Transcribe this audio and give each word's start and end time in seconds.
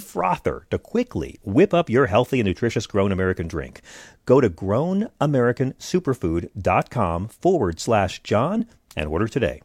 frother 0.00 0.66
to 0.70 0.78
quickly 0.78 1.38
whip 1.42 1.74
up 1.74 1.90
your 1.90 2.06
healthy 2.06 2.40
and 2.40 2.46
nutritious 2.46 2.86
Grown 2.86 3.12
American 3.12 3.48
drink. 3.48 3.82
Go 4.26 4.40
to 4.40 4.50
grownamericansuperfood.com 4.50 7.28
forward 7.28 7.80
slash 7.80 8.22
John 8.22 8.66
and 8.96 9.08
order 9.08 9.28
today. 9.28 9.60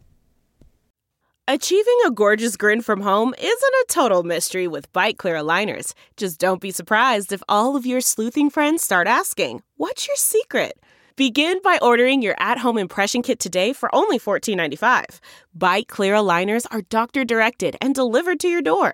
Achieving 1.47 1.97
a 2.05 2.11
gorgeous 2.11 2.57
grin 2.57 2.81
from 2.81 3.01
home 3.01 3.33
isn't 3.35 3.49
a 3.49 3.85
total 3.89 4.21
mystery 4.21 4.67
with 4.67 4.93
Byte 4.93 5.17
clear 5.17 5.33
aligners. 5.35 5.93
Just 6.15 6.39
don't 6.39 6.61
be 6.61 6.69
surprised 6.69 7.33
if 7.33 7.41
all 7.49 7.75
of 7.75 7.87
your 7.87 8.01
sleuthing 8.01 8.51
friends 8.51 8.83
start 8.83 9.07
asking, 9.07 9.63
What's 9.75 10.05
your 10.05 10.15
secret? 10.15 10.73
Begin 11.15 11.59
by 11.61 11.79
ordering 11.81 12.21
your 12.21 12.35
at 12.39 12.59
home 12.59 12.77
impression 12.77 13.23
kit 13.23 13.39
today 13.39 13.73
for 13.73 13.93
only 13.93 14.19
$14.95. 14.19 15.19
Byte 15.57 15.87
clear 15.87 16.13
aligners 16.13 16.67
are 16.71 16.83
doctor 16.83 17.25
directed 17.25 17.75
and 17.81 17.95
delivered 17.95 18.39
to 18.39 18.47
your 18.47 18.61
door. 18.61 18.93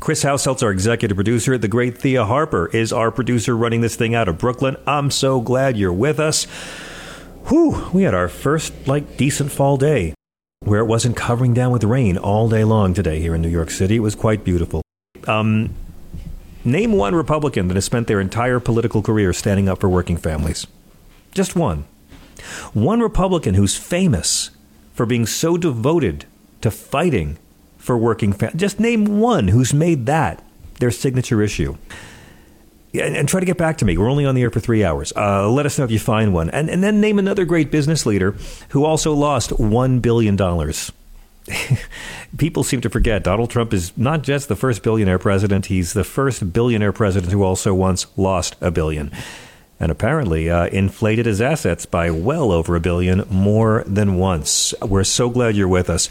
Chris 0.00 0.22
Householt's 0.22 0.62
our 0.62 0.70
executive 0.70 1.16
producer. 1.16 1.58
The 1.58 1.68
great 1.68 1.98
Thea 1.98 2.24
Harper 2.24 2.68
is 2.68 2.92
our 2.92 3.10
producer 3.10 3.56
running 3.56 3.80
this 3.80 3.96
thing 3.96 4.14
out 4.14 4.28
of 4.28 4.38
Brooklyn. 4.38 4.76
I'm 4.86 5.10
so 5.10 5.40
glad 5.40 5.76
you're 5.76 5.92
with 5.92 6.20
us. 6.20 6.44
Whew, 7.48 7.88
we 7.92 8.02
had 8.02 8.14
our 8.14 8.28
first, 8.28 8.72
like, 8.86 9.16
decent 9.16 9.50
fall 9.50 9.76
day 9.76 10.14
where 10.60 10.80
it 10.80 10.86
wasn't 10.86 11.16
covering 11.16 11.54
down 11.54 11.72
with 11.72 11.82
rain 11.84 12.18
all 12.18 12.48
day 12.48 12.64
long 12.64 12.94
today 12.94 13.20
here 13.20 13.34
in 13.34 13.42
New 13.42 13.48
York 13.48 13.70
City. 13.70 13.96
It 13.96 14.00
was 14.00 14.14
quite 14.14 14.44
beautiful. 14.44 14.82
Um, 15.26 15.74
name 16.64 16.92
one 16.92 17.14
Republican 17.14 17.68
that 17.68 17.74
has 17.74 17.84
spent 17.84 18.06
their 18.06 18.20
entire 18.20 18.60
political 18.60 19.02
career 19.02 19.32
standing 19.32 19.68
up 19.68 19.80
for 19.80 19.88
working 19.88 20.16
families. 20.16 20.66
Just 21.32 21.56
one. 21.56 21.84
One 22.72 23.00
Republican 23.00 23.54
who's 23.54 23.76
famous 23.76 24.50
for 24.94 25.06
being 25.06 25.26
so 25.26 25.56
devoted 25.56 26.24
to 26.60 26.70
fighting 26.70 27.38
for 27.78 27.96
working 27.96 28.32
families. 28.32 28.60
Just 28.60 28.80
name 28.80 29.20
one 29.20 29.48
who's 29.48 29.72
made 29.72 30.06
that 30.06 30.42
their 30.80 30.90
signature 30.90 31.42
issue. 31.42 31.76
And, 32.94 33.16
and, 33.16 33.28
try 33.28 33.40
to 33.40 33.46
get 33.46 33.58
back 33.58 33.76
to 33.78 33.84
me. 33.84 33.98
We're 33.98 34.10
only 34.10 34.24
on 34.24 34.34
the 34.34 34.42
air 34.42 34.50
for 34.50 34.60
three 34.60 34.82
hours. 34.82 35.12
Uh, 35.14 35.48
let 35.48 35.66
us 35.66 35.78
know 35.78 35.84
if 35.84 35.90
you 35.90 35.98
find 35.98 36.32
one. 36.32 36.48
And, 36.50 36.70
and 36.70 36.82
then 36.82 37.00
name 37.00 37.18
another 37.18 37.44
great 37.44 37.70
business 37.70 38.06
leader 38.06 38.34
who 38.70 38.84
also 38.84 39.12
lost 39.12 39.50
$1 39.50 40.02
billion. 40.02 40.36
People 42.38 42.64
seem 42.64 42.80
to 42.80 42.88
forget 42.88 43.22
Donald 43.22 43.50
Trump 43.50 43.74
is 43.74 43.96
not 43.96 44.22
just 44.22 44.48
the 44.48 44.56
first 44.56 44.82
billionaire 44.82 45.18
president, 45.18 45.66
he's 45.66 45.92
the 45.92 46.04
first 46.04 46.52
billionaire 46.52 46.92
president 46.92 47.30
who 47.30 47.42
also 47.42 47.74
once 47.74 48.06
lost 48.16 48.56
a 48.60 48.70
billion 48.70 49.12
and 49.80 49.92
apparently 49.92 50.50
uh, 50.50 50.66
inflated 50.66 51.26
his 51.26 51.40
assets 51.40 51.86
by 51.86 52.10
well 52.10 52.50
over 52.50 52.74
a 52.74 52.80
billion 52.80 53.24
more 53.30 53.84
than 53.86 54.16
once. 54.16 54.74
We're 54.82 55.04
so 55.04 55.30
glad 55.30 55.56
you're 55.56 55.68
with 55.68 55.88
us. 55.88 56.08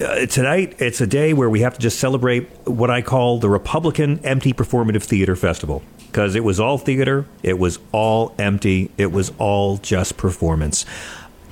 Uh, 0.00 0.26
tonight, 0.26 0.76
it's 0.78 1.00
a 1.00 1.06
day 1.06 1.32
where 1.32 1.50
we 1.50 1.60
have 1.60 1.74
to 1.74 1.80
just 1.80 1.98
celebrate 1.98 2.48
what 2.66 2.90
I 2.90 3.02
call 3.02 3.38
the 3.38 3.50
Republican 3.50 4.20
Empty 4.24 4.52
Performative 4.52 5.02
Theater 5.02 5.36
Festival. 5.36 5.82
Because 6.06 6.34
it 6.34 6.42
was 6.42 6.58
all 6.58 6.78
theater, 6.78 7.26
it 7.42 7.58
was 7.58 7.78
all 7.92 8.34
empty, 8.38 8.90
it 8.98 9.12
was 9.12 9.32
all 9.38 9.76
just 9.76 10.16
performance. 10.16 10.84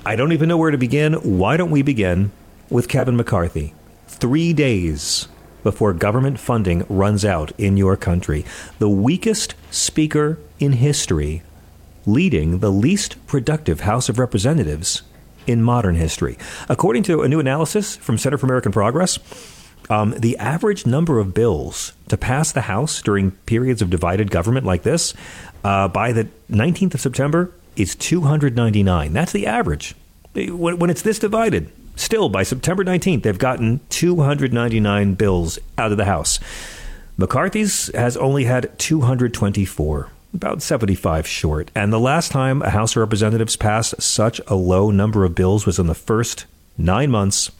I 0.05 0.17
don't 0.17 0.33
even 0.33 0.49
know 0.49 0.57
where 0.57 0.71
to 0.71 0.79
begin. 0.79 1.15
Why 1.15 1.57
don't 1.57 1.71
we 1.71 1.83
begin 1.83 2.33
with 2.71 2.89
Kevin 2.89 3.17
McCarthy? 3.17 3.75
Three 4.07 4.53
days 4.53 5.29
before 5.63 5.93
government 5.93 6.41
funding 6.41 6.85
runs 6.89 7.25
out 7.25 7.53
in 7.59 7.77
your 7.77 7.97
country. 7.97 8.45
The 8.79 8.89
weakest 8.89 9.55
speaker 9.71 10.39
in 10.59 10.73
history 10.73 11.43
leading 12.07 12.59
the 12.59 12.71
least 12.71 13.25
productive 13.27 13.81
House 13.81 14.09
of 14.09 14.19
Representatives 14.19 15.03
in 15.47 15.63
modern 15.63 15.95
history. 15.95 16.39
According 16.69 17.03
to 17.05 17.23
a 17.23 17.29
new 17.29 17.41
analysis 17.41 17.97
from 17.97 18.19
Center 18.19 18.39
for 18.39 18.47
American 18.47 18.73
Progress, 18.73 19.19
um, 19.91 20.11
the 20.19 20.37
average 20.37 20.87
number 20.87 21.19
of 21.19 21.33
bills 21.33 21.95
to 22.09 22.17
pass 22.17 22.53
the 22.53 22.63
House 22.63 23.01
during 23.01 23.31
periods 23.31 23.81
of 23.81 23.91
divided 23.91 24.31
government 24.31 24.67
like 24.67 24.83
this 24.83 25.15
uh, 25.65 25.89
by 25.89 26.13
the 26.13 26.29
19th 26.51 26.95
of 26.95 27.01
September 27.01 27.53
is 27.77 27.95
299. 27.95 29.13
That's 29.13 29.33
the 29.33 29.47
average. 29.47 29.95
When, 30.35 30.79
when 30.79 30.91
it's 30.91 31.03
this 31.03 31.19
divided, 31.19 31.71
still 31.97 32.29
by 32.29 32.43
September 32.43 32.85
19th, 32.85 33.23
they've 33.23 33.39
gotten 33.39 33.81
299 33.89 35.15
bills 35.15 35.59
out 35.79 35.91
of 35.91 35.97
the 35.97 36.05
House. 36.05 36.39
McCarthy's 37.17 37.91
has 37.95 38.17
only 38.17 38.45
had 38.45 38.79
224. 38.79 40.11
About 40.35 40.63
75 40.63 41.27
short. 41.27 41.71
And 41.75 41.93
the 41.93 42.01
last 42.01 42.31
time 42.31 42.63
a 42.63 42.71
House 42.71 42.93
of 42.93 43.01
Representatives 43.01 43.57
passed 43.57 44.01
such 44.01 44.41
a 44.47 44.55
low 44.55 44.91
number 44.91 45.25
of 45.25 45.35
bills 45.35 45.67
was 45.67 45.79
in 45.79 45.87
the 45.87 45.95
first 45.95 46.47
nine 46.77 47.11
months 47.11 47.51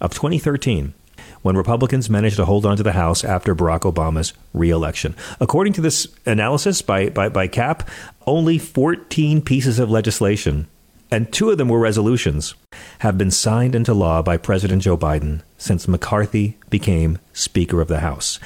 of 0.00 0.12
2013 0.12 0.94
when 1.42 1.56
Republicans 1.56 2.08
managed 2.08 2.36
to 2.36 2.44
hold 2.46 2.64
on 2.64 2.76
to 2.76 2.82
the 2.82 2.92
House 2.92 3.22
after 3.22 3.54
Barack 3.54 3.80
Obama's 3.80 4.32
reelection. 4.54 5.14
According 5.40 5.74
to 5.74 5.82
this 5.82 6.08
analysis 6.24 6.80
by, 6.80 7.10
by, 7.10 7.28
by 7.28 7.48
CAP, 7.48 7.88
only 8.26 8.58
14 8.58 9.42
pieces 9.42 9.78
of 9.78 9.90
legislation, 9.90 10.66
and 11.10 11.30
two 11.30 11.50
of 11.50 11.58
them 11.58 11.68
were 11.68 11.78
resolutions, 11.78 12.54
have 13.00 13.18
been 13.18 13.30
signed 13.30 13.74
into 13.74 13.92
law 13.92 14.22
by 14.22 14.38
President 14.38 14.82
Joe 14.82 14.96
Biden 14.96 15.42
since 15.58 15.86
McCarthy 15.86 16.56
became 16.70 17.18
Speaker 17.34 17.82
of 17.82 17.88
the 17.88 18.00
House. 18.00 18.40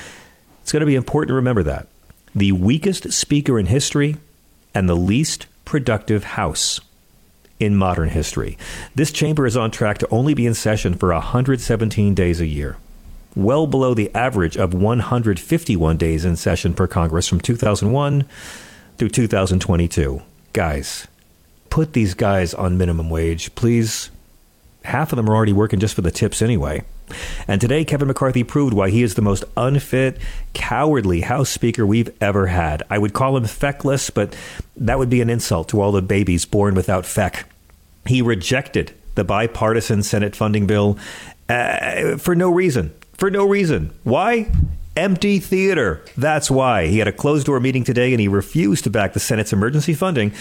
It's 0.63 0.73
going 0.73 0.81
to 0.81 0.87
be 0.87 0.97
important 0.97 1.29
to 1.29 1.35
remember 1.35 1.63
that. 1.63 1.87
The 2.35 2.53
weakest 2.53 3.13
Speaker 3.13 3.59
in 3.59 3.67
history 3.67 4.17
and 4.75 4.89
the 4.89 4.97
least 4.97 5.47
productive 5.65 6.25
House 6.25 6.81
in 7.59 7.77
modern 7.77 8.11
history. 8.11 8.57
This 8.95 9.11
chamber 9.11 9.47
is 9.47 9.57
on 9.57 9.71
track 9.71 9.99
to 9.99 10.09
only 10.11 10.35
be 10.35 10.47
in 10.47 10.55
session 10.55 10.95
for 10.95 11.13
117 11.13 12.15
days 12.15 12.41
a 12.41 12.47
year 12.47 12.77
well 13.39 13.69
below 13.69 13.95
the 13.95 14.13
average 14.15 14.57
of 14.57 14.75
151 14.75 15.97
days 15.97 16.25
in 16.25 16.35
session 16.35 16.75
per 16.75 16.89
Congress 16.89 17.29
from 17.29 17.41
2001 17.41 18.25
through 18.97 19.09
2022. 19.09 20.21
Guys, 20.53 21.07
put 21.71 21.93
these 21.93 22.15
guys 22.15 22.53
on 22.53 22.77
minimum 22.77 23.09
wage, 23.09 23.55
please. 23.55 24.11
Half 24.89 25.13
of 25.13 25.17
them 25.17 25.29
are 25.29 25.37
already 25.37 25.53
working 25.53 25.81
just 25.81 25.95
for 25.95 26.03
the 26.03 26.11
tips 26.11 26.43
anyway. 26.43 26.83
And 27.47 27.61
today, 27.61 27.85
Kevin 27.85 28.09
McCarthy 28.09 28.43
proved 28.43 28.75
why 28.75 28.91
he 28.91 29.03
is 29.03 29.15
the 29.15 29.23
most 29.23 29.45
unfit, 29.57 30.19
cowardly 30.53 31.23
House 31.23 31.51
Speaker 31.51 31.87
we've 31.87 32.11
ever 32.21 32.49
had. 32.49 32.83
I 32.91 32.99
would 32.99 33.13
call 33.13 33.37
him 33.37 33.45
feckless, 33.45 34.11
but 34.11 34.37
that 34.77 34.99
would 34.99 35.11
be 35.11 35.21
an 35.21 35.31
insult 35.31 35.69
to 35.71 35.81
all 35.81 35.93
the 35.93 36.03
babies 36.03 36.45
born 36.45 36.75
without 36.75 37.07
feck. 37.07 37.51
He 38.07 38.23
rejected 38.23 38.93
the 39.15 39.25
bipartisan 39.25 40.03
Senate 40.03 40.35
funding 40.37 40.67
bill 40.67 40.99
uh, 41.49 42.17
for 42.19 42.35
no 42.35 42.51
reason 42.51 42.95
for 43.19 43.31
no 43.31 43.45
reason. 43.45 43.91
Why? 44.05 44.51
Empty 44.97 45.41
theater. 45.41 46.03
That's 46.17 46.51
why. 46.51 46.87
He 46.87 46.99
had 46.99 47.09
a 47.09 47.13
closed 47.13 47.47
door 47.47 47.61
meeting 47.61 47.85
today 47.85 48.13
and 48.13 48.21
he 48.21 48.29
refused 48.29 48.85
to 48.85 48.91
back 48.91 49.13
the 49.13 49.21
Senate's 49.21 49.53
emergency 49.53 49.93
funding. 49.93 50.33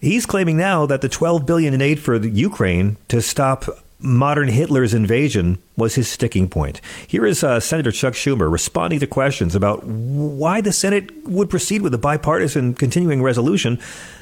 He's 0.00 0.24
claiming 0.24 0.56
now 0.56 0.86
that 0.86 1.02
the 1.02 1.10
12 1.10 1.44
billion 1.44 1.74
in 1.74 1.82
aid 1.82 2.00
for 2.00 2.18
the 2.18 2.30
Ukraine 2.30 2.96
to 3.08 3.20
stop 3.20 3.66
modern 3.98 4.48
Hitler's 4.48 4.94
invasion 4.94 5.58
was 5.76 5.94
his 5.94 6.08
sticking 6.08 6.48
point. 6.48 6.80
Here 7.06 7.26
is 7.26 7.44
uh, 7.44 7.60
Senator 7.60 7.92
Chuck 7.92 8.14
Schumer 8.14 8.50
responding 8.50 8.98
to 9.00 9.06
questions 9.06 9.54
about 9.54 9.84
why 9.84 10.62
the 10.62 10.72
Senate 10.72 11.10
would 11.26 11.50
proceed 11.50 11.82
with 11.82 11.92
a 11.92 11.98
bipartisan 11.98 12.72
continuing 12.72 13.22
resolution 13.22 13.78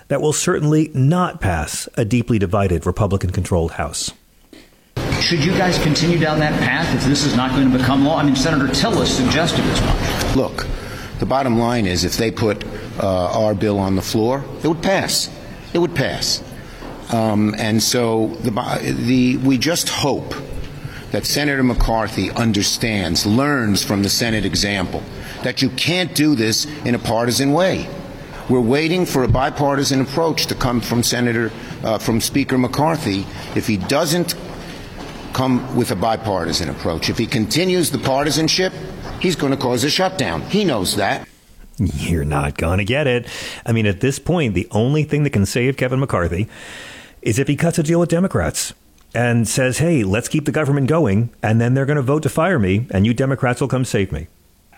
that 0.09 0.21
will 0.21 0.33
certainly 0.33 0.91
not 0.95 1.41
pass 1.41 1.89
a 1.97 2.05
deeply 2.05 2.41
divided 2.41 2.85
Republican 2.85 3.31
controlled 3.31 3.73
House. 3.73 4.13
Should 5.21 5.45
you 5.45 5.53
guys 5.53 5.79
continue 5.79 6.19
down 6.19 6.41
that 6.41 6.59
path 6.59 6.93
if 6.97 7.05
this 7.05 7.25
is 7.25 7.37
not 7.37 7.53
going 7.53 7.71
to 7.71 7.79
become 7.79 8.05
law? 8.05 8.19
I 8.19 8.25
mean, 8.25 8.35
Senator 8.35 8.67
Tillis 8.67 9.07
suggested 9.07 9.61
as 9.61 9.81
much. 9.83 10.37
Look, 10.37 10.67
the 11.21 11.27
bottom 11.27 11.57
line 11.57 11.87
is 11.87 12.05
if 12.05 12.17
they 12.17 12.33
put 12.33 12.65
uh, 12.99 13.31
our 13.39 13.55
bill 13.55 13.79
on 13.79 13.95
the 13.95 14.03
floor, 14.03 14.45
it 14.65 14.67
would 14.67 14.83
pass. 14.83 15.29
It 15.73 15.79
would 15.79 15.95
pass. 15.95 16.43
Um, 17.13 17.55
and 17.59 17.83
so 17.83 18.29
the, 18.43 18.51
the, 19.07 19.37
we 19.39 19.59
just 19.59 19.89
hope 19.89 20.35
that 21.11 21.25
Senator 21.25 21.63
McCarthy 21.63 22.31
understands, 22.31 23.25
learns 23.25 23.83
from 23.83 24.03
the 24.03 24.11
Senate 24.11 24.45
example, 24.45 25.03
that 25.43 25.63
you 25.63 25.71
can't 25.71 26.15
do 26.15 26.35
this 26.35 26.67
in 26.85 26.95
a 26.95 26.99
partisan 26.99 27.53
way. 27.53 27.89
We're 28.51 28.61
waiting 28.61 29.07
for 29.07 29.25
a 29.25 29.29
bipartisan 29.29 30.01
approach 30.01 30.47
to 30.47 30.55
come 30.55 30.81
from 30.81 31.03
Senator, 31.03 31.51
uh, 31.83 31.99
from 31.99 32.21
Speaker 32.21 32.59
McCarthy. 32.59 33.27
If 33.55 33.67
he 33.67 33.77
doesn't 33.77 34.35
come 35.33 35.77
with 35.77 35.91
a 35.91 35.97
bipartisan 35.97 36.69
approach. 36.69 37.09
If 37.09 37.19
he 37.19 37.27
continues 37.27 37.91
the 37.91 37.99
partisanship, 37.99 38.73
he's 39.21 39.37
going 39.37 39.53
to 39.53 39.59
cause 39.59 39.85
a 39.85 39.91
shutdown. 39.91 40.43
He 40.43 40.65
knows 40.65 40.97
that. 40.97 41.29
You're 41.79 42.25
not 42.25 42.57
going 42.57 42.79
to 42.79 42.85
get 42.85 43.07
it. 43.07 43.27
I 43.65 43.73
mean, 43.73 43.87
at 43.87 44.01
this 44.01 44.19
point, 44.19 44.55
the 44.55 44.69
only 44.71 45.05
thing 45.05 45.23
that 45.23 45.31
can 45.31 45.47
save 45.47 45.77
Kevin 45.77 46.01
McCarthy 46.01 46.49
is 47.23 47.39
if 47.39 47.49
he 47.49 47.57
cuts 47.57 47.79
a 47.79 47.83
deal 47.83 48.01
with 48.01 48.09
Democrats 48.09 48.73
and 49.15 49.49
says, 49.49 49.79
hey, 49.79 50.05
let's 50.05 50.29
keep 50.29 50.45
the 50.45 50.53
government 50.53 50.89
going, 50.89 51.31
and 51.43 51.61
then 51.61 51.75
they're 51.75 51.87
going 51.87 51.97
to 51.97 52.03
vote 52.03 52.23
to 52.25 52.29
fire 52.29 52.59
me, 52.59 52.87
and 52.91 53.07
you 53.07 53.15
Democrats 53.15 53.61
will 53.61 53.69
come 53.69 53.85
save 53.85 54.13
me. 54.13 54.27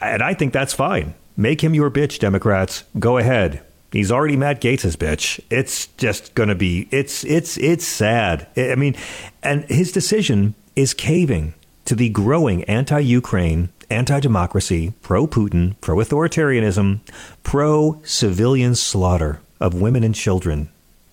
And 0.00 0.22
I 0.22 0.34
think 0.34 0.52
that's 0.52 0.74
fine. 0.74 1.14
Make 1.36 1.62
him 1.62 1.74
your 1.74 1.90
bitch, 1.90 2.18
Democrats. 2.18 2.84
Go 2.98 3.18
ahead. 3.18 3.62
He's 3.92 4.12
already 4.12 4.36
Matt 4.36 4.60
Gaetz's 4.60 4.96
bitch. 4.96 5.40
It's 5.50 5.88
just 5.96 6.34
going 6.34 6.48
to 6.48 6.54
be 6.54 6.86
it's 6.92 7.24
it's 7.24 7.58
it's 7.58 7.84
sad. 7.84 8.46
I 8.56 8.76
mean, 8.76 8.94
and 9.42 9.64
his 9.64 9.90
decision 9.90 10.54
is 10.76 10.94
caving 10.94 11.54
to 11.86 11.96
the 11.96 12.08
growing 12.08 12.62
anti-Ukraine, 12.64 13.70
anti-democracy, 13.90 14.92
pro-Putin, 15.02 15.74
pro-authoritarianism, 15.80 17.00
pro-civilian 17.42 18.74
slaughter 18.74 19.40
of 19.60 19.74
women 19.74 20.04
and 20.04 20.14
children 20.14 20.70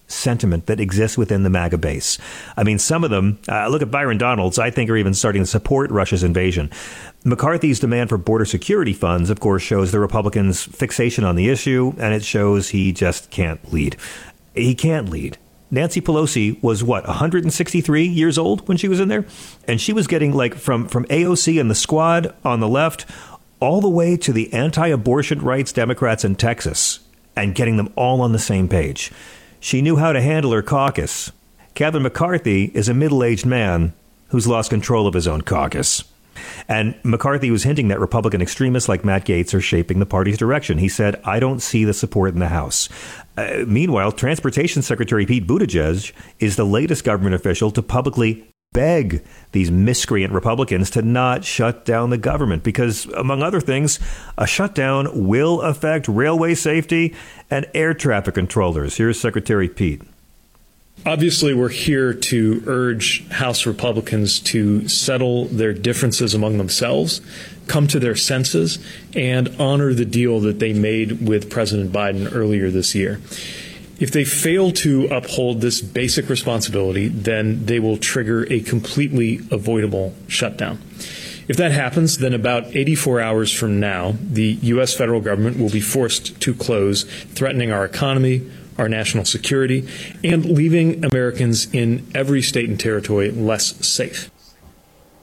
sentiment 0.07 0.67
that 0.67 0.79
exists 0.79 1.17
within 1.17 1.43
the 1.43 1.49
MAGA 1.49 1.77
base. 1.77 2.17
I 2.55 2.63
mean, 2.63 2.79
some 2.79 3.03
of 3.03 3.09
them, 3.09 3.39
uh, 3.49 3.67
look 3.67 3.81
at 3.81 3.91
Byron 3.91 4.17
Donalds, 4.17 4.57
I 4.57 4.69
think 4.69 4.89
are 4.89 4.97
even 4.97 5.13
starting 5.13 5.41
to 5.41 5.45
support 5.45 5.91
Russia's 5.91 6.23
invasion. 6.23 6.71
McCarthy's 7.25 7.79
demand 7.79 8.09
for 8.09 8.17
border 8.17 8.45
security 8.45 8.93
funds, 8.93 9.29
of 9.29 9.39
course, 9.39 9.61
shows 9.61 9.91
the 9.91 9.99
Republicans' 9.99 10.63
fixation 10.63 11.23
on 11.23 11.35
the 11.35 11.49
issue, 11.49 11.93
and 11.97 12.13
it 12.13 12.23
shows 12.23 12.69
he 12.69 12.93
just 12.93 13.29
can't 13.31 13.73
lead. 13.73 13.97
He 14.55 14.75
can't 14.75 15.09
lead. 15.09 15.37
Nancy 15.69 15.99
Pelosi 15.99 16.61
was 16.63 16.83
what 16.83 17.05
163 17.07 18.05
years 18.05 18.37
old 18.37 18.67
when 18.67 18.77
she 18.77 18.87
was 18.87 18.99
in 18.99 19.09
there, 19.09 19.25
and 19.67 19.81
she 19.81 19.91
was 19.93 20.07
getting 20.07 20.33
like 20.33 20.55
from 20.55 20.87
from 20.87 21.05
AOC 21.05 21.59
and 21.59 21.69
the 21.69 21.75
squad 21.75 22.33
on 22.45 22.59
the 22.59 22.67
left 22.67 23.05
all 23.59 23.81
the 23.81 23.89
way 23.89 24.15
to 24.15 24.31
the 24.31 24.53
anti-abortion 24.53 25.39
rights 25.39 25.73
Democrats 25.73 26.23
in 26.23 26.35
Texas 26.35 26.99
and 27.35 27.55
getting 27.55 27.77
them 27.77 27.91
all 27.95 28.21
on 28.21 28.31
the 28.31 28.39
same 28.39 28.67
page. 28.67 29.11
She 29.59 29.81
knew 29.81 29.95
how 29.97 30.13
to 30.13 30.21
handle 30.21 30.51
her 30.51 30.61
caucus. 30.61 31.31
Kevin 31.73 32.03
McCarthy 32.03 32.65
is 32.73 32.87
a 32.87 32.93
middle-aged 32.93 33.45
man 33.45 33.93
who's 34.29 34.47
lost 34.47 34.69
control 34.69 35.07
of 35.07 35.13
his 35.13 35.27
own 35.27 35.41
caucus. 35.41 36.03
And 36.67 36.95
McCarthy 37.03 37.51
was 37.51 37.63
hinting 37.63 37.87
that 37.89 37.99
Republican 37.99 38.41
extremists 38.41 38.89
like 38.89 39.05
Matt 39.05 39.25
Gaetz 39.25 39.53
are 39.53 39.61
shaping 39.61 39.99
the 39.99 40.05
party's 40.05 40.37
direction. 40.37 40.77
He 40.77 40.89
said, 40.89 41.21
I 41.23 41.39
don't 41.39 41.61
see 41.61 41.83
the 41.83 41.93
support 41.93 42.33
in 42.33 42.39
the 42.39 42.47
House. 42.47 42.89
Uh, 43.35 43.63
meanwhile, 43.67 44.11
Transportation 44.11 44.81
Secretary 44.81 45.25
Pete 45.25 45.47
Buttigieg 45.47 46.11
is 46.39 46.55
the 46.55 46.65
latest 46.65 47.03
government 47.03 47.35
official 47.35 47.71
to 47.71 47.81
publicly 47.81 48.47
beg 48.73 49.23
these 49.53 49.71
miscreant 49.71 50.33
Republicans 50.33 50.89
to 50.91 51.01
not 51.01 51.43
shut 51.43 51.85
down 51.85 52.09
the 52.09 52.17
government 52.17 52.63
because, 52.63 53.05
among 53.07 53.41
other 53.41 53.61
things, 53.61 53.99
a 54.37 54.45
shutdown 54.45 55.27
will 55.27 55.61
affect 55.61 56.07
railway 56.07 56.53
safety 56.53 57.15
and 57.49 57.65
air 57.73 57.93
traffic 57.93 58.35
controllers. 58.35 58.97
Here's 58.97 59.19
Secretary 59.19 59.69
Pete. 59.69 60.01
Obviously, 61.05 61.53
we're 61.53 61.69
here 61.69 62.13
to 62.13 62.63
urge 62.65 63.27
House 63.29 63.65
Republicans 63.65 64.39
to 64.41 64.87
settle 64.89 65.45
their 65.45 65.71
differences 65.71 66.33
among 66.33 66.57
themselves, 66.57 67.21
come 67.67 67.87
to 67.87 67.99
their 67.99 68.15
senses, 68.15 68.79
and 69.15 69.55
honor 69.59 69.93
the 69.93 70.05
deal 70.05 70.39
that 70.41 70.59
they 70.59 70.73
made 70.73 71.25
with 71.25 71.49
President 71.49 71.91
Biden 71.91 72.29
earlier 72.33 72.69
this 72.69 72.93
year. 72.93 73.21
If 73.99 74.11
they 74.11 74.25
fail 74.25 74.71
to 74.73 75.05
uphold 75.05 75.61
this 75.61 75.81
basic 75.81 76.29
responsibility, 76.29 77.07
then 77.07 77.65
they 77.65 77.79
will 77.79 77.97
trigger 77.97 78.45
a 78.51 78.59
completely 78.59 79.39
avoidable 79.49 80.13
shutdown. 80.27 80.79
If 81.47 81.55
that 81.57 81.71
happens, 81.71 82.17
then 82.17 82.33
about 82.33 82.75
84 82.75 83.21
hours 83.21 83.53
from 83.53 83.79
now, 83.79 84.15
the 84.21 84.57
U.S. 84.63 84.93
federal 84.93 85.21
government 85.21 85.57
will 85.57 85.69
be 85.69 85.79
forced 85.79 86.39
to 86.41 86.53
close, 86.53 87.03
threatening 87.03 87.71
our 87.71 87.85
economy, 87.85 88.51
our 88.77 88.89
national 88.89 89.25
security, 89.25 89.87
and 90.23 90.45
leaving 90.45 91.03
Americans 91.03 91.73
in 91.73 92.05
every 92.13 92.41
state 92.41 92.69
and 92.69 92.79
territory 92.79 93.31
less 93.31 93.75
safe. 93.85 94.29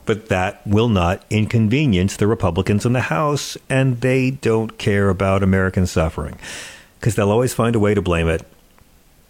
But 0.07 0.29
that 0.29 0.67
will 0.67 0.89
not 0.89 1.25
inconvenience 1.31 2.17
the 2.17 2.27
Republicans 2.27 2.85
in 2.85 2.93
the 2.93 3.01
House, 3.01 3.57
and 3.71 4.01
they 4.01 4.31
don't 4.31 4.77
care 4.77 5.09
about 5.09 5.43
American 5.43 5.87
suffering 5.87 6.39
because 7.01 7.15
they'll 7.15 7.31
always 7.31 7.55
find 7.55 7.75
a 7.75 7.81
way 7.81 7.95
to 7.95 8.03
blame 8.03 8.29
it 8.29 8.47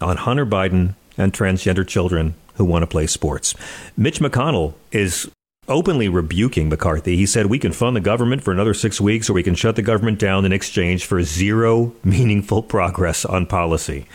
on 0.01 0.17
Hunter 0.17 0.45
Biden 0.45 0.95
and 1.17 1.33
transgender 1.33 1.87
children 1.87 2.35
who 2.55 2.65
want 2.65 2.83
to 2.83 2.87
play 2.87 3.07
sports. 3.07 3.53
Mitch 3.97 4.19
McConnell 4.19 4.73
is 4.91 5.29
openly 5.67 6.09
rebuking 6.09 6.69
McCarthy. 6.69 7.15
He 7.15 7.25
said, 7.25 7.47
We 7.47 7.59
can 7.59 7.71
fund 7.71 7.95
the 7.95 8.01
government 8.01 8.43
for 8.43 8.51
another 8.51 8.73
six 8.73 9.01
weeks, 9.01 9.29
or 9.29 9.33
we 9.33 9.43
can 9.43 9.55
shut 9.55 9.75
the 9.75 9.81
government 9.81 10.19
down 10.19 10.45
in 10.45 10.53
exchange 10.53 11.05
for 11.05 11.21
zero 11.23 11.93
meaningful 12.03 12.63
progress 12.63 13.25
on 13.25 13.45
policy. 13.45 14.05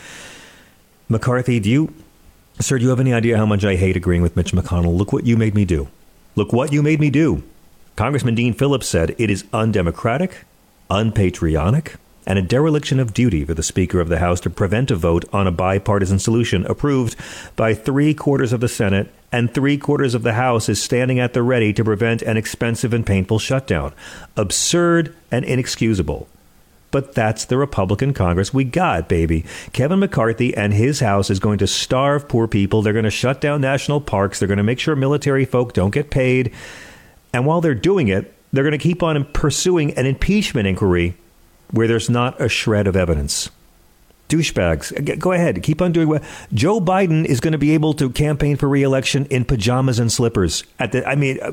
McCarthy, 1.08 1.58
do 1.58 1.68
you, 1.68 1.94
sir, 2.60 2.78
do 2.78 2.84
you 2.84 2.90
have 2.90 3.00
any 3.00 3.12
idea 3.12 3.36
how 3.36 3.46
much 3.46 3.64
I 3.64 3.76
hate 3.76 3.96
agreeing 3.96 4.22
with 4.22 4.36
Mitch 4.36 4.52
McConnell? 4.52 4.96
Look 4.96 5.12
what 5.12 5.26
you 5.26 5.36
made 5.36 5.54
me 5.54 5.64
do. 5.64 5.88
Look 6.36 6.52
what 6.52 6.72
you 6.72 6.82
made 6.82 7.00
me 7.00 7.10
do. 7.10 7.42
Congressman 7.96 8.34
Dean 8.34 8.54
Phillips 8.54 8.86
said 8.86 9.14
it 9.18 9.28
is 9.28 9.44
undemocratic, 9.52 10.44
unpatriotic, 10.88 11.96
and 12.26 12.38
a 12.38 12.42
dereliction 12.42 13.00
of 13.00 13.14
duty 13.14 13.44
for 13.44 13.54
the 13.54 13.62
Speaker 13.62 14.00
of 14.00 14.08
the 14.08 14.18
House 14.18 14.40
to 14.40 14.50
prevent 14.50 14.90
a 14.90 14.96
vote 14.96 15.24
on 15.32 15.46
a 15.46 15.52
bipartisan 15.52 16.18
solution 16.18 16.66
approved 16.66 17.16
by 17.56 17.74
three 17.74 18.14
quarters 18.14 18.52
of 18.52 18.60
the 18.60 18.68
Senate 18.68 19.12
and 19.32 19.52
three 19.52 19.78
quarters 19.78 20.14
of 20.14 20.22
the 20.22 20.34
House 20.34 20.68
is 20.68 20.82
standing 20.82 21.18
at 21.18 21.32
the 21.32 21.42
ready 21.42 21.72
to 21.72 21.84
prevent 21.84 22.22
an 22.22 22.36
expensive 22.36 22.92
and 22.92 23.06
painful 23.06 23.38
shutdown. 23.38 23.92
Absurd 24.36 25.14
and 25.30 25.44
inexcusable. 25.44 26.28
But 26.90 27.14
that's 27.14 27.44
the 27.44 27.56
Republican 27.56 28.12
Congress 28.12 28.52
we 28.52 28.64
got, 28.64 29.08
baby. 29.08 29.44
Kevin 29.72 30.00
McCarthy 30.00 30.56
and 30.56 30.74
his 30.74 30.98
House 30.98 31.30
is 31.30 31.38
going 31.38 31.58
to 31.58 31.68
starve 31.68 32.28
poor 32.28 32.48
people. 32.48 32.82
They're 32.82 32.92
going 32.92 33.04
to 33.04 33.10
shut 33.10 33.40
down 33.40 33.60
national 33.60 34.00
parks. 34.00 34.38
They're 34.38 34.48
going 34.48 34.58
to 34.58 34.64
make 34.64 34.80
sure 34.80 34.96
military 34.96 35.44
folk 35.44 35.72
don't 35.72 35.94
get 35.94 36.10
paid. 36.10 36.52
And 37.32 37.46
while 37.46 37.60
they're 37.60 37.76
doing 37.76 38.08
it, 38.08 38.34
they're 38.52 38.64
going 38.64 38.72
to 38.72 38.78
keep 38.78 39.04
on 39.04 39.24
pursuing 39.26 39.92
an 39.92 40.06
impeachment 40.06 40.66
inquiry 40.66 41.14
where 41.70 41.88
there's 41.88 42.10
not 42.10 42.40
a 42.40 42.48
shred 42.48 42.86
of 42.86 42.96
evidence. 42.96 43.50
Douchebags, 44.28 45.18
go 45.18 45.32
ahead, 45.32 45.62
keep 45.62 45.82
on 45.82 45.90
doing 45.90 46.08
what. 46.08 46.22
Joe 46.54 46.80
Biden 46.80 47.24
is 47.24 47.40
going 47.40 47.52
to 47.52 47.58
be 47.58 47.72
able 47.72 47.94
to 47.94 48.10
campaign 48.10 48.56
for 48.56 48.68
reelection 48.68 49.26
in 49.26 49.44
pajamas 49.44 49.98
and 49.98 50.10
slippers. 50.10 50.62
At 50.78 50.92
the, 50.92 51.06
I 51.06 51.16
mean, 51.16 51.40
uh, 51.40 51.52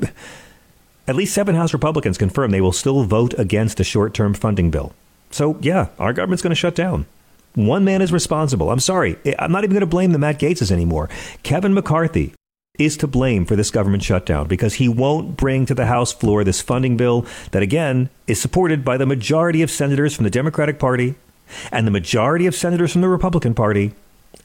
at 1.07 1.15
least 1.15 1.33
seven 1.33 1.55
House 1.55 1.73
Republicans 1.73 2.17
confirm 2.17 2.51
they 2.51 2.61
will 2.61 2.71
still 2.71 3.03
vote 3.03 3.33
against 3.39 3.79
a 3.79 3.83
short-term 3.83 4.35
funding 4.35 4.69
bill. 4.69 4.93
So 5.31 5.57
yeah, 5.61 5.87
our 5.97 6.13
government's 6.13 6.43
going 6.43 6.51
to 6.51 6.55
shut 6.55 6.75
down. 6.75 7.07
One 7.55 7.83
man 7.83 8.03
is 8.03 8.11
responsible. 8.11 8.69
I'm 8.69 8.79
sorry, 8.79 9.17
I'm 9.39 9.51
not 9.51 9.63
even 9.63 9.73
going 9.73 9.81
to 9.81 9.87
blame 9.87 10.11
the 10.11 10.19
Matt 10.19 10.39
Gaetzes 10.39 10.71
anymore. 10.71 11.09
Kevin 11.41 11.73
McCarthy 11.73 12.35
is 12.77 12.97
to 12.97 13.07
blame 13.07 13.45
for 13.45 13.55
this 13.55 13.71
government 13.71 14.03
shutdown 14.03 14.47
because 14.47 14.75
he 14.75 14.87
won't 14.87 15.37
bring 15.37 15.65
to 15.65 15.73
the 15.73 15.87
House 15.87 16.13
floor 16.13 16.43
this 16.43 16.61
funding 16.61 16.97
bill 16.97 17.25
that, 17.51 17.63
again, 17.63 18.09
is 18.27 18.39
supported 18.39 18.85
by 18.85 18.97
the 18.97 19.05
majority 19.05 19.61
of 19.61 19.71
senators 19.71 20.15
from 20.15 20.23
the 20.23 20.29
Democratic 20.29 20.79
Party 20.79 21.15
and 21.71 21.87
the 21.87 21.91
majority 21.91 22.45
of 22.45 22.55
senators 22.55 22.91
from 22.91 23.01
the 23.01 23.09
Republican 23.09 23.53
Party 23.53 23.93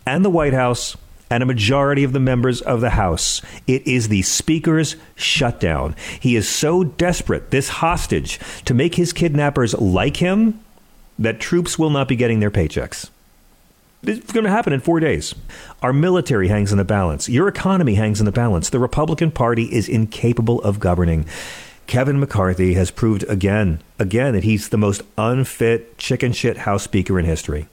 and 0.07 0.25
the 0.25 0.31
White 0.31 0.55
House 0.55 0.97
and 1.31 1.43
a 1.43 1.47
majority 1.47 2.05
of 2.05 2.13
the 2.13 2.21
members 2.21 2.61
of 2.61 2.81
the 2.81 2.91
House. 2.91 3.41
It 3.67 3.87
is 3.87 4.09
the 4.09 4.23
Speaker's 4.23 4.97
shutdown. 5.15 5.97
He 6.21 6.37
is 6.37 6.49
so 6.49 6.85
desperate, 6.85 7.51
this 7.51 7.69
hostage, 7.69 8.39
to 8.67 8.75
make 8.75 8.97
his 8.97 9.13
kidnappers 9.15 9.73
like 9.75 10.19
him 10.19 10.61
that 11.19 11.41
troops 11.41 11.79
will 11.79 11.91
not 11.91 12.07
be 12.07 12.17
getting 12.17 12.41
their 12.41 12.51
paychecks. 12.51 13.09
It's 14.05 14.33
going 14.33 14.45
to 14.45 14.51
happen 14.51 14.73
in 14.73 14.81
four 14.81 14.99
days. 14.99 15.33
Our 15.81 15.93
military 15.93 16.49
hangs 16.49 16.73
in 16.73 16.79
the 16.79 16.85
balance. 16.85 17.29
Your 17.29 17.47
economy 17.47 17.95
hangs 17.95 18.19
in 18.19 18.27
the 18.27 18.33
balance. 18.33 18.69
The 18.69 18.81
Republican 18.81 19.31
Party 19.31 19.73
is 19.73 19.89
incapable 19.89 20.61
of 20.63 20.81
governing. 20.81 21.25
Kevin 21.87 22.19
McCarthy 22.19 22.75
has 22.75 22.91
proved 22.91 23.25
again, 23.29 23.81
again, 24.01 24.35
that 24.35 24.43
he's 24.43 24.71
the 24.71 24.77
most 24.77 25.03
unfit 25.17 25.99
chicken 25.99 26.33
shit 26.33 26.59
House 26.59 26.83
Speaker 26.83 27.17
in 27.17 27.27
history, 27.27 27.69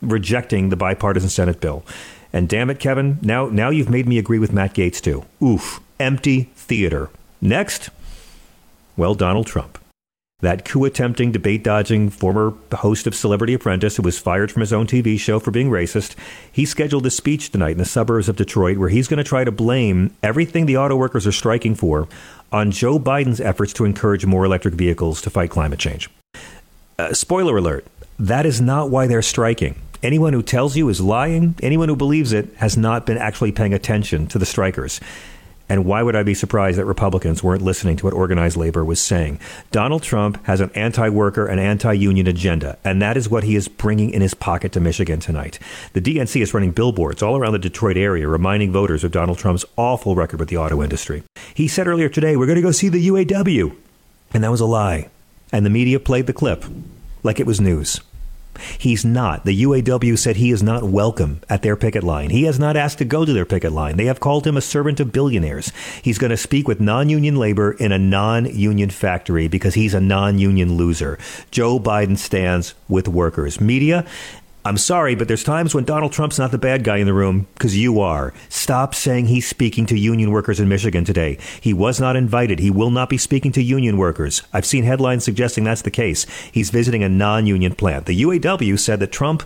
rejecting 0.00 0.70
the 0.70 0.76
bipartisan 0.76 1.28
Senate 1.28 1.60
bill. 1.60 1.84
And 2.32 2.48
damn 2.48 2.70
it, 2.70 2.78
Kevin, 2.78 3.18
now, 3.20 3.48
now 3.48 3.68
you've 3.68 3.90
made 3.90 4.08
me 4.08 4.18
agree 4.18 4.38
with 4.38 4.52
Matt 4.52 4.74
Gaetz 4.74 5.00
too. 5.00 5.26
Oof, 5.42 5.80
empty 6.00 6.44
theater. 6.54 7.10
Next, 7.40 7.90
well, 8.96 9.14
Donald 9.14 9.46
Trump 9.46 9.78
that 10.40 10.64
coup 10.64 10.84
attempting, 10.84 11.32
debate 11.32 11.64
dodging 11.64 12.10
former 12.10 12.54
host 12.72 13.08
of 13.08 13.14
Celebrity 13.14 13.54
Apprentice 13.54 13.96
who 13.96 14.04
was 14.04 14.20
fired 14.20 14.52
from 14.52 14.60
his 14.60 14.72
own 14.72 14.86
TV 14.86 15.18
show 15.18 15.40
for 15.40 15.50
being 15.50 15.68
racist, 15.68 16.14
he 16.52 16.64
scheduled 16.64 17.04
a 17.06 17.10
speech 17.10 17.50
tonight 17.50 17.72
in 17.72 17.78
the 17.78 17.84
suburbs 17.84 18.28
of 18.28 18.36
Detroit 18.36 18.78
where 18.78 18.88
he's 18.88 19.08
going 19.08 19.18
to 19.18 19.24
try 19.24 19.42
to 19.42 19.50
blame 19.50 20.14
everything 20.22 20.66
the 20.66 20.76
auto 20.76 20.94
workers 20.94 21.26
are 21.26 21.32
striking 21.32 21.74
for 21.74 22.06
on 22.52 22.70
Joe 22.70 23.00
Biden's 23.00 23.40
efforts 23.40 23.72
to 23.74 23.84
encourage 23.84 24.24
more 24.26 24.44
electric 24.44 24.74
vehicles 24.74 25.20
to 25.22 25.30
fight 25.30 25.50
climate 25.50 25.80
change. 25.80 26.08
Uh, 27.00 27.12
spoiler 27.12 27.56
alert 27.56 27.84
that 28.20 28.46
is 28.46 28.60
not 28.60 28.90
why 28.90 29.08
they're 29.08 29.22
striking. 29.22 29.80
Anyone 30.04 30.32
who 30.32 30.42
tells 30.42 30.76
you 30.76 30.88
is 30.88 31.00
lying. 31.00 31.56
Anyone 31.62 31.88
who 31.88 31.96
believes 31.96 32.32
it 32.32 32.54
has 32.58 32.76
not 32.76 33.06
been 33.06 33.18
actually 33.18 33.50
paying 33.50 33.74
attention 33.74 34.28
to 34.28 34.38
the 34.38 34.46
strikers. 34.46 35.00
And 35.68 35.84
why 35.84 36.02
would 36.02 36.16
I 36.16 36.22
be 36.22 36.34
surprised 36.34 36.78
that 36.78 36.86
Republicans 36.86 37.42
weren't 37.42 37.62
listening 37.62 37.96
to 37.98 38.06
what 38.06 38.14
organized 38.14 38.56
labor 38.56 38.84
was 38.84 39.00
saying? 39.00 39.38
Donald 39.70 40.02
Trump 40.02 40.44
has 40.46 40.60
an 40.60 40.70
anti 40.74 41.08
worker 41.08 41.46
and 41.46 41.60
anti 41.60 41.92
union 41.92 42.26
agenda, 42.26 42.78
and 42.84 43.02
that 43.02 43.16
is 43.16 43.28
what 43.28 43.44
he 43.44 43.56
is 43.56 43.68
bringing 43.68 44.10
in 44.10 44.22
his 44.22 44.34
pocket 44.34 44.72
to 44.72 44.80
Michigan 44.80 45.20
tonight. 45.20 45.58
The 45.92 46.00
DNC 46.00 46.40
is 46.40 46.54
running 46.54 46.72
billboards 46.72 47.22
all 47.22 47.36
around 47.36 47.52
the 47.52 47.58
Detroit 47.58 47.96
area 47.96 48.28
reminding 48.28 48.72
voters 48.72 49.04
of 49.04 49.12
Donald 49.12 49.38
Trump's 49.38 49.64
awful 49.76 50.14
record 50.14 50.40
with 50.40 50.48
the 50.48 50.56
auto 50.56 50.82
industry. 50.82 51.22
He 51.54 51.68
said 51.68 51.86
earlier 51.86 52.08
today, 52.08 52.36
We're 52.36 52.46
going 52.46 52.56
to 52.56 52.62
go 52.62 52.70
see 52.70 52.88
the 52.88 53.08
UAW. 53.08 53.76
And 54.32 54.44
that 54.44 54.50
was 54.50 54.60
a 54.60 54.66
lie. 54.66 55.08
And 55.52 55.64
the 55.64 55.70
media 55.70 55.98
played 55.98 56.26
the 56.26 56.32
clip 56.32 56.64
like 57.22 57.40
it 57.40 57.46
was 57.46 57.60
news. 57.60 58.00
He's 58.78 59.04
not. 59.04 59.44
The 59.44 59.62
UAW 59.62 60.18
said 60.18 60.36
he 60.36 60.50
is 60.50 60.62
not 60.62 60.84
welcome 60.84 61.40
at 61.48 61.62
their 61.62 61.76
picket 61.76 62.02
line. 62.02 62.30
He 62.30 62.44
has 62.44 62.58
not 62.58 62.76
asked 62.76 62.98
to 62.98 63.04
go 63.04 63.24
to 63.24 63.32
their 63.32 63.44
picket 63.44 63.72
line. 63.72 63.96
They 63.96 64.06
have 64.06 64.20
called 64.20 64.46
him 64.46 64.56
a 64.56 64.60
servant 64.60 65.00
of 65.00 65.12
billionaires. 65.12 65.72
He's 66.02 66.18
going 66.18 66.30
to 66.30 66.36
speak 66.36 66.68
with 66.68 66.80
non 66.80 67.08
union 67.08 67.36
labor 67.36 67.72
in 67.72 67.92
a 67.92 67.98
non 67.98 68.46
union 68.46 68.90
factory 68.90 69.48
because 69.48 69.74
he's 69.74 69.94
a 69.94 70.00
non 70.00 70.38
union 70.38 70.76
loser. 70.76 71.18
Joe 71.50 71.78
Biden 71.78 72.18
stands 72.18 72.74
with 72.88 73.08
workers. 73.08 73.60
Media, 73.60 74.06
I'm 74.64 74.76
sorry, 74.76 75.14
but 75.14 75.28
there's 75.28 75.44
times 75.44 75.72
when 75.74 75.84
Donald 75.84 76.12
Trump's 76.12 76.38
not 76.38 76.50
the 76.50 76.58
bad 76.58 76.82
guy 76.82 76.96
in 76.96 77.06
the 77.06 77.14
room 77.14 77.46
because 77.54 77.78
you 77.78 78.00
are. 78.00 78.34
Stop 78.48 78.94
saying 78.94 79.26
he's 79.26 79.46
speaking 79.46 79.86
to 79.86 79.98
union 79.98 80.32
workers 80.32 80.58
in 80.58 80.68
Michigan 80.68 81.04
today. 81.04 81.38
He 81.60 81.72
was 81.72 82.00
not 82.00 82.16
invited. 82.16 82.58
He 82.58 82.70
will 82.70 82.90
not 82.90 83.08
be 83.08 83.18
speaking 83.18 83.52
to 83.52 83.62
union 83.62 83.96
workers. 83.96 84.42
I've 84.52 84.66
seen 84.66 84.84
headlines 84.84 85.24
suggesting 85.24 85.64
that's 85.64 85.82
the 85.82 85.92
case. 85.92 86.26
He's 86.50 86.70
visiting 86.70 87.04
a 87.04 87.08
non 87.08 87.46
union 87.46 87.76
plant. 87.76 88.06
The 88.06 88.20
UAW 88.20 88.78
said 88.78 88.98
that 89.00 89.12
Trump 89.12 89.44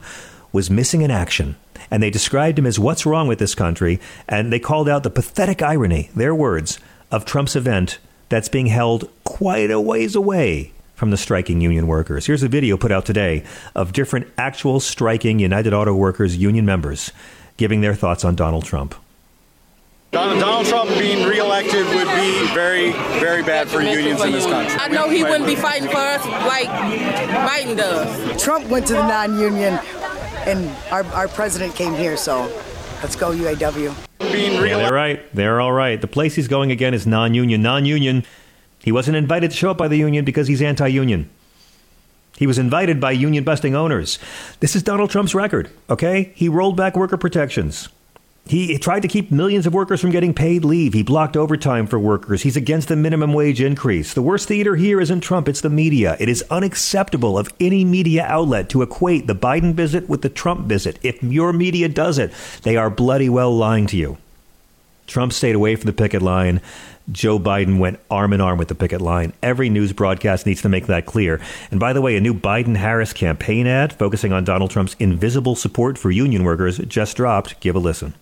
was 0.50 0.70
missing 0.70 1.02
in 1.02 1.10
action. 1.10 1.56
And 1.90 2.02
they 2.02 2.10
described 2.10 2.58
him 2.58 2.66
as 2.66 2.78
what's 2.78 3.04
wrong 3.04 3.28
with 3.28 3.38
this 3.38 3.54
country. 3.54 4.00
And 4.26 4.50
they 4.50 4.58
called 4.58 4.88
out 4.88 5.02
the 5.02 5.10
pathetic 5.10 5.62
irony, 5.62 6.10
their 6.16 6.34
words, 6.34 6.78
of 7.10 7.26
Trump's 7.26 7.54
event 7.54 7.98
that's 8.30 8.48
being 8.48 8.66
held 8.66 9.10
quite 9.24 9.70
a 9.70 9.80
ways 9.80 10.14
away 10.16 10.72
from 11.02 11.10
the 11.10 11.16
striking 11.16 11.60
union 11.60 11.88
workers. 11.88 12.26
Here's 12.26 12.44
a 12.44 12.48
video 12.48 12.76
put 12.76 12.92
out 12.92 13.04
today 13.04 13.42
of 13.74 13.92
different 13.92 14.28
actual 14.38 14.78
striking 14.78 15.40
United 15.40 15.74
Auto 15.74 15.92
Workers 15.96 16.36
union 16.36 16.64
members 16.64 17.10
giving 17.56 17.80
their 17.80 17.96
thoughts 17.96 18.24
on 18.24 18.36
Donald 18.36 18.64
Trump. 18.64 18.94
Donald 20.12 20.64
Trump 20.64 20.88
being 20.90 21.26
reelected 21.26 21.84
would 21.86 22.06
be 22.06 22.54
very, 22.54 22.92
very 23.18 23.42
bad 23.42 23.66
for 23.66 23.82
unions 23.82 24.22
in 24.22 24.30
this 24.30 24.46
country. 24.46 24.78
I 24.78 24.86
know 24.86 25.08
he 25.08 25.24
wouldn't 25.24 25.46
be 25.46 25.56
fighting 25.56 25.88
for 25.88 25.96
us 25.96 26.24
like 26.24 26.68
Biden 26.68 27.76
does. 27.76 28.40
Trump 28.40 28.68
went 28.68 28.86
to 28.86 28.92
the 28.92 29.04
non-union, 29.04 29.80
and 30.46 30.70
our, 30.92 31.02
our 31.06 31.26
president 31.26 31.74
came 31.74 31.96
here, 31.96 32.16
so 32.16 32.42
let's 33.02 33.16
go 33.16 33.32
UAW. 33.32 33.92
Being 34.32 34.52
yeah, 34.52 34.76
they're 34.76 34.92
right. 34.92 35.34
They're 35.34 35.60
all 35.60 35.72
right. 35.72 36.00
The 36.00 36.06
place 36.06 36.36
he's 36.36 36.46
going 36.46 36.70
again 36.70 36.94
is 36.94 37.08
non-union. 37.08 37.60
Non-union 37.60 38.24
he 38.82 38.92
wasn't 38.92 39.16
invited 39.16 39.50
to 39.50 39.56
show 39.56 39.70
up 39.70 39.78
by 39.78 39.88
the 39.88 39.96
union 39.96 40.24
because 40.24 40.48
he's 40.48 40.62
anti 40.62 40.88
union. 40.88 41.30
He 42.36 42.46
was 42.46 42.58
invited 42.58 43.00
by 43.00 43.12
union 43.12 43.44
busting 43.44 43.74
owners. 43.74 44.18
This 44.60 44.74
is 44.74 44.82
Donald 44.82 45.10
Trump's 45.10 45.34
record, 45.34 45.70
okay? 45.90 46.32
He 46.34 46.48
rolled 46.48 46.76
back 46.76 46.96
worker 46.96 47.16
protections. 47.16 47.88
He 48.44 48.76
tried 48.78 49.02
to 49.02 49.08
keep 49.08 49.30
millions 49.30 49.66
of 49.68 49.74
workers 49.74 50.00
from 50.00 50.10
getting 50.10 50.34
paid 50.34 50.64
leave. 50.64 50.94
He 50.94 51.04
blocked 51.04 51.36
overtime 51.36 51.86
for 51.86 51.98
workers. 51.98 52.42
He's 52.42 52.56
against 52.56 52.88
the 52.88 52.96
minimum 52.96 53.32
wage 53.32 53.60
increase. 53.60 54.14
The 54.14 54.22
worst 54.22 54.48
theater 54.48 54.74
here 54.74 55.00
isn't 55.00 55.20
Trump, 55.20 55.48
it's 55.48 55.60
the 55.60 55.70
media. 55.70 56.16
It 56.18 56.28
is 56.28 56.44
unacceptable 56.50 57.38
of 57.38 57.52
any 57.60 57.84
media 57.84 58.24
outlet 58.24 58.68
to 58.70 58.82
equate 58.82 59.28
the 59.28 59.36
Biden 59.36 59.74
visit 59.74 60.08
with 60.08 60.22
the 60.22 60.28
Trump 60.28 60.66
visit. 60.66 60.98
If 61.04 61.22
your 61.22 61.52
media 61.52 61.88
does 61.88 62.18
it, 62.18 62.32
they 62.62 62.76
are 62.76 62.90
bloody 62.90 63.28
well 63.28 63.56
lying 63.56 63.86
to 63.88 63.96
you. 63.96 64.18
Trump 65.06 65.32
stayed 65.32 65.54
away 65.54 65.76
from 65.76 65.86
the 65.86 65.92
picket 65.92 66.22
line. 66.22 66.60
Joe 67.10 67.38
Biden 67.38 67.78
went 67.78 67.98
arm 68.10 68.32
in 68.32 68.40
arm 68.40 68.58
with 68.58 68.68
the 68.68 68.74
picket 68.74 69.00
line. 69.00 69.32
Every 69.42 69.68
news 69.68 69.92
broadcast 69.92 70.46
needs 70.46 70.62
to 70.62 70.68
make 70.68 70.86
that 70.86 71.06
clear. 71.06 71.40
And 71.70 71.80
by 71.80 71.92
the 71.92 72.00
way, 72.00 72.16
a 72.16 72.20
new 72.20 72.34
Biden 72.34 72.76
Harris 72.76 73.12
campaign 73.12 73.66
ad 73.66 73.92
focusing 73.92 74.32
on 74.32 74.44
Donald 74.44 74.70
Trump's 74.70 74.94
invisible 74.98 75.56
support 75.56 75.98
for 75.98 76.10
union 76.10 76.44
workers 76.44 76.78
just 76.78 77.16
dropped. 77.16 77.58
Give 77.60 77.74
a 77.74 77.80
listen. 77.80 78.14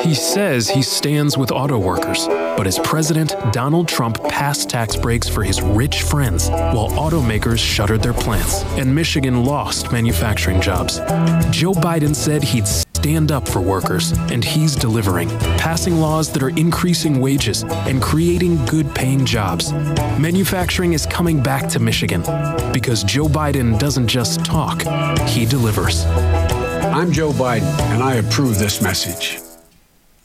He 0.00 0.14
says 0.14 0.68
he 0.68 0.82
stands 0.82 1.36
with 1.36 1.50
auto 1.50 1.78
workers, 1.78 2.26
but 2.28 2.66
as 2.66 2.78
president, 2.78 3.34
Donald 3.52 3.88
Trump 3.88 4.22
passed 4.24 4.70
tax 4.70 4.96
breaks 4.96 5.28
for 5.28 5.42
his 5.42 5.60
rich 5.60 6.02
friends 6.02 6.48
while 6.48 6.90
automakers 6.90 7.58
shuttered 7.58 8.02
their 8.02 8.14
plants 8.14 8.62
and 8.78 8.94
Michigan 8.94 9.44
lost 9.44 9.92
manufacturing 9.92 10.60
jobs. 10.60 10.98
Joe 11.50 11.72
Biden 11.72 12.14
said 12.14 12.42
he'd 12.42 12.66
stand 12.66 13.30
up 13.30 13.46
for 13.46 13.60
workers, 13.60 14.12
and 14.32 14.44
he's 14.44 14.74
delivering, 14.74 15.28
passing 15.56 16.00
laws 16.00 16.32
that 16.32 16.42
are 16.42 16.50
increasing 16.50 17.20
wages 17.20 17.62
and 17.62 18.02
creating 18.02 18.64
good 18.66 18.92
paying 18.94 19.24
jobs. 19.24 19.72
Manufacturing 20.18 20.94
is 20.94 21.06
coming 21.06 21.40
back 21.40 21.68
to 21.68 21.78
Michigan 21.78 22.22
because 22.72 23.04
Joe 23.04 23.26
Biden 23.26 23.78
doesn't 23.78 24.08
just 24.08 24.44
talk, 24.44 24.82
he 25.28 25.46
delivers. 25.46 26.04
I'm 26.06 27.12
Joe 27.12 27.30
Biden, 27.30 27.78
and 27.92 28.02
I 28.02 28.14
approve 28.14 28.58
this 28.58 28.82
message. 28.82 29.47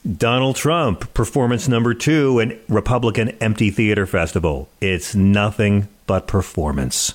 Donald 0.04 0.58
Trump, 0.58 1.14
performance 1.14 1.70
number 1.70 1.94
two 1.94 2.38
in 2.40 2.60
Republican 2.68 3.30
Empty 3.40 3.72
Theater 3.72 4.06
Festival. 4.06 4.68
It's 4.82 5.16
nothing 5.16 5.88
but 6.08 6.28
performance. 6.28 7.14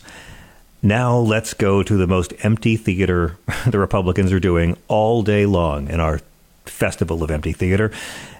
Now 0.82 1.18
let's 1.18 1.52
go 1.52 1.82
to 1.82 1.96
the 1.98 2.06
most 2.06 2.32
empty 2.40 2.78
theater 2.78 3.36
the 3.66 3.78
Republicans 3.78 4.32
are 4.32 4.40
doing 4.40 4.78
all 4.88 5.22
day 5.22 5.44
long 5.44 5.88
in 5.88 6.00
our 6.00 6.22
festival 6.64 7.22
of 7.22 7.30
empty 7.30 7.52
theater, 7.52 7.92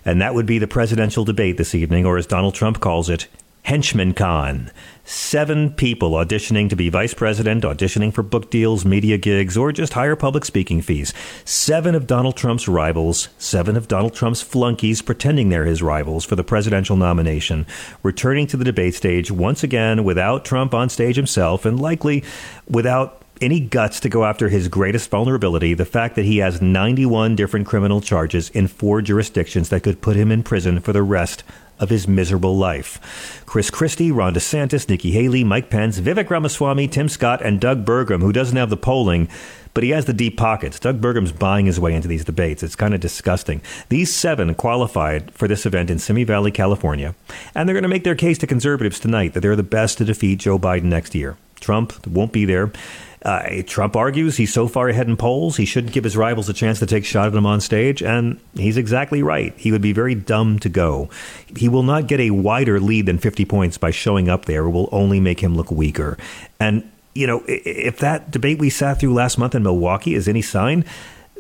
and 0.07 0.23
that 0.23 0.35
would 0.35 0.47
be 0.47 0.59
the 0.59 0.67
presidential 0.67 1.27
debate 1.27 1.59
this 1.59 1.75
evening, 1.75 2.07
or 2.07 2.17
as 2.17 2.27
Donald 2.27 2.55
Trump 2.55 2.81
calls 2.81 3.11
it, 3.11 3.27
Henchman 3.69 4.15
Con. 4.15 4.71
Seven 5.05 5.71
people 5.75 6.13
auditioning 6.13 6.71
to 6.71 6.77
be 6.77 6.89
vice 6.89 7.13
president, 7.13 7.65
auditioning 7.65 8.15
for 8.15 8.23
book 8.23 8.51
deals, 8.51 8.87
media 8.87 9.19
gigs, 9.19 9.59
or 9.59 9.73
just 9.73 9.93
higher 9.93 10.17
public 10.17 10.47
speaking 10.47 10.81
fees. 10.81 11.13
Seven 11.45 11.95
of 11.95 12.07
Donald 12.07 12.35
Trump's 12.35 12.67
rivals, 12.67 13.29
seven 13.37 13.77
of 13.77 13.87
Donald 13.87 14.15
Trump's 14.15 14.41
flunkies 14.41 15.03
pretending 15.03 15.51
they're 15.51 15.67
his 15.67 15.83
rivals 15.83 16.25
for 16.25 16.35
the 16.35 16.43
presidential 16.43 16.97
nomination, 16.97 17.67
returning 18.03 18.47
to 18.47 18.57
the 18.57 18.65
debate 18.65 18.95
stage 18.95 19.31
once 19.31 19.63
again 19.63 20.03
without 20.03 20.47
Trump 20.47 20.73
on 20.73 20.89
stage 20.89 21.17
himself 21.17 21.67
and 21.67 21.79
likely 21.79 22.25
without 22.71 23.23
any 23.43 23.61
guts 23.61 24.01
to 24.01 24.09
go 24.09 24.25
after 24.25 24.49
his 24.49 24.69
greatest 24.69 25.11
vulnerability, 25.11 25.75
the 25.75 25.85
fact 25.85 26.17
that 26.17 26.25
he 26.25 26.39
has 26.39 26.63
91 26.63 27.37
different 27.37 27.67
criminal 27.67 28.01
charges 28.01 28.49
in 28.49 28.67
four 28.67 29.03
jurisdictions 29.03 29.69
that 29.69 29.83
could 29.83 30.01
put 30.01 30.17
him 30.17 30.33
in 30.33 30.43
prison 30.43 30.81
for 30.81 30.95
the 30.95 31.03
rest 31.03 31.45
of 31.79 31.91
his 31.91 32.09
miserable 32.09 32.57
life. 32.57 33.43
Chris 33.47 33.71
Christie, 33.71 34.13
Ron 34.13 34.35
DeSantis, 34.35 34.89
Nikki 34.89 35.13
Haley, 35.13 35.45
Mike 35.45 35.71
Pence, 35.71 36.01
Vivek 36.01 36.31
Ramaswamy, 36.31 36.89
Tim 36.89 37.09
Scott, 37.09 37.41
and 37.43 37.61
Doug 37.61 37.85
Burgum, 37.85 38.21
who 38.21 38.33
doesn't 38.33 38.57
have 38.57 38.71
the 38.71 38.77
polling, 38.77 39.29
but 39.75 39.85
he 39.85 39.91
has 39.91 40.07
the 40.07 40.13
deep 40.13 40.37
pockets. 40.37 40.81
Doug 40.81 41.01
Burgum's 41.01 41.33
buying 41.33 41.67
his 41.67 41.79
way 41.79 41.95
into 41.95 42.09
these 42.09 42.25
debates. 42.25 42.63
It's 42.63 42.77
kind 42.77 42.95
of 42.95 43.01
disgusting. 43.01 43.63
These 43.89 44.13
seven 44.13 44.55
qualified 44.55 45.33
for 45.33 45.47
this 45.47 45.67
event 45.67 45.91
in 45.91 45.99
Simi 45.99 46.25
Valley, 46.25 46.51
California, 46.51 47.15
and 47.55 47.69
they're 47.69 47.75
going 47.75 47.83
to 47.83 47.89
make 47.89 48.05
their 48.05 48.15
case 48.15 48.39
to 48.39 48.47
conservatives 48.47 48.99
tonight 48.99 49.35
that 49.35 49.41
they're 49.41 49.57
the 49.57 49.63
best 49.63 49.99
to 49.99 50.05
defeat 50.05 50.41
Joe 50.41 50.59
Biden 50.59 50.85
next 50.85 51.15
year. 51.15 51.37
Trump 51.61 52.07
won't 52.07 52.33
be 52.33 52.45
there. 52.45 52.73
Uh, 53.23 53.63
Trump 53.67 53.97
argues 53.97 54.37
he's 54.37 54.53
so 54.53 54.69
far 54.69 54.89
ahead 54.89 55.09
in 55.09 55.17
polls, 55.17 55.57
he 55.57 55.65
shouldn't 55.65 55.93
give 55.93 56.05
his 56.05 56.17
rivals 56.17 56.49
a 56.49 56.53
chance 56.53 56.79
to 56.79 56.87
take 56.87 57.03
a 57.05 57.07
shot 57.07 57.29
at 57.29 57.35
him 57.35 57.47
on 57.47 57.61
stage, 57.61 58.03
and 58.03 58.41
he's 58.55 58.77
exactly 58.77 59.23
right. 59.23 59.55
He 59.57 59.73
would 59.73 59.83
be 59.83 59.93
very 59.93 60.15
dumb 60.15 60.59
to 60.61 60.69
go. 60.69 61.11
He 61.57 61.69
will 61.69 61.83
not 61.83 62.07
get 62.07 62.21
a 62.21 62.31
wider 62.31 62.79
lead 62.79 63.07
than 63.07 63.19
50 63.19 63.45
points 63.45 63.79
by 63.79 63.91
showing 63.91 64.29
up 64.29 64.45
there. 64.45 64.65
It 64.65 64.71
will 64.71 64.89
only 64.93 65.21
make 65.21 65.41
him 65.41 65.57
look 65.57 65.71
weaker. 65.71 66.17
And, 66.61 66.89
you 67.15 67.27
know, 67.27 67.43
if 67.47 67.99
that 67.99 68.31
debate 68.31 68.59
we 68.59 68.71
sat 68.71 69.01
through 69.01 69.15
last 69.15 69.39
month 69.39 69.55
in 69.55 69.63
Milwaukee 69.63 70.15
is 70.15 70.29
any 70.29 70.43
sign, 70.43 70.85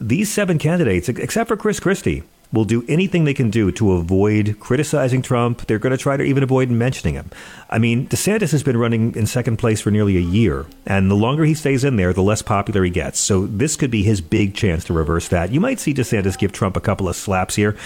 these 0.00 0.30
seven 0.30 0.58
candidates, 0.58 1.08
except 1.08 1.48
for 1.48 1.56
Chris 1.56 1.80
Christie, 1.80 2.22
will 2.52 2.64
do 2.64 2.84
anything 2.88 3.24
they 3.24 3.34
can 3.34 3.50
do 3.50 3.70
to 3.72 3.92
avoid 3.92 4.56
criticizing 4.58 5.22
Trump. 5.22 5.66
They're 5.66 5.78
going 5.78 5.90
to 5.90 5.98
try 5.98 6.16
to 6.16 6.24
even 6.24 6.42
avoid 6.42 6.70
mentioning 6.70 7.14
him. 7.14 7.30
I 7.68 7.78
mean, 7.78 8.08
DeSantis 8.08 8.52
has 8.52 8.62
been 8.62 8.76
running 8.76 9.14
in 9.14 9.26
second 9.26 9.58
place 9.58 9.80
for 9.80 9.90
nearly 9.90 10.16
a 10.16 10.20
year, 10.20 10.66
and 10.86 11.10
the 11.10 11.14
longer 11.14 11.44
he 11.44 11.54
stays 11.54 11.84
in 11.84 11.96
there, 11.96 12.12
the 12.12 12.22
less 12.22 12.42
popular 12.42 12.84
he 12.84 12.90
gets. 12.90 13.18
So 13.18 13.46
this 13.46 13.76
could 13.76 13.90
be 13.90 14.02
his 14.02 14.20
big 14.20 14.54
chance 14.54 14.84
to 14.84 14.92
reverse 14.92 15.28
that. 15.28 15.52
You 15.52 15.60
might 15.60 15.80
see 15.80 15.92
DeSantis 15.92 16.38
give 16.38 16.52
Trump 16.52 16.76
a 16.76 16.80
couple 16.80 17.08
of 17.08 17.16
slaps 17.16 17.54
here. 17.54 17.76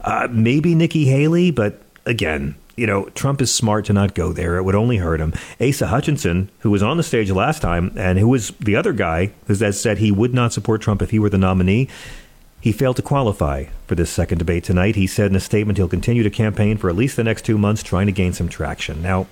Uh, 0.00 0.28
maybe 0.30 0.74
Nikki 0.74 1.06
Haley, 1.06 1.50
but 1.50 1.80
again, 2.06 2.54
you 2.76 2.86
know, 2.86 3.04
Trump 3.10 3.40
is 3.40 3.54
smart 3.54 3.84
to 3.86 3.92
not 3.92 4.14
go 4.14 4.32
there. 4.32 4.56
It 4.56 4.64
would 4.64 4.74
only 4.74 4.96
hurt 4.96 5.20
him. 5.20 5.32
Asa 5.60 5.86
Hutchinson, 5.86 6.50
who 6.60 6.70
was 6.70 6.82
on 6.82 6.96
the 6.96 7.02
stage 7.02 7.30
last 7.30 7.62
time 7.62 7.92
and 7.96 8.18
who 8.18 8.28
was 8.28 8.48
the 8.60 8.76
other 8.76 8.92
guy 8.92 9.32
who 9.46 9.54
said 9.54 9.98
he 9.98 10.10
would 10.10 10.34
not 10.34 10.52
support 10.52 10.82
Trump 10.82 11.00
if 11.00 11.10
he 11.10 11.18
were 11.18 11.30
the 11.30 11.38
nominee, 11.38 11.88
he 12.64 12.72
failed 12.72 12.96
to 12.96 13.02
qualify 13.02 13.64
for 13.86 13.94
this 13.94 14.08
second 14.08 14.38
debate 14.38 14.64
tonight. 14.64 14.96
He 14.96 15.06
said 15.06 15.30
in 15.30 15.36
a 15.36 15.40
statement 15.40 15.76
he'll 15.76 15.86
continue 15.86 16.22
to 16.22 16.30
campaign 16.30 16.78
for 16.78 16.88
at 16.88 16.96
least 16.96 17.14
the 17.14 17.22
next 17.22 17.44
two 17.44 17.58
months, 17.58 17.82
trying 17.82 18.06
to 18.06 18.12
gain 18.12 18.32
some 18.32 18.48
traction. 18.48 19.02
Now, 19.02 19.26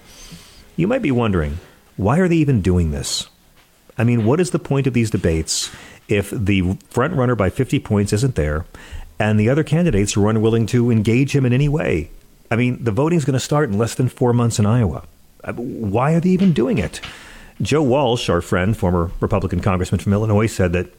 you 0.77 0.87
might 0.87 1.01
be 1.01 1.11
wondering, 1.11 1.59
why 1.97 2.19
are 2.19 2.29
they 2.29 2.37
even 2.37 2.61
doing 2.61 2.91
this? 2.91 3.31
I 3.97 4.05
mean, 4.05 4.27
what 4.27 4.39
is 4.39 4.51
the 4.51 4.59
point 4.59 4.87
of 4.87 4.93
these 4.93 5.09
debates 5.09 5.71
if 6.09 6.29
the 6.29 6.77
front 6.91 7.15
runner 7.15 7.35
by 7.35 7.49
50 7.49 7.79
points 7.79 8.13
isn't 8.13 8.35
there 8.35 8.67
and 9.19 9.41
the 9.41 9.49
other 9.49 9.65
candidates 9.65 10.15
are 10.15 10.29
unwilling 10.29 10.67
to 10.67 10.91
engage 10.91 11.35
him 11.35 11.47
in 11.47 11.55
any 11.55 11.71
way? 11.71 12.11
I 12.51 12.57
mean, 12.57 12.85
the 12.85 12.93
voting's 12.93 13.25
going 13.25 13.33
to 13.33 13.41
start 13.41 13.71
in 13.71 13.79
less 13.79 13.95
than 13.95 14.11
four 14.11 14.35
months 14.35 14.59
in 14.59 14.67
Iowa. 14.67 15.05
Uh, 15.43 15.55
why 15.55 16.13
are 16.13 16.21
they 16.21 16.29
even 16.29 16.53
doing 16.53 16.77
it? 16.77 17.01
Joe 17.63 17.83
Walsh, 17.83 18.29
our 18.29 18.43
friend, 18.43 18.77
former 18.77 19.11
Republican 19.21 19.61
congressman 19.61 20.01
from 20.01 20.13
Illinois, 20.13 20.49
said 20.49 20.75
that 20.75 20.93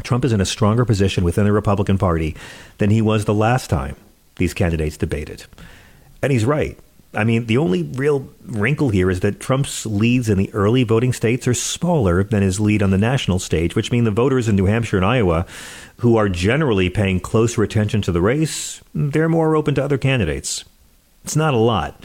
Trump 0.00 0.24
is 0.24 0.32
in 0.32 0.40
a 0.40 0.46
stronger 0.46 0.84
position 0.84 1.24
within 1.24 1.44
the 1.44 1.52
Republican 1.52 1.98
Party 1.98 2.36
than 2.78 2.90
he 2.90 3.02
was 3.02 3.24
the 3.24 3.34
last 3.34 3.70
time 3.70 3.96
these 4.36 4.54
candidates 4.54 4.96
debated. 4.96 5.44
And 6.22 6.32
he's 6.32 6.44
right. 6.44 6.78
I 7.12 7.24
mean, 7.24 7.46
the 7.46 7.58
only 7.58 7.82
real 7.82 8.28
wrinkle 8.46 8.90
here 8.90 9.10
is 9.10 9.20
that 9.20 9.40
Trump's 9.40 9.84
leads 9.84 10.28
in 10.28 10.38
the 10.38 10.52
early 10.54 10.84
voting 10.84 11.12
states 11.12 11.48
are 11.48 11.54
smaller 11.54 12.22
than 12.22 12.42
his 12.42 12.60
lead 12.60 12.82
on 12.82 12.90
the 12.90 12.98
national 12.98 13.40
stage, 13.40 13.74
which 13.74 13.90
means 13.90 14.04
the 14.04 14.12
voters 14.12 14.48
in 14.48 14.54
New 14.54 14.66
Hampshire 14.66 14.96
and 14.96 15.06
Iowa, 15.06 15.44
who 15.96 16.16
are 16.16 16.28
generally 16.28 16.88
paying 16.88 17.18
closer 17.18 17.64
attention 17.64 18.00
to 18.02 18.12
the 18.12 18.20
race, 18.20 18.80
they're 18.94 19.28
more 19.28 19.56
open 19.56 19.74
to 19.74 19.84
other 19.84 19.98
candidates. 19.98 20.64
It's 21.24 21.36
not 21.36 21.52
a 21.52 21.58
lot. 21.58 22.00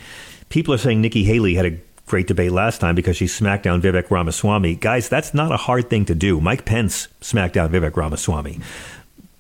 People 0.50 0.74
are 0.74 0.80
saying 0.80 1.02
Nikki 1.02 1.24
Haley 1.24 1.54
had 1.54 1.66
a 1.66 1.80
great 2.06 2.28
debate 2.28 2.52
last 2.52 2.80
time 2.82 2.96
because 2.96 3.18
she 3.18 3.28
smacked 3.28 3.64
down 3.64 3.82
Vivek 3.82 4.12
Ramaswamy. 4.12 4.76
Guys, 4.76 5.10
that's 5.10 5.34
not 5.34 5.52
a 5.52 5.58
hard 5.58 5.90
thing 5.90 6.06
to 6.06 6.16
do. 6.16 6.40
Mike 6.40 6.66
Pence 6.66 7.08
smacked 7.22 7.56
down 7.56 7.72
Vivek 7.72 7.96
Ramaswamy. 7.96 8.60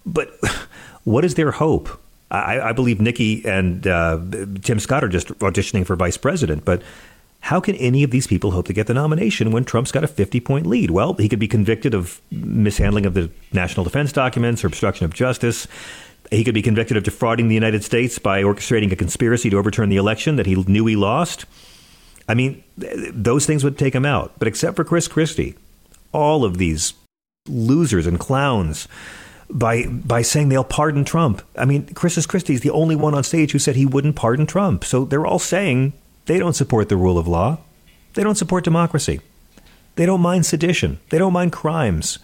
But 0.05 0.29
what 1.03 1.23
is 1.25 1.35
their 1.35 1.51
hope? 1.51 2.01
I, 2.31 2.59
I 2.59 2.71
believe 2.71 2.99
Nikki 2.99 3.45
and 3.45 3.85
uh, 3.85 4.19
Tim 4.61 4.79
Scott 4.79 5.03
are 5.03 5.09
just 5.09 5.27
auditioning 5.39 5.85
for 5.85 5.95
vice 5.95 6.17
president, 6.17 6.65
but 6.65 6.81
how 7.41 7.59
can 7.59 7.75
any 7.75 8.03
of 8.03 8.09
these 8.09 8.25
people 8.25 8.49
hope 8.51 8.65
to 8.65 8.73
get 8.73 8.87
the 8.87 8.93
nomination 8.95 9.51
when 9.51 9.65
Trump's 9.65 9.91
got 9.91 10.03
a 10.03 10.07
50 10.07 10.39
point 10.39 10.65
lead? 10.65 10.89
Well, 10.89 11.13
he 11.13 11.29
could 11.29 11.37
be 11.37 11.47
convicted 11.47 11.93
of 11.93 12.19
mishandling 12.31 13.05
of 13.05 13.13
the 13.13 13.29
national 13.53 13.83
defense 13.83 14.11
documents 14.11 14.63
or 14.63 14.67
obstruction 14.67 15.05
of 15.05 15.13
justice. 15.13 15.67
He 16.31 16.43
could 16.43 16.55
be 16.55 16.63
convicted 16.63 16.97
of 16.97 17.03
defrauding 17.03 17.47
the 17.47 17.53
United 17.53 17.83
States 17.83 18.17
by 18.17 18.41
orchestrating 18.41 18.91
a 18.91 18.95
conspiracy 18.95 19.51
to 19.51 19.57
overturn 19.59 19.89
the 19.89 19.97
election 19.97 20.37
that 20.37 20.47
he 20.47 20.55
knew 20.55 20.87
he 20.87 20.95
lost. 20.95 21.45
I 22.27 22.33
mean, 22.33 22.63
those 22.77 23.45
things 23.45 23.63
would 23.63 23.77
take 23.77 23.93
him 23.93 24.05
out. 24.05 24.33
But 24.39 24.47
except 24.47 24.75
for 24.75 24.83
Chris 24.83 25.07
Christie, 25.07 25.55
all 26.11 26.43
of 26.43 26.57
these 26.57 26.93
losers 27.47 28.07
and 28.07 28.19
clowns 28.19 28.87
by 29.49 29.85
by 29.85 30.21
saying 30.21 30.49
they'll 30.49 30.63
pardon 30.63 31.05
Trump. 31.05 31.41
I 31.57 31.65
mean, 31.65 31.87
Chris 31.93 32.25
Christie 32.25 32.55
is 32.55 32.61
the 32.61 32.71
only 32.71 32.95
one 32.95 33.13
on 33.13 33.23
stage 33.23 33.51
who 33.51 33.59
said 33.59 33.75
he 33.75 33.85
wouldn't 33.85 34.15
pardon 34.15 34.47
Trump. 34.47 34.83
So 34.83 35.05
they're 35.05 35.25
all 35.25 35.39
saying 35.39 35.93
they 36.25 36.39
don't 36.39 36.53
support 36.53 36.89
the 36.89 36.97
rule 36.97 37.17
of 37.17 37.27
law. 37.27 37.59
They 38.15 38.23
don't 38.23 38.35
support 38.35 38.63
democracy. 38.63 39.21
They 39.95 40.05
don't 40.05 40.21
mind 40.21 40.45
sedition. 40.45 40.99
They 41.09 41.17
don't 41.17 41.33
mind 41.33 41.51
crimes. 41.51 42.19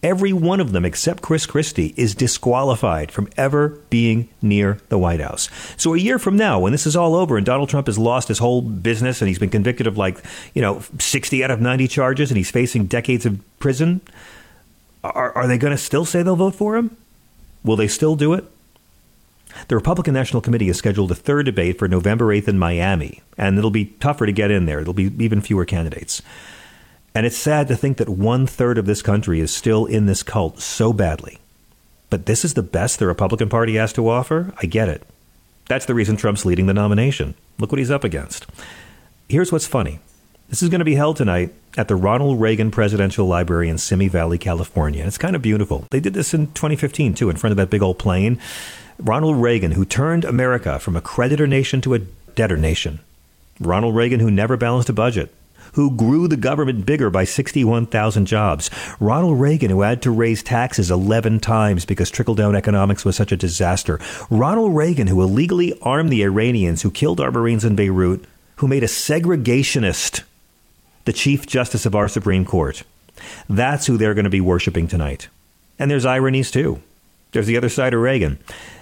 Every 0.00 0.32
one 0.32 0.60
of 0.60 0.70
them, 0.70 0.84
except 0.84 1.22
Chris 1.22 1.44
Christie, 1.44 1.92
is 1.96 2.14
disqualified 2.14 3.10
from 3.10 3.28
ever 3.36 3.70
being 3.90 4.28
near 4.40 4.78
the 4.90 4.98
White 4.98 5.20
House. 5.20 5.48
So 5.76 5.92
a 5.92 5.98
year 5.98 6.20
from 6.20 6.36
now, 6.36 6.60
when 6.60 6.70
this 6.70 6.86
is 6.86 6.94
all 6.94 7.16
over 7.16 7.36
and 7.36 7.44
Donald 7.44 7.68
Trump 7.68 7.88
has 7.88 7.98
lost 7.98 8.28
his 8.28 8.38
whole 8.38 8.62
business 8.62 9.20
and 9.20 9.28
he's 9.28 9.40
been 9.40 9.50
convicted 9.50 9.88
of 9.88 9.98
like, 9.98 10.24
you 10.54 10.62
know, 10.62 10.84
60 11.00 11.42
out 11.42 11.50
of 11.50 11.60
90 11.60 11.88
charges 11.88 12.30
and 12.30 12.36
he's 12.36 12.50
facing 12.50 12.86
decades 12.86 13.26
of 13.26 13.40
prison, 13.58 14.00
are, 15.02 15.32
are 15.32 15.48
they 15.48 15.58
going 15.58 15.72
to 15.72 15.78
still 15.78 16.04
say 16.04 16.22
they'll 16.22 16.36
vote 16.36 16.54
for 16.54 16.76
him? 16.76 16.96
Will 17.64 17.76
they 17.76 17.88
still 17.88 18.14
do 18.14 18.34
it? 18.34 18.44
The 19.66 19.74
Republican 19.74 20.14
National 20.14 20.40
Committee 20.40 20.68
has 20.68 20.76
scheduled 20.76 21.10
a 21.10 21.16
third 21.16 21.46
debate 21.46 21.78
for 21.78 21.88
November 21.88 22.26
8th 22.26 22.48
in 22.48 22.58
Miami, 22.58 23.22
and 23.36 23.58
it'll 23.58 23.70
be 23.70 23.86
tougher 23.98 24.26
to 24.26 24.32
get 24.32 24.50
in 24.50 24.66
there. 24.66 24.78
There'll 24.78 24.92
be 24.92 25.12
even 25.18 25.40
fewer 25.40 25.64
candidates. 25.64 26.22
And 27.18 27.26
it's 27.26 27.36
sad 27.36 27.66
to 27.66 27.74
think 27.74 27.96
that 27.96 28.08
one 28.08 28.46
third 28.46 28.78
of 28.78 28.86
this 28.86 29.02
country 29.02 29.40
is 29.40 29.52
still 29.52 29.86
in 29.86 30.06
this 30.06 30.22
cult 30.22 30.60
so 30.60 30.92
badly. 30.92 31.38
But 32.10 32.26
this 32.26 32.44
is 32.44 32.54
the 32.54 32.62
best 32.62 33.00
the 33.00 33.08
Republican 33.08 33.48
Party 33.48 33.74
has 33.74 33.92
to 33.94 34.08
offer? 34.08 34.54
I 34.62 34.66
get 34.66 34.88
it. 34.88 35.02
That's 35.66 35.86
the 35.86 35.96
reason 35.96 36.16
Trump's 36.16 36.44
leading 36.44 36.66
the 36.66 36.74
nomination. 36.74 37.34
Look 37.58 37.72
what 37.72 37.80
he's 37.80 37.90
up 37.90 38.04
against. 38.04 38.46
Here's 39.28 39.50
what's 39.50 39.66
funny 39.66 39.98
this 40.48 40.62
is 40.62 40.68
going 40.68 40.78
to 40.78 40.84
be 40.84 40.94
held 40.94 41.16
tonight 41.16 41.52
at 41.76 41.88
the 41.88 41.96
Ronald 41.96 42.40
Reagan 42.40 42.70
Presidential 42.70 43.26
Library 43.26 43.68
in 43.68 43.78
Simi 43.78 44.06
Valley, 44.06 44.38
California. 44.38 45.04
It's 45.04 45.18
kind 45.18 45.34
of 45.34 45.42
beautiful. 45.42 45.88
They 45.90 45.98
did 45.98 46.14
this 46.14 46.32
in 46.32 46.46
2015, 46.52 47.14
too, 47.14 47.30
in 47.30 47.36
front 47.36 47.50
of 47.50 47.56
that 47.56 47.68
big 47.68 47.82
old 47.82 47.98
plane. 47.98 48.40
Ronald 48.96 49.42
Reagan, 49.42 49.72
who 49.72 49.84
turned 49.84 50.24
America 50.24 50.78
from 50.78 50.94
a 50.94 51.00
creditor 51.00 51.48
nation 51.48 51.80
to 51.80 51.94
a 51.94 51.98
debtor 52.36 52.58
nation. 52.58 53.00
Ronald 53.58 53.96
Reagan, 53.96 54.20
who 54.20 54.30
never 54.30 54.56
balanced 54.56 54.88
a 54.88 54.92
budget 54.92 55.34
who 55.78 55.92
grew 55.92 56.26
the 56.26 56.36
government 56.36 56.84
bigger 56.84 57.08
by 57.08 57.22
61,000 57.22 58.26
jobs. 58.26 58.68
Ronald 58.98 59.38
Reagan, 59.38 59.70
who 59.70 59.82
had 59.82 60.02
to 60.02 60.10
raise 60.10 60.42
taxes 60.42 60.90
11 60.90 61.38
times 61.38 61.84
because 61.84 62.10
trickle 62.10 62.34
down 62.34 62.56
economics 62.56 63.04
was 63.04 63.14
such 63.14 63.30
a 63.30 63.36
disaster. 63.36 64.00
Ronald 64.28 64.74
Reagan, 64.74 65.06
who 65.06 65.22
illegally 65.22 65.78
armed 65.80 66.10
the 66.10 66.24
Iranians 66.24 66.82
who 66.82 66.90
killed 66.90 67.20
our 67.20 67.30
Marines 67.30 67.64
in 67.64 67.76
Beirut, 67.76 68.24
who 68.56 68.66
made 68.66 68.82
a 68.82 68.88
segregationist 68.88 70.24
the 71.04 71.12
Chief 71.12 71.46
Justice 71.46 71.86
of 71.86 71.94
our 71.94 72.08
Supreme 72.08 72.44
Court. 72.44 72.82
That's 73.48 73.86
who 73.86 73.96
they're 73.96 74.14
going 74.14 74.24
to 74.24 74.30
be 74.30 74.40
worshiping 74.40 74.88
tonight. 74.88 75.28
And 75.78 75.88
there's 75.88 76.04
ironies 76.04 76.50
too. 76.50 76.82
There's 77.30 77.46
the 77.46 77.56
other 77.56 77.68
side 77.68 77.94
of 77.94 78.00
Reagan. 78.00 78.40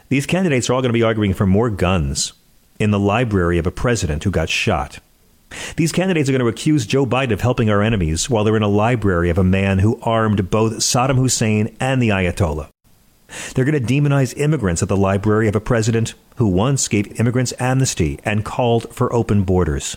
These 0.08 0.24
candidates 0.24 0.70
are 0.70 0.72
all 0.72 0.80
going 0.80 0.94
to 0.94 0.98
be 0.98 1.02
arguing 1.02 1.34
for 1.34 1.44
more 1.44 1.68
guns 1.68 2.32
in 2.78 2.90
the 2.90 2.98
library 2.98 3.58
of 3.58 3.66
a 3.66 3.70
president 3.70 4.24
who 4.24 4.30
got 4.30 4.48
shot. 4.48 4.98
These 5.76 5.92
candidates 5.92 6.28
are 6.28 6.32
going 6.32 6.40
to 6.40 6.48
accuse 6.48 6.86
Joe 6.86 7.06
Biden 7.06 7.32
of 7.32 7.40
helping 7.40 7.70
our 7.70 7.82
enemies 7.82 8.30
while 8.30 8.44
they're 8.44 8.56
in 8.56 8.62
a 8.62 8.68
library 8.68 9.30
of 9.30 9.38
a 9.38 9.44
man 9.44 9.78
who 9.78 10.00
armed 10.02 10.50
both 10.50 10.74
Saddam 10.74 11.16
Hussein 11.16 11.76
and 11.78 12.00
the 12.00 12.08
Ayatollah. 12.08 12.68
They're 13.54 13.64
going 13.64 13.80
to 13.80 13.94
demonize 13.94 14.36
immigrants 14.38 14.82
at 14.82 14.88
the 14.88 14.96
library 14.96 15.48
of 15.48 15.56
a 15.56 15.60
president 15.60 16.14
who 16.36 16.46
once 16.46 16.88
gave 16.88 17.18
immigrants 17.18 17.52
amnesty 17.58 18.18
and 18.24 18.44
called 18.44 18.94
for 18.94 19.12
open 19.12 19.42
borders. 19.42 19.96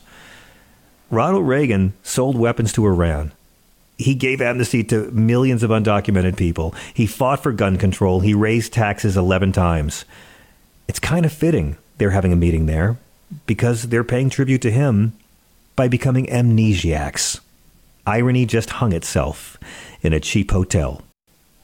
Ronald 1.12 1.47
Reagan 1.47 1.93
sold 2.03 2.38
weapons 2.38 2.73
to 2.73 2.85
Iran. 2.85 3.31
He 3.97 4.15
gave 4.15 4.41
amnesty 4.41 4.83
to 4.85 5.12
millions 5.12 5.63
of 5.63 5.71
undocumented 5.71 6.38
people. 6.38 6.73
He 6.93 7.05
fought 7.05 7.43
for 7.43 7.51
gun 7.51 7.77
control. 7.77 8.21
He 8.21 8.33
raised 8.33 8.73
taxes 8.73 9.17
11 9.17 9.51
times. 9.51 10.05
It's 10.88 10.99
kind 10.99 11.25
of 11.25 11.33
fitting 11.33 11.77
they're 11.97 12.12
having 12.12 12.31
a 12.31 12.38
meeting 12.38 12.65
there 12.65 12.97
because 13.45 13.83
they're 13.83 14.03
paying 14.03 14.29
tribute 14.29 14.62
to 14.62 14.71
him 14.71 15.13
by 15.79 15.87
becoming 15.87 16.25
amnesiacs. 16.25 17.39
Irony 18.05 18.45
just 18.45 18.69
hung 18.69 18.91
itself 18.91 19.57
in 20.01 20.11
a 20.11 20.19
cheap 20.19 20.51
hotel. 20.51 21.01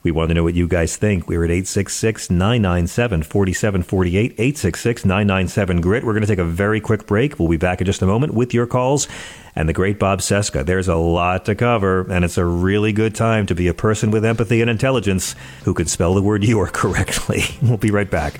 We 0.04 0.12
want 0.12 0.30
to 0.30 0.34
know 0.34 0.44
what 0.44 0.54
you 0.54 0.70
guys 0.70 0.96
think. 0.96 1.28
We're 1.28 1.44
at 1.44 1.52
866 1.52 2.30
997 2.30 3.24
4748, 3.24 4.32
866 4.32 5.04
997 5.04 5.82
GRIT. 5.82 6.06
We're 6.06 6.14
going 6.14 6.22
to 6.22 6.28
take 6.28 6.40
a 6.40 6.46
very 6.46 6.80
quick 6.80 7.06
break. 7.06 7.38
We'll 7.38 7.50
be 7.50 7.58
back 7.58 7.82
in 7.82 7.86
just 7.86 8.02
a 8.02 8.06
moment 8.06 8.34
with 8.34 8.54
your 8.54 8.66
calls 8.66 9.10
and 9.54 9.68
the 9.68 9.74
great 9.74 10.00
Bob 10.00 10.20
Cesca. 10.20 10.66
There's 10.66 10.88
a 10.88 10.96
lot 10.96 11.44
to 11.44 11.54
cover, 11.56 12.10
and 12.10 12.24
it's 12.24 12.38
a 12.38 12.46
really 12.46 12.94
good 12.94 13.16
time 13.16 13.46
to 13.48 13.56
be 13.56 13.68
a 13.68 13.74
person 13.74 14.12
with 14.12 14.24
empathy 14.24 14.62
and 14.62 14.70
intelligence 14.70 15.36
who 15.66 15.74
can 15.74 15.88
spell 15.88 16.14
the 16.14 16.22
word 16.22 16.42
"your" 16.46 16.68
correctly. 16.68 17.44
We'll 17.62 17.76
be 17.76 17.92
right 17.92 18.10
back. 18.10 18.40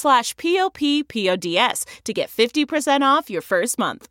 slash 0.01 0.35
p-o-p-p-o-d-s 0.37 1.85
to 2.03 2.13
get 2.13 2.29
50% 2.29 3.01
off 3.11 3.29
your 3.29 3.43
first 3.51 3.79
month. 3.79 4.10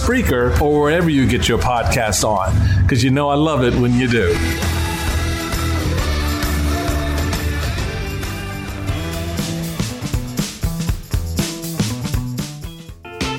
Spreaker, 0.00 0.58
or 0.60 0.80
wherever 0.80 1.10
you 1.10 1.26
get 1.26 1.46
your 1.46 1.58
podcast 1.58 2.24
on, 2.24 2.54
because 2.82 3.04
you 3.04 3.10
know 3.10 3.28
I 3.28 3.34
love 3.34 3.62
it 3.64 3.74
when 3.74 3.92
you 3.94 4.08
do. 4.08 4.34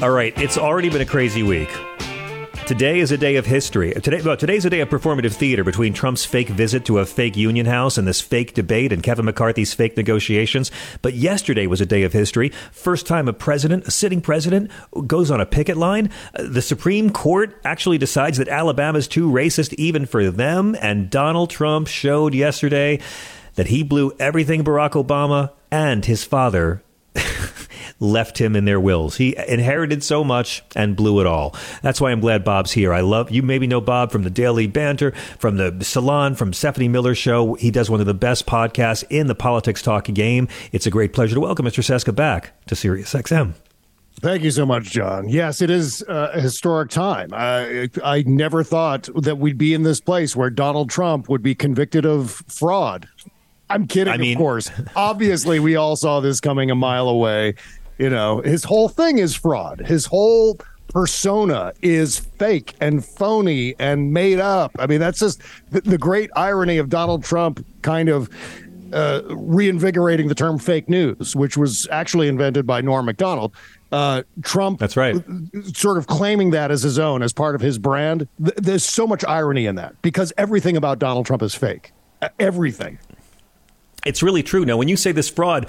All 0.03 0.11
right, 0.11 0.33
it's 0.37 0.57
already 0.57 0.89
been 0.89 1.01
a 1.01 1.05
crazy 1.05 1.43
week. 1.43 1.69
Today 2.71 3.01
is 3.01 3.11
a 3.11 3.17
day 3.17 3.35
of 3.35 3.45
history. 3.45 3.91
Today, 3.91 4.21
well, 4.21 4.37
today's 4.37 4.63
a 4.63 4.69
day 4.69 4.79
of 4.79 4.87
performative 4.87 5.33
theater 5.33 5.61
between 5.61 5.91
Trump's 5.91 6.23
fake 6.23 6.47
visit 6.47 6.85
to 6.85 6.99
a 6.99 7.05
fake 7.05 7.35
union 7.35 7.65
house 7.65 7.97
and 7.97 8.07
this 8.07 8.21
fake 8.21 8.53
debate 8.53 8.93
and 8.93 9.03
Kevin 9.03 9.25
McCarthy's 9.25 9.73
fake 9.73 9.97
negotiations. 9.97 10.71
But 11.01 11.13
yesterday 11.13 11.67
was 11.67 11.81
a 11.81 11.85
day 11.85 12.03
of 12.03 12.13
history. 12.13 12.47
First 12.71 13.07
time 13.07 13.27
a 13.27 13.33
president, 13.33 13.87
a 13.87 13.91
sitting 13.91 14.21
president, 14.21 14.71
goes 15.05 15.29
on 15.29 15.41
a 15.41 15.45
picket 15.45 15.75
line. 15.75 16.11
Uh, 16.33 16.43
the 16.43 16.61
Supreme 16.61 17.09
Court 17.09 17.59
actually 17.65 17.97
decides 17.97 18.37
that 18.37 18.47
Alabama's 18.47 19.09
too 19.09 19.29
racist 19.29 19.73
even 19.73 20.05
for 20.05 20.31
them. 20.31 20.77
And 20.81 21.09
Donald 21.09 21.49
Trump 21.49 21.89
showed 21.89 22.33
yesterday 22.33 23.01
that 23.55 23.67
he 23.67 23.83
blew 23.83 24.13
everything 24.17 24.63
Barack 24.63 24.91
Obama 24.91 25.51
and 25.71 26.05
his 26.05 26.23
father 26.23 26.81
left 28.01 28.41
him 28.41 28.55
in 28.55 28.65
their 28.65 28.79
wills. 28.79 29.15
He 29.15 29.37
inherited 29.47 30.03
so 30.03 30.23
much 30.23 30.63
and 30.75 30.95
blew 30.95 31.21
it 31.21 31.27
all. 31.27 31.55
That's 31.81 32.01
why 32.01 32.11
I'm 32.11 32.19
glad 32.19 32.43
Bob's 32.43 32.73
here. 32.73 32.91
I 32.93 32.99
love 33.01 33.31
you. 33.31 33.43
Maybe 33.43 33.67
know 33.67 33.79
Bob 33.79 34.11
from 34.11 34.23
the 34.23 34.29
Daily 34.29 34.67
Banter, 34.67 35.11
from 35.37 35.57
the 35.57 35.85
Salon, 35.85 36.35
from 36.35 36.51
Stephanie 36.51 36.89
Miller 36.89 37.15
Show. 37.15 37.53
He 37.53 37.71
does 37.71 37.89
one 37.89 38.01
of 38.01 38.07
the 38.07 38.13
best 38.13 38.45
podcasts 38.45 39.05
in 39.09 39.27
the 39.27 39.35
politics 39.35 39.81
talk 39.81 40.01
game. 40.05 40.47
It's 40.71 40.87
a 40.87 40.91
great 40.91 41.13
pleasure 41.13 41.35
to 41.35 41.39
welcome 41.39 41.65
Mr. 41.65 41.83
Cesca 41.83 42.13
back 42.13 42.53
to 42.65 42.75
Sirius 42.75 43.13
XM. 43.13 43.53
Thank 44.19 44.43
you 44.43 44.51
so 44.51 44.65
much, 44.65 44.91
John. 44.91 45.29
Yes, 45.29 45.61
it 45.61 45.69
is 45.69 46.03
uh, 46.03 46.31
a 46.33 46.41
historic 46.41 46.89
time. 46.89 47.29
I, 47.33 47.89
I 48.03 48.23
never 48.27 48.63
thought 48.63 49.09
that 49.15 49.37
we'd 49.37 49.57
be 49.57 49.73
in 49.73 49.83
this 49.83 49.99
place 49.99 50.35
where 50.35 50.49
Donald 50.49 50.89
Trump 50.89 51.29
would 51.29 51.41
be 51.41 51.55
convicted 51.55 52.05
of 52.05 52.43
fraud. 52.47 53.07
I'm 53.69 53.87
kidding, 53.87 54.13
I 54.13 54.17
mean, 54.17 54.33
of 54.33 54.37
course. 54.37 54.69
Obviously, 54.95 55.59
we 55.59 55.75
all 55.75 55.95
saw 55.95 56.19
this 56.19 56.41
coming 56.41 56.69
a 56.69 56.75
mile 56.75 57.07
away. 57.07 57.55
You 58.01 58.09
know, 58.09 58.41
his 58.41 58.63
whole 58.63 58.89
thing 58.89 59.19
is 59.19 59.35
fraud. 59.35 59.83
His 59.85 60.07
whole 60.07 60.57
persona 60.87 61.71
is 61.83 62.17
fake 62.17 62.73
and 62.81 63.05
phony 63.05 63.75
and 63.77 64.11
made 64.11 64.39
up. 64.39 64.71
I 64.79 64.87
mean, 64.87 64.99
that's 64.99 65.19
just 65.19 65.43
the, 65.69 65.81
the 65.81 65.99
great 65.99 66.31
irony 66.35 66.79
of 66.79 66.89
Donald 66.89 67.23
Trump 67.23 67.63
kind 67.83 68.09
of 68.09 68.27
uh, 68.91 69.21
reinvigorating 69.29 70.29
the 70.29 70.33
term 70.33 70.57
fake 70.57 70.89
news, 70.89 71.35
which 71.35 71.57
was 71.57 71.87
actually 71.91 72.27
invented 72.27 72.65
by 72.65 72.81
Norm 72.81 73.05
Macdonald. 73.05 73.53
Uh, 73.91 74.23
Trump, 74.41 74.79
that's 74.79 74.97
right, 74.97 75.23
sort 75.73 75.99
of 75.99 76.07
claiming 76.07 76.49
that 76.49 76.71
as 76.71 76.81
his 76.81 76.97
own, 76.97 77.21
as 77.21 77.31
part 77.31 77.53
of 77.53 77.61
his 77.61 77.77
brand. 77.77 78.27
Th- 78.43 78.55
there's 78.55 78.83
so 78.83 79.05
much 79.05 79.23
irony 79.25 79.67
in 79.67 79.75
that 79.75 80.01
because 80.01 80.33
everything 80.39 80.75
about 80.75 80.97
Donald 80.97 81.27
Trump 81.27 81.43
is 81.43 81.53
fake. 81.53 81.91
Everything. 82.39 82.97
It's 84.05 84.23
really 84.23 84.41
true. 84.41 84.65
Now, 84.65 84.77
when 84.77 84.87
you 84.87 84.97
say 84.97 85.11
this 85.11 85.29
fraud, 85.29 85.67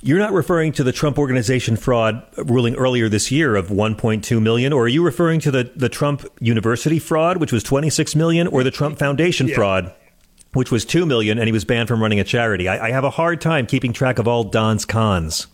you're 0.00 0.18
not 0.18 0.32
referring 0.32 0.72
to 0.72 0.84
the 0.84 0.92
Trump 0.92 1.18
Organization 1.18 1.76
fraud 1.76 2.26
ruling 2.36 2.74
earlier 2.74 3.08
this 3.08 3.30
year 3.30 3.54
of 3.54 3.68
1.2 3.68 4.40
million, 4.40 4.72
or 4.72 4.84
are 4.84 4.88
you 4.88 5.04
referring 5.04 5.40
to 5.40 5.50
the, 5.50 5.70
the 5.76 5.90
Trump 5.90 6.26
University 6.40 6.98
fraud, 6.98 7.36
which 7.36 7.52
was 7.52 7.62
26 7.62 8.16
million, 8.16 8.46
or 8.46 8.64
the 8.64 8.70
Trump 8.70 8.98
Foundation 8.98 9.48
yeah. 9.48 9.54
fraud, 9.54 9.94
which 10.54 10.70
was 10.70 10.86
2 10.86 11.04
million, 11.04 11.38
and 11.38 11.48
he 11.48 11.52
was 11.52 11.66
banned 11.66 11.88
from 11.88 12.00
running 12.00 12.18
a 12.18 12.24
charity? 12.24 12.66
I, 12.66 12.86
I 12.86 12.90
have 12.92 13.04
a 13.04 13.10
hard 13.10 13.42
time 13.42 13.66
keeping 13.66 13.92
track 13.92 14.18
of 14.18 14.26
all 14.26 14.44
Don's 14.44 14.86
cons. 14.86 15.46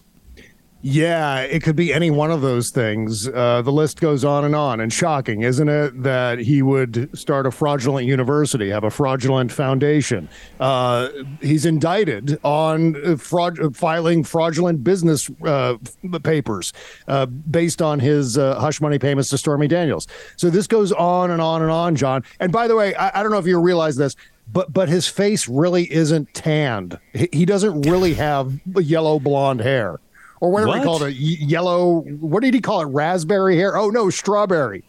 Yeah, 0.85 1.42
it 1.42 1.62
could 1.62 1.77
be 1.77 1.95
any 1.95 2.11
one 2.11 2.33
of 2.33 2.40
those 2.40 2.71
things. 2.71 3.29
Uh, 3.29 3.62
the 3.62 3.71
list 3.71 4.01
goes 4.01 4.25
on 4.25 4.45
and 4.45 4.57
on. 4.57 4.81
And 4.81 4.92
shocking, 4.92 5.42
isn't 5.42 5.68
it, 5.68 6.03
that 6.03 6.40
he 6.40 6.61
would 6.61 7.16
start 7.16 7.47
a 7.47 7.53
fraudulent 7.53 8.09
university, 8.09 8.68
have 8.71 8.83
a 8.83 8.90
fraudulent 8.90 9.53
foundation? 9.53 10.29
Uh, 10.59 11.09
he's 11.40 11.66
indicted 11.66 12.40
on 12.42 13.16
fraud, 13.16 13.77
filing 13.77 14.25
fraudulent 14.25 14.83
business 14.83 15.31
uh, 15.47 15.77
papers 16.25 16.73
uh, 17.07 17.27
based 17.27 17.81
on 17.81 18.01
his 18.01 18.37
uh, 18.37 18.59
hush 18.59 18.81
money 18.81 18.99
payments 18.99 19.31
to 19.31 19.38
Stormy 19.38 19.68
Daniels. 19.68 20.09
So 20.37 20.51
this 20.51 20.66
goes 20.66 20.90
on 20.90 21.31
and 21.31 21.40
on 21.40 21.62
and 21.62 21.71
on, 21.71 21.95
John. 21.95 22.25
And 22.40 22.51
by 22.51 22.66
the 22.66 22.75
way, 22.75 22.92
I, 22.97 23.21
I 23.21 23.23
don't 23.23 23.31
know 23.31 23.38
if 23.38 23.47
you 23.47 23.61
realize 23.61 23.95
this 23.95 24.16
but 24.53 24.73
but 24.73 24.88
his 24.88 25.07
face 25.07 25.49
really 25.49 25.90
isn't 25.92 26.35
tanned. 26.35 26.99
He, 27.14 27.29
he 27.33 27.45
doesn't 27.45 27.83
really 27.83 28.14
have 28.14 28.61
yellow 28.66 29.21
blonde 29.21 29.61
hair 29.61 30.01
or 30.42 30.50
whatever 30.50 30.68
what? 30.70 30.78
he 30.78 30.85
called 30.85 31.02
it, 31.05 31.14
yellow. 31.14 32.00
What 32.00 32.42
did 32.42 32.52
he 32.52 32.61
call 32.61 32.81
it? 32.81 32.87
Raspberry 32.87 33.57
hair? 33.57 33.76
Oh 33.76 33.90
no, 33.90 34.11
strawberry. 34.11 34.83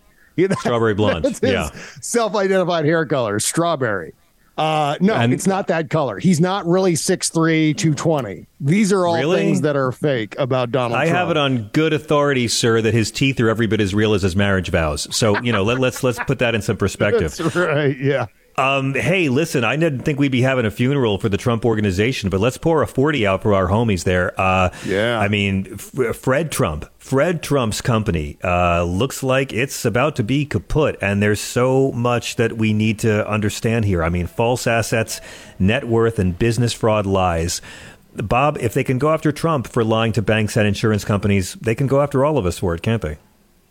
strawberry 0.60 0.96
blonde. 0.96 1.40
yeah, 1.44 1.70
self-identified 2.02 2.86
hair 2.86 3.06
color, 3.06 3.40
strawberry. 3.40 4.16
Uh, 4.58 4.98
no, 5.00 5.14
and, 5.14 5.32
it's 5.32 5.48
not 5.48 5.68
that 5.68 5.90
color. 5.92 6.20
He's 6.20 6.40
not 6.40 6.66
really 6.68 6.94
6'3", 6.94 7.76
220. 7.76 8.46
These 8.62 8.94
are 8.94 9.06
all 9.06 9.16
really? 9.16 9.38
things 9.38 9.62
that 9.62 9.76
are 9.76 9.92
fake 9.92 10.36
about 10.38 10.72
Donald 10.72 11.00
I 11.00 11.06
Trump. 11.06 11.18
have 11.18 11.30
it 11.32 11.38
on 11.38 11.70
good 11.74 11.92
authority, 11.92 12.48
sir, 12.48 12.82
that 12.82 12.94
his 12.94 13.10
teeth 13.10 13.40
are 13.40 13.50
every 13.50 13.66
bit 13.66 13.82
as 13.82 13.96
real 13.96 14.14
as 14.14 14.22
his 14.22 14.36
marriage 14.36 14.70
vows. 14.70 15.08
So, 15.16 15.40
you 15.42 15.52
know, 15.52 15.64
let, 15.64 15.80
let's 15.80 16.04
let's 16.04 16.20
put 16.20 16.40
that 16.40 16.54
in 16.54 16.62
some 16.62 16.78
perspective. 16.78 17.36
That's 17.38 17.56
right, 17.56 17.98
yeah. 17.98 18.28
Um, 18.56 18.94
hey, 18.94 19.30
listen, 19.30 19.64
I 19.64 19.76
didn't 19.76 20.02
think 20.02 20.20
we'd 20.20 20.32
be 20.32 20.42
having 20.42 20.66
a 20.66 20.72
funeral 20.72 21.18
for 21.18 21.28
the 21.28 21.38
Trump 21.38 21.66
organization, 21.66 22.30
but 22.30 22.40
let's 22.40 22.58
pour 22.58 22.84
a 22.84 22.88
40 22.88 23.26
out 23.26 23.42
for 23.42 23.54
our 23.54 23.68
homies 23.68 24.04
there. 24.04 24.40
Uh, 24.40 24.70
yeah. 24.86 25.20
I 25.20 25.28
mean, 25.28 25.74
F- 25.74 26.16
Fred 26.16 26.52
Trump, 26.52 26.86
Fred 27.00 27.42
Trump's 27.42 27.82
company 27.82 28.38
uh, 28.44 28.84
looks 28.84 29.24
like 29.24 29.52
it's 29.52 29.86
about 29.86 30.16
to 30.18 30.24
be 30.24 30.46
kaput, 30.46 30.98
and 31.02 31.22
there's 31.22 31.42
so 31.42 31.92
much 31.94 32.36
that 32.36 32.54
we 32.58 32.74
need 32.74 33.00
to 33.00 33.28
understand 33.28 33.86
here. 33.86 34.04
I 34.04 34.10
mean, 34.10 34.28
false 34.28 34.68
assets, 34.68 35.20
net 35.58 35.88
worth, 35.88 36.20
and 36.20 36.38
business 36.38 36.74
fraud 36.74 37.08
lies. 37.08 37.60
Bob, 38.16 38.60
if 38.60 38.76
they 38.76 38.84
can 38.84 39.00
go 39.00 39.12
after 39.12 39.32
Trump 39.32 39.66
for 39.66 39.84
lying 39.84 40.12
to 40.14 40.22
banks 40.22 40.56
and 40.56 40.68
insurance 40.68 41.04
companies, 41.04 41.54
they 41.56 41.74
can 41.74 41.88
go 41.88 42.02
after 42.02 42.24
all 42.24 42.38
of 42.38 42.46
us 42.46 42.60
for 42.60 42.76
it, 42.76 42.84
can't 42.84 43.02
they? 43.02 43.18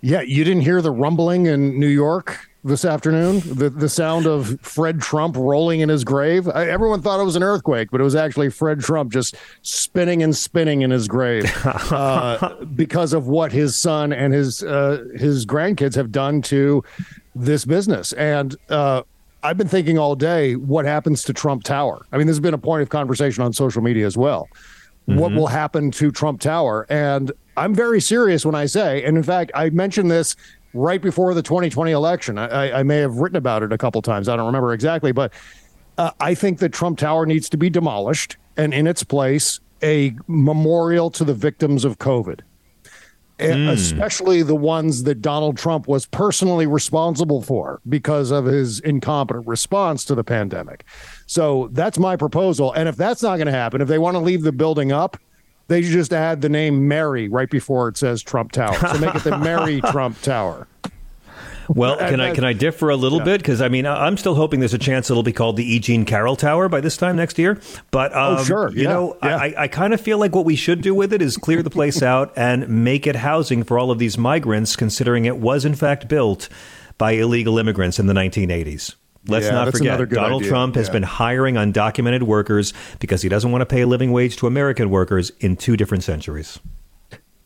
Yeah, 0.04 0.22
you 0.22 0.42
didn't 0.42 0.62
hear 0.62 0.82
the 0.82 0.90
rumbling 0.90 1.46
in 1.46 1.78
New 1.78 1.86
York 1.86 2.48
this 2.64 2.84
afternoon. 2.84 3.40
The 3.44 3.70
the 3.70 3.88
sound 3.88 4.26
of 4.26 4.60
Fred 4.60 5.00
Trump 5.00 5.36
rolling 5.36 5.78
in 5.78 5.88
his 5.88 6.02
grave. 6.02 6.48
I, 6.48 6.68
everyone 6.68 7.02
thought 7.02 7.20
it 7.20 7.24
was 7.24 7.36
an 7.36 7.44
earthquake, 7.44 7.92
but 7.92 8.00
it 8.00 8.04
was 8.04 8.16
actually 8.16 8.50
Fred 8.50 8.80
Trump 8.80 9.12
just 9.12 9.36
spinning 9.62 10.24
and 10.24 10.36
spinning 10.36 10.82
in 10.82 10.90
his 10.90 11.06
grave 11.06 11.44
uh, 11.64 12.56
because 12.74 13.12
of 13.12 13.28
what 13.28 13.52
his 13.52 13.76
son 13.76 14.12
and 14.12 14.34
his 14.34 14.64
uh, 14.64 15.04
his 15.14 15.46
grandkids 15.46 15.94
have 15.94 16.10
done 16.10 16.42
to 16.42 16.82
this 17.36 17.64
business. 17.64 18.12
And 18.14 18.56
uh, 18.70 19.02
I've 19.44 19.56
been 19.56 19.68
thinking 19.68 19.98
all 19.98 20.16
day, 20.16 20.56
what 20.56 20.84
happens 20.84 21.22
to 21.24 21.32
Trump 21.32 21.62
Tower? 21.62 22.06
I 22.10 22.18
mean, 22.18 22.26
this 22.26 22.34
has 22.34 22.40
been 22.40 22.54
a 22.54 22.58
point 22.58 22.82
of 22.82 22.88
conversation 22.88 23.44
on 23.44 23.52
social 23.52 23.82
media 23.82 24.04
as 24.04 24.16
well. 24.16 24.48
Mm-hmm. 25.08 25.18
What 25.18 25.32
will 25.32 25.48
happen 25.48 25.90
to 25.92 26.10
Trump 26.12 26.40
Tower? 26.40 26.86
And 26.88 27.32
I'm 27.56 27.74
very 27.74 28.00
serious 28.00 28.46
when 28.46 28.54
I 28.54 28.66
say, 28.66 29.02
and 29.04 29.16
in 29.16 29.22
fact, 29.22 29.50
I 29.54 29.70
mentioned 29.70 30.10
this 30.10 30.36
right 30.74 31.02
before 31.02 31.34
the 31.34 31.42
2020 31.42 31.90
election. 31.90 32.38
I, 32.38 32.80
I 32.80 32.82
may 32.82 32.98
have 32.98 33.16
written 33.16 33.36
about 33.36 33.62
it 33.62 33.72
a 33.72 33.78
couple 33.78 34.00
times. 34.00 34.28
I 34.28 34.36
don't 34.36 34.46
remember 34.46 34.72
exactly, 34.72 35.12
but 35.12 35.32
uh, 35.98 36.12
I 36.20 36.34
think 36.34 36.60
that 36.60 36.72
Trump 36.72 36.98
Tower 36.98 37.26
needs 37.26 37.48
to 37.50 37.56
be 37.56 37.68
demolished 37.68 38.36
and 38.56 38.72
in 38.72 38.86
its 38.86 39.02
place, 39.02 39.60
a 39.82 40.14
memorial 40.28 41.10
to 41.10 41.24
the 41.24 41.34
victims 41.34 41.84
of 41.84 41.98
COVID. 41.98 42.40
Mm. 43.38 43.70
Especially 43.70 44.42
the 44.42 44.54
ones 44.54 45.02
that 45.02 45.20
Donald 45.20 45.56
Trump 45.56 45.88
was 45.88 46.06
personally 46.06 46.66
responsible 46.66 47.42
for 47.42 47.80
because 47.88 48.30
of 48.30 48.44
his 48.44 48.78
incompetent 48.80 49.46
response 49.48 50.04
to 50.04 50.14
the 50.14 50.22
pandemic. 50.22 50.84
So 51.32 51.70
that's 51.72 51.98
my 51.98 52.16
proposal. 52.16 52.74
And 52.74 52.90
if 52.90 52.96
that's 52.96 53.22
not 53.22 53.36
going 53.36 53.46
to 53.46 53.52
happen, 53.52 53.80
if 53.80 53.88
they 53.88 53.98
want 53.98 54.16
to 54.16 54.18
leave 54.18 54.42
the 54.42 54.52
building 54.52 54.92
up, 54.92 55.16
they 55.66 55.80
just 55.80 56.12
add 56.12 56.42
the 56.42 56.50
name 56.50 56.86
Mary 56.88 57.26
right 57.30 57.48
before 57.48 57.88
it 57.88 57.96
says 57.96 58.22
Trump 58.22 58.52
Tower. 58.52 58.74
So 58.74 58.98
make 58.98 59.14
it 59.14 59.24
the 59.24 59.38
Mary 59.38 59.80
Trump 59.90 60.20
Tower. 60.20 60.68
Well, 61.68 61.96
can 61.96 62.20
I 62.20 62.34
can 62.34 62.44
I 62.44 62.52
differ 62.52 62.90
a 62.90 62.96
little 62.96 63.20
yeah. 63.20 63.24
bit 63.24 63.40
because 63.40 63.62
I 63.62 63.70
mean 63.70 63.86
I'm 63.86 64.18
still 64.18 64.34
hoping 64.34 64.60
there's 64.60 64.74
a 64.74 64.78
chance 64.78 65.08
it'll 65.10 65.22
be 65.22 65.32
called 65.32 65.56
the 65.56 65.64
E. 65.64 65.78
Jean 65.78 66.04
Carroll 66.04 66.36
Tower 66.36 66.68
by 66.68 66.82
this 66.82 66.98
time 66.98 67.16
next 67.16 67.38
year. 67.38 67.58
But 67.92 68.12
oh, 68.12 68.32
um, 68.32 68.38
oh, 68.38 68.44
sure, 68.44 68.70
yeah. 68.74 68.82
you 68.82 68.88
know 68.88 69.16
yeah. 69.22 69.36
I, 69.36 69.54
I 69.56 69.68
kind 69.68 69.94
of 69.94 70.02
feel 70.02 70.18
like 70.18 70.34
what 70.34 70.44
we 70.44 70.54
should 70.54 70.82
do 70.82 70.94
with 70.94 71.14
it 71.14 71.22
is 71.22 71.38
clear 71.38 71.62
the 71.62 71.70
place 71.70 72.02
out 72.02 72.34
and 72.36 72.68
make 72.68 73.06
it 73.06 73.16
housing 73.16 73.62
for 73.62 73.78
all 73.78 73.90
of 73.90 73.98
these 73.98 74.18
migrants, 74.18 74.76
considering 74.76 75.24
it 75.24 75.38
was 75.38 75.64
in 75.64 75.74
fact 75.74 76.08
built 76.08 76.50
by 76.98 77.12
illegal 77.12 77.58
immigrants 77.58 77.98
in 77.98 78.04
the 78.04 78.12
1980s. 78.12 78.96
Let's 79.26 79.46
yeah, 79.46 79.52
not 79.52 79.70
forget, 79.70 80.08
Donald 80.10 80.42
idea. 80.42 80.50
Trump 80.50 80.74
has 80.74 80.88
yeah. 80.88 80.94
been 80.94 81.02
hiring 81.04 81.54
undocumented 81.54 82.24
workers 82.24 82.72
because 82.98 83.22
he 83.22 83.28
doesn't 83.28 83.52
want 83.52 83.62
to 83.62 83.66
pay 83.66 83.82
a 83.82 83.86
living 83.86 84.10
wage 84.10 84.36
to 84.38 84.48
American 84.48 84.90
workers 84.90 85.30
in 85.38 85.56
two 85.56 85.76
different 85.76 86.02
centuries. 86.02 86.58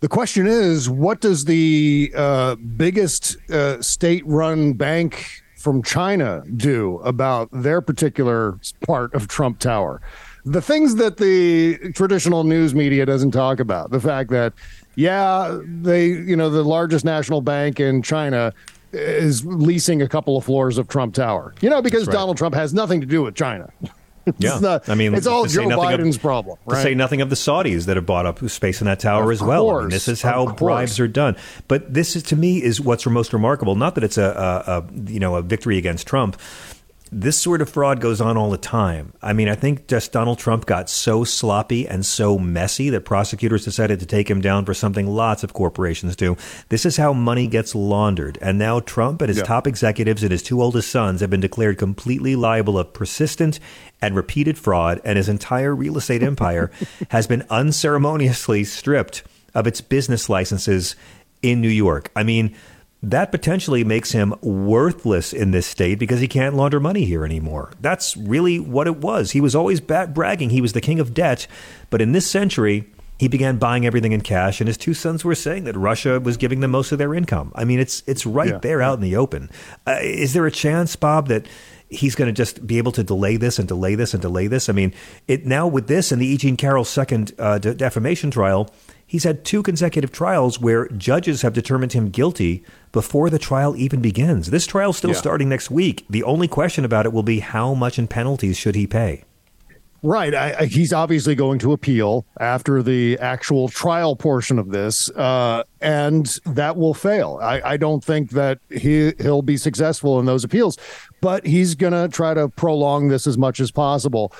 The 0.00 0.08
question 0.08 0.46
is, 0.46 0.88
what 0.88 1.20
does 1.20 1.44
the 1.44 2.12
uh, 2.16 2.54
biggest 2.54 3.36
uh, 3.50 3.82
state-run 3.82 4.74
bank 4.74 5.42
from 5.56 5.82
China 5.82 6.42
do 6.56 6.98
about 6.98 7.48
their 7.52 7.80
particular 7.80 8.58
part 8.86 9.12
of 9.14 9.28
Trump 9.28 9.58
Tower? 9.58 10.00
The 10.44 10.62
things 10.62 10.94
that 10.96 11.16
the 11.16 11.92
traditional 11.92 12.44
news 12.44 12.74
media 12.74 13.04
doesn't 13.04 13.32
talk 13.32 13.58
about. 13.58 13.90
The 13.90 14.00
fact 14.00 14.30
that, 14.30 14.52
yeah, 14.94 15.58
they, 15.64 16.06
you 16.06 16.36
know, 16.36 16.50
the 16.50 16.62
largest 16.62 17.04
national 17.04 17.40
bank 17.40 17.80
in 17.80 18.00
China 18.00 18.54
is 18.96 19.44
leasing 19.44 20.02
a 20.02 20.08
couple 20.08 20.36
of 20.36 20.44
floors 20.44 20.78
of 20.78 20.88
Trump 20.88 21.14
Tower. 21.14 21.54
You 21.60 21.70
know, 21.70 21.82
because 21.82 22.06
right. 22.06 22.14
Donald 22.14 22.36
Trump 22.36 22.54
has 22.54 22.74
nothing 22.74 23.00
to 23.00 23.06
do 23.06 23.22
with 23.22 23.34
China. 23.34 23.70
yeah, 24.38 24.58
not, 24.58 24.88
I 24.88 24.96
mean, 24.96 25.14
it's 25.14 25.26
all 25.26 25.46
Joe 25.46 25.66
Biden's 25.68 26.16
of, 26.16 26.22
problem. 26.22 26.58
Right? 26.66 26.78
To 26.78 26.82
say 26.82 26.94
nothing 26.94 27.20
of 27.20 27.30
the 27.30 27.36
Saudis 27.36 27.86
that 27.86 27.96
have 27.96 28.06
bought 28.06 28.26
up 28.26 28.40
space 28.50 28.80
in 28.80 28.86
that 28.86 28.98
tower 28.98 29.24
of 29.24 29.30
as 29.30 29.38
course, 29.38 29.48
well. 29.48 29.70
I 29.70 29.80
mean, 29.82 29.90
this 29.90 30.08
is 30.08 30.20
how 30.20 30.52
bribes 30.52 30.98
are 30.98 31.06
done. 31.06 31.36
But 31.68 31.94
this 31.94 32.16
is, 32.16 32.24
to 32.24 32.36
me, 32.36 32.60
is 32.62 32.80
what's 32.80 33.06
most 33.06 33.32
remarkable. 33.32 33.76
Not 33.76 33.94
that 33.94 34.02
it's 34.02 34.18
a, 34.18 34.24
a, 34.66 34.72
a 34.78 35.10
you 35.12 35.20
know 35.20 35.36
a 35.36 35.42
victory 35.42 35.78
against 35.78 36.08
Trump, 36.08 36.40
this 37.12 37.40
sort 37.40 37.62
of 37.62 37.70
fraud 37.70 38.00
goes 38.00 38.20
on 38.20 38.36
all 38.36 38.50
the 38.50 38.58
time. 38.58 39.12
I 39.22 39.32
mean, 39.32 39.48
I 39.48 39.54
think 39.54 39.86
just 39.86 40.12
Donald 40.12 40.38
Trump 40.38 40.66
got 40.66 40.90
so 40.90 41.22
sloppy 41.24 41.86
and 41.86 42.04
so 42.04 42.38
messy 42.38 42.90
that 42.90 43.04
prosecutors 43.04 43.64
decided 43.64 44.00
to 44.00 44.06
take 44.06 44.28
him 44.28 44.40
down 44.40 44.64
for 44.64 44.74
something 44.74 45.06
lots 45.06 45.44
of 45.44 45.52
corporations 45.52 46.16
do. 46.16 46.36
This 46.68 46.84
is 46.84 46.96
how 46.96 47.12
money 47.12 47.46
gets 47.46 47.74
laundered. 47.74 48.38
And 48.40 48.58
now 48.58 48.80
Trump 48.80 49.22
and 49.22 49.28
his 49.28 49.38
yeah. 49.38 49.44
top 49.44 49.66
executives 49.66 50.22
and 50.22 50.32
his 50.32 50.42
two 50.42 50.60
oldest 50.60 50.90
sons 50.90 51.20
have 51.20 51.30
been 51.30 51.40
declared 51.40 51.78
completely 51.78 52.34
liable 52.34 52.78
of 52.78 52.92
persistent 52.92 53.60
and 54.02 54.14
repeated 54.14 54.58
fraud, 54.58 55.00
and 55.04 55.16
his 55.16 55.28
entire 55.28 55.74
real 55.74 55.96
estate 55.96 56.22
empire 56.22 56.70
has 57.10 57.26
been 57.26 57.44
unceremoniously 57.48 58.64
stripped 58.64 59.22
of 59.54 59.66
its 59.66 59.80
business 59.80 60.28
licenses 60.28 60.96
in 61.42 61.60
New 61.60 61.68
York. 61.68 62.10
I 62.14 62.24
mean, 62.24 62.54
that 63.10 63.30
potentially 63.30 63.84
makes 63.84 64.10
him 64.10 64.34
worthless 64.42 65.32
in 65.32 65.52
this 65.52 65.66
state 65.66 65.98
because 66.00 66.20
he 66.20 66.26
can't 66.26 66.56
launder 66.56 66.80
money 66.80 67.04
here 67.04 67.24
anymore. 67.24 67.70
That's 67.80 68.16
really 68.16 68.58
what 68.58 68.88
it 68.88 68.96
was. 68.96 69.30
He 69.30 69.40
was 69.40 69.54
always 69.54 69.80
bragging 69.80 70.50
he 70.50 70.60
was 70.60 70.72
the 70.72 70.80
king 70.80 70.98
of 70.98 71.14
debt, 71.14 71.46
but 71.88 72.02
in 72.02 72.10
this 72.10 72.28
century, 72.28 72.90
he 73.16 73.28
began 73.28 73.58
buying 73.58 73.86
everything 73.86 74.10
in 74.10 74.20
cash, 74.22 74.60
and 74.60 74.66
his 74.66 74.76
two 74.76 74.92
sons 74.92 75.24
were 75.24 75.36
saying 75.36 75.64
that 75.64 75.76
Russia 75.76 76.18
was 76.18 76.36
giving 76.36 76.60
them 76.60 76.72
most 76.72 76.90
of 76.90 76.98
their 76.98 77.14
income. 77.14 77.52
I 77.54 77.64
mean, 77.64 77.78
it's 77.78 78.02
it's 78.06 78.26
right 78.26 78.50
yeah. 78.50 78.58
there 78.58 78.82
out 78.82 78.94
in 78.94 79.00
the 79.00 79.16
open. 79.16 79.50
Uh, 79.86 79.98
is 80.02 80.32
there 80.32 80.44
a 80.44 80.50
chance, 80.50 80.96
Bob, 80.96 81.28
that 81.28 81.46
he's 81.88 82.14
going 82.14 82.26
to 82.26 82.32
just 82.32 82.66
be 82.66 82.78
able 82.78 82.92
to 82.92 83.02
delay 83.02 83.36
this 83.36 83.58
and 83.58 83.68
delay 83.68 83.94
this 83.94 84.12
and 84.14 84.20
delay 84.20 84.46
this? 84.46 84.68
I 84.68 84.72
mean, 84.72 84.92
it 85.28 85.46
now 85.46 85.66
with 85.66 85.86
this 85.86 86.12
and 86.12 86.20
the 86.20 86.26
E. 86.26 86.36
Jean 86.36 86.56
Carroll 86.56 86.84
second 86.84 87.32
uh, 87.38 87.58
de- 87.58 87.74
defamation 87.74 88.30
trial 88.30 88.70
He's 89.06 89.24
had 89.24 89.44
two 89.44 89.62
consecutive 89.62 90.10
trials 90.10 90.60
where 90.60 90.88
judges 90.88 91.42
have 91.42 91.52
determined 91.52 91.92
him 91.92 92.10
guilty 92.10 92.64
before 92.90 93.30
the 93.30 93.38
trial 93.38 93.76
even 93.76 94.00
begins. 94.00 94.50
This 94.50 94.66
trial's 94.66 94.96
still 94.96 95.10
yeah. 95.10 95.16
starting 95.16 95.48
next 95.48 95.70
week. 95.70 96.04
The 96.10 96.24
only 96.24 96.48
question 96.48 96.84
about 96.84 97.06
it 97.06 97.12
will 97.12 97.22
be 97.22 97.38
how 97.38 97.72
much 97.72 98.00
in 98.00 98.08
penalties 98.08 98.56
should 98.56 98.74
he 98.74 98.86
pay? 98.88 99.22
Right. 100.06 100.36
I, 100.36 100.54
I, 100.60 100.64
he's 100.66 100.92
obviously 100.92 101.34
going 101.34 101.58
to 101.58 101.72
appeal 101.72 102.26
after 102.38 102.80
the 102.80 103.18
actual 103.18 103.68
trial 103.68 104.14
portion 104.14 104.56
of 104.56 104.70
this, 104.70 105.10
uh, 105.10 105.64
and 105.80 106.26
that 106.44 106.76
will 106.76 106.94
fail. 106.94 107.40
I, 107.42 107.72
I, 107.72 107.76
don't 107.76 108.04
think 108.04 108.30
that 108.30 108.60
he, 108.70 109.14
he'll 109.18 109.42
be 109.42 109.56
successful 109.56 110.20
in 110.20 110.26
those 110.26 110.44
appeals, 110.44 110.78
but 111.20 111.44
he's 111.44 111.74
going 111.74 111.92
to 111.92 112.06
try 112.06 112.34
to 112.34 112.48
prolong 112.50 113.08
this 113.08 113.26
as 113.26 113.36
much 113.36 113.58
as 113.58 113.72
possible. 113.72 114.32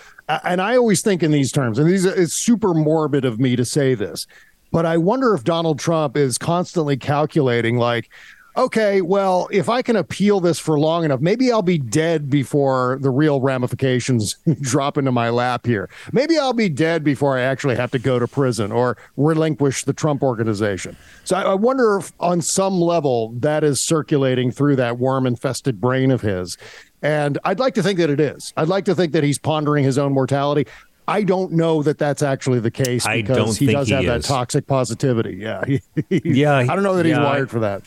And 0.45 0.63
I 0.63 0.77
always 0.77 1.03
think 1.03 1.25
in 1.25 1.33
these 1.33 1.51
terms, 1.51 1.81
and 1.81 1.91
these 1.91 2.05
it's 2.05 2.35
super 2.35 2.73
morbid 2.73 3.25
of 3.25 3.41
me 3.41 3.57
to 3.57 3.65
say 3.65 3.97
this. 3.97 4.29
But 4.71 4.87
I 4.87 4.99
wonder 4.99 5.35
if 5.35 5.43
Donald 5.43 5.81
Trump 5.81 6.17
is 6.17 6.39
constantly 6.39 6.97
calculating, 6.97 7.77
like, 7.77 8.09
okay, 8.57 9.03
well, 9.03 9.49
if 9.53 9.69
I 9.69 9.83
can 9.83 9.97
appeal 9.97 10.41
this 10.41 10.59
for 10.59 10.79
long 10.79 11.05
enough, 11.05 11.21
maybe 11.21 11.53
I'll 11.53 11.63
be 11.63 11.79
dead 11.79 12.31
before 12.31 12.99
the 13.01 13.11
real 13.11 13.41
ramifications 13.41 14.37
drop 14.61 14.97
into 14.97 15.13
my 15.13 15.31
lap 15.31 15.67
here. 15.67 15.89
Maybe 16.13 16.39
I'll 16.39 16.53
be 16.53 16.69
dead 16.69 17.05
before 17.05 17.37
I 17.37 17.43
actually 17.43 17.77
have 17.77 17.91
to 17.93 17.99
go 17.99 18.19
to 18.19 18.27
prison 18.27 18.73
or 18.73 18.97
relinquish 19.17 19.85
the 19.85 19.93
Trump 19.93 20.23
organization. 20.23 20.97
So 21.25 21.37
I, 21.37 21.43
I 21.43 21.55
wonder 21.55 21.99
if 21.99 22.13
on 22.21 22.41
some 22.41 22.81
level 22.81 23.33
that 23.41 23.63
is 23.63 23.81
circulating 23.81 24.51
through 24.51 24.77
that 24.77 24.99
worm 24.99 25.27
infested 25.27 25.81
brain 25.81 26.11
of 26.11 26.23
his. 26.23 26.57
And 27.03 27.39
I'd 27.45 27.59
like 27.59 27.75
to 27.75 27.83
think 27.83 27.99
that 27.99 28.11
it 28.11 28.21
is. 28.21 28.53
I'd 28.57 28.69
like 28.69 28.85
to 28.87 28.95
think 28.95 29.13
that 29.13 29.23
he's 29.23 29.39
pondering 29.39 29.85
his 29.85 29.99
own 29.99 30.13
mortality. 30.13 30.67
I 31.09 31.23
don't 31.23 31.53
know 31.53 31.83
that 31.83 31.99
that's 31.99 32.23
actually 32.23 32.59
the 32.59 32.71
case 32.71 33.07
because 33.07 33.57
he 33.57 33.67
does 33.67 33.89
have 33.91 34.01
he 34.01 34.07
that 34.07 34.25
toxic 34.25 34.67
positivity. 34.67 35.37
Yeah. 35.37 35.65
yeah. 36.09 36.57
I 36.57 36.67
don't 36.67 36.83
know 36.83 36.97
that 36.97 37.07
yeah, 37.07 37.15
he's 37.15 37.25
wired 37.25 37.51
for 37.51 37.61
that. 37.61 37.83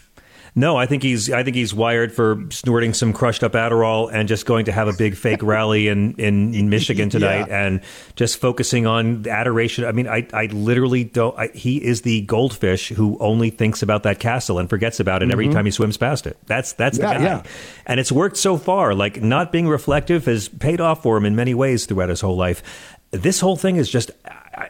No, 0.59 0.75
I 0.75 0.87
think 0.87 1.03
he's 1.03 1.31
I 1.31 1.41
think 1.43 1.55
he's 1.55 1.73
wired 1.73 2.11
for 2.11 2.43
snorting 2.49 2.93
some 2.93 3.13
crushed 3.13 3.45
up 3.45 3.53
Adderall 3.53 4.11
and 4.11 4.27
just 4.27 4.45
going 4.45 4.65
to 4.65 4.73
have 4.73 4.89
a 4.89 4.93
big 4.93 5.15
fake 5.15 5.41
rally 5.41 5.87
in, 5.87 6.15
in, 6.15 6.53
in 6.53 6.69
Michigan 6.75 7.09
tonight 7.09 7.47
yeah. 7.47 7.65
and 7.65 7.81
just 8.17 8.41
focusing 8.41 8.85
on 8.85 9.25
adoration. 9.25 9.85
I 9.85 9.93
mean, 9.93 10.09
I, 10.09 10.27
I 10.33 10.47
literally 10.47 11.05
don't. 11.05 11.33
I, 11.39 11.47
he 11.47 11.81
is 11.81 12.01
the 12.01 12.23
goldfish 12.23 12.89
who 12.89 13.17
only 13.21 13.51
thinks 13.51 13.81
about 13.81 14.03
that 14.03 14.19
castle 14.19 14.59
and 14.59 14.69
forgets 14.69 14.99
about 14.99 15.23
it 15.23 15.27
mm-hmm. 15.27 15.31
every 15.31 15.47
time 15.47 15.63
he 15.63 15.71
swims 15.71 15.95
past 15.95 16.27
it. 16.27 16.37
That's 16.47 16.73
that's 16.73 16.97
yeah, 16.97 17.07
the 17.07 17.13
guy, 17.13 17.23
yeah. 17.23 17.43
and 17.85 17.97
it's 18.01 18.11
worked 18.11 18.35
so 18.35 18.57
far. 18.57 18.93
Like 18.93 19.21
not 19.21 19.53
being 19.53 19.69
reflective 19.69 20.25
has 20.25 20.49
paid 20.49 20.81
off 20.81 21.03
for 21.03 21.15
him 21.15 21.25
in 21.25 21.37
many 21.37 21.53
ways 21.53 21.85
throughout 21.85 22.09
his 22.09 22.19
whole 22.19 22.35
life. 22.35 22.97
This 23.11 23.39
whole 23.39 23.55
thing 23.55 23.77
is 23.77 23.89
just. 23.89 24.11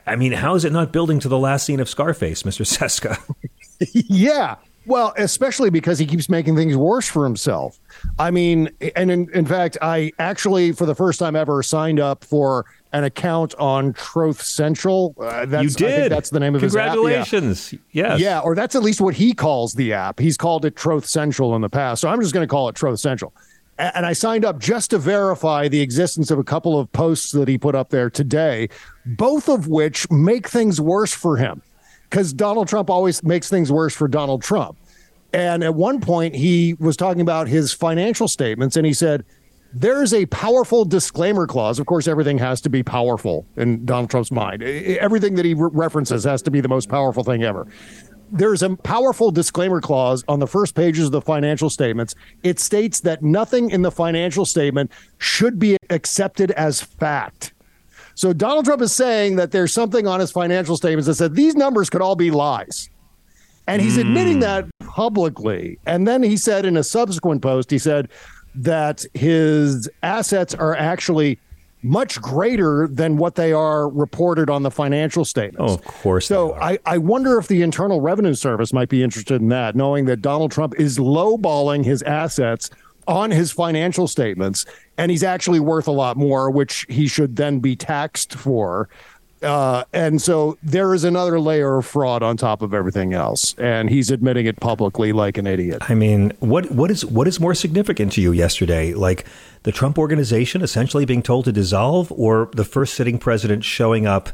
I 0.06 0.18
mean, 0.18 0.34
how 0.34 0.54
is 0.54 0.66
it 0.66 0.72
not 0.72 0.92
building 0.92 1.20
to 1.22 1.30
the 1.30 1.40
last 1.40 1.66
scene 1.66 1.80
of 1.80 1.90
Scarface, 1.90 2.44
Mr. 2.44 2.64
Cesca? 2.64 3.18
yeah. 3.92 4.58
Well, 4.86 5.14
especially 5.18 5.70
because 5.70 6.00
he 6.00 6.06
keeps 6.06 6.30
making 6.30 6.56
things 6.56 6.76
worse 6.76 7.08
for 7.08 7.24
himself. 7.24 7.80
I 8.18 8.32
mean, 8.32 8.70
and 8.96 9.12
in, 9.12 9.30
in 9.34 9.46
fact, 9.46 9.78
I 9.82 10.12
actually, 10.20 10.72
for 10.72 10.86
the 10.86 10.96
first 10.96 11.20
time 11.20 11.36
ever, 11.36 11.62
signed 11.62 12.00
up 12.00 12.24
for 12.24 12.66
an 12.92 13.04
account 13.04 13.54
on 13.60 13.94
Troth 13.94 14.42
Central. 14.42 15.16
Uh, 15.20 15.46
that's, 15.46 15.64
you 15.64 15.70
did. 15.70 16.12
that's 16.12 16.30
the 16.30 16.40
name 16.40 16.56
of 16.56 16.62
his 16.62 16.76
app. 16.76 16.94
Congratulations. 16.94 17.74
Yeah. 17.74 17.80
Yes. 17.92 18.20
Yeah, 18.20 18.40
or 18.40 18.56
that's 18.56 18.76
at 18.76 18.82
least 18.82 19.00
what 19.00 19.14
he 19.14 19.34
calls 19.34 19.74
the 19.74 19.94
app. 19.94 20.20
He's 20.20 20.38
called 20.38 20.66
it 20.66 20.76
Troth 20.76 21.06
Central 21.06 21.56
in 21.56 21.62
the 21.62 21.70
past. 21.70 22.02
So 22.02 22.10
I'm 22.10 22.20
just 22.22 22.34
going 22.34 22.48
to 22.48 22.52
call 22.52 22.68
it 22.70 22.76
Troth 22.76 23.00
Central. 23.00 23.34
And 23.78 24.06
I 24.06 24.12
signed 24.12 24.44
up 24.44 24.60
just 24.60 24.90
to 24.90 24.98
verify 24.98 25.70
the 25.70 25.80
existence 25.80 26.32
of 26.32 26.40
a 26.40 26.44
couple 26.44 26.78
of 26.78 26.92
posts 26.92 27.32
that 27.32 27.48
he 27.48 27.58
put 27.58 27.76
up 27.76 27.92
there 27.92 28.10
today, 28.10 28.68
both 29.06 29.48
of 29.48 29.68
which 29.68 30.10
make 30.12 30.50
things 30.50 30.82
worse 30.82 31.14
for 31.14 31.38
him 31.38 31.62
because 32.10 32.34
Donald 32.34 32.68
Trump 32.68 32.90
always 32.90 33.24
makes 33.24 33.50
things 33.50 33.72
worse 33.72 33.96
for 33.96 34.08
Donald 34.08 34.42
Trump. 34.42 34.78
And 35.32 35.64
at 35.64 35.76
one 35.76 36.02
point, 36.02 36.36
he 36.36 36.74
was 36.80 36.98
talking 36.98 37.22
about 37.22 37.48
his 37.48 37.72
financial 37.72 38.28
statements, 38.28 38.76
and 38.76 38.86
he 38.86 38.94
said, 38.94 39.24
There's 39.74 40.14
a 40.14 40.26
powerful 40.28 40.86
disclaimer 40.86 41.46
clause. 41.46 41.80
Of 41.80 41.86
course, 41.86 42.08
everything 42.08 42.40
has 42.40 42.62
to 42.62 42.70
be 42.70 42.82
powerful 42.82 43.46
in 43.56 43.86
Donald 43.86 44.10
Trump's 44.10 44.32
mind. 44.32 44.64
Everything 44.64 45.36
that 45.36 45.46
he 45.46 45.54
re- 45.54 45.70
references 45.72 46.24
has 46.24 46.42
to 46.44 46.52
be 46.52 46.62
the 46.62 46.68
most 46.68 46.90
powerful 46.90 47.24
thing 47.24 47.44
ever. 47.44 47.68
There's 48.32 48.62
a 48.62 48.76
powerful 48.76 49.32
disclaimer 49.32 49.82
clause 49.82 50.24
on 50.28 50.40
the 50.40 50.48
first 50.48 50.76
pages 50.76 51.06
of 51.06 51.12
the 51.12 51.22
financial 51.22 51.70
statements. 51.70 52.16
It 52.44 52.60
states 52.60 53.00
that 53.02 53.24
nothing 53.24 53.72
in 53.72 53.82
the 53.82 53.92
financial 53.92 54.46
statement 54.46 54.92
should 55.18 55.58
be 55.58 55.78
accepted 55.90 56.52
as 56.52 56.82
fact. 56.82 57.54
So 58.20 58.34
Donald 58.34 58.66
Trump 58.66 58.82
is 58.82 58.94
saying 58.94 59.38
that 59.38 59.52
there's 59.52 59.72
something 59.72 60.06
on 60.06 60.20
his 60.20 60.30
financial 60.30 60.76
statements 60.76 61.08
that 61.08 61.16
said 61.16 61.36
these 61.36 61.56
numbers 61.56 61.90
could 61.90 62.02
all 62.02 62.18
be 62.18 62.32
lies. 62.32 62.90
And 63.66 63.82
he's 63.82 63.96
mm. 63.96 64.02
admitting 64.02 64.34
hmm. 64.34 64.40
that 64.42 64.66
publicly. 64.80 65.80
And 65.86 66.06
then 66.06 66.22
he 66.22 66.36
said 66.36 66.66
in 66.66 66.76
a 66.76 66.84
subsequent 66.84 67.42
post, 67.42 67.72
he 67.72 67.78
said 67.78 68.10
that 68.56 69.06
his 69.14 69.90
assets 70.04 70.54
are 70.54 70.76
actually 70.76 71.40
much 71.82 72.22
greater 72.22 72.90
than 72.90 73.16
what 73.16 73.36
they 73.36 73.54
are 73.54 73.88
reported 73.88 74.50
on 74.50 74.64
the 74.64 74.72
financial 74.72 75.24
statements. 75.24 75.72
Oh, 75.72 75.76
of 75.76 75.86
course. 75.86 76.28
So 76.28 76.56
I, 76.56 76.78
I 76.86 76.98
wonder 76.98 77.40
if 77.40 77.48
the 77.48 77.62
Internal 77.62 78.02
Revenue 78.02 78.34
Service 78.34 78.74
might 78.74 78.90
be 78.90 79.02
interested 79.02 79.42
in 79.42 79.48
that, 79.48 79.78
knowing 79.78 80.04
that 80.08 80.22
Donald 80.22 80.52
Trump 80.52 80.78
is 80.78 80.98
lowballing 80.98 81.86
his 81.86 82.04
assets 82.04 82.70
on 83.10 83.32
his 83.32 83.52
financial 83.52 84.08
statements, 84.08 84.66
and 85.00 85.10
he's 85.10 85.24
actually 85.24 85.62
worth 85.62 85.88
a 85.88 85.92
lot 85.92 86.18
more, 86.18 86.52
which 86.52 86.86
he 86.90 87.08
should 87.08 87.38
then 87.38 87.60
be 87.60 87.76
taxed 87.76 88.36
for. 88.36 88.90
Uh, 89.42 89.86
and 89.94 90.22
so 90.22 90.58
there 90.62 90.94
is 90.94 91.06
another 91.06 91.40
layer 91.40 91.78
of 91.78 91.86
fraud 91.86 92.22
on 92.22 92.36
top 92.36 92.62
of 92.62 92.74
everything 92.74 93.14
else, 93.14 93.56
and 93.58 93.90
he's 93.90 94.12
admitting 94.12 94.46
it 94.46 94.60
publicly 94.60 95.14
like 95.14 95.38
an 95.38 95.48
idiot. 95.48 95.82
I 95.90 95.96
mean, 95.96 96.34
what 96.40 96.70
what 96.72 96.92
is 96.92 97.06
what 97.06 97.26
is 97.30 97.40
more 97.40 97.56
significant 97.56 98.12
to 98.14 98.22
you 98.22 98.34
yesterday? 98.34 98.94
Like 98.94 99.26
the 99.64 99.72
Trump 99.72 99.98
organization 99.98 100.62
essentially 100.62 101.06
being 101.06 101.24
told 101.24 101.46
to 101.46 101.54
dissolve, 101.54 102.12
or 102.12 102.50
the 102.54 102.66
first 102.66 102.96
sitting 102.96 103.18
president 103.18 103.64
showing 103.64 104.06
up 104.06 104.30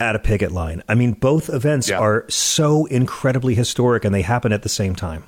at 0.00 0.16
a 0.16 0.18
picket 0.18 0.52
line? 0.52 0.82
I 0.88 0.94
mean, 0.94 1.12
both 1.12 1.50
events 1.50 1.90
yeah. 1.90 1.98
are 1.98 2.24
so 2.30 2.86
incredibly 2.86 3.54
historic, 3.54 4.06
and 4.06 4.14
they 4.14 4.22
happen 4.22 4.52
at 4.52 4.62
the 4.62 4.70
same 4.70 4.94
time. 4.94 5.24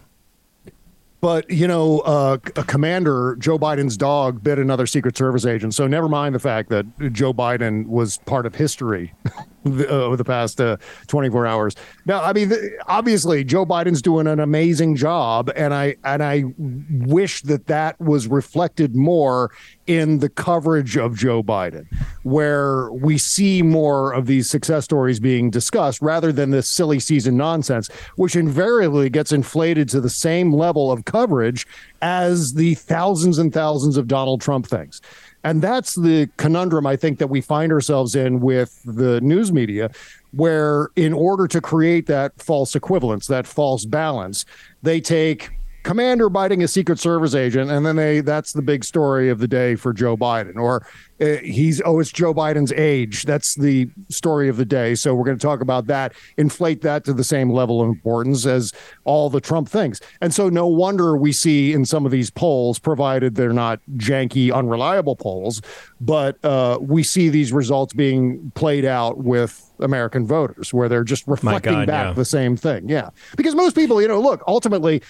But 1.24 1.48
you 1.48 1.66
know, 1.66 2.00
uh, 2.00 2.36
a 2.54 2.64
commander, 2.64 3.34
Joe 3.36 3.58
Biden's 3.58 3.96
dog, 3.96 4.44
bit 4.44 4.58
another 4.58 4.86
Secret 4.86 5.16
Service 5.16 5.46
agent. 5.46 5.72
So 5.72 5.86
never 5.86 6.06
mind 6.06 6.34
the 6.34 6.38
fact 6.38 6.68
that 6.68 6.84
Joe 7.14 7.32
Biden 7.32 7.86
was 7.86 8.18
part 8.26 8.44
of 8.44 8.54
history 8.54 9.14
uh, 9.66 9.86
over 9.86 10.16
the 10.16 10.24
past 10.24 10.60
uh, 10.60 10.76
24 11.06 11.46
hours. 11.46 11.74
Now, 12.06 12.22
I 12.22 12.32
mean, 12.32 12.52
obviously, 12.86 13.44
Joe 13.44 13.64
Biden's 13.64 14.02
doing 14.02 14.26
an 14.26 14.40
amazing 14.40 14.96
job, 14.96 15.50
and 15.56 15.72
I 15.72 15.96
and 16.04 16.22
I 16.22 16.44
wish 16.58 17.42
that 17.42 17.66
that 17.66 18.00
was 18.00 18.26
reflected 18.26 18.94
more 18.94 19.50
in 19.86 20.18
the 20.18 20.28
coverage 20.28 20.96
of 20.96 21.16
Joe 21.16 21.42
Biden, 21.42 21.86
where 22.22 22.90
we 22.92 23.18
see 23.18 23.62
more 23.62 24.12
of 24.12 24.26
these 24.26 24.48
success 24.48 24.84
stories 24.84 25.20
being 25.20 25.50
discussed 25.50 26.00
rather 26.00 26.32
than 26.32 26.50
this 26.50 26.68
silly 26.68 27.00
season 27.00 27.36
nonsense, 27.36 27.88
which 28.16 28.36
invariably 28.36 29.10
gets 29.10 29.32
inflated 29.32 29.88
to 29.90 30.00
the 30.00 30.10
same 30.10 30.52
level 30.52 30.90
of 30.90 31.04
coverage 31.04 31.66
as 32.02 32.54
the 32.54 32.74
thousands 32.74 33.38
and 33.38 33.52
thousands 33.52 33.96
of 33.96 34.06
Donald 34.06 34.40
Trump 34.40 34.66
things. 34.66 35.00
And 35.44 35.60
that's 35.60 35.94
the 35.94 36.28
conundrum 36.38 36.86
I 36.86 36.96
think 36.96 37.18
that 37.18 37.28
we 37.28 37.42
find 37.42 37.70
ourselves 37.70 38.16
in 38.16 38.40
with 38.40 38.80
the 38.84 39.20
news 39.20 39.52
media, 39.52 39.90
where 40.32 40.88
in 40.96 41.12
order 41.12 41.46
to 41.48 41.60
create 41.60 42.06
that 42.06 42.32
false 42.40 42.74
equivalence, 42.74 43.26
that 43.26 43.46
false 43.46 43.84
balance, 43.84 44.46
they 44.82 45.00
take 45.00 45.50
commander 45.82 46.30
biting 46.30 46.62
a 46.62 46.68
secret 46.68 46.98
service 46.98 47.34
agent 47.34 47.70
and 47.70 47.84
then 47.84 47.94
they 47.94 48.22
that's 48.22 48.54
the 48.54 48.62
big 48.62 48.82
story 48.82 49.28
of 49.28 49.38
the 49.38 49.46
day 49.46 49.76
for 49.76 49.92
joe 49.92 50.16
biden. 50.16 50.56
Or 50.56 50.86
he's 51.42 51.80
oh 51.84 52.00
it's 52.00 52.12
joe 52.12 52.32
biden's 52.32 52.72
age 52.72 53.24
that's 53.24 53.54
the 53.54 53.88
story 54.08 54.48
of 54.48 54.56
the 54.56 54.64
day 54.64 54.94
so 54.94 55.14
we're 55.14 55.24
going 55.24 55.36
to 55.36 55.42
talk 55.42 55.60
about 55.60 55.86
that 55.86 56.12
inflate 56.36 56.82
that 56.82 57.04
to 57.04 57.12
the 57.12 57.24
same 57.24 57.50
level 57.50 57.80
of 57.80 57.88
importance 57.88 58.46
as 58.46 58.72
all 59.04 59.30
the 59.30 59.40
trump 59.40 59.68
things 59.68 60.00
and 60.20 60.34
so 60.34 60.48
no 60.48 60.66
wonder 60.66 61.16
we 61.16 61.32
see 61.32 61.72
in 61.72 61.84
some 61.84 62.04
of 62.04 62.12
these 62.12 62.30
polls 62.30 62.78
provided 62.78 63.34
they're 63.34 63.52
not 63.52 63.80
janky 63.96 64.52
unreliable 64.52 65.16
polls 65.16 65.60
but 66.00 66.42
uh, 66.44 66.78
we 66.80 67.02
see 67.02 67.28
these 67.28 67.52
results 67.52 67.94
being 67.94 68.52
played 68.54 68.84
out 68.84 69.18
with 69.18 69.70
American 69.80 70.26
voters, 70.26 70.72
where 70.72 70.88
they're 70.88 71.04
just 71.04 71.26
reflecting 71.26 71.72
God, 71.72 71.86
back 71.86 72.06
yeah. 72.08 72.12
the 72.12 72.24
same 72.24 72.56
thing. 72.56 72.88
Yeah. 72.88 73.10
Because 73.36 73.54
most 73.54 73.74
people, 73.74 74.00
you 74.00 74.08
know, 74.08 74.20
look, 74.20 74.42
ultimately, 74.46 75.02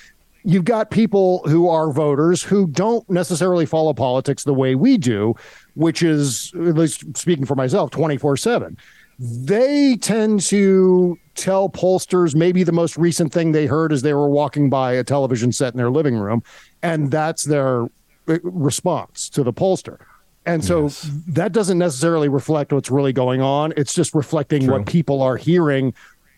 you've 0.45 0.65
got 0.65 0.91
people 0.91 1.41
who 1.47 1.69
are 1.69 1.91
voters 1.91 2.43
who 2.43 2.67
don't 2.67 3.09
necessarily 3.09 3.67
follow 3.67 3.93
politics 3.95 4.45
the 4.45 4.55
way 4.55 4.75
we 4.75 4.99
do, 4.99 5.35
which 5.75 6.03
is, 6.03 6.53
at 6.55 6.75
least 6.75 7.17
speaking 7.17 7.45
for 7.45 7.55
myself, 7.55 7.91
24 7.91 8.37
7. 8.37 8.77
They 9.19 9.97
tend 9.97 10.41
to 10.43 11.19
tell 11.37 11.69
pollsters 11.69 12.35
maybe 12.35 12.65
the 12.65 12.73
most 12.73 12.97
recent 12.97 13.33
thing 13.33 13.53
they 13.53 13.67
heard 13.67 13.93
as 13.93 14.03
they 14.03 14.13
were 14.13 14.29
walking 14.29 14.71
by 14.71 14.93
a 14.93 15.05
television 15.05 15.53
set 15.53 15.73
in 15.73 15.79
their 15.79 15.91
living 15.91 16.17
room, 16.17 16.43
and 16.83 17.11
that's 17.11 17.45
their 17.45 17.85
uh, 18.27 18.39
response 18.43 19.29
to 19.31 19.43
the 19.43 19.53
pollster. 19.53 19.99
And 20.47 20.65
so 20.65 20.83
yes. 20.83 21.11
that 21.29 21.53
doesn't 21.53 21.79
necessarily 21.79 22.29
reflect 22.29 22.73
what's 22.73 22.91
really 22.91 23.13
going 23.13 23.41
on. 23.41 23.73
It's 23.77 23.95
just 23.95 24.15
reflecting 24.15 24.65
True. 24.65 24.75
what 24.75 24.87
people 24.87 25.23
are 25.23 25.37
hearing 25.37 25.95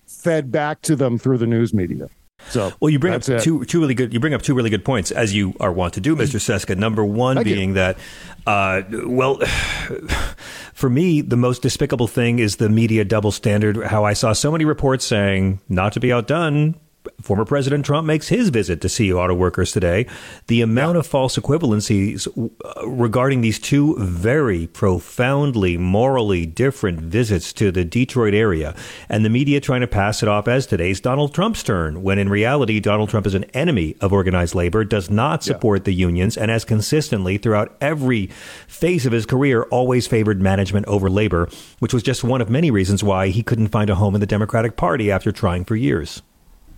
fed 0.07 0.53
back 0.53 0.83
to 0.83 0.95
them 0.95 1.19
through 1.19 1.39
the 1.39 1.47
news 1.47 1.75
media. 1.75 2.09
So 2.49 2.73
well, 2.81 2.91
you 2.91 2.99
bring 2.99 3.15
up 3.15 3.23
two 3.23 3.65
two 3.65 3.81
really 3.81 3.95
good. 3.95 4.13
You 4.13 4.21
bring 4.21 4.35
up 4.35 4.43
two 4.43 4.55
really 4.55 4.71
good 4.71 4.85
points, 4.85 5.11
as 5.11 5.35
you 5.35 5.55
are 5.59 5.73
wont 5.73 5.95
to 5.95 6.01
do, 6.01 6.15
Mr. 6.15 6.39
Cesca. 6.41 6.77
Number 6.77 7.05
one 7.05 7.37
Thank 7.37 7.47
being 7.47 7.69
you. 7.71 7.75
that, 7.75 7.99
uh, 8.47 8.83
well, 9.07 9.41
for 10.75 10.89
me, 10.89 11.23
the 11.23 11.37
most 11.37 11.63
despicable 11.63 12.07
thing 12.07 12.39
is 12.39 12.57
the 12.57 12.69
media 12.69 13.05
double 13.05 13.33
standard. 13.33 13.85
How 13.85 14.05
I 14.05 14.13
saw 14.13 14.33
so 14.33 14.53
many 14.53 14.65
reports 14.65 15.05
saying, 15.05 15.61
not 15.69 15.93
to 15.95 16.01
be 16.01 16.13
outdone, 16.13 16.77
former 17.21 17.45
President 17.45 17.85
Trump 17.85 18.07
makes 18.07 18.29
his 18.29 18.49
visit 18.49 18.81
to 18.81 18.89
see 18.89 19.13
auto 19.13 19.35
workers 19.35 19.73
today, 19.73 20.07
the 20.47 20.61
amount 20.61 20.95
yeah. 20.95 21.01
of 21.01 21.07
false 21.07 21.37
equivalencies 21.37 22.27
uh, 22.65 22.89
regarding 22.89 23.41
these 23.41 23.59
two 23.59 23.97
very 23.99 24.67
profoundly 24.69 25.77
morally 25.77 26.47
different 26.47 27.01
visits 27.01 27.53
to 27.53 27.71
the 27.71 27.85
Detroit 27.85 28.35
area, 28.35 28.75
and 29.09 29.25
the 29.25 29.31
media 29.31 29.61
trying 29.61 29.81
to 29.81 29.87
pass 29.87 30.23
it 30.23 30.29
off 30.29 30.49
as 30.49 30.67
today's 30.67 31.01
Donald 31.01 31.35
Trump's 31.35 31.63
turn, 31.63 32.03
when 32.03 32.19
in 32.19 32.29
reality, 32.29 32.81
Donald 32.81 33.09
Trump 33.09 33.27
is 33.27 33.35
an 33.35 33.45
enemy 33.55 33.97
of 34.01 34.13
organized 34.13 34.55
labor, 34.55 34.85
does 34.85 35.11
not 35.11 35.43
support 35.43 35.81
yeah. 35.81 35.85
the 35.85 35.95
unions, 35.95 36.37
and 36.37 36.51
has 36.51 36.65
consistently, 36.65 37.39
throughout 37.39 37.77
every 37.81 38.27
phase 38.67 39.07
of 39.07 39.13
his 39.13 39.27
career, 39.27 39.63
always 39.65 40.07
favored 40.07 40.41
management 40.41 40.87
over 40.87 41.11
labor, 41.11 41.49
which 41.79 41.95
was 41.95 42.03
just 42.03 42.25
one 42.25 42.41
of 42.41 42.51
many 42.51 42.71
reasons 42.71 43.03
why 43.03 43.29
he 43.29 43.43
couldn't 43.43 43.69
find 43.69 43.91
a 43.91 43.95
home 43.95 44.15
in 44.15 44.21
the 44.21 44.27
Democratic 44.27 44.77
Party 44.77 45.11
after 45.11 45.33
trying 45.33 45.65
for 45.65 45.77
years. 45.77 46.23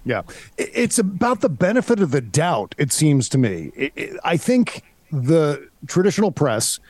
Yeah. 0.09 0.22
It's 0.56 0.98
about 0.98 1.42
the 1.42 1.50
benefit 1.50 2.00
of 2.00 2.12
the 2.12 2.22
doubt, 2.22 2.74
it 2.78 2.92
seems 2.92 3.28
to 3.28 3.36
me. 3.36 3.90
I 4.24 4.38
think 4.38 4.82
the 5.12 5.68
traditional 5.86 6.32
press, 6.32 6.80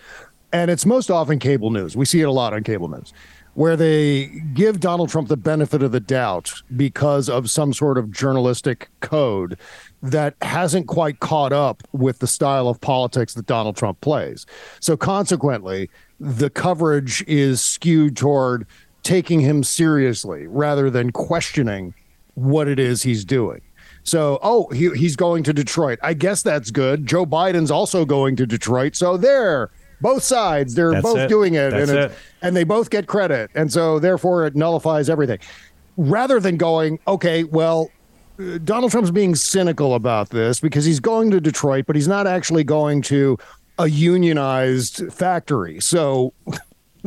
and 0.52 0.70
it's 0.70 0.86
most 0.86 1.10
often 1.10 1.40
cable 1.40 1.70
news, 1.70 1.96
we 1.96 2.04
see 2.04 2.20
it 2.20 2.28
a 2.28 2.30
lot 2.30 2.54
on 2.54 2.62
cable 2.62 2.86
news, 2.86 3.12
where 3.54 3.76
they 3.76 4.26
give 4.54 4.78
Donald 4.78 5.08
Trump 5.08 5.26
the 5.26 5.36
benefit 5.36 5.82
of 5.82 5.90
the 5.90 5.98
doubt 5.98 6.62
because 6.76 7.28
of 7.28 7.50
some 7.50 7.72
sort 7.72 7.98
of 7.98 8.12
journalistic 8.12 8.88
code 9.00 9.58
that 10.00 10.36
hasn't 10.40 10.86
quite 10.86 11.18
caught 11.18 11.52
up 11.52 11.82
with 11.90 12.20
the 12.20 12.28
style 12.28 12.68
of 12.68 12.80
politics 12.80 13.34
that 13.34 13.46
Donald 13.46 13.76
Trump 13.76 14.00
plays. 14.00 14.46
So 14.78 14.96
consequently, 14.96 15.90
the 16.20 16.50
coverage 16.50 17.24
is 17.26 17.60
skewed 17.60 18.16
toward 18.16 18.64
taking 19.02 19.40
him 19.40 19.64
seriously 19.64 20.46
rather 20.46 20.88
than 20.88 21.10
questioning 21.10 21.94
what 22.40 22.68
it 22.68 22.78
is 22.78 23.02
he's 23.02 23.24
doing. 23.24 23.60
So, 24.04 24.38
oh, 24.42 24.68
he, 24.68 24.90
he's 24.90 25.16
going 25.16 25.42
to 25.44 25.52
Detroit. 25.52 25.98
I 26.02 26.14
guess 26.14 26.42
that's 26.42 26.70
good. 26.70 27.06
Joe 27.06 27.26
Biden's 27.26 27.70
also 27.70 28.04
going 28.04 28.36
to 28.36 28.46
Detroit. 28.46 28.96
So 28.96 29.16
there, 29.16 29.70
both 30.00 30.22
sides, 30.22 30.74
they're 30.74 30.92
that's 30.92 31.02
both 31.02 31.18
it. 31.18 31.28
doing 31.28 31.54
it 31.54 31.72
and, 31.74 31.90
it. 31.90 32.12
and 32.40 32.56
they 32.56 32.64
both 32.64 32.88
get 32.88 33.06
credit. 33.06 33.50
And 33.54 33.70
so 33.70 33.98
therefore 33.98 34.46
it 34.46 34.56
nullifies 34.56 35.10
everything. 35.10 35.40
Rather 35.96 36.40
than 36.40 36.56
going, 36.56 36.98
okay, 37.06 37.44
well, 37.44 37.90
Donald 38.64 38.92
Trump's 38.92 39.10
being 39.10 39.34
cynical 39.34 39.94
about 39.94 40.30
this 40.30 40.60
because 40.60 40.84
he's 40.84 41.00
going 41.00 41.30
to 41.32 41.40
Detroit, 41.40 41.86
but 41.86 41.96
he's 41.96 42.08
not 42.08 42.26
actually 42.26 42.64
going 42.64 43.02
to 43.02 43.36
a 43.78 43.88
unionized 43.88 45.12
factory. 45.12 45.80
So 45.80 46.32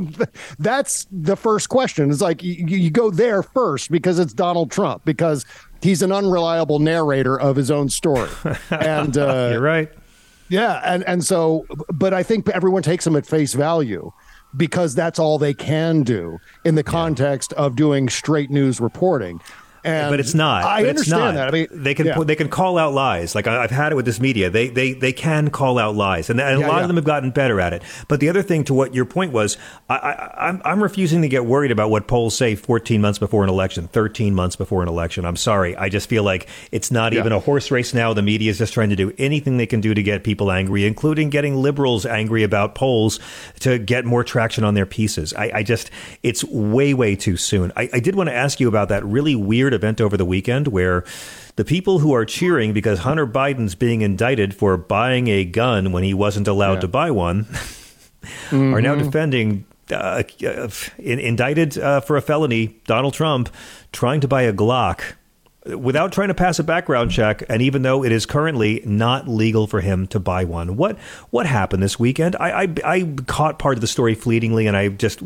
that's 0.59 1.07
the 1.11 1.35
first 1.35 1.69
question. 1.69 2.09
It's 2.11 2.21
like 2.21 2.43
you, 2.43 2.53
you 2.65 2.89
go 2.89 3.11
there 3.11 3.43
first 3.43 3.91
because 3.91 4.19
it's 4.19 4.33
Donald 4.33 4.71
Trump 4.71 5.05
because 5.05 5.45
he's 5.81 6.01
an 6.01 6.11
unreliable 6.11 6.79
narrator 6.79 7.39
of 7.39 7.55
his 7.55 7.71
own 7.71 7.89
story. 7.89 8.29
And 8.71 9.17
uh, 9.17 9.49
you're 9.51 9.61
right. 9.61 9.91
Yeah, 10.49 10.81
and 10.83 11.03
and 11.07 11.23
so, 11.23 11.65
but 11.93 12.13
I 12.13 12.23
think 12.23 12.49
everyone 12.49 12.83
takes 12.83 13.07
him 13.07 13.15
at 13.15 13.25
face 13.25 13.53
value 13.53 14.11
because 14.57 14.95
that's 14.95 15.19
all 15.19 15.37
they 15.37 15.53
can 15.53 16.03
do 16.03 16.39
in 16.65 16.75
the 16.75 16.83
context 16.83 17.53
yeah. 17.55 17.63
of 17.63 17.75
doing 17.75 18.09
straight 18.09 18.49
news 18.49 18.81
reporting. 18.81 19.39
And 19.83 20.11
but 20.11 20.19
it's 20.19 20.33
not. 20.33 20.63
I 20.63 20.87
understand 20.87 21.19
not. 21.19 21.33
that. 21.35 21.47
I 21.47 21.51
mean, 21.51 21.67
they 21.71 21.93
can 21.95 22.05
yeah. 22.05 22.19
they 22.23 22.35
can 22.35 22.49
call 22.49 22.77
out 22.77 22.93
lies. 22.93 23.33
Like 23.33 23.47
I, 23.47 23.61
have 23.61 23.71
had 23.71 23.91
it 23.91 23.95
with 23.95 24.05
this 24.05 24.19
media. 24.19 24.49
They 24.49 24.69
they 24.69 24.93
they 24.93 25.11
can 25.11 25.49
call 25.49 25.79
out 25.79 25.95
lies, 25.95 26.29
and, 26.29 26.39
and 26.39 26.59
yeah, 26.59 26.65
a 26.65 26.67
lot 26.67 26.77
yeah. 26.77 26.81
of 26.83 26.87
them 26.87 26.97
have 26.97 27.05
gotten 27.05 27.31
better 27.31 27.59
at 27.59 27.73
it. 27.73 27.81
But 28.07 28.19
the 28.19 28.29
other 28.29 28.43
thing 28.43 28.63
to 28.65 28.73
what 28.73 28.93
your 28.93 29.05
point 29.05 29.31
was, 29.31 29.57
I, 29.89 29.95
I, 29.95 30.47
I'm 30.49 30.61
I'm 30.63 30.83
refusing 30.83 31.23
to 31.23 31.27
get 31.27 31.45
worried 31.45 31.71
about 31.71 31.89
what 31.89 32.07
polls 32.07 32.35
say 32.35 32.55
14 32.55 33.01
months 33.01 33.17
before 33.17 33.43
an 33.43 33.49
election, 33.49 33.87
13 33.87 34.35
months 34.35 34.55
before 34.55 34.83
an 34.83 34.87
election. 34.87 35.25
I'm 35.25 35.35
sorry. 35.35 35.75
I 35.75 35.89
just 35.89 36.07
feel 36.07 36.23
like 36.23 36.47
it's 36.71 36.91
not 36.91 37.13
even 37.13 37.31
a 37.31 37.39
horse 37.39 37.71
race 37.71 37.93
now. 37.93 38.13
The 38.13 38.21
media 38.21 38.51
is 38.51 38.59
just 38.59 38.73
trying 38.73 38.89
to 38.89 38.95
do 38.95 39.11
anything 39.17 39.57
they 39.57 39.65
can 39.65 39.81
do 39.81 39.93
to 39.93 40.03
get 40.03 40.23
people 40.23 40.51
angry, 40.51 40.85
including 40.85 41.29
getting 41.31 41.55
liberals 41.55 42.05
angry 42.05 42.43
about 42.43 42.75
polls 42.75 43.19
to 43.61 43.79
get 43.79 44.05
more 44.05 44.23
traction 44.23 44.63
on 44.63 44.75
their 44.75 44.85
pieces. 44.85 45.33
I, 45.33 45.51
I 45.55 45.63
just 45.63 45.89
it's 46.21 46.43
way 46.43 46.93
way 46.93 47.15
too 47.15 47.37
soon. 47.37 47.71
I, 47.75 47.89
I 47.93 47.99
did 47.99 48.15
want 48.15 48.29
to 48.29 48.35
ask 48.35 48.59
you 48.59 48.67
about 48.67 48.89
that 48.89 49.03
really 49.05 49.35
weird 49.35 49.70
weird 49.71 49.81
event 49.81 50.01
over 50.01 50.17
the 50.17 50.25
weekend 50.25 50.67
where 50.67 51.03
the 51.55 51.63
people 51.63 51.99
who 51.99 52.13
are 52.13 52.25
cheering 52.25 52.73
because 52.73 52.99
Hunter 52.99 53.25
Biden's 53.25 53.75
being 53.75 54.01
indicted 54.01 54.53
for 54.53 54.75
buying 54.77 55.27
a 55.29 55.45
gun 55.45 55.91
when 55.91 56.03
he 56.03 56.13
wasn't 56.13 56.47
allowed 56.47 56.75
yeah. 56.75 56.79
to 56.81 56.87
buy 56.87 57.11
one 57.11 57.45
mm-hmm. 57.45 58.73
are 58.73 58.81
now 58.81 58.95
mm-hmm. 58.95 59.05
defending 59.05 59.65
uh, 59.91 60.23
uh, 60.45 60.69
indicted 60.99 61.77
uh, 61.77 62.01
for 62.01 62.17
a 62.17 62.21
felony 62.21 62.75
Donald 62.85 63.13
Trump 63.13 63.49
trying 63.91 64.19
to 64.21 64.27
buy 64.27 64.43
a 64.43 64.53
Glock 64.53 65.15
without 65.65 66.11
trying 66.11 66.29
to 66.29 66.33
pass 66.33 66.59
a 66.59 66.63
background 66.63 67.11
check, 67.11 67.43
and 67.47 67.61
even 67.61 67.83
though 67.83 68.03
it 68.03 68.11
is 68.11 68.25
currently 68.25 68.81
not 68.85 69.27
legal 69.27 69.67
for 69.67 69.81
him 69.81 70.07
to 70.07 70.19
buy 70.19 70.43
one. 70.43 70.75
What 70.75 70.97
what 71.29 71.45
happened 71.45 71.83
this 71.83 71.99
weekend? 71.99 72.35
I 72.37 72.63
I, 72.63 72.73
I 72.83 73.15
caught 73.27 73.59
part 73.59 73.77
of 73.77 73.81
the 73.81 73.87
story 73.87 74.15
fleetingly, 74.15 74.67
and 74.67 74.75
I 74.75 74.89
just 74.89 75.19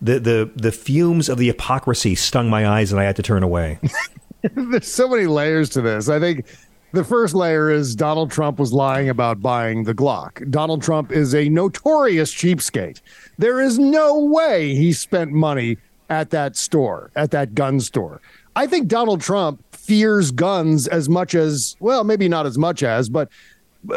the 0.00 0.18
the 0.18 0.50
the 0.56 0.72
fumes 0.72 1.28
of 1.28 1.38
the 1.38 1.48
hypocrisy 1.48 2.14
stung 2.14 2.48
my 2.48 2.66
eyes, 2.66 2.92
and 2.92 3.00
I 3.00 3.04
had 3.04 3.16
to 3.16 3.22
turn 3.22 3.42
away. 3.42 3.78
There's 4.54 4.88
so 4.88 5.08
many 5.08 5.26
layers 5.26 5.70
to 5.70 5.80
this. 5.80 6.08
I 6.08 6.18
think. 6.18 6.46
The 6.94 7.04
first 7.04 7.34
layer 7.34 7.70
is 7.70 7.96
Donald 7.96 8.30
Trump 8.30 8.58
was 8.58 8.70
lying 8.70 9.08
about 9.08 9.40
buying 9.40 9.84
the 9.84 9.94
Glock. 9.94 10.50
Donald 10.50 10.82
Trump 10.82 11.10
is 11.10 11.34
a 11.34 11.48
notorious 11.48 12.34
cheapskate. 12.34 13.00
There 13.38 13.62
is 13.62 13.78
no 13.78 14.22
way 14.26 14.74
he 14.74 14.92
spent 14.92 15.32
money 15.32 15.78
at 16.10 16.28
that 16.30 16.54
store, 16.54 17.10
at 17.16 17.30
that 17.30 17.54
gun 17.54 17.80
store. 17.80 18.20
I 18.54 18.66
think 18.66 18.88
Donald 18.88 19.22
Trump 19.22 19.64
fears 19.82 20.30
guns 20.30 20.86
as 20.86 21.08
much 21.08 21.34
as, 21.34 21.76
well, 21.80 22.04
maybe 22.04 22.28
not 22.28 22.46
as 22.46 22.56
much 22.56 22.82
as, 22.82 23.08
but 23.08 23.28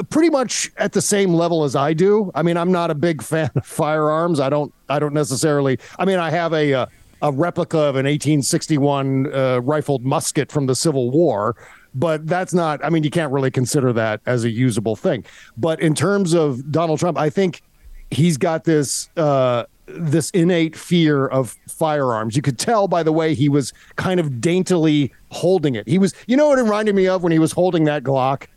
pretty 0.10 0.30
much 0.30 0.72
at 0.78 0.94
the 0.94 1.02
same 1.02 1.34
level 1.34 1.64
as 1.64 1.76
I 1.76 1.94
do. 1.94 2.32
I 2.34 2.42
mean, 2.42 2.58
I'm 2.58 2.72
not 2.72 2.90
a 2.90 2.96
big 2.96 3.22
fan 3.32 3.52
of 3.56 3.66
firearms. 3.66 4.40
I 4.40 4.50
don't, 4.50 4.74
I 4.90 5.00
don't 5.00 5.14
necessarily, 5.14 5.80
I 6.00 6.06
mean, 6.06 6.18
I 6.18 6.32
have 6.32 6.54
a, 6.54 6.72
a, 6.72 6.88
a 7.22 7.32
replica 7.32 7.78
of 7.78 7.96
an 7.96 8.06
1861 8.06 9.34
uh, 9.34 9.62
rifled 9.62 10.04
musket 10.04 10.52
from 10.52 10.66
the 10.66 10.76
Civil 10.76 11.12
War, 11.12 11.56
but 11.94 12.26
that's 12.26 12.54
not, 12.54 12.84
I 12.84 12.90
mean, 12.90 13.04
you 13.04 13.12
can't 13.12 13.32
really 13.32 13.52
consider 13.52 13.94
that 13.94 14.22
as 14.26 14.44
a 14.44 14.50
usable 14.50 14.96
thing. 14.96 15.24
But 15.56 15.80
in 15.82 15.94
terms 15.94 16.34
of 16.34 16.72
Donald 16.72 17.00
Trump, 17.00 17.18
I 17.18 17.30
think 17.30 17.62
he's 18.10 18.38
got 18.38 18.64
this, 18.64 19.10
uh, 19.18 19.66
this 19.88 20.30
innate 20.32 20.76
fear 20.76 21.28
of 21.28 21.56
firearms. 21.68 22.36
You 22.36 22.42
could 22.42 22.58
tell 22.58 22.88
by 22.88 23.04
the 23.04 23.12
way 23.12 23.34
he 23.34 23.50
was 23.50 23.74
kind 23.96 24.20
of 24.20 24.42
daintily 24.42 25.14
holding 25.30 25.76
it. 25.76 25.88
He 25.88 25.98
was, 25.98 26.14
you 26.28 26.38
know 26.38 26.48
what 26.48 26.60
it 26.60 26.64
reminded 26.64 26.96
me 26.96 27.08
of 27.08 27.24
when 27.24 27.32
he 27.32 27.40
was 27.40 27.52
holding 27.52 27.84
that 27.86 28.04
Glock? 28.04 28.48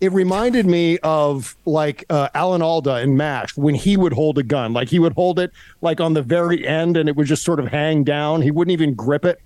It 0.00 0.12
reminded 0.12 0.64
me 0.64 0.98
of 0.98 1.56
like 1.64 2.04
uh, 2.08 2.28
Alan 2.34 2.62
Alda 2.62 3.00
in 3.00 3.16
MASH 3.16 3.56
when 3.56 3.74
he 3.74 3.96
would 3.96 4.12
hold 4.12 4.38
a 4.38 4.44
gun. 4.44 4.72
Like 4.72 4.88
he 4.88 5.00
would 5.00 5.14
hold 5.14 5.40
it 5.40 5.50
like 5.80 6.00
on 6.00 6.14
the 6.14 6.22
very 6.22 6.64
end 6.66 6.96
and 6.96 7.08
it 7.08 7.16
would 7.16 7.26
just 7.26 7.42
sort 7.42 7.58
of 7.58 7.66
hang 7.66 8.04
down. 8.04 8.42
He 8.42 8.52
wouldn't 8.52 8.72
even 8.72 8.94
grip 8.94 9.24
it 9.24 9.40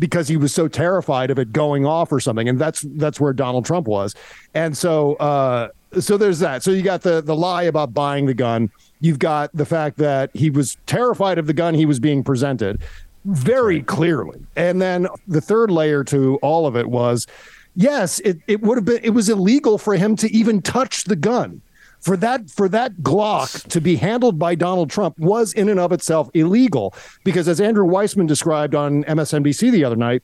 because 0.00 0.26
he 0.26 0.36
was 0.36 0.52
so 0.52 0.66
terrified 0.66 1.30
of 1.30 1.38
it 1.38 1.52
going 1.52 1.86
off 1.86 2.10
or 2.10 2.18
something. 2.18 2.48
And 2.48 2.58
that's 2.58 2.84
that's 2.96 3.20
where 3.20 3.32
Donald 3.32 3.64
Trump 3.64 3.86
was. 3.86 4.16
And 4.54 4.76
so 4.76 5.14
uh, 5.14 5.68
so 6.00 6.16
there's 6.16 6.40
that. 6.40 6.64
So 6.64 6.72
you 6.72 6.82
got 6.82 7.02
the 7.02 7.20
the 7.20 7.36
lie 7.36 7.64
about 7.64 7.94
buying 7.94 8.26
the 8.26 8.34
gun 8.34 8.70
You've 9.02 9.18
got 9.18 9.50
the 9.52 9.66
fact 9.66 9.98
that 9.98 10.30
he 10.32 10.48
was 10.48 10.76
terrified 10.86 11.36
of 11.36 11.48
the 11.48 11.52
gun 11.52 11.74
he 11.74 11.86
was 11.86 11.98
being 11.98 12.22
presented 12.22 12.80
very 13.24 13.82
clearly. 13.82 14.40
And 14.54 14.80
then 14.80 15.08
the 15.26 15.40
third 15.40 15.72
layer 15.72 16.04
to 16.04 16.38
all 16.40 16.68
of 16.68 16.76
it 16.76 16.88
was 16.88 17.26
yes, 17.74 18.20
it, 18.20 18.38
it 18.46 18.62
would 18.62 18.78
have 18.78 18.84
been 18.84 19.00
it 19.02 19.10
was 19.10 19.28
illegal 19.28 19.76
for 19.76 19.96
him 19.96 20.14
to 20.16 20.32
even 20.32 20.62
touch 20.62 21.04
the 21.04 21.16
gun. 21.16 21.60
For 22.00 22.16
that 22.16 22.48
for 22.48 22.68
that 22.68 22.94
Glock 22.98 23.68
to 23.70 23.80
be 23.80 23.96
handled 23.96 24.38
by 24.38 24.54
Donald 24.54 24.88
Trump 24.88 25.18
was 25.18 25.52
in 25.52 25.68
and 25.68 25.80
of 25.80 25.90
itself 25.90 26.30
illegal 26.32 26.94
because 27.24 27.48
as 27.48 27.60
Andrew 27.60 27.86
Weissmann 27.86 28.28
described 28.28 28.76
on 28.76 29.02
MSNBC 29.04 29.72
the 29.72 29.84
other 29.84 29.96
night, 29.96 30.22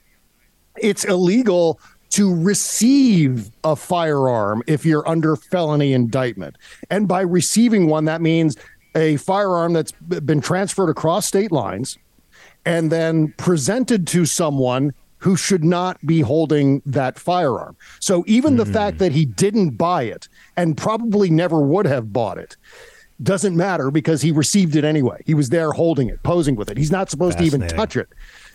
it's 0.77 1.05
illegal 1.05 1.81
to 2.19 2.35
receive 2.35 3.49
a 3.63 3.77
firearm 3.77 4.61
if 4.67 4.85
you're 4.85 5.09
under 5.09 5.37
felony 5.37 5.93
indictment. 5.93 6.59
And 6.91 7.07
by 7.07 7.21
receiving 7.21 7.87
one, 7.87 8.07
that 8.07 8.21
means 8.21 8.57
a 8.97 9.19
firearm 9.19 9.73
that's 9.73 9.93
been 9.93 10.41
transferred 10.41 10.91
across 10.91 11.27
state 11.29 11.53
lines 11.53 11.97
and 12.67 12.91
then 12.91 13.33
presented 13.37 14.09
to 14.09 14.27
someone 14.27 14.93
who 15.19 15.37
should 15.37 15.63
not 15.63 16.05
be 16.05 16.21
holding 16.21 16.83
that 16.85 17.21
firearm. 17.21 17.77
So 18.01 18.25
even 18.27 18.57
mm-hmm. 18.57 18.65
the 18.65 18.73
fact 18.73 18.99
that 18.99 19.13
he 19.13 19.25
didn't 19.25 19.77
buy 19.77 20.03
it 20.03 20.29
and 20.57 20.77
probably 20.77 21.31
never 21.31 21.61
would 21.61 21.87
have 21.87 22.13
bought 22.13 22.39
it 22.39 22.57
doesn't 23.23 23.57
matter 23.57 23.93
because 23.93 24.23
he 24.23 24.33
received 24.33 24.75
it 24.75 24.85
anyway. 24.85 25.23
He 25.25 25.35
was 25.35 25.51
there 25.51 25.71
holding 25.71 26.09
it, 26.09 26.21
posing 26.25 26.57
with 26.57 26.69
it. 26.69 26.77
He's 26.77 26.91
not 26.91 27.11
supposed 27.11 27.39
to 27.39 27.45
even 27.45 27.67
touch 27.69 27.97
it. 27.97 28.09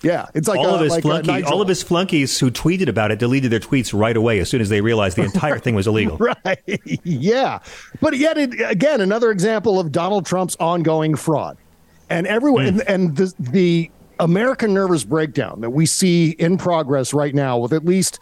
Yeah, 0.04 0.28
it's 0.34 0.50
like 0.50 0.60
all 0.60 0.72
a, 0.72 0.76
of 0.76 0.82
his 0.82 0.92
like 0.92 1.02
flunky, 1.04 1.44
all 1.44 1.62
of 1.62 1.68
his 1.68 1.82
flunkies 1.82 2.38
who 2.38 2.52
tweeted 2.52 2.90
about 2.90 3.12
it 3.12 3.20
deleted 3.20 3.52
their 3.52 3.62
tweets 3.62 3.98
right 3.98 4.16
away 4.16 4.40
as 4.40 4.50
soon 4.50 4.60
as 4.60 4.68
they 4.68 4.82
realized 4.82 5.18
the 5.18 5.24
entire 5.24 5.58
thing 5.58 5.76
was 5.76 5.88
illegal. 5.88 6.18
right? 6.46 6.60
Yeah, 7.04 7.60
but 8.02 8.18
yet 8.18 8.38
it, 8.38 8.60
again 8.70 9.02
another 9.02 9.32
example 9.32 9.80
of 9.80 9.92
Donald 9.92 10.26
Trump's 10.26 10.58
ongoing 10.60 11.16
fraud, 11.16 11.58
and 12.10 12.28
everyone 12.28 12.66
mm. 12.66 12.68
and, 12.70 12.82
and 12.88 13.16
the, 13.16 13.34
the 13.40 13.92
American 14.20 14.74
nervous 14.74 15.04
breakdown 15.06 15.62
that 15.62 15.70
we 15.70 15.86
see 15.86 16.32
in 16.32 16.58
progress 16.58 17.14
right 17.14 17.34
now 17.34 17.58
with 17.58 17.72
at 17.72 17.86
least 17.86 18.20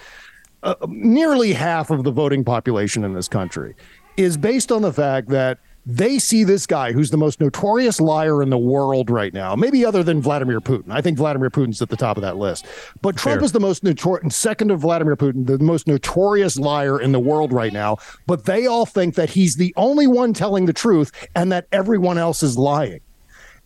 uh, 0.63 0.75
nearly 0.87 1.53
half 1.53 1.89
of 1.89 2.03
the 2.03 2.11
voting 2.11 2.43
population 2.43 3.03
in 3.03 3.13
this 3.13 3.27
country, 3.27 3.75
is 4.17 4.37
based 4.37 4.71
on 4.71 4.83
the 4.83 4.93
fact 4.93 5.29
that 5.29 5.57
they 5.85 6.19
see 6.19 6.43
this 6.43 6.67
guy 6.67 6.91
who's 6.91 7.09
the 7.09 7.17
most 7.17 7.39
notorious 7.39 7.99
liar 7.99 8.43
in 8.43 8.49
the 8.49 8.57
world 8.57 9.09
right 9.09 9.33
now, 9.33 9.55
maybe 9.55 9.83
other 9.83 10.03
than 10.03 10.21
Vladimir 10.21 10.61
Putin. 10.61 10.91
I 10.91 11.01
think 11.01 11.17
Vladimir 11.17 11.49
Putin's 11.49 11.81
at 11.81 11.89
the 11.89 11.97
top 11.97 12.17
of 12.17 12.21
that 12.21 12.37
list. 12.37 12.65
But 13.01 13.17
Trump 13.17 13.39
Fair. 13.39 13.45
is 13.45 13.51
the 13.51 13.59
most 13.59 13.83
notorious, 13.83 14.35
second 14.35 14.67
to 14.67 14.75
Vladimir 14.75 15.15
Putin, 15.15 15.47
the 15.47 15.57
most 15.59 15.87
notorious 15.87 16.59
liar 16.59 17.01
in 17.01 17.11
the 17.11 17.19
world 17.19 17.51
right 17.51 17.73
now. 17.73 17.97
But 18.27 18.45
they 18.45 18.67
all 18.67 18.85
think 18.85 19.15
that 19.15 19.31
he's 19.31 19.55
the 19.55 19.73
only 19.75 20.05
one 20.05 20.33
telling 20.33 20.65
the 20.65 20.73
truth 20.73 21.11
and 21.35 21.51
that 21.51 21.67
everyone 21.71 22.17
else 22.17 22.43
is 22.43 22.57
lying. 22.57 23.01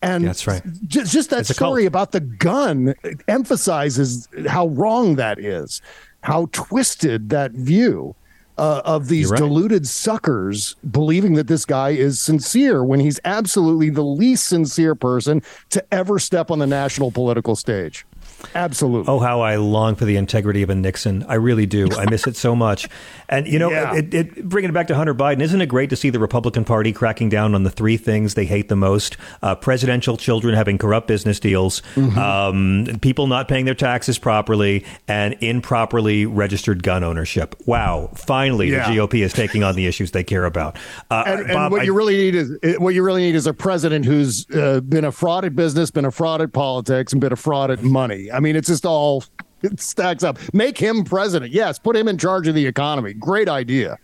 And 0.02 0.26
that's 0.26 0.46
right. 0.48 0.62
Just, 0.88 1.12
just 1.12 1.30
that 1.32 1.46
story 1.48 1.86
about 1.86 2.12
the 2.12 2.20
gun 2.20 2.94
emphasizes 3.28 4.28
how 4.48 4.68
wrong 4.68 5.16
that 5.16 5.40
is, 5.40 5.82
how 6.22 6.48
twisted 6.52 7.30
that 7.30 7.52
view 7.52 8.16
uh, 8.58 8.82
of 8.86 9.08
these 9.08 9.30
right. 9.30 9.38
deluded 9.38 9.88
suckers 9.88 10.76
believing 10.90 11.34
that 11.34 11.48
this 11.48 11.66
guy 11.66 11.90
is 11.90 12.20
sincere 12.20 12.84
when 12.84 13.00
he's 13.00 13.20
absolutely 13.26 13.90
the 13.90 14.04
least 14.04 14.46
sincere 14.46 14.96
person 14.96 15.42
to 15.70 15.84
ever 15.94 16.20
step 16.20 16.52
on 16.52 16.60
the 16.60 16.68
national 16.68 17.12
political 17.12 17.56
stage. 17.56 18.06
Absolutely. 18.54 19.12
Oh, 19.12 19.20
how 19.20 19.42
I 19.42 19.56
long 19.58 19.96
for 19.96 20.06
the 20.06 20.18
integrity 20.18 20.62
of 20.62 20.70
a 20.70 20.76
Nixon. 20.76 21.24
I 21.28 21.36
really 21.36 21.66
do. 21.66 21.90
I 21.98 22.10
miss 22.10 22.28
it 22.28 22.36
so 22.36 22.56
much. 22.56 22.88
And, 23.28 23.48
you 23.48 23.60
know, 23.60 23.70
yeah. 23.70 23.96
it, 23.96 24.14
it, 24.14 24.48
bringing 24.48 24.70
it 24.70 24.74
back 24.74 24.88
to 24.88 24.96
Hunter 24.96 25.16
Biden, 25.16 25.42
isn't 25.42 25.60
it 25.60 25.68
great 25.68 25.90
to 25.90 25.96
see 25.96 26.10
the 26.10 26.20
Republican 26.20 26.64
Party 26.64 26.94
cracking 26.94 27.30
down 27.30 27.56
on 27.56 27.64
the 27.64 27.72
three 27.72 27.98
things 27.98 28.36
they 28.36 28.46
hate 28.46 28.70
the 28.70 28.76
most? 28.76 29.18
Uh, 29.42 29.56
presidential 29.56 30.18
children 30.18 30.54
having 30.54 30.78
corrupt 30.78 31.08
business 31.08 31.40
deals, 31.40 31.82
mm-hmm. 31.96 32.18
um, 32.18 33.00
people 33.00 33.28
not 33.28 33.48
paying 33.48 33.66
their 33.66 33.76
taxes 33.76 34.20
properly, 34.20 34.86
and 35.08 35.36
improperly 35.42 36.26
registered 36.26 36.84
gun 36.84 37.04
ownership. 37.04 37.56
Wow. 37.66 38.12
Finally, 38.16 38.72
yeah. 38.72 38.90
the 38.90 38.98
GOP 38.98 39.24
is 39.24 39.34
taking 39.34 39.64
on 39.64 39.76
the 39.76 39.88
issues 39.88 40.12
they 40.12 40.24
care 40.24 40.46
about. 40.46 40.78
Uh, 41.10 41.24
and, 41.26 41.40
and 41.42 41.54
Bob, 41.54 41.72
what 41.72 41.82
I, 41.82 41.84
you 41.86 41.94
really 41.94 42.18
need 42.18 42.36
is 42.36 42.80
what 42.80 42.94
you 42.94 43.04
really 43.04 43.22
need 43.22 43.36
is 43.36 43.48
a 43.48 43.54
president 43.54 44.06
who's 44.06 44.46
uh, 44.52 44.82
been 44.82 45.06
a 45.06 45.12
fraud 45.12 45.46
at 45.46 45.56
business, 45.56 45.90
been 45.92 46.06
a 46.06 46.12
fraud 46.12 46.42
at 46.42 46.54
politics, 46.54 47.12
and 47.12 47.22
been 47.22 47.34
a 47.34 47.38
fraud 47.38 47.72
at 47.72 47.82
money. 47.82 48.30
I 48.36 48.40
mean, 48.40 48.56
it's 48.56 48.68
just 48.68 48.86
all 48.86 49.24
it 49.62 49.80
stacks 49.80 50.24
up. 50.24 50.38
Make 50.54 50.78
him 50.78 51.04
president. 51.04 51.52
Yes, 51.52 51.80
put 51.80 51.96
him 51.96 52.08
in 52.08 52.18
charge 52.18 52.48
of 52.48 52.56
the 52.56 52.66
economy. 52.66 53.14
Great 53.14 53.50
idea. 53.50 53.98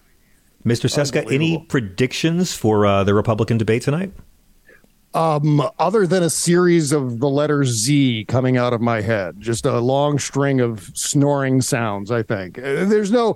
Mr. 0.66 0.90
Cesca, 0.90 1.32
any 1.32 1.58
predictions 1.70 2.54
for 2.54 2.86
uh, 2.86 3.04
the 3.04 3.14
Republican 3.14 3.58
debate 3.58 3.82
tonight? 3.82 4.12
Um, 5.14 5.62
other 5.78 6.08
than 6.08 6.24
a 6.24 6.30
series 6.30 6.94
of 6.94 7.20
the 7.20 7.28
letter 7.28 7.66
Z 7.66 8.26
coming 8.30 8.56
out 8.56 8.72
of 8.72 8.80
my 8.80 9.02
head, 9.02 9.42
just 9.42 9.66
a 9.66 9.80
long 9.80 10.20
string 10.20 10.62
of 10.62 10.90
snoring 10.94 11.62
sounds, 11.62 12.12
I 12.12 12.24
think. 12.24 12.58
Uh, 12.58 12.86
there's 12.86 13.12
no, 13.12 13.36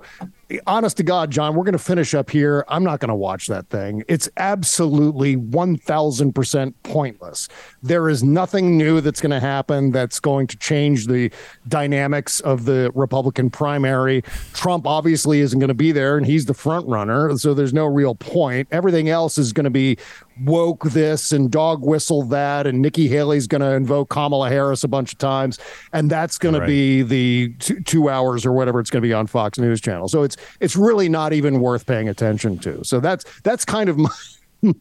honest 0.66 0.96
to 0.98 1.02
God, 1.02 1.30
John, 1.30 1.54
we're 1.54 1.64
going 1.64 1.72
to 1.72 1.78
finish 1.78 2.14
up 2.14 2.30
here. 2.30 2.64
I'm 2.68 2.84
not 2.84 3.00
going 3.00 3.08
to 3.08 3.14
watch 3.14 3.46
that 3.48 3.68
thing. 3.68 4.04
It's 4.08 4.28
absolutely 4.36 5.36
1000% 5.36 6.74
pointless. 6.82 7.48
There 7.82 8.08
is 8.08 8.22
nothing 8.22 8.76
new 8.76 9.00
that's 9.00 9.20
going 9.20 9.32
to 9.32 9.40
happen 9.40 9.90
that's 9.90 10.20
going 10.20 10.46
to 10.48 10.56
change 10.56 11.06
the 11.06 11.30
dynamics 11.68 12.40
of 12.40 12.64
the 12.64 12.92
Republican 12.94 13.50
primary. 13.50 14.22
Trump 14.52 14.86
obviously 14.86 15.40
isn't 15.40 15.58
going 15.58 15.68
to 15.68 15.74
be 15.74 15.92
there, 15.92 16.16
and 16.16 16.26
he's 16.26 16.46
the 16.46 16.54
front 16.54 16.86
runner. 16.86 17.36
So 17.38 17.52
there's 17.52 17.74
no 17.74 17.86
real 17.86 18.14
point. 18.14 18.68
Everything 18.70 19.08
else 19.08 19.38
is 19.38 19.52
going 19.52 19.64
to 19.64 19.70
be 19.70 19.98
woke 20.44 20.84
this 20.84 21.32
and 21.32 21.50
dog 21.50 21.82
whistle 21.84 22.22
that. 22.24 22.66
And 22.66 22.82
Nikki 22.82 23.08
Haley's 23.08 23.46
going 23.46 23.62
to 23.62 23.72
invoke 23.72 24.10
Kamala 24.10 24.48
Harris 24.48 24.84
a 24.84 24.88
bunch 24.88 25.12
of 25.12 25.18
times. 25.18 25.58
And 25.92 26.10
that's 26.10 26.38
going 26.38 26.54
right. 26.54 26.60
to 26.60 26.66
be 26.66 27.02
the 27.02 27.54
two, 27.58 27.80
two 27.80 28.08
hours 28.08 28.44
or 28.44 28.52
whatever 28.52 28.80
it's 28.80 28.90
going 28.90 29.02
to 29.02 29.08
be 29.08 29.14
on 29.14 29.26
Fox 29.26 29.58
News 29.58 29.80
channel. 29.80 30.08
So 30.08 30.22
it's 30.22 30.35
it's 30.60 30.76
really 30.76 31.08
not 31.08 31.32
even 31.32 31.60
worth 31.60 31.86
paying 31.86 32.08
attention 32.08 32.58
to. 32.58 32.84
So 32.84 33.00
that's 33.00 33.24
that's 33.42 33.64
kind 33.64 33.88
of 33.88 33.98
my 33.98 34.10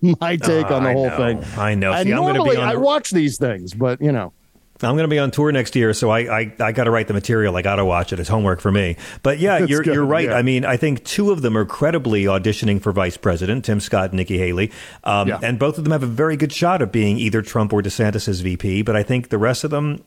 my 0.01 0.35
take 0.37 0.69
uh, 0.69 0.75
on 0.75 0.83
the 0.83 0.93
whole 0.93 1.09
thing. 1.11 1.43
I 1.57 1.75
know. 1.75 1.91
And 1.93 2.07
See, 2.07 2.13
normally 2.13 2.57
I 2.57 2.75
watch 2.75 3.11
these 3.11 3.37
things, 3.37 3.73
but 3.73 4.01
you 4.01 4.11
know. 4.11 4.33
I'm 4.83 4.95
going 4.95 5.05
to 5.05 5.07
be 5.07 5.19
on 5.19 5.31
tour 5.31 5.53
next 5.53 5.73
year, 5.77 5.93
so 5.93 6.09
I 6.09 6.39
I, 6.39 6.53
I 6.59 6.71
got 6.73 6.83
to 6.83 6.91
write 6.91 7.07
the 7.07 7.13
material. 7.13 7.55
I 7.55 7.61
got 7.61 7.77
to 7.77 7.85
watch 7.85 8.11
it. 8.11 8.19
It's 8.19 8.27
homework 8.27 8.59
for 8.59 8.71
me. 8.71 8.97
But 9.23 9.39
yeah, 9.39 9.59
you're 9.59 9.81
good. 9.81 9.93
you're 9.93 10.05
right. 10.05 10.27
Yeah. 10.27 10.35
I 10.35 10.41
mean, 10.41 10.65
I 10.65 10.75
think 10.75 11.05
two 11.05 11.31
of 11.31 11.41
them 11.41 11.57
are 11.57 11.63
credibly 11.63 12.25
auditioning 12.25 12.81
for 12.81 12.91
vice 12.91 13.15
president, 13.15 13.63
Tim 13.63 13.79
Scott 13.79 14.09
and 14.09 14.17
Nikki 14.17 14.37
Haley, 14.37 14.73
um, 15.05 15.29
yeah. 15.29 15.39
and 15.41 15.57
both 15.57 15.77
of 15.77 15.85
them 15.85 15.91
have 15.91 16.03
a 16.03 16.07
very 16.07 16.35
good 16.35 16.51
shot 16.51 16.81
of 16.81 16.91
being 16.91 17.17
either 17.17 17.41
Trump 17.41 17.71
or 17.71 17.81
DeSantis 17.81 18.41
VP. 18.41 18.81
But 18.81 18.97
I 18.97 19.03
think 19.03 19.29
the 19.29 19.37
rest 19.37 19.63
of 19.63 19.71
them, 19.71 20.03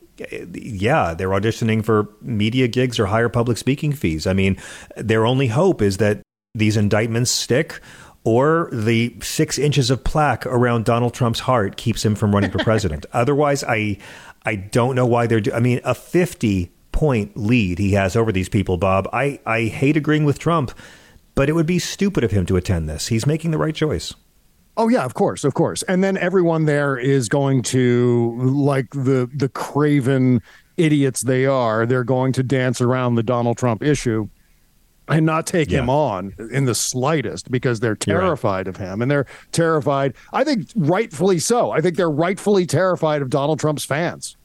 yeah, 0.55 1.14
they're 1.14 1.29
auditioning 1.31 1.85
for 1.85 2.09
media 2.21 2.69
gigs 2.69 2.99
or 2.99 3.07
higher 3.07 3.29
public 3.29 3.59
speaking 3.59 3.93
fees. 3.93 4.27
I 4.27 4.33
mean, 4.33 4.57
their 4.97 5.27
only 5.27 5.49
hope 5.49 5.83
is 5.83 5.99
that 5.99 6.23
these 6.55 6.77
indictments 6.77 7.31
stick 7.31 7.81
or 8.25 8.69
the 8.73 9.16
six 9.23 9.59
inches 9.59 9.91
of 9.91 10.05
plaque 10.05 10.45
around 10.47 10.85
Donald 10.85 11.14
Trump's 11.14 11.41
heart 11.41 11.77
keeps 11.77 12.05
him 12.05 12.14
from 12.14 12.35
running 12.35 12.51
for 12.51 12.59
president. 12.64 13.07
Otherwise, 13.12 13.64
I 13.64 13.99
I 14.45 14.57
don't 14.57 14.95
know 14.95 15.07
why 15.07 15.27
they're. 15.27 15.41
Do- 15.41 15.53
I 15.53 15.61
mean, 15.61 15.81
a 15.85 15.95
fifty 15.95 16.73
point 16.93 17.37
lead 17.37 17.79
he 17.79 17.93
has 17.93 18.16
over 18.16 18.33
these 18.33 18.49
people, 18.49 18.77
Bob. 18.77 19.09
I 19.12 19.41
I 19.47 19.64
hate 19.64 19.97
agreeing 19.97 20.25
with 20.25 20.39
Trump, 20.39 20.73
but 21.35 21.49
it 21.49 21.53
would 21.53 21.66
be 21.66 21.79
stupid 21.79 22.25
of 22.25 22.33
him 22.33 22.45
to 22.47 22.57
attend 22.57 22.89
this. 22.89 23.07
He's 23.09 23.27
making 23.27 23.51
the 23.53 23.59
right 23.59 23.75
choice. 23.75 24.14
Oh 24.79 24.89
yeah, 24.89 25.05
of 25.05 25.14
course, 25.14 25.45
of 25.45 25.55
course. 25.55 25.83
And 25.83 26.03
then 26.03 26.16
everyone 26.16 26.64
there 26.64 26.97
is 26.97 27.29
going 27.29 27.62
to 27.64 28.35
like 28.41 28.91
the 28.91 29.29
the 29.35 29.49
craven 29.49 30.41
idiots 30.76 31.22
they 31.22 31.45
are. 31.47 31.85
They're 31.85 32.05
going 32.05 32.33
to 32.35 32.43
dance 32.43 32.81
around 32.81 33.16
the 33.16 33.24
Donald 33.24 33.59
Trump 33.59 33.83
issue 33.83 34.29
and 35.09 35.26
not 35.26 35.47
take 35.47 35.70
yeah. 35.70 35.81
him 35.81 35.91
on 35.91 36.35
in 36.53 36.64
the 36.64 36.74
slightest 36.74 37.51
because 37.51 37.81
they're 37.81 37.97
terrified 37.97 38.66
right. 38.66 38.68
of 38.68 38.76
him 38.76 39.01
and 39.01 39.11
they're 39.11 39.26
terrified 39.53 40.14
i 40.33 40.45
think 40.45 40.68
rightfully 40.76 41.39
so 41.39 41.70
i 41.70 41.81
think 41.81 41.97
they're 41.97 42.11
rightfully 42.11 42.66
terrified 42.66 43.22
of 43.22 43.31
donald 43.31 43.59
trump's 43.59 43.85
fans 43.85 44.37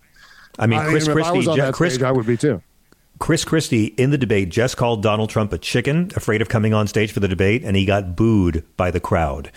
i 0.60 0.66
mean 0.66 0.80
chris 0.88 1.08
I 1.08 1.14
mean, 1.14 1.44
christie 1.44 1.62
I 1.62 1.72
chris 1.72 1.94
stage, 1.96 2.04
i 2.04 2.12
would 2.12 2.26
be 2.26 2.38
too 2.38 2.62
Chris 3.20 3.46
Christie 3.46 3.86
in 3.86 4.10
the 4.10 4.18
debate 4.18 4.50
just 4.50 4.76
called 4.76 5.02
Donald 5.02 5.30
Trump 5.30 5.54
a 5.54 5.58
chicken, 5.58 6.12
afraid 6.16 6.42
of 6.42 6.50
coming 6.50 6.74
on 6.74 6.88
stage 6.88 7.12
for 7.12 7.22
the 7.22 7.28
debate, 7.28 7.64
and 7.64 7.78
he 7.78 7.86
got 7.86 8.18
booed 8.18 8.66
by 8.76 8.92
the 8.92 9.00
crowd. 9.00 9.50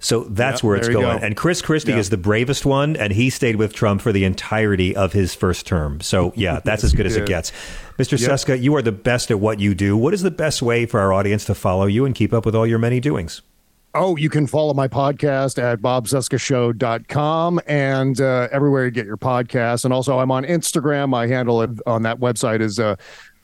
So 0.00 0.24
that's 0.24 0.58
yep, 0.58 0.64
where 0.64 0.76
it's 0.76 0.88
going. 0.88 1.18
Go. 1.18 1.24
And 1.24 1.36
Chris 1.36 1.60
Christie 1.60 1.92
is 1.92 2.08
the 2.08 2.16
bravest 2.16 2.64
one, 2.64 2.96
and 2.96 3.12
he 3.12 3.28
stayed 3.28 3.56
with 3.56 3.74
Trump 3.74 4.00
for 4.00 4.12
the 4.12 4.24
entirety 4.24 4.96
of 4.96 5.12
his 5.12 5.34
first 5.34 5.66
term. 5.66 6.00
So, 6.00 6.32
yeah, 6.34 6.60
that's 6.64 6.82
as 6.82 6.94
good 6.94 7.06
as 7.06 7.16
it 7.16 7.26
gets. 7.26 7.52
Mr. 7.98 8.18
Yep. 8.18 8.30
Cesca, 8.30 8.60
you 8.60 8.74
are 8.76 8.82
the 8.82 8.92
best 8.92 9.30
at 9.30 9.40
what 9.40 9.60
you 9.60 9.74
do. 9.74 9.96
What 9.96 10.14
is 10.14 10.22
the 10.22 10.30
best 10.30 10.62
way 10.62 10.86
for 10.86 11.00
our 11.00 11.12
audience 11.12 11.44
to 11.44 11.54
follow 11.54 11.84
you 11.84 12.06
and 12.06 12.14
keep 12.14 12.32
up 12.32 12.46
with 12.46 12.54
all 12.54 12.66
your 12.66 12.78
many 12.78 12.98
doings? 12.98 13.42
Oh, 13.92 14.16
you 14.16 14.30
can 14.30 14.46
follow 14.46 14.72
my 14.72 14.88
podcast 14.88 15.60
at 15.60 15.80
bobcescashow.com 15.80 17.60
and 17.66 18.20
uh, 18.20 18.48
everywhere 18.52 18.84
you 18.84 18.90
get 18.92 19.04
your 19.04 19.16
podcasts. 19.16 19.84
And 19.84 19.92
also, 19.92 20.18
I'm 20.20 20.30
on 20.30 20.44
Instagram. 20.44 21.10
My 21.10 21.26
handle 21.26 21.66
on 21.86 22.02
that 22.04 22.20
website 22.20 22.60
is 22.60 22.78
uh, 22.78 22.94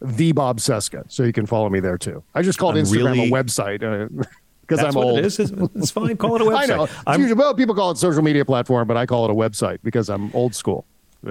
the 0.00 0.32
Bob 0.32 0.58
Cesca. 0.58 1.04
So 1.10 1.24
you 1.24 1.32
can 1.32 1.46
follow 1.46 1.68
me 1.68 1.80
there 1.80 1.98
too. 1.98 2.22
I 2.34 2.42
just 2.42 2.58
called 2.58 2.76
I'm 2.76 2.84
Instagram 2.84 3.12
really... 3.12 3.28
a 3.28 3.30
website. 3.30 4.26
Because 4.66 4.82
I'm 4.82 4.96
old. 4.96 5.18
It 5.18 5.26
is. 5.26 5.38
It's 5.38 5.90
fine. 5.90 6.16
Call 6.16 6.36
it 6.36 6.42
a 6.42 6.44
website. 6.44 6.88
I 7.06 7.16
know. 7.16 7.18
Usually, 7.18 7.38
well, 7.38 7.54
people 7.54 7.74
call 7.74 7.90
it 7.92 7.98
social 7.98 8.22
media 8.22 8.44
platform, 8.44 8.88
but 8.88 8.96
I 8.96 9.06
call 9.06 9.24
it 9.24 9.30
a 9.30 9.34
website 9.34 9.78
because 9.82 10.08
I'm 10.08 10.30
old 10.34 10.54
school. 10.54 10.84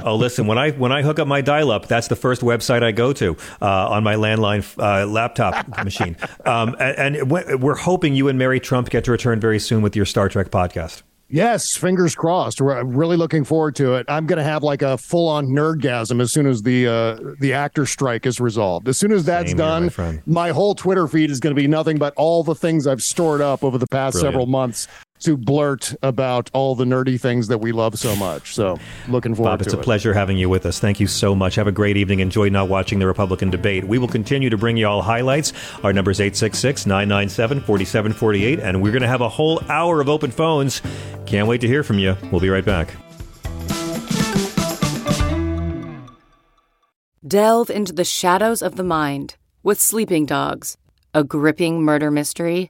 oh, 0.04 0.16
listen! 0.16 0.48
When 0.48 0.58
I 0.58 0.72
when 0.72 0.92
I 0.92 1.02
hook 1.02 1.20
up 1.20 1.28
my 1.28 1.42
dial-up, 1.42 1.88
that's 1.88 2.08
the 2.08 2.16
first 2.16 2.42
website 2.42 2.84
I 2.84 2.92
go 2.92 3.14
to 3.14 3.38
uh, 3.62 3.90
on 3.90 4.04
my 4.04 4.16
landline 4.16 4.66
uh, 4.78 5.06
laptop 5.06 5.68
machine. 5.84 6.18
Um, 6.46 6.76
and, 6.80 7.16
and 7.18 7.32
we're 7.62 7.76
hoping 7.76 8.16
you 8.16 8.28
and 8.28 8.38
Mary 8.38 8.60
Trump 8.60 8.90
get 8.90 9.04
to 9.06 9.12
return 9.12 9.40
very 9.40 9.60
soon 9.60 9.82
with 9.82 9.96
your 9.96 10.06
Star 10.06 10.28
Trek 10.30 10.50
podcast. 10.50 11.04
Yes, 11.28 11.76
fingers 11.76 12.16
crossed. 12.16 12.62
We're 12.62 12.84
really 12.84 13.18
looking 13.18 13.44
forward 13.44 13.76
to 13.78 13.96
it. 13.96 14.06
I'm 14.08 14.28
going 14.28 14.38
to 14.38 14.44
have 14.44 14.62
like 14.62 14.82
a 14.82 14.98
full 14.98 15.28
on 15.28 15.48
nerdgasm 15.48 16.22
as 16.22 16.32
soon 16.32 16.46
as 16.46 16.62
the 16.62 16.88
uh, 16.88 17.18
the 17.40 17.54
actor 17.54 17.86
strike 17.86 18.26
is 18.26 18.40
resolved. 18.40 18.88
As 18.88 18.98
soon 18.98 19.12
as 19.12 19.26
that's 19.26 19.54
done, 19.54 19.92
my, 19.98 20.22
my, 20.26 20.50
whole 20.50 20.76
Twitter 20.76 21.08
feed 21.08 21.32
is 21.32 21.40
going 21.40 21.56
to 21.56 21.60
be 21.60 21.68
nothing 21.68 21.98
but 21.98 22.14
all 22.16 22.44
the 22.44 22.56
things 22.56 22.86
I've 22.86 23.02
stored 23.02 23.42
up 23.42 23.64
over 23.64 23.78
the 23.78 23.88
past 23.88 24.14
Brilliant. 24.14 24.34
several 24.34 24.46
months 24.46 24.88
to 25.26 25.36
blurt 25.36 25.96
about 26.04 26.52
all 26.54 26.76
the 26.76 26.86
nerdy 26.86 27.20
things 27.20 27.48
that 27.48 27.58
we 27.58 27.72
love 27.72 27.98
so 27.98 28.16
much. 28.16 28.54
So, 28.54 28.78
looking 29.08 29.34
forward 29.34 29.50
Bob, 29.50 29.60
to 29.60 29.64
it. 29.64 29.68
It's 29.68 29.74
a 29.74 29.78
pleasure 29.78 30.14
having 30.14 30.38
you 30.38 30.50
with 30.50 30.68
us. 30.68 30.80
Thank 30.80 31.00
you 31.00 31.08
so 31.08 31.34
much. 31.34 31.56
Have 31.56 31.66
a 31.66 31.72
great 31.72 31.98
evening. 31.98 32.20
Enjoy 32.20 32.48
not 32.50 32.70
watching 32.70 33.00
the 33.00 33.08
Republican 33.08 33.50
debate. 33.50 33.86
We 33.86 33.98
will 33.98 34.08
continue 34.08 34.52
to 34.52 34.58
bring 34.58 34.78
you 34.78 34.88
all 34.88 35.02
highlights. 35.02 35.52
Our 35.84 35.94
number 35.94 36.12
is 36.12 36.22
866 36.22 36.86
997 36.86 37.62
4748, 37.62 38.60
and 38.60 38.84
we're 38.84 38.92
going 38.92 39.02
to 39.02 39.08
have 39.08 39.22
a 39.22 39.30
whole 39.30 39.64
hour 39.68 40.00
of 40.00 40.10
open 40.10 40.30
phones. 40.30 40.84
Can't 41.26 41.48
wait 41.48 41.62
to 41.62 41.68
hear 41.68 41.82
from 41.82 41.98
you. 41.98 42.16
We'll 42.32 42.42
be 42.42 42.50
right 42.50 42.64
back. 42.64 42.96
Delve 47.26 47.72
into 47.72 47.94
the 47.94 48.06
shadows 48.06 48.62
of 48.62 48.76
the 48.76 48.84
mind 48.84 49.38
with 49.64 49.82
Sleeping 49.82 50.28
Dogs, 50.28 50.78
a 51.16 51.24
gripping 51.24 51.82
murder 51.82 52.12
mystery 52.12 52.70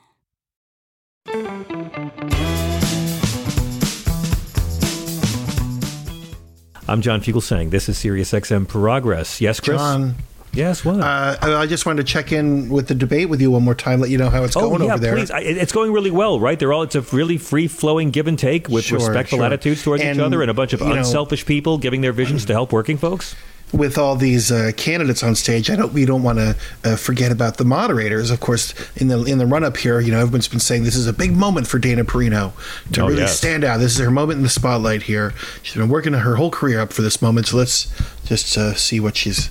I'm 6.91 7.01
John 7.01 7.21
Fugelsang. 7.21 7.69
This 7.69 7.87
is 7.87 7.97
SiriusXM 7.97 8.67
Progress. 8.67 9.39
Yes, 9.39 9.59
Chris? 9.61 9.77
John. 9.77 10.15
Yes, 10.53 10.83
what? 10.83 10.99
Uh, 10.99 11.37
I 11.41 11.65
just 11.65 11.85
wanted 11.85 12.05
to 12.05 12.11
check 12.11 12.33
in 12.33 12.67
with 12.67 12.89
the 12.89 12.95
debate 12.95 13.29
with 13.29 13.39
you 13.39 13.51
one 13.51 13.63
more 13.63 13.75
time, 13.75 14.01
let 14.01 14.09
you 14.09 14.17
know 14.17 14.29
how 14.29 14.43
it's 14.43 14.57
oh, 14.57 14.69
going 14.69 14.83
yeah, 14.83 14.95
over 14.95 15.01
there. 15.01 15.15
Please. 15.15 15.31
I, 15.31 15.39
it's 15.39 15.71
going 15.71 15.93
really 15.93 16.11
well, 16.11 16.41
right? 16.41 16.59
They're 16.59 16.73
all 16.73 16.83
it's 16.83 16.95
a 16.95 17.01
really 17.01 17.37
free 17.37 17.69
flowing 17.69 18.11
give 18.11 18.27
and 18.27 18.37
take 18.37 18.67
with 18.67 18.83
Sure, 18.83 18.97
respectful 18.99 19.37
sure. 19.37 19.45
attitudes 19.45 19.83
towards 19.83 20.03
And, 20.03 20.17
each 20.17 20.21
other 20.21 20.41
and 20.41 20.51
a 20.51 20.53
bunch 20.53 20.73
of 20.73 20.81
you 20.81 20.87
know- 20.89 20.95
unselfish 20.95 21.45
people 21.45 21.77
giving 21.77 22.01
their 22.01 22.11
visions 22.11 22.43
to 22.45 22.53
help 22.53 22.73
working 22.73 22.97
folks. 22.97 23.35
With 23.73 23.97
all 23.97 24.15
these 24.15 24.51
uh, 24.51 24.71
candidates 24.75 25.23
on 25.23 25.35
stage, 25.35 25.69
I 25.69 25.75
don't. 25.75 25.93
We 25.93 26.05
don't 26.05 26.23
want 26.23 26.39
to 26.39 26.55
uh, 26.83 26.95
forget 26.95 27.31
about 27.31 27.57
the 27.57 27.65
moderators. 27.65 28.29
Of 28.29 28.39
course, 28.39 28.73
in 28.97 29.07
the 29.07 29.23
in 29.23 29.37
the 29.37 29.45
run 29.45 29.63
up 29.63 29.77
here, 29.77 29.99
you 29.99 30.11
know, 30.11 30.19
everyone's 30.19 30.47
been 30.47 30.59
saying 30.59 30.83
this 30.83 30.95
is 30.95 31.07
a 31.07 31.13
big 31.13 31.35
moment 31.35 31.67
for 31.67 31.79
Dana 31.79 32.03
Perino 32.03 32.53
to 32.93 33.01
Oh, 33.01 33.07
really 33.07 33.21
yes. 33.21 33.37
stand 33.37 33.63
out. 33.63 33.79
This 33.79 33.93
is 33.93 33.99
her 33.99 34.11
moment 34.11 34.37
in 34.37 34.43
the 34.43 34.49
spotlight 34.49 35.03
here. 35.03 35.33
She's 35.63 35.75
been 35.75 35.89
working 35.89 36.13
her 36.13 36.35
whole 36.35 36.51
career 36.51 36.79
up 36.81 36.91
for 36.93 37.01
this 37.01 37.21
moment. 37.21 37.47
So 37.47 37.57
let's 37.57 37.91
just 38.25 38.57
uh, 38.57 38.75
see 38.75 38.99
what 38.99 39.15
she's 39.15 39.49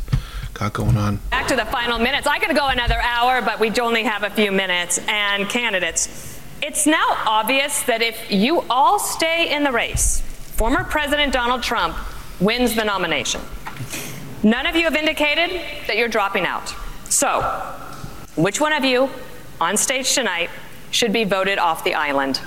got 0.54 0.72
going 0.74 0.96
on. 0.98 1.16
Back 1.30 1.46
to 1.48 1.56
the 1.56 1.64
final 1.66 1.98
minutes. 1.98 2.26
I 2.26 2.38
could 2.38 2.54
go 2.54 2.68
another 2.68 3.00
hour, 3.00 3.40
but 3.40 3.58
we 3.58 3.70
only 3.80 4.02
have 4.04 4.22
a 4.22 4.30
few 4.30 4.52
minutes. 4.52 4.98
And 5.08 5.48
candidates, 5.48 6.38
it's 6.62 6.86
now 6.86 7.16
obvious 7.26 7.82
that 7.84 8.02
if 8.02 8.30
you 8.30 8.60
all 8.68 8.98
stay 8.98 9.54
in 9.54 9.64
the 9.64 9.72
race, 9.72 10.20
former 10.20 10.84
President 10.84 11.32
Donald 11.32 11.62
Trump 11.62 11.96
wins 12.40 12.74
the 12.74 12.84
nomination. 12.84 13.40
None 14.42 14.66
of 14.66 14.74
you 14.76 14.84
have 14.84 14.96
indicated 14.96 15.60
that 15.86 15.96
you're 15.96 16.08
dropping 16.08 16.46
out. 16.46 16.74
So, 17.04 17.42
which 18.36 18.60
one 18.60 18.72
of 18.72 18.84
you 18.84 19.10
on 19.60 19.76
stage 19.76 20.14
tonight 20.14 20.48
should 20.90 21.12
be 21.12 21.24
voted 21.24 21.58
off 21.58 21.84
the 21.84 21.94
island? 21.94 22.40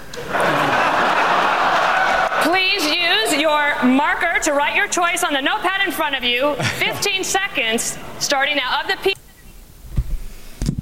Please 2.43 2.83
use 2.85 3.39
your 3.41 3.81
marker 3.83 4.39
to 4.43 4.53
write 4.53 4.75
your 4.75 4.87
choice 4.87 5.23
on 5.23 5.33
the 5.33 5.41
notepad 5.41 5.85
in 5.85 5.91
front 5.93 6.15
of 6.15 6.23
you. 6.23 6.55
15 6.55 7.23
seconds 7.37 7.97
starting 8.19 8.57
now 8.57 8.81
of 8.81 8.87
the 8.87 8.97
people. 8.97 9.21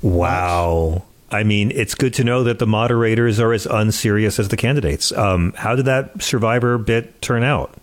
Wow. 0.01 1.03
I 1.29 1.43
mean, 1.43 1.71
it's 1.71 1.93
good 1.95 2.13
to 2.15 2.23
know 2.23 2.43
that 2.43 2.59
the 2.59 2.65
moderators 2.67 3.39
are 3.39 3.53
as 3.53 3.65
unserious 3.65 4.39
as 4.39 4.47
the 4.49 4.57
candidates. 4.57 5.11
Um, 5.11 5.53
how 5.55 5.75
did 5.75 5.85
that 5.85 6.21
Survivor 6.21 6.77
bit 6.77 7.21
turn 7.21 7.43
out? 7.43 7.73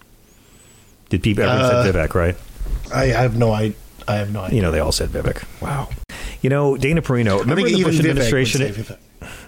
Did 1.09 1.23
people 1.23 1.45
everyone 1.45 1.65
Uh, 1.65 1.83
said 1.85 1.95
Vivek, 1.95 2.15
right? 2.15 2.37
I 2.93 3.07
have 3.07 3.37
no 3.39 3.53
I 3.53 3.75
I 4.07 4.17
have 4.17 4.33
no 4.33 4.41
idea. 4.41 4.57
You 4.57 4.63
know, 4.63 4.71
they 4.71 4.81
all 4.81 4.93
said 4.93 5.11
Vivek. 5.11 5.45
Wow. 5.61 5.89
You 6.41 6.51
know, 6.51 6.77
Dana 6.77 7.03
Perino. 7.03 7.41
Remember 7.41 7.69
the 7.69 7.83
Bush 7.83 7.97
Vivek 7.97 8.11
administration? 8.11 8.63
it- 8.63 8.99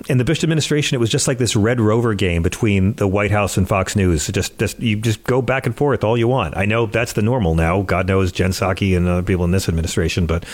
in 0.08 0.18
the 0.18 0.24
Bush 0.24 0.42
administration, 0.42 0.96
it 0.96 0.98
was 0.98 1.10
just 1.10 1.28
like 1.28 1.38
this 1.38 1.54
Red 1.54 1.80
Rover 1.80 2.14
game 2.14 2.42
between 2.42 2.94
the 2.94 3.06
White 3.06 3.30
House 3.30 3.56
and 3.56 3.68
Fox 3.68 3.94
News. 3.94 4.28
It 4.28 4.32
just, 4.32 4.58
just 4.58 4.80
you 4.80 4.96
just 4.96 5.22
go 5.24 5.40
back 5.40 5.64
and 5.66 5.76
forth 5.76 6.02
all 6.02 6.18
you 6.18 6.26
want. 6.26 6.56
I 6.56 6.64
know 6.64 6.86
that's 6.86 7.12
the 7.12 7.22
normal 7.22 7.54
now. 7.54 7.82
God 7.82 8.08
knows 8.08 8.32
Jen 8.32 8.50
Psaki 8.50 8.96
and 8.96 9.06
other 9.06 9.22
people 9.22 9.44
in 9.44 9.52
this 9.52 9.68
administration, 9.68 10.26
but 10.26 10.44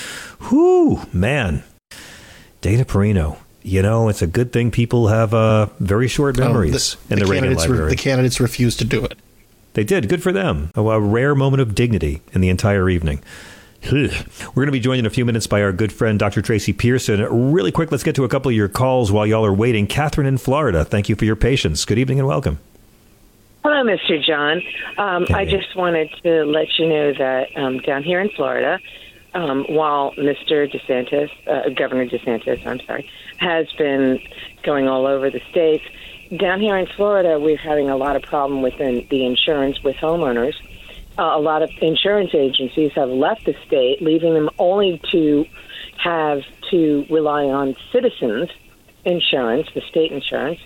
whoo, 0.51 1.01
man, 1.12 1.64
Dana 2.61 2.84
Perino. 2.84 3.39
You 3.62 3.82
know, 3.82 4.09
it's 4.09 4.22
a 4.22 4.26
good 4.28 4.53
thing 4.53 4.70
people 4.70 5.09
have 5.09 5.32
uh, 5.34 5.66
very 5.80 6.07
short 6.09 6.39
Um, 6.39 6.47
memories 6.49 6.97
in 7.11 7.18
the, 7.18 7.24
Reagan 7.26 7.45
candidates 7.55 7.66
re- 7.68 7.89
the 7.89 7.97
candidates 7.97 8.39
refused 8.39 8.78
to 8.80 8.84
do 8.84 9.05
it. 9.05 9.18
They 9.77 9.85
did. 9.85 10.09
Good 10.09 10.22
for 10.22 10.33
them. 10.33 10.70
A, 10.74 10.81
a 10.81 10.99
rare 10.99 11.35
moment 11.35 11.61
of 11.61 11.74
dignity 11.74 12.22
in 12.33 12.41
the 12.41 12.49
entire 12.49 12.89
evening. 12.89 13.20
We're 13.93 14.09
going 14.55 14.66
to 14.68 14.72
be 14.72 14.81
joined 14.81 15.01
in 15.01 15.07
a 15.07 15.11
few 15.11 15.27
minutes 15.27 15.47
by 15.47 15.61
our 15.61 15.70
good 15.70 15.93
friend, 15.93 16.18
Dr. 16.18 16.41
Tracy 16.41 16.72
Pearson. 16.72 17.53
Really 17.53 17.70
quick, 17.70 17.93
let's 17.93 18.03
get 18.03 18.14
to 18.14 18.24
a 18.24 18.29
couple 18.29 18.49
of 18.49 18.57
your 18.57 18.70
calls 18.70 19.12
while 19.12 19.27
y'all 19.27 19.45
are 19.45 19.53
waiting. 19.53 19.87
Catherine 19.87 20.27
in 20.27 20.39
Florida, 20.39 20.83
thank 20.83 21.11
you 21.11 21.14
for 21.14 21.27
your 21.27 21.37
patience. 21.37 21.85
Good 21.85 21.99
evening 21.99 22.18
and 22.18 22.27
welcome. 22.27 22.59
Hello, 23.64 23.85
Mr. 23.85 24.24
John. 24.24 24.62
Um, 24.97 25.27
I 25.35 25.45
just 25.45 25.77
wanted 25.77 26.09
to 26.22 26.45
let 26.45 26.68
you 26.79 26.89
know 26.89 27.12
that 27.12 27.55
um, 27.55 27.81
down 27.81 28.03
here 28.03 28.20
in 28.20 28.31
Florida, 28.31 28.81
um, 29.35 29.66
while 29.68 30.12
Mr. 30.12 30.72
DeSantis, 30.72 31.31
uh, 31.47 31.68
Governor 31.68 32.07
DeSantis, 32.07 32.66
I'm 32.66 32.81
sorry, 32.87 33.11
has 33.37 33.70
been 33.72 34.20
going 34.62 34.89
all 34.89 35.07
over 35.07 35.29
the 35.29 35.43
states, 35.51 35.85
down 36.35 36.61
here 36.61 36.77
in 36.77 36.87
Florida, 36.87 37.39
we're 37.39 37.57
having 37.57 37.89
a 37.89 37.97
lot 37.97 38.16
of 38.16 38.22
problem 38.22 38.62
with 38.62 38.77
the, 38.79 39.07
the 39.11 39.24
insurance 39.24 39.83
with 39.83 39.97
homeowners. 39.97 40.55
Uh, 41.18 41.22
a 41.22 41.41
lot 41.41 41.62
of 41.62 41.70
insurance 41.81 42.35
agencies 42.35 42.93
have 42.93 43.09
left 43.09 43.45
the 43.47 43.55
state, 43.66 44.03
leaving 44.03 44.35
them 44.35 44.51
only 44.59 45.01
to 45.11 45.47
have 45.99 46.43
to 46.70 47.07
rely 47.09 47.45
on 47.45 47.74
citizens 47.93 48.51
insurance, 49.05 49.68
the 49.72 49.81
state 49.83 50.12
insurance. 50.12 50.61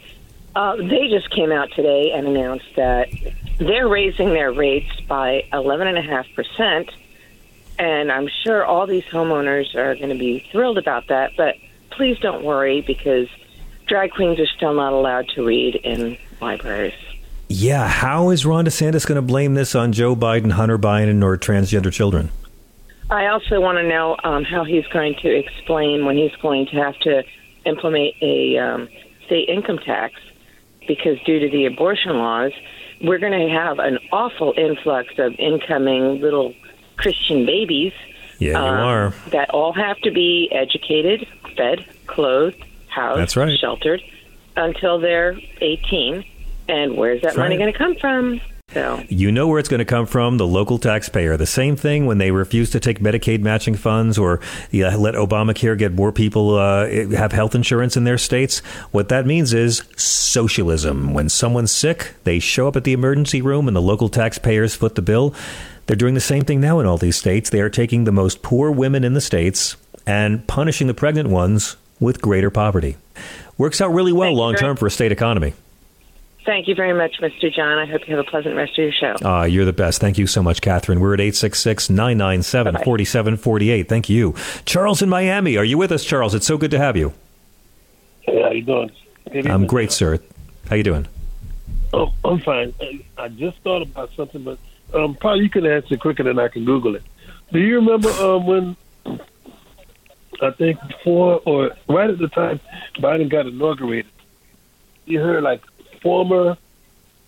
Uh, 0.57 0.77
they 0.77 1.09
just 1.09 1.31
came 1.31 1.53
out 1.53 1.71
today 1.77 2.11
and 2.13 2.27
announced 2.27 2.67
that 2.75 3.09
they're 3.59 3.87
raising 3.87 4.31
their 4.31 4.53
rates 4.53 4.91
by 5.03 5.45
11.5%. 5.53 6.91
And 7.79 8.11
I'm 8.11 8.29
sure 8.45 8.65
all 8.65 8.87
these 8.87 9.05
homeowners 9.05 9.75
are 9.75 9.95
going 9.95 10.09
to 10.09 10.19
be 10.19 10.41
thrilled 10.51 10.79
about 10.79 11.07
that. 11.09 11.33
But 11.37 11.57
please 11.91 12.19
don't 12.19 12.43
worry 12.43 12.81
because 12.81 13.29
drag 13.91 14.13
queens 14.13 14.39
are 14.39 14.47
still 14.47 14.73
not 14.73 14.93
allowed 14.93 15.29
to 15.35 15.45
read 15.45 15.75
in 15.75 16.17
libraries. 16.41 16.95
Yeah, 17.49 17.89
how 17.89 18.31
is 18.31 18.47
Ron 18.47 18.65
DeSantis 18.65 19.05
going 19.05 19.17
to 19.17 19.23
blame 19.23 19.55
this 19.55 19.75
on 19.75 19.93
Joe 19.93 20.15
Biden, 20.15 20.53
Hunter 20.53 20.79
Biden, 20.79 21.23
or 21.25 21.37
transgender 21.37 21.93
children? 21.93 22.31
I 23.11 23.27
also 23.27 23.61
want 23.61 23.79
to 23.79 23.89
know 23.89 24.17
um, 24.23 24.45
how 24.45 24.63
he's 24.63 24.87
going 24.87 25.17
to 25.23 25.29
explain 25.29 26.05
when 26.05 26.17
he's 26.17 26.35
going 26.41 26.67
to 26.67 26.77
have 26.77 26.97
to 27.01 27.25
implement 27.67 28.15
a 28.23 28.57
um, 28.57 28.89
state 29.27 29.49
income 29.49 29.79
tax 29.79 30.15
because 30.87 31.19
due 31.27 31.41
to 31.41 31.51
the 31.51 31.67
abortion 31.67 32.19
laws, 32.19 32.53
we're 33.03 33.19
going 33.19 33.33
to 33.33 33.53
have 33.53 33.81
an 33.81 33.99
awful 34.13 34.55
influx 34.57 35.09
of 35.19 35.35
incoming 35.41 36.21
little 36.21 36.55
Christian 36.97 37.45
babies. 37.45 37.93
Yeah, 38.39 38.51
you 38.51 38.57
um, 38.57 38.75
are. 38.75 39.15
That 39.33 39.51
all 39.51 39.73
have 39.73 39.99
to 40.03 40.13
be 40.13 40.49
educated, 40.53 41.27
fed, 41.57 41.85
clothed, 42.07 42.65
housed, 42.91 43.21
That's 43.21 43.37
right. 43.37 43.59
sheltered 43.59 44.03
until 44.57 44.99
they're 44.99 45.39
18. 45.61 46.25
And 46.69 46.97
where's 46.97 47.21
that 47.23 47.29
That's 47.29 47.39
money 47.39 47.57
right. 47.57 47.63
going 47.63 47.73
to 47.73 47.79
come 47.79 47.95
from? 47.97 48.41
So 48.73 49.03
You 49.09 49.33
know 49.33 49.49
where 49.49 49.59
it's 49.59 49.69
going 49.69 49.81
to 49.81 49.85
come 49.85 50.07
from 50.07 50.37
the 50.37 50.47
local 50.47 50.79
taxpayer. 50.79 51.37
The 51.37 51.47
same 51.47 51.75
thing 51.75 52.07
when 52.07 52.19
they 52.19 52.31
refuse 52.31 52.71
to 52.71 52.79
take 52.79 53.01
Medicaid 53.01 53.41
matching 53.41 53.75
funds 53.75 54.17
or 54.17 54.39
yeah, 54.71 54.95
let 54.95 55.15
Obamacare 55.15 55.77
get 55.77 55.93
more 55.93 56.13
people 56.13 56.55
uh, 56.57 56.87
have 57.17 57.33
health 57.33 57.57
insurance 57.57 57.97
in 57.97 58.05
their 58.05 58.19
states. 58.19 58.61
What 58.93 59.09
that 59.09 59.27
means 59.27 59.53
is 59.53 59.83
socialism. 59.97 61.13
When 61.13 61.29
someone's 61.29 61.73
sick, 61.73 62.15
they 62.23 62.39
show 62.39 62.69
up 62.69 62.77
at 62.77 62.85
the 62.85 62.93
emergency 62.93 63.43
room 63.43 63.67
and 63.67 63.77
the 63.77 63.83
local 63.83 64.09
taxpayers 64.09 64.77
foot 64.77 64.95
the 64.95 65.03
bill. 65.03 65.35
They're 65.87 65.97
doing 65.97 66.15
the 66.15 66.21
same 66.21 66.45
thing 66.45 66.61
now 66.61 66.79
in 66.79 66.87
all 66.87 66.99
these 66.99 67.17
states. 67.17 67.51
They 67.51 67.61
are 67.61 67.71
taking 67.71 68.05
the 68.05 68.13
most 68.13 68.43
poor 68.43 68.71
women 68.71 69.03
in 69.03 69.15
the 69.15 69.21
states 69.21 69.77
and 70.07 70.47
punishing 70.47 70.87
the 70.87 70.95
pregnant 70.95 71.29
ones 71.29 71.77
with 72.01 72.21
greater 72.21 72.51
poverty. 72.51 72.97
Works 73.59 73.81
out 73.81 73.93
really 73.93 74.13
well 74.13 74.35
long 74.35 74.55
term 74.55 74.77
for 74.77 74.87
a 74.87 74.91
state 74.91 75.13
economy. 75.13 75.53
thank 76.47 76.67
you 76.67 76.75
very 76.75 76.95
much, 76.95 77.21
Mr. 77.21 77.53
John. 77.55 77.79
I 77.79 77.87
hope 77.87 78.09
you 78.09 78.17
have 78.17 78.27
a 78.27 78.29
pleasant 78.31 78.57
rest 78.57 78.73
of 78.73 78.79
your 78.85 78.93
show. 78.93 79.15
Ah, 79.25 79.45
you're 79.45 79.67
the 79.67 79.73
best. 79.73 80.01
Thank 80.01 80.17
you 80.19 80.27
so 80.27 80.43
much, 80.43 80.61
Catherine. 80.63 80.99
We're 80.99 81.15
at 81.15 81.21
866 81.21 81.91
997 81.91 82.73
4748. 82.83 83.89
Thank 83.89 84.09
you. 84.09 84.35
Charles 84.65 85.03
in 85.03 85.09
Miami. 85.09 85.57
Are 85.59 85.65
you 85.65 85.77
with 85.79 85.93
us, 85.93 86.05
Charles? 86.05 86.35
It's 86.35 86.47
so 86.47 86.57
good 86.59 86.71
to 86.73 86.79
have 86.79 86.97
you. 86.97 87.13
Hey, 88.23 88.41
how 88.43 88.51
you 88.51 88.63
doing? 88.63 88.91
Good 89.31 89.47
I'm 89.47 89.67
great, 89.67 89.93
sir. 89.93 90.19
How 90.69 90.77
you 90.77 90.83
doing? 90.83 91.07
Oh, 91.93 92.13
I'm 92.25 92.41
fine. 92.41 92.73
I- 92.81 93.05
I 93.19 93.29
just 93.29 93.59
thought 93.59 93.83
about 93.83 94.11
something, 94.17 94.43
but 94.43 94.59
um, 94.95 95.15
probably 95.15 95.45
you 95.45 95.51
can 95.51 95.67
answer 95.67 95.99
quicker 95.99 96.23
than 96.23 96.39
I 96.39 96.49
can 96.49 96.65
Google 96.65 96.97
it. 96.97 97.03
Do 97.53 97.59
you 97.61 97.75
remember 97.77 98.09
um, 98.13 98.47
when 98.47 98.77
I 100.43 100.51
think 100.51 100.79
before 100.87 101.41
or 101.45 101.71
right 101.89 102.11
at 102.11 102.19
the 102.19 102.29
time 102.29 102.61
Biden 102.97 103.29
got 103.29 103.47
inaugurated, 103.47 104.11
you 105.05 105.21
heard 105.21 105.43
like 105.43 105.63
former 106.03 106.57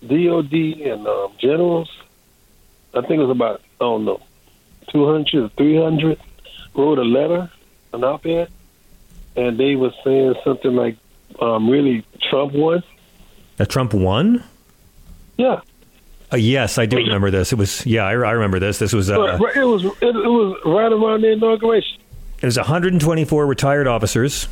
DOD 0.07 0.53
and 0.53 1.07
um, 1.07 1.33
generals. 1.39 1.89
I 2.93 3.01
think 3.01 3.13
it 3.13 3.25
was 3.25 3.29
about 3.29 3.61
I 3.79 3.85
don't 3.85 4.05
know, 4.05 4.21
two 4.91 5.05
hundred 5.05 5.43
or 5.45 5.49
three 5.49 5.77
hundred 5.77 6.19
wrote 6.75 6.97
a 6.97 7.03
letter, 7.03 7.51
an 7.93 8.03
op-ed, 8.03 8.49
and 9.35 9.59
they 9.59 9.75
were 9.75 9.91
saying 10.03 10.35
something 10.43 10.75
like, 10.75 10.97
um, 11.39 11.69
"Really, 11.69 12.05
Trump 12.29 12.53
won." 12.53 12.83
That 13.57 13.69
Trump 13.69 13.93
won? 13.93 14.43
Yeah. 15.37 15.61
Uh, 16.31 16.37
yes, 16.37 16.79
I 16.79 16.87
do 16.87 16.97
remember 16.97 17.29
this. 17.29 17.53
It 17.53 17.57
was 17.57 17.85
yeah, 17.85 18.05
I, 18.05 18.11
I 18.11 18.31
remember 18.31 18.59
this. 18.59 18.79
This 18.79 18.93
was 18.93 19.11
uh, 19.11 19.37
it 19.55 19.65
was 19.65 19.85
it, 19.85 19.95
it 20.01 20.13
was 20.13 20.59
right 20.65 20.91
around 20.91 21.21
the 21.21 21.31
inauguration. 21.31 21.99
It 22.43 22.45
was 22.45 22.57
124 22.57 23.47
retired 23.47 23.87
officers. 23.87 24.49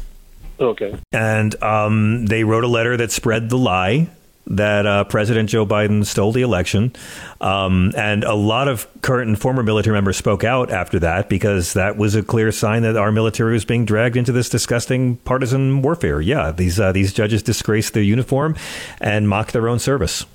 Okay. 0.58 0.98
And 1.12 1.62
um, 1.62 2.26
they 2.26 2.46
wrote 2.46 2.64
a 2.64 2.68
letter 2.68 2.96
that 2.96 3.12
spread 3.12 3.50
the 3.50 3.58
lie 3.58 4.08
that 4.48 4.86
uh, 4.86 5.04
President 5.04 5.50
Joe 5.50 5.66
Biden 5.66 6.06
stole 6.06 6.32
the 6.32 6.42
election. 6.42 6.94
Um, 7.42 7.92
and 7.98 8.24
a 8.24 8.34
lot 8.34 8.70
of 8.70 8.88
current 9.02 9.28
and 9.28 9.38
former 9.38 9.62
military 9.62 9.94
members 9.94 10.16
spoke 10.16 10.46
out 10.46 10.72
after 10.72 11.00
that 11.00 11.28
because 11.28 11.74
that 11.74 11.98
was 11.98 12.16
a 12.16 12.24
clear 12.24 12.54
sign 12.54 12.84
that 12.84 12.96
our 12.96 13.12
military 13.12 13.52
was 13.52 13.66
being 13.66 13.84
dragged 13.84 14.16
into 14.16 14.32
this 14.32 14.48
disgusting 14.48 15.18
partisan 15.18 15.82
warfare. 15.82 16.22
Yeah, 16.22 16.52
these 16.52 16.80
uh, 16.80 16.94
these 16.94 17.12
judges 17.12 17.44
disgrace 17.44 17.90
their 17.90 18.04
uniform 18.04 18.56
and 19.02 19.28
mock 19.28 19.52
their 19.52 19.68
own 19.68 19.80
service. 19.80 20.26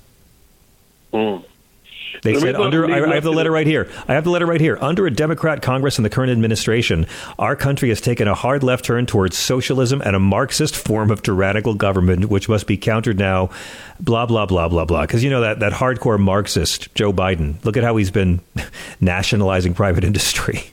Mm. 1.11 1.43
They 2.33 2.39
said 2.39 2.55
under 2.55 2.85
I, 2.85 3.11
I 3.11 3.15
have 3.15 3.23
the 3.23 3.31
letter 3.31 3.51
right 3.51 3.65
here. 3.65 3.89
I 4.07 4.13
have 4.13 4.23
the 4.23 4.29
letter 4.29 4.45
right 4.45 4.59
here. 4.59 4.77
Under 4.81 5.07
a 5.07 5.11
Democrat 5.11 5.61
Congress 5.61 5.97
and 5.97 6.05
the 6.05 6.09
current 6.09 6.31
administration, 6.31 7.07
our 7.39 7.55
country 7.55 7.89
has 7.89 8.01
taken 8.01 8.27
a 8.27 8.33
hard 8.33 8.63
left 8.63 8.83
turn 8.83 9.05
towards 9.05 9.37
socialism 9.37 10.01
and 10.01 10.15
a 10.15 10.19
Marxist 10.19 10.75
form 10.75 11.09
of 11.09 11.23
tyrannical 11.23 11.73
government, 11.73 12.25
which 12.29 12.49
must 12.49 12.67
be 12.67 12.75
countered 12.75 13.17
now. 13.17 13.49
Blah 13.99 14.25
blah 14.25 14.45
blah 14.45 14.67
blah 14.67 14.85
blah. 14.85 15.01
Because 15.01 15.23
you 15.23 15.29
know 15.29 15.41
that 15.41 15.59
that 15.59 15.73
hardcore 15.73 16.19
Marxist 16.19 16.93
Joe 16.95 17.13
Biden. 17.13 17.63
Look 17.63 17.77
at 17.77 17.83
how 17.83 17.95
he's 17.95 18.11
been 18.11 18.41
nationalizing 19.01 19.73
private 19.73 20.03
industry. 20.03 20.71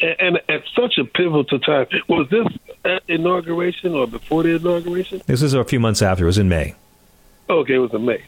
And, 0.00 0.16
and 0.18 0.36
at 0.48 0.62
such 0.74 0.98
a 0.98 1.04
pivotal 1.04 1.60
time, 1.60 1.86
was 2.08 2.28
this 2.30 2.46
at 2.84 3.02
inauguration 3.08 3.94
or 3.94 4.06
before 4.06 4.42
the 4.42 4.56
inauguration? 4.56 5.22
This 5.26 5.42
is 5.42 5.54
a 5.54 5.64
few 5.64 5.78
months 5.78 6.02
after. 6.02 6.24
It 6.24 6.26
was 6.26 6.38
in 6.38 6.48
May. 6.48 6.74
Okay, 7.48 7.74
it 7.74 7.78
was 7.78 7.92
in 7.94 8.04
May. 8.04 8.22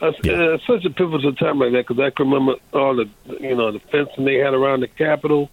Uh, 0.00 0.12
yeah. 0.22 0.32
uh, 0.32 0.58
such 0.66 0.84
a 0.84 0.90
pivotal 0.90 1.34
time 1.34 1.58
like 1.58 1.72
that 1.72 1.86
because 1.86 1.98
I 1.98 2.10
can 2.10 2.30
remember 2.30 2.60
all 2.72 2.94
the 2.94 3.08
you 3.40 3.56
know 3.56 3.72
the 3.72 3.80
fencing 3.80 4.24
they 4.24 4.36
had 4.36 4.54
around 4.54 4.80
the 4.80 4.88
Capitol, 4.88 5.50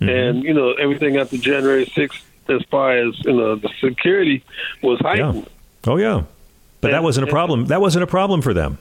mm-hmm. 0.00 0.08
and 0.08 0.42
you 0.42 0.54
know 0.54 0.72
everything 0.72 1.18
after 1.18 1.36
January 1.36 1.84
6th 1.84 2.22
as 2.48 2.62
far 2.70 2.96
as 2.96 3.18
you 3.24 3.32
know 3.32 3.56
the 3.56 3.68
security 3.80 4.44
was 4.82 4.98
heightened. 5.00 5.46
Yeah. 5.84 5.92
Oh 5.92 5.96
yeah, 5.96 6.22
but 6.80 6.88
and, 6.88 6.94
that 6.94 7.02
wasn't 7.02 7.28
a 7.28 7.30
problem. 7.30 7.66
That 7.66 7.80
wasn't 7.82 8.02
a 8.02 8.06
problem 8.06 8.40
for 8.40 8.54
them. 8.54 8.78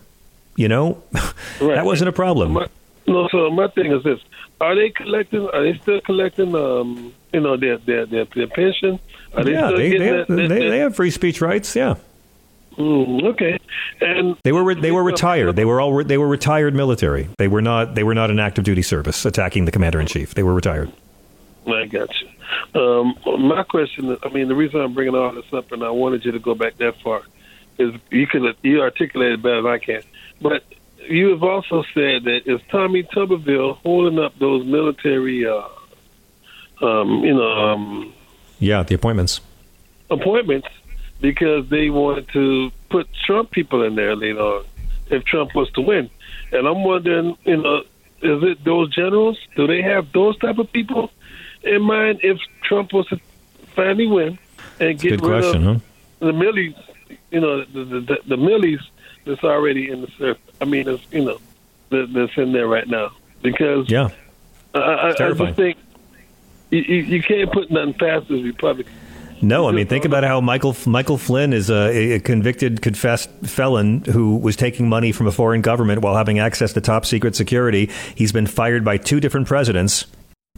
You 0.55 0.69
know, 0.69 1.03
right. 1.13 1.75
that 1.75 1.85
wasn't 1.85 2.09
a 2.09 2.13
problem. 2.13 2.53
My, 2.53 2.67
no, 3.07 3.27
so 3.29 3.49
my 3.49 3.67
thing 3.67 3.91
is 3.91 4.03
this: 4.03 4.19
Are 4.61 4.75
they 4.75 4.91
collecting? 4.91 5.49
Are 5.49 5.63
they 5.63 5.77
still 5.79 5.99
collecting? 6.01 6.55
Um, 6.55 7.13
you 7.33 7.41
know, 7.41 7.57
their 7.57 7.77
their 7.79 8.05
their, 8.05 8.25
their 8.25 8.47
pension? 8.47 8.99
Are 9.33 9.43
they 9.43 9.51
yeah, 9.51 9.71
they 9.71 9.97
they, 9.97 10.05
have, 10.05 10.27
that, 10.27 10.35
they, 10.35 10.69
they 10.69 10.79
have 10.79 10.95
free 10.95 11.11
speech 11.11 11.41
rights. 11.41 11.75
Yeah. 11.75 11.95
Mm, 12.81 13.23
okay, 13.25 13.59
and 13.99 14.35
they 14.43 14.51
were 14.51 14.73
they 14.73 14.91
were 14.91 15.03
retired. 15.03 15.55
They 15.55 15.65
were 15.65 15.79
all 15.79 16.03
they 16.03 16.17
were 16.17 16.27
retired 16.27 16.73
military. 16.73 17.29
They 17.37 17.47
were 17.47 17.61
not 17.61 17.93
they 17.93 18.03
were 18.03 18.15
not 18.15 18.31
an 18.31 18.39
active 18.39 18.63
duty 18.63 18.81
service 18.81 19.23
attacking 19.23 19.65
the 19.65 19.71
commander 19.71 20.01
in 20.01 20.07
chief. 20.07 20.33
They 20.33 20.41
were 20.41 20.53
retired. 20.55 20.91
I 21.67 21.85
got 21.85 22.09
you. 22.19 22.81
Um, 22.81 23.15
my 23.47 23.61
question, 23.63 24.17
I 24.23 24.29
mean, 24.29 24.47
the 24.47 24.55
reason 24.55 24.81
I'm 24.81 24.95
bringing 24.95 25.13
all 25.13 25.31
this 25.31 25.45
up, 25.53 25.71
and 25.71 25.83
I 25.83 25.91
wanted 25.91 26.25
you 26.25 26.31
to 26.31 26.39
go 26.39 26.55
back 26.55 26.77
that 26.77 26.99
far, 27.03 27.21
is 27.77 27.93
you 28.09 28.25
could 28.25 28.55
you 28.63 28.81
articulated 28.81 29.43
better 29.43 29.61
than 29.61 29.71
I 29.71 29.77
can. 29.77 30.01
But 30.41 30.63
you 30.97 31.29
have 31.29 31.43
also 31.43 31.83
said 31.93 32.23
that 32.23 32.41
is 32.47 32.61
Tommy 32.71 33.03
Tuberville 33.03 33.77
holding 33.77 34.17
up 34.17 34.39
those 34.39 34.65
military, 34.65 35.45
uh, 35.45 35.67
um, 36.81 37.23
you 37.23 37.35
know, 37.35 37.51
um, 37.51 38.13
yeah, 38.57 38.81
the 38.81 38.95
appointments, 38.95 39.39
appointments 40.09 40.67
because 41.21 41.69
they 41.69 41.89
wanted 41.89 42.27
to 42.29 42.71
put 42.89 43.07
Trump 43.25 43.51
people 43.51 43.83
in 43.83 43.95
there 43.95 44.15
later 44.15 44.41
on 44.41 44.65
if 45.09 45.23
Trump 45.23 45.55
was 45.55 45.69
to 45.71 45.81
win. 45.81 46.09
And 46.51 46.67
I'm 46.67 46.83
wondering, 46.83 47.37
you 47.45 47.57
know, 47.57 47.83
is 48.21 48.43
it 48.43 48.63
those 48.63 48.93
generals? 48.93 49.37
Do 49.55 49.67
they 49.67 49.81
have 49.81 50.11
those 50.11 50.37
type 50.39 50.57
of 50.57 50.71
people 50.71 51.11
in 51.63 51.81
mind 51.81 52.19
if 52.23 52.39
Trump 52.63 52.93
was 52.93 53.07
to 53.07 53.19
finally 53.75 54.07
win 54.07 54.37
and 54.79 54.99
get 54.99 55.11
Good 55.19 55.21
rid 55.21 55.41
question, 55.43 55.67
of 55.67 55.75
huh? 55.75 55.81
the 56.19 56.33
Milleys, 56.33 56.75
you 57.29 57.39
know, 57.39 57.63
the, 57.63 57.83
the, 57.83 58.17
the 58.27 58.37
Milleys 58.37 58.81
that's 59.25 59.43
already 59.43 59.89
in 59.89 60.01
the 60.01 60.07
surface? 60.17 60.55
I 60.59 60.65
mean, 60.65 60.87
it's, 60.87 61.03
you 61.11 61.23
know, 61.23 61.39
that, 61.89 62.11
that's 62.13 62.37
in 62.37 62.51
there 62.51 62.67
right 62.67 62.87
now. 62.87 63.11
Because 63.41 63.89
yeah, 63.89 64.09
I, 64.75 64.79
I, 64.79 65.09
I 65.09 65.33
just 65.33 65.55
think 65.55 65.77
you, 66.69 66.79
you, 66.79 66.95
you 67.03 67.23
can't 67.23 67.51
put 67.51 67.71
nothing 67.71 67.95
past 67.95 68.27
the 68.27 68.43
Republicans. 68.43 68.95
No, 69.41 69.67
I 69.67 69.71
mean 69.71 69.87
think 69.87 70.05
about 70.05 70.23
how 70.23 70.39
Michael 70.39 70.75
Michael 70.85 71.17
Flynn 71.17 71.53
is 71.53 71.69
a, 71.69 72.13
a, 72.13 72.19
convicted, 72.19 72.81
confessed 72.81 73.29
felon 73.43 74.01
who 74.03 74.37
was 74.37 74.55
taking 74.55 74.87
money 74.87 75.11
from 75.11 75.27
a 75.27 75.31
foreign 75.31 75.61
government 75.61 76.01
while 76.01 76.15
having 76.15 76.39
access 76.39 76.73
to 76.73 76.81
top 76.81 77.05
secret 77.05 77.35
security. 77.35 77.89
He's 78.15 78.31
been 78.31 78.45
fired 78.45 78.85
by 78.85 78.97
two 78.97 79.19
different 79.19 79.47
presidents, 79.47 80.05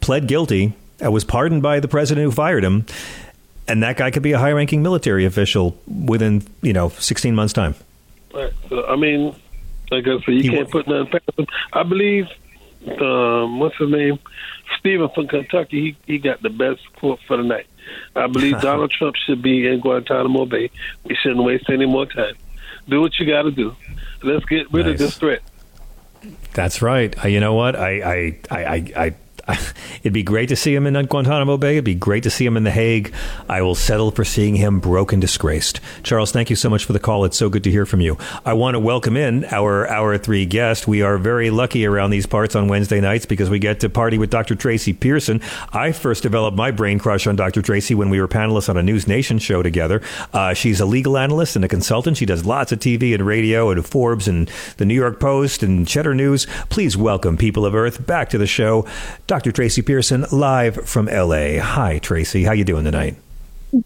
pled 0.01 0.27
guilty, 0.27 0.73
was 0.99 1.23
pardoned 1.23 1.61
by 1.61 1.79
the 1.79 1.87
president 1.87 2.25
who 2.25 2.31
fired 2.31 2.63
him, 2.63 2.85
and 3.67 3.83
that 3.83 3.97
guy 3.97 4.11
could 4.11 4.23
be 4.23 4.33
a 4.33 4.39
high-ranking 4.39 4.83
military 4.83 5.25
official 5.25 5.77
within 5.87 6.43
you 6.61 6.73
know 6.73 6.89
16 6.89 7.33
months' 7.33 7.53
time. 7.53 7.75
Right. 8.33 8.51
So, 8.69 8.85
I 8.85 8.95
mean, 8.95 9.35
like 9.91 10.05
I 10.07 10.19
said, 10.25 10.33
you 10.33 10.41
he 10.41 10.49
can't 10.49 10.69
put 10.69 10.87
nothing 10.87 11.11
past 11.11 11.39
him. 11.39 11.47
I 11.71 11.83
believe 11.83 12.27
um, 12.99 13.59
what's 13.59 13.77
his 13.77 13.89
name, 13.89 14.19
Stephen 14.79 15.09
from 15.15 15.27
Kentucky. 15.27 15.95
He 16.05 16.13
he 16.13 16.17
got 16.19 16.41
the 16.41 16.49
best 16.49 16.81
quote 16.93 17.19
for 17.27 17.37
the 17.37 17.43
night. 17.43 17.67
I 18.15 18.27
believe 18.27 18.59
Donald 18.61 18.91
Trump 18.91 19.15
should 19.15 19.41
be 19.41 19.67
in 19.67 19.79
Guantanamo 19.79 20.45
Bay. 20.45 20.69
We 21.03 21.15
shouldn't 21.15 21.43
waste 21.43 21.69
any 21.69 21.85
more 21.85 22.05
time. 22.05 22.35
Do 22.87 23.01
what 23.01 23.17
you 23.19 23.25
got 23.25 23.43
to 23.43 23.51
do. 23.51 23.75
Let's 24.23 24.45
get 24.45 24.71
rid 24.71 24.85
nice. 24.85 24.93
of 24.93 24.99
this 24.99 25.17
threat. 25.17 25.41
That's 26.53 26.81
right. 26.81 27.17
Uh, 27.23 27.27
you 27.27 27.39
know 27.39 27.53
what? 27.53 27.75
I, 27.75 28.01
I, 28.01 28.39
I, 28.51 28.93
I, 28.95 29.15
It'd 30.01 30.13
be 30.13 30.23
great 30.23 30.49
to 30.49 30.55
see 30.55 30.73
him 30.73 30.87
in 30.87 30.93
Guantanamo 31.05 31.57
Bay. 31.57 31.73
It'd 31.73 31.83
be 31.83 31.95
great 31.95 32.23
to 32.23 32.29
see 32.29 32.45
him 32.45 32.55
in 32.55 32.63
The 32.63 32.71
Hague. 32.71 33.13
I 33.49 33.61
will 33.61 33.75
settle 33.75 34.11
for 34.11 34.23
seeing 34.23 34.55
him 34.55 34.79
broken, 34.79 35.19
disgraced. 35.19 35.81
Charles, 36.01 36.31
thank 36.31 36.49
you 36.49 36.55
so 36.55 36.69
much 36.69 36.85
for 36.85 36.93
the 36.93 36.99
call. 36.99 37.25
It's 37.25 37.37
so 37.37 37.49
good 37.49 37.63
to 37.65 37.71
hear 37.71 37.85
from 37.85 37.99
you. 37.99 38.17
I 38.45 38.53
want 38.53 38.75
to 38.75 38.79
welcome 38.79 39.17
in 39.17 39.43
our 39.45 39.87
hour 39.89 40.17
three 40.17 40.45
guest. 40.45 40.87
We 40.87 41.01
are 41.01 41.17
very 41.17 41.49
lucky 41.49 41.85
around 41.85 42.11
these 42.11 42.25
parts 42.25 42.55
on 42.55 42.69
Wednesday 42.69 43.01
nights 43.01 43.25
because 43.25 43.49
we 43.49 43.59
get 43.59 43.81
to 43.81 43.89
party 43.89 44.17
with 44.17 44.29
Dr. 44.29 44.55
Tracy 44.55 44.93
Pearson. 44.93 45.41
I 45.73 45.91
first 45.91 46.23
developed 46.23 46.55
my 46.55 46.71
brain 46.71 46.97
crush 46.97 47.27
on 47.27 47.35
Dr. 47.35 47.61
Tracy 47.61 47.95
when 47.95 48.09
we 48.09 48.21
were 48.21 48.29
panelists 48.29 48.69
on 48.69 48.77
a 48.77 48.83
News 48.83 49.07
Nation 49.07 49.39
show 49.39 49.61
together. 49.61 50.01
Uh, 50.31 50.53
she's 50.53 50.79
a 50.79 50.85
legal 50.85 51.17
analyst 51.17 51.57
and 51.57 51.65
a 51.65 51.67
consultant. 51.67 52.15
She 52.15 52.25
does 52.25 52.45
lots 52.45 52.71
of 52.71 52.79
TV 52.79 53.13
and 53.13 53.25
radio 53.25 53.71
and 53.71 53.85
Forbes 53.85 54.27
and 54.27 54.49
the 54.77 54.85
New 54.85 54.95
York 54.95 55.19
Post 55.19 55.63
and 55.63 55.85
Cheddar 55.85 56.15
News. 56.15 56.47
Please 56.69 56.95
welcome 56.95 57.35
people 57.35 57.65
of 57.65 57.75
Earth 57.75 58.05
back 58.07 58.29
to 58.29 58.37
the 58.37 58.47
show. 58.47 58.87
Dr. 59.33 59.51
Tracy 59.51 59.81
Pearson, 59.81 60.27
live 60.31 60.87
from 60.87 61.07
LA. 61.07 61.57
Hi, 61.59 61.97
Tracy. 61.97 62.43
How 62.43 62.51
you 62.51 62.63
doing 62.63 62.85
tonight? 62.85 63.15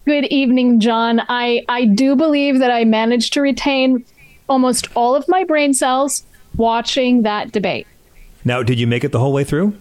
Good 0.04 0.26
evening, 0.26 0.78
John. 0.78 1.22
I, 1.26 1.64
I 1.70 1.86
do 1.86 2.14
believe 2.16 2.58
that 2.58 2.70
I 2.70 2.84
managed 2.84 3.32
to 3.32 3.40
retain 3.40 4.04
almost 4.46 4.88
all 4.94 5.14
of 5.14 5.24
my 5.26 5.44
brain 5.44 5.72
cells 5.72 6.22
watching 6.58 7.22
that 7.22 7.50
debate. 7.50 7.86
Now, 8.44 8.62
did 8.62 8.78
you 8.78 8.86
make 8.86 9.04
it 9.04 9.12
the 9.12 9.20
whole 9.20 9.32
way 9.32 9.42
through? 9.42 9.72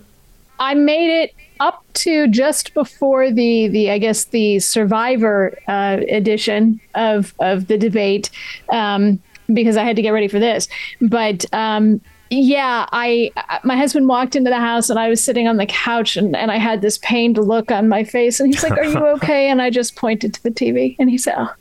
I 0.57 0.74
made 0.74 1.24
it 1.24 1.36
up 1.59 1.84
to 1.95 2.30
just 2.30 2.74
before 2.74 3.30
the 3.30 3.68
the 3.68 3.91
I 3.91 3.97
guess 3.97 4.24
the 4.24 4.59
Survivor 4.59 5.59
uh, 5.68 5.97
edition 6.07 6.80
of 6.95 7.34
of 7.39 7.68
the 7.68 7.78
debate 7.78 8.30
um, 8.70 9.22
because 9.53 9.76
I 9.76 9.84
had 9.84 9.97
to 9.97 10.01
get 10.01 10.11
ready 10.11 10.30
for 10.30 10.39
this. 10.39 10.70
But 11.01 11.43
um, 11.53 11.99
yeah, 12.30 12.88
I 12.92 13.32
my 13.64 13.78
husband 13.78 14.08
walked 14.08 14.36
into 14.36 14.50
the 14.50 14.60
house 14.60 14.90
and 14.90 15.00
I 15.00 15.10
was 15.10 15.24
sitting 15.24 15.48
on 15.48 15.58
the 15.58 15.66
couch 15.66 16.18
and, 16.18 16.36
and 16.36 16.52
I 16.52 16.58
had 16.58 16.82
this 16.82 16.98
pained 17.00 17.38
look 17.38 17.72
on 17.72 17.88
my 17.88 18.04
face 18.04 18.40
and 18.40 18.54
he's 18.54 18.64
like, 18.64 18.74
"Are 18.74 18.84
you 18.84 18.98
okay?" 19.16 19.50
And 19.50 19.62
I 19.62 19.70
just 19.70 19.96
pointed 19.96 20.34
to 20.34 20.44
the 20.44 20.52
TV 20.52 20.96
and 21.00 21.10
he 21.10 21.18
said, 21.18 21.36
"Oh." 21.38 21.54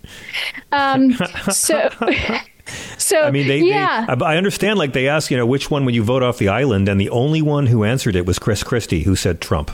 Um, 0.73 1.13
so. 1.51 1.91
so 2.99 3.21
I 3.23 3.31
mean, 3.31 3.47
they, 3.47 3.61
yeah. 3.61 4.15
They, 4.15 4.25
I 4.25 4.37
understand. 4.37 4.79
Like 4.79 4.93
they 4.93 5.09
asked, 5.09 5.31
you 5.31 5.37
know, 5.37 5.47
which 5.47 5.71
one 5.71 5.85
would 5.85 5.95
you 5.95 6.03
vote 6.03 6.23
off 6.23 6.39
the 6.39 6.49
island, 6.49 6.89
and 6.89 7.01
the 7.01 7.11
only 7.11 7.43
one 7.43 7.67
who 7.67 7.85
answered 7.85 8.17
it 8.17 8.27
was 8.27 8.39
Chris 8.39 8.63
Christie, 8.63 9.03
who 9.03 9.15
said 9.17 9.41
Trump. 9.41 9.71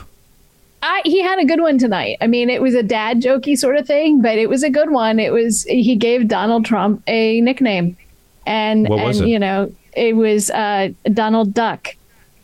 I, 0.83 1.01
he 1.05 1.21
had 1.21 1.39
a 1.39 1.45
good 1.45 1.61
one 1.61 1.77
tonight. 1.77 2.17
I 2.19 2.27
mean, 2.27 2.49
it 2.49 2.61
was 2.61 2.75
a 2.75 2.83
dad 2.83 3.21
jokey 3.21 3.57
sort 3.57 3.77
of 3.77 3.87
thing, 3.87 4.21
but 4.21 4.37
it 4.37 4.49
was 4.49 4.63
a 4.63 4.69
good 4.69 4.91
one. 4.91 5.17
It 5.17 5.31
was 5.31 5.63
he 5.63 5.95
gave 5.95 6.27
Donald 6.27 6.65
Trump 6.65 7.01
a 7.07 7.39
nickname, 7.41 7.95
and 8.45 8.89
and 8.91 9.15
it? 9.15 9.27
you 9.27 9.39
know 9.39 9.71
it 9.95 10.15
was 10.15 10.49
uh, 10.49 10.89
Donald 11.13 11.53
Duck. 11.53 11.95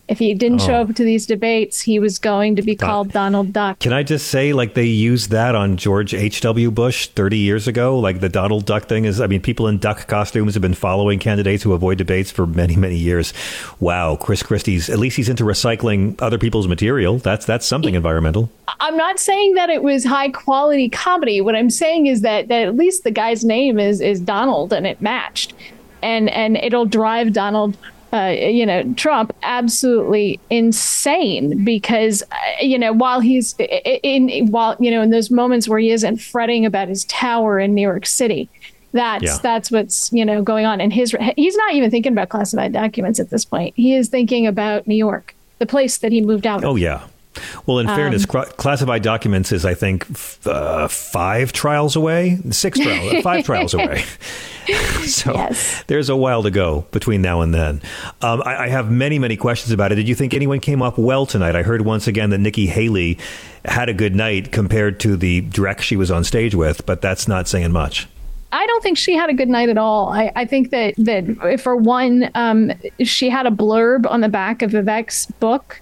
If 0.07 0.17
he 0.17 0.33
didn't 0.33 0.61
show 0.61 0.73
Oh. 0.73 0.81
up 0.81 0.95
to 0.95 1.03
these 1.03 1.27
debates, 1.27 1.81
he 1.81 1.99
was 1.99 2.17
going 2.17 2.55
to 2.55 2.63
be 2.63 2.75
called 2.75 3.11
Donald 3.11 3.53
Duck. 3.53 3.77
Can 3.77 3.93
I 3.93 4.01
just 4.01 4.25
say, 4.29 4.53
like, 4.53 4.73
they 4.73 4.85
used 4.85 5.29
that 5.29 5.53
on 5.53 5.77
George 5.77 6.15
H.W. 6.15 6.71
Bush 6.71 7.09
30 7.09 7.37
years 7.37 7.67
ago? 7.67 7.99
Like, 7.99 8.19
the 8.19 8.27
Donald 8.27 8.65
Duck 8.65 8.85
thing 8.85 9.05
is, 9.05 9.21
I 9.21 9.27
mean, 9.27 9.39
people 9.39 9.67
in 9.67 9.77
duck 9.77 10.07
costumes 10.07 10.55
have 10.55 10.63
been 10.63 10.73
following 10.73 11.19
candidates 11.19 11.61
who 11.61 11.73
avoid 11.73 11.99
debates 11.99 12.31
for 12.31 12.47
many, 12.47 12.75
many 12.75 12.95
years. 12.95 13.33
Wow, 13.79 14.15
Chris 14.15 14.41
Christie's, 14.41 14.89
at 14.89 14.97
least 14.97 15.15
he's 15.15 15.29
into 15.29 15.43
recycling 15.43 16.19
other 16.19 16.39
people's 16.39 16.67
material. 16.67 17.19
That's, 17.19 17.45
that's 17.45 17.67
something 17.67 17.93
environmental. 17.93 18.49
I'm 18.79 18.97
not 18.97 19.19
saying 19.19 19.53
that 19.53 19.69
it 19.69 19.83
was 19.83 20.03
high 20.05 20.29
quality 20.29 20.89
comedy. 20.89 21.39
What 21.39 21.55
I'm 21.55 21.69
saying 21.69 22.07
is 22.07 22.21
that, 22.21 22.47
that 22.47 22.63
at 22.67 22.75
least 22.75 23.03
the 23.03 23.11
guy's 23.11 23.45
name 23.45 23.77
is 23.77 24.01
is 24.01 24.19
Donald 24.19 24.73
and 24.73 24.87
it 24.87 25.01
matched, 25.01 25.53
and 26.01 26.29
and 26.29 26.57
it'll 26.57 26.85
drive 26.85 27.33
Donald. 27.33 27.77
Uh, 28.11 28.33
you 28.35 28.65
know 28.65 28.81
Trump 28.95 29.31
absolutely 29.43 30.39
insane 30.49 31.63
because 31.63 32.23
uh, 32.31 32.35
you 32.59 32.79
know 32.79 32.91
while 32.91 33.19
he's 33.19 33.53
in, 33.59 34.29
in 34.29 34.47
while 34.51 34.75
you 34.79 34.89
know 34.89 35.03
in 35.03 35.11
those 35.11 35.29
moments 35.29 35.69
where 35.69 35.77
he 35.77 35.91
isn't 35.91 36.17
fretting 36.17 36.65
about 36.65 36.87
his 36.87 37.05
tower 37.05 37.59
in 37.59 37.75
New 37.75 37.83
York 37.83 38.07
City, 38.07 38.49
that's 38.93 39.23
Yeah. 39.23 39.37
that's 39.43 39.69
what's 39.69 40.11
you 40.11 40.25
know 40.25 40.41
going 40.41 40.65
on 40.65 40.81
and 40.81 40.91
his 40.91 41.15
he's 41.35 41.55
not 41.55 41.75
even 41.75 41.91
thinking 41.91 42.11
about 42.13 42.29
classified 42.29 42.73
documents 42.73 43.19
at 43.19 43.29
this 43.29 43.45
point. 43.45 43.75
He 43.75 43.93
is 43.93 44.09
thinking 44.09 44.47
about 44.47 44.87
New 44.87 44.95
York, 44.95 45.35
the 45.59 45.67
place 45.67 45.99
that 45.99 46.11
he 46.11 46.19
moved 46.21 46.47
out 46.47 46.63
of. 46.63 46.71
Oh, 46.71 46.75
yeah. 46.77 47.03
Well, 47.65 47.79
in 47.79 47.87
Um, 47.89 47.95
fairness, 47.95 48.25
cla 48.25 48.45
classified 48.45 49.01
documents 49.03 49.51
is, 49.51 49.65
I 49.65 49.73
think, 49.73 50.05
f- 50.11 50.39
uh, 50.47 50.87
five 50.87 51.51
trials 51.53 51.95
away, 51.95 52.37
six 52.51 52.79
trials, 52.79 53.13
five 53.23 53.45
trials 53.45 53.73
away. 53.73 54.03
so 55.05 55.49
there's 55.87 56.09
a 56.09 56.15
while 56.15 56.43
to 56.43 56.51
go 56.51 56.85
between 56.91 57.21
now 57.21 57.41
and 57.41 57.53
then. 57.53 57.81
Um, 58.21 58.41
I, 58.45 58.65
I 58.65 58.67
have 58.69 58.91
many, 58.91 59.17
many 59.19 59.35
questions 59.37 59.71
about 59.71 59.91
it. 59.91 59.95
Did 59.95 60.07
you 60.07 60.15
think 60.15 60.33
anyone 60.33 60.59
came 60.59 60.81
up 60.81 60.97
well 60.97 61.25
tonight? 61.25 61.55
I 61.55 61.63
heard 61.63 61.81
once 61.81 62.07
again 62.07 62.29
that 62.29 62.37
Nikki 62.39 62.67
Haley 62.67 63.17
had 63.65 63.89
a 63.89 63.93
good 63.93 64.15
night 64.15 64.51
compared 64.51 64.99
to 65.01 65.17
the 65.17 65.41
Drek 65.41 65.81
she 65.81 65.95
was 65.95 66.11
on 66.11 66.23
stage 66.23 66.55
with, 66.55 66.85
but 66.85 67.01
that's 67.01 67.27
not 67.27 67.47
saying 67.47 67.71
much. 67.71 68.07
I 68.51 68.65
don't 68.65 68.81
think 68.81 68.97
she 68.97 69.15
had 69.15 69.29
a 69.29 69.33
good 69.33 69.49
night 69.49 69.69
at 69.69 69.77
all. 69.77 70.09
I, 70.09 70.31
I 70.35 70.45
think 70.45 70.71
that 70.71 70.95
that 70.97 71.59
for 71.61 71.75
one, 71.75 72.31
um, 72.33 72.71
she 73.03 73.29
had 73.29 73.45
a 73.45 73.51
blurb 73.51 74.09
on 74.09 74.21
the 74.21 74.29
back 74.29 74.63
of 74.63 74.71
Vivek's 74.71 75.27
book 75.39 75.81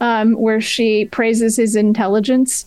um, 0.00 0.32
where 0.34 0.60
she 0.60 1.06
praises 1.06 1.56
his 1.56 1.76
intelligence. 1.76 2.66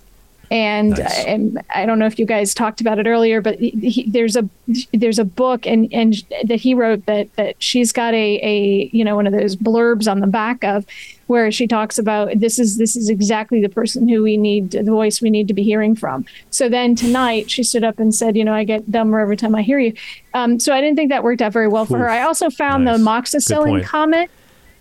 And, 0.50 1.00
and 1.00 1.62
I 1.74 1.86
don't 1.86 1.98
know 1.98 2.08
if 2.08 2.20
you 2.20 2.26
guys 2.26 2.54
talked 2.54 2.82
about 2.82 3.00
it 3.00 3.08
earlier, 3.08 3.40
but 3.40 3.58
he, 3.58 3.70
he- 3.70 4.10
there's 4.10 4.36
a 4.36 4.50
there's 4.92 5.18
a 5.18 5.24
book 5.24 5.66
and 5.66 5.88
and 5.94 6.14
that 6.46 6.60
he 6.60 6.74
wrote 6.74 7.06
that 7.06 7.34
that 7.38 7.56
she's 7.64 7.94
got 7.94 8.14
a 8.14 8.40
a 8.44 8.90
you 8.92 9.06
know 9.06 9.16
one 9.16 9.28
of 9.28 9.32
those 9.34 9.56
blurbs 9.56 10.12
on 10.12 10.20
the 10.20 10.28
back 10.28 10.66
of 10.66 10.86
where 11.28 11.52
she 11.54 11.68
talks 11.68 11.98
about 11.98 12.38
this 12.38 12.60
is 12.60 12.78
this 12.78 12.98
is 12.98 13.10
exactly 13.10 13.62
the 13.62 13.70
person 13.70 14.10
who 14.10 14.22
we 14.24 14.36
need 14.36 14.72
the 14.72 14.84
voice 14.84 15.22
we 15.22 15.30
need 15.30 15.48
to 15.48 15.54
be 15.54 15.64
hearing 15.64 15.96
from. 15.96 16.26
So 16.50 16.68
then 16.68 16.96
tonight 16.98 17.50
she 17.50 17.64
stood 17.64 17.86
up 17.86 17.98
and 17.98 18.14
said, 18.14 18.36
you 18.36 18.44
know, 18.44 18.54
I 18.54 18.66
get 18.66 18.92
dumber 18.92 19.20
every 19.22 19.38
time 19.38 19.56
I 19.56 19.62
hear 19.62 19.80
you. 19.80 19.94
Um, 20.34 20.60
so 20.60 20.74
I 20.74 20.82
didn't 20.82 20.98
think 20.98 21.12
that 21.12 21.24
worked 21.24 21.42
out 21.42 21.54
very 21.54 21.70
well 21.70 21.86
for 21.86 21.98
her. 22.00 22.10
I 22.10 22.24
also 22.24 22.50
found 22.50 22.86
the 22.86 22.92
Good 22.98 23.02
amoxicillin 23.02 23.86
comment. 23.86 24.30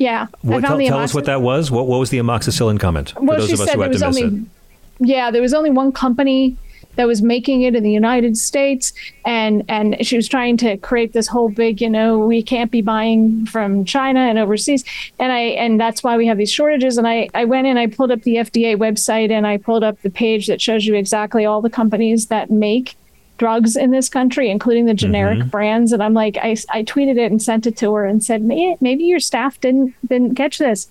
Yeah, 0.01 0.29
What, 0.41 0.63
tell 0.63 0.79
tell 0.79 0.99
us 0.99 1.13
what 1.13 1.27
that 1.27 1.43
was. 1.43 1.71
What, 1.71 1.87
what 1.87 2.01
was 2.01 2.09
the 2.09 2.17
amoxicillin 2.17 2.81
comment? 2.81 3.11
For 3.11 3.37
those 3.37 3.53
of 3.53 3.61
us 3.61 3.71
who 3.71 3.83
had 3.83 3.93
to 3.93 3.99
miss 3.99 4.03
only 4.03 4.23
it. 4.23 4.47
yeah, 4.99 5.31
there 5.31 5.43
was 5.43 5.53
only 5.53 5.69
one 5.69 5.93
company 5.93 6.57
that 6.97 7.07
was 7.07 7.21
making 7.21 7.63
it 7.63 7.75
in 7.75 7.83
the 7.83 7.93
United 7.93 8.39
States, 8.39 8.95
and 9.27 9.63
and 9.69 9.99
she 10.07 10.17
was 10.17 10.27
trying 10.27 10.57
to 10.57 10.79
create 10.79 11.13
this 11.13 11.27
whole 11.27 11.51
big, 11.51 11.83
you 11.83 11.91
know, 11.91 12.19
we 12.19 12.43
can't 12.43 12.71
be 12.71 12.81
buying 12.81 13.45
from 13.45 13.85
China 13.85 14.21
and 14.21 14.39
overseas, 14.39 14.85
and 15.19 15.33
I 15.33 15.41
and 15.65 15.79
that's 15.79 16.03
why 16.03 16.17
we 16.17 16.27
have 16.29 16.39
these 16.39 16.51
shortages. 16.51 16.97
And 16.97 17.07
I 17.07 17.29
I 17.35 17.45
went 17.45 17.67
and 17.67 17.79
I 17.79 17.87
pulled 17.87 18.11
up 18.11 18.23
the 18.23 18.37
FDA 18.37 18.77
website 18.77 19.31
and 19.31 19.47
I 19.47 19.59
pulled 19.59 19.85
up 19.85 20.01
the 20.01 20.11
page 20.11 20.47
that 20.47 20.63
shows 20.63 20.87
you 20.87 20.95
exactly 20.95 21.45
all 21.45 21.61
the 21.61 21.69
companies 21.69 22.29
that 22.29 22.51
make 22.51 22.97
drugs 23.41 23.75
in 23.75 23.91
this 23.91 24.11
country, 24.11 24.51
including 24.51 24.85
the 24.85 24.93
generic 24.93 25.39
Mm-hmm. 25.39 25.49
brands. 25.49 25.93
And 25.93 26.03
I'm 26.03 26.13
like, 26.13 26.37
I, 26.37 26.51
I 26.71 26.83
tweeted 26.83 27.17
it 27.17 27.31
and 27.31 27.41
sent 27.43 27.67
it 27.67 27.75
to 27.79 27.95
her 27.95 28.05
and 28.05 28.23
said, 28.23 28.43
"May- 28.43 28.77
maybe 28.83 29.05
your 29.05 29.19
staff 29.19 29.59
didn't 29.63 29.95
didn't 30.07 30.35
catch 30.35 30.59
this 30.59 30.89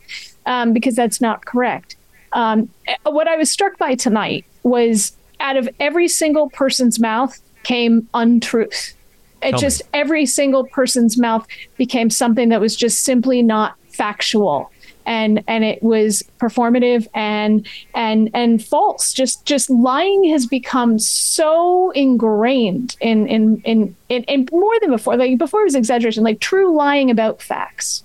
um, 0.47 0.73
because 0.73 0.95
that's 0.95 1.21
not 1.21 1.45
correct. 1.45 1.95
Um, 2.33 2.67
eh, 2.87 2.95
what 3.03 3.27
I 3.27 3.35
was 3.37 3.51
struck 3.51 3.77
by 3.77 3.93
tonight 3.93 4.45
was 4.63 5.15
out 5.39 5.57
of 5.57 5.69
every 5.79 6.07
single 6.07 6.49
person's 6.49 6.99
mouth 6.99 7.39
came 7.61 8.09
untruth. 8.15 8.95
It 9.43 9.51
Tell 9.51 9.59
me. 9.59 9.61
just 9.61 9.81
every 9.93 10.25
single 10.25 10.65
person's 10.65 11.17
mouth 11.19 11.45
became 11.77 12.09
something 12.09 12.49
that 12.49 12.59
was 12.59 12.75
just 12.75 13.03
simply 13.03 13.43
not 13.43 13.75
factual 13.89 14.71
and 15.09 15.43
and 15.47 15.63
it 15.65 15.81
was 15.83 16.23
performative 16.39 17.07
and 17.13 17.67
and 17.95 18.29
and 18.33 18.63
false 18.63 19.11
just 19.11 19.43
just 19.45 19.69
lying 19.69 20.29
has 20.29 20.45
become 20.45 20.99
so 20.99 21.91
ingrained 21.91 22.95
in 23.01 23.27
in 23.27 23.61
in 23.65 23.95
in, 24.07 24.23
in 24.23 24.47
more 24.51 24.79
than 24.79 24.91
before 24.91 25.17
like 25.17 25.37
before 25.37 25.61
it 25.61 25.65
was 25.65 25.75
exaggeration 25.75 26.23
like 26.23 26.39
true 26.39 26.73
lying 26.73 27.09
about 27.09 27.41
facts 27.41 28.03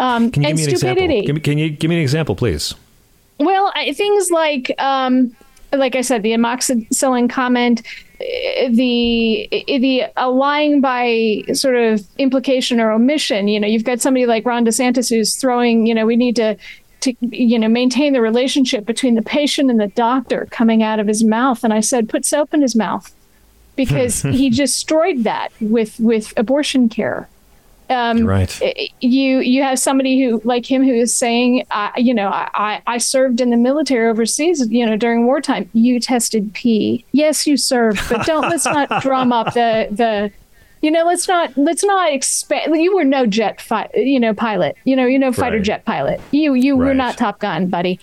um 0.00 0.30
Can 0.30 0.42
you 0.42 0.48
and 0.48 0.58
give 0.58 0.66
me 0.66 0.72
an 0.72 0.78
stupidity 0.78 1.18
example? 1.18 1.26
Give 1.26 1.34
me, 1.34 1.40
can 1.40 1.58
you 1.58 1.70
give 1.70 1.88
me 1.90 1.96
an 1.96 2.02
example, 2.02 2.34
please? 2.34 2.74
well, 3.38 3.72
I, 3.74 3.92
things 3.92 4.30
like, 4.30 4.74
um, 4.78 5.34
like 5.72 5.96
I 5.96 6.00
said, 6.00 6.22
the 6.22 6.32
amoxicillin 6.32 7.28
comment, 7.28 7.82
eh, 8.20 8.68
the 8.70 9.48
eh, 9.52 9.78
the 9.78 10.30
lying 10.30 10.80
by 10.80 11.42
sort 11.52 11.76
of 11.76 12.06
implication 12.18 12.80
or 12.80 12.90
omission. 12.90 13.48
You 13.48 13.60
know, 13.60 13.66
you've 13.66 13.84
got 13.84 14.00
somebody 14.00 14.26
like 14.26 14.46
Ron 14.46 14.64
DeSantis 14.64 15.10
who's 15.10 15.36
throwing. 15.36 15.86
You 15.86 15.94
know, 15.94 16.06
we 16.06 16.16
need 16.16 16.36
to. 16.36 16.56
To 17.02 17.14
you 17.20 17.60
know, 17.60 17.68
maintain 17.68 18.12
the 18.12 18.20
relationship 18.20 18.84
between 18.84 19.14
the 19.14 19.22
patient 19.22 19.70
and 19.70 19.78
the 19.78 19.86
doctor 19.86 20.48
coming 20.50 20.82
out 20.82 20.98
of 20.98 21.06
his 21.06 21.22
mouth, 21.22 21.62
and 21.62 21.72
I 21.72 21.78
said, 21.78 22.08
put 22.08 22.24
soap 22.24 22.52
in 22.52 22.60
his 22.60 22.74
mouth, 22.74 23.14
because 23.76 24.22
he 24.22 24.50
destroyed 24.50 25.22
that 25.22 25.50
with 25.60 26.00
with 26.00 26.34
abortion 26.36 26.88
care. 26.88 27.28
Um, 27.90 28.24
Right. 28.24 28.60
You 29.00 29.38
you 29.40 29.62
have 29.62 29.78
somebody 29.78 30.22
who 30.22 30.40
like 30.44 30.70
him 30.70 30.84
who 30.84 30.92
is 30.92 31.16
saying, 31.16 31.64
I 31.70 31.92
you 31.96 32.12
know, 32.14 32.28
I, 32.28 32.48
I 32.54 32.82
I 32.86 32.98
served 32.98 33.40
in 33.40 33.50
the 33.50 33.56
military 33.56 34.08
overseas, 34.08 34.66
you 34.70 34.84
know, 34.84 34.96
during 34.96 35.24
wartime. 35.26 35.70
You 35.72 35.98
tested 36.00 36.52
P. 36.52 37.04
Yes, 37.12 37.46
you 37.46 37.56
served, 37.56 38.00
but 38.08 38.26
don't 38.26 38.48
let's 38.48 38.66
not 38.66 38.88
drum 39.02 39.32
up 39.32 39.54
the 39.54 39.88
the. 39.90 40.30
You 40.80 40.92
know, 40.92 41.04
let's 41.04 41.26
not 41.26 41.56
let's 41.56 41.82
not 41.82 42.12
expect. 42.12 42.68
You 42.68 42.94
were 42.94 43.04
no 43.04 43.26
jet 43.26 43.60
fi- 43.60 43.90
you 43.96 44.20
know 44.20 44.32
pilot. 44.32 44.76
You 44.84 44.94
know, 44.94 45.06
you 45.06 45.18
know 45.18 45.32
fighter 45.32 45.56
Right. 45.56 45.64
jet 45.64 45.84
pilot. 45.84 46.20
You 46.30 46.54
you 46.54 46.76
were 46.76 46.94
not 46.94 47.16
Top 47.18 47.40
Gun, 47.40 47.66
buddy. 47.68 47.98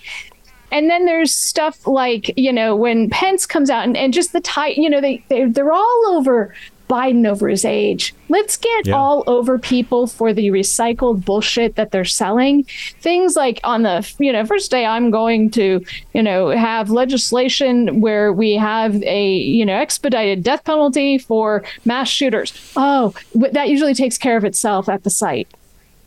And 0.71 0.89
then 0.89 1.05
there's 1.05 1.33
stuff 1.33 1.87
like, 1.87 2.33
you 2.35 2.51
know, 2.51 2.75
when 2.75 3.09
Pence 3.09 3.45
comes 3.45 3.69
out 3.69 3.85
and, 3.85 3.95
and 3.95 4.13
just 4.13 4.33
the 4.33 4.41
tight, 4.41 4.75
you 4.75 4.89
know, 4.89 4.99
they, 4.99 5.23
they, 5.29 5.45
they're 5.45 5.71
all 5.71 6.03
over 6.07 6.53
Biden 6.89 7.27
over 7.27 7.47
his 7.47 7.65
age. 7.65 8.13
Let's 8.29 8.57
get 8.57 8.87
Yeah. 8.87 8.95
all 8.95 9.23
over 9.27 9.57
people 9.57 10.07
for 10.07 10.33
the 10.33 10.47
recycled 10.49 11.25
bullshit 11.25 11.75
that 11.75 11.91
they're 11.91 12.05
selling. 12.05 12.63
Things 13.01 13.35
like 13.35 13.59
on 13.63 13.83
the, 13.83 14.07
you 14.19 14.31
know, 14.31 14.45
first 14.45 14.71
day 14.71 14.85
I'm 14.85 15.11
going 15.11 15.49
to, 15.51 15.83
you 16.13 16.23
know, 16.23 16.49
have 16.49 16.89
legislation 16.89 18.01
where 18.01 18.31
we 18.31 18.53
have 18.53 19.01
a, 19.03 19.31
you 19.33 19.65
know, 19.65 19.75
expedited 19.77 20.43
death 20.43 20.63
penalty 20.63 21.17
for 21.17 21.63
mass 21.85 22.07
shooters. 22.07 22.53
Oh, 22.75 23.13
that 23.33 23.69
usually 23.69 23.93
takes 23.93 24.17
care 24.17 24.37
of 24.37 24.45
itself 24.45 24.87
at 24.89 25.03
the 25.03 25.09
site. 25.09 25.47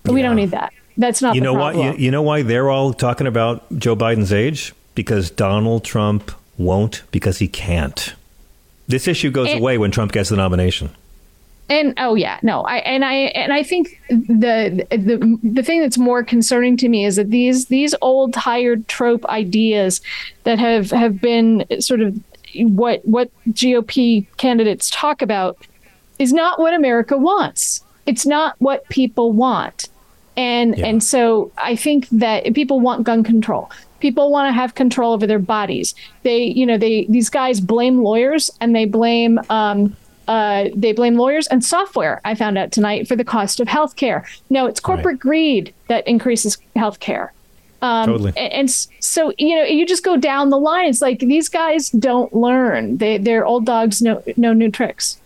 We 0.05 0.23
don't 0.23 0.37
need 0.37 0.53
that. 0.53 0.73
That's 0.97 1.23
not 1.23 1.35
you 1.35 1.41
know 1.41 1.53
why? 1.55 1.73
You, 1.75 1.93
you 1.95 2.11
know 2.11 2.23
why 2.23 2.43
they're 2.43 2.71
all 2.71 2.93
talking 2.93 3.27
about 3.27 3.79
Joe 3.79 3.95
Biden's 3.95 4.33
age? 4.33 4.75
Because 4.95 5.31
Donald 5.31 5.85
Trump 5.85 6.33
won't, 6.57 7.03
because 7.13 7.39
he 7.39 7.47
can't. 7.47 8.15
This 8.89 9.07
issue 9.07 9.31
goes 9.31 9.49
And- 9.51 9.61
away 9.61 9.79
when 9.79 9.91
Trump 9.91 10.13
gets 10.13 10.31
the 10.31 10.37
nomination. 10.37 10.91
And 11.71 11.93
oh 11.99 12.15
yeah, 12.15 12.39
no, 12.43 12.63
I 12.63 12.79
and 12.79 13.05
I 13.05 13.13
and 13.13 13.53
I 13.53 13.63
think 13.63 14.01
the 14.09 14.87
the 14.91 15.39
the 15.43 15.63
thing 15.63 15.81
that's 15.81 15.99
more 15.99 16.25
concerning 16.25 16.79
to 16.79 16.89
me 16.89 17.05
is 17.05 17.17
that 17.17 17.31
these 17.31 17.67
these 17.67 17.95
old 18.01 18.33
tired 18.33 18.89
trope 18.89 19.27
ideas 19.27 20.01
that 20.45 20.59
have 20.59 20.91
have 20.93 21.21
been 21.21 21.67
sort 21.79 22.01
of 22.01 22.19
what 22.55 23.07
what 23.07 23.31
GOP 23.51 24.27
candidates 24.39 24.89
talk 24.89 25.21
about 25.21 25.59
is 26.19 26.33
not 26.33 26.59
what 26.59 26.73
America 26.73 27.19
wants. 27.19 27.83
It's 28.07 28.25
not 28.25 28.57
what 28.61 28.89
people 28.89 29.33
want. 29.33 29.91
And 30.39 30.79
and 30.79 31.05
so 31.05 31.53
I 31.59 31.77
think 31.77 32.09
that 32.09 32.55
people 32.55 32.81
want 32.81 33.05
gun 33.05 33.23
control. 33.23 33.71
People 34.01 34.31
want 34.31 34.49
to 34.49 34.53
have 34.53 34.75
control 34.75 35.13
over 35.13 35.27
their 35.27 35.39
bodies. 35.39 35.95
They, 36.23 36.45
you 36.45 36.65
know, 36.67 36.79
they 36.79 37.07
these 37.09 37.31
guys 37.31 37.61
blame 37.61 38.03
lawyers 38.03 38.51
and 38.61 38.75
they 38.75 38.85
blame 38.85 39.41
um, 39.51 39.97
uh, 40.29 40.69
they 40.75 40.93
blame 40.93 41.17
lawyers 41.17 41.47
and 41.49 41.65
software. 41.65 42.21
I 42.25 42.35
found 42.35 42.59
out 42.59 42.71
tonight 42.71 43.09
for 43.09 43.17
the 43.17 43.25
cost 43.25 43.61
of 43.61 43.69
healthcare. 43.69 44.25
No, 44.51 44.67
it's 44.67 44.79
corporate 44.81 45.19
greed 45.19 45.75
that 45.89 46.07
increases 46.07 46.59
healthcare. 46.77 47.31
Um, 47.81 48.07
Totally. 48.07 48.33
And, 48.37 48.71
so 48.71 49.33
you 49.39 49.57
know, 49.57 49.63
you 49.63 49.87
just 49.87 50.05
go 50.05 50.17
down 50.17 50.51
the 50.51 50.59
line. 50.59 50.89
It's 50.89 51.01
like 51.01 51.21
these 51.21 51.49
guys 51.49 51.91
don't 51.91 52.33
learn. 52.35 52.99
They 52.99 53.19
they're 53.19 53.47
old 53.47 53.67
dogs, 53.67 54.03
no 54.03 54.23
no 54.37 54.53
new 54.53 54.71
tricks. 54.71 55.19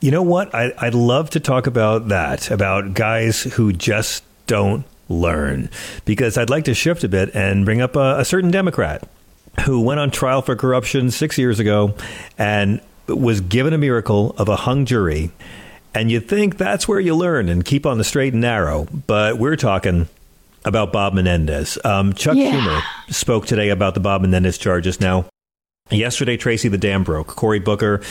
You 0.00 0.10
know 0.10 0.22
what? 0.22 0.54
I, 0.54 0.72
I'd 0.78 0.94
love 0.94 1.30
to 1.30 1.40
talk 1.40 1.66
about 1.66 2.08
that, 2.08 2.50
about 2.50 2.94
guys 2.94 3.42
who 3.42 3.72
just 3.72 4.24
don't 4.46 4.84
learn. 5.10 5.68
Because 6.06 6.38
I'd 6.38 6.48
like 6.48 6.64
to 6.64 6.74
shift 6.74 7.04
a 7.04 7.08
bit 7.08 7.34
and 7.34 7.66
bring 7.66 7.82
up 7.82 7.96
a, 7.96 8.20
a 8.20 8.24
certain 8.24 8.50
Democrat 8.50 9.06
who 9.66 9.82
went 9.82 10.00
on 10.00 10.10
trial 10.10 10.40
for 10.40 10.56
corruption 10.56 11.10
six 11.10 11.36
years 11.36 11.58
ago 11.58 11.94
and 12.38 12.80
was 13.08 13.40
given 13.42 13.74
a 13.74 13.78
miracle 13.78 14.34
of 14.38 14.48
a 14.48 14.56
hung 14.56 14.86
jury. 14.86 15.32
And 15.92 16.10
you'd 16.10 16.28
think 16.28 16.56
that's 16.56 16.86
where 16.86 17.00
you 17.00 17.16
learn 17.16 17.48
and 17.48 17.64
keep 17.64 17.84
on 17.84 17.98
the 17.98 18.04
straight 18.04 18.32
and 18.32 18.40
narrow. 18.40 18.86
But 19.06 19.38
we're 19.38 19.56
talking 19.56 20.08
about 20.64 20.92
Bob 20.92 21.14
Menendez. 21.14 21.78
Um, 21.84 22.12
Chuck 22.12 22.36
yeah. 22.36 22.52
Schumer 22.52 23.12
spoke 23.12 23.46
today 23.46 23.70
about 23.70 23.94
the 23.94 24.00
Bob 24.00 24.22
Menendez 24.22 24.56
charges. 24.56 25.00
Now, 25.00 25.26
yesterday, 25.90 26.36
Tracy 26.36 26.68
the 26.68 26.78
dam 26.78 27.02
broke. 27.02 27.28
Cory 27.28 27.58
Booker. 27.58 28.02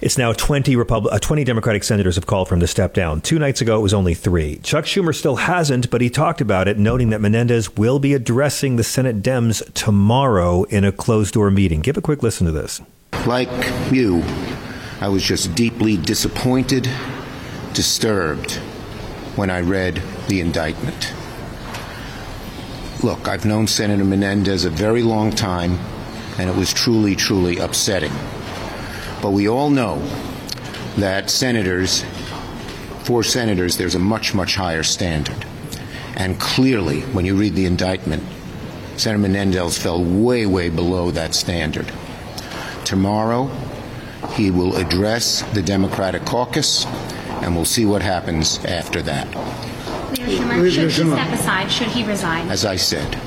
It's 0.00 0.18
now 0.18 0.34
20, 0.34 0.76
Repub- 0.76 1.06
uh, 1.06 1.18
20 1.18 1.42
Democratic 1.44 1.82
senators 1.82 2.16
have 2.16 2.26
called 2.26 2.48
for 2.48 2.54
him 2.54 2.60
to 2.60 2.66
step 2.66 2.92
down. 2.92 3.22
Two 3.22 3.38
nights 3.38 3.62
ago, 3.62 3.78
it 3.78 3.82
was 3.82 3.94
only 3.94 4.12
three. 4.12 4.56
Chuck 4.58 4.84
Schumer 4.84 5.14
still 5.14 5.36
hasn't, 5.36 5.90
but 5.90 6.02
he 6.02 6.10
talked 6.10 6.42
about 6.42 6.68
it, 6.68 6.78
noting 6.78 7.08
that 7.10 7.22
Menendez 7.22 7.76
will 7.76 7.98
be 7.98 8.12
addressing 8.12 8.76
the 8.76 8.84
Senate 8.84 9.22
Dems 9.22 9.62
tomorrow 9.72 10.64
in 10.64 10.84
a 10.84 10.92
closed 10.92 11.32
door 11.32 11.50
meeting. 11.50 11.80
Give 11.80 11.96
a 11.96 12.02
quick 12.02 12.22
listen 12.22 12.46
to 12.46 12.52
this. 12.52 12.82
Like 13.26 13.48
you, 13.90 14.22
I 15.00 15.08
was 15.08 15.22
just 15.22 15.54
deeply 15.54 15.96
disappointed, 15.96 16.90
disturbed 17.72 18.52
when 19.36 19.48
I 19.48 19.60
read 19.60 20.02
the 20.28 20.40
indictment. 20.40 21.14
Look, 23.02 23.28
I've 23.28 23.46
known 23.46 23.66
Senator 23.66 24.04
Menendez 24.04 24.66
a 24.66 24.70
very 24.70 25.02
long 25.02 25.30
time, 25.30 25.78
and 26.38 26.50
it 26.50 26.56
was 26.56 26.74
truly, 26.74 27.16
truly 27.16 27.56
upsetting. 27.58 28.12
But 29.26 29.32
we 29.32 29.48
all 29.48 29.70
know 29.70 29.98
that 30.98 31.30
senators, 31.30 32.04
for 33.02 33.24
senators, 33.24 33.76
there's 33.76 33.96
a 33.96 33.98
much, 33.98 34.34
much 34.34 34.54
higher 34.54 34.84
standard. 34.84 35.44
And 36.14 36.38
clearly, 36.38 37.00
when 37.00 37.24
you 37.24 37.34
read 37.34 37.56
the 37.56 37.66
indictment, 37.66 38.22
Senator 38.96 39.18
Menendez 39.18 39.76
fell 39.78 40.04
way, 40.04 40.46
way 40.46 40.68
below 40.68 41.10
that 41.10 41.34
standard. 41.34 41.92
Tomorrow, 42.84 43.50
he 44.34 44.52
will 44.52 44.76
address 44.76 45.42
the 45.54 45.62
Democratic 45.62 46.24
caucus, 46.24 46.86
and 47.42 47.56
we'll 47.56 47.64
see 47.64 47.84
what 47.84 48.02
happens 48.02 48.64
after 48.64 49.02
that. 49.02 49.26
Schumer, 50.14 50.70
should 50.70 50.84
he 50.84 51.10
step 51.10 51.32
aside? 51.32 51.68
Should 51.68 51.88
he 51.88 52.04
resign? 52.04 52.48
As 52.48 52.64
I 52.64 52.76
said, 52.76 53.18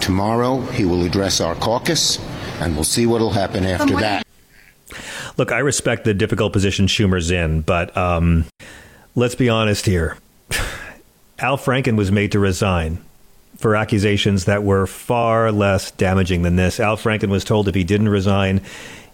tomorrow 0.00 0.62
he 0.62 0.86
will 0.86 1.04
address 1.04 1.42
our 1.42 1.54
caucus, 1.54 2.18
and 2.62 2.74
we'll 2.74 2.82
see 2.82 3.04
what 3.04 3.20
will 3.20 3.28
happen 3.28 3.66
after 3.66 3.94
that. 3.96 4.24
Look, 5.38 5.52
I 5.52 5.58
respect 5.58 6.04
the 6.04 6.14
difficult 6.14 6.52
position 6.52 6.88
Schumer's 6.88 7.30
in, 7.30 7.60
but 7.60 7.96
um, 7.96 8.44
let's 9.14 9.36
be 9.36 9.48
honest 9.48 9.86
here. 9.86 10.18
Al 11.38 11.56
Franken 11.56 11.96
was 11.96 12.10
made 12.10 12.32
to 12.32 12.40
resign 12.40 13.04
for 13.56 13.76
accusations 13.76 14.46
that 14.46 14.64
were 14.64 14.88
far 14.88 15.52
less 15.52 15.92
damaging 15.92 16.42
than 16.42 16.56
this. 16.56 16.80
Al 16.80 16.96
Franken 16.96 17.28
was 17.28 17.44
told 17.44 17.68
if 17.68 17.76
he 17.76 17.84
didn't 17.84 18.08
resign, 18.08 18.60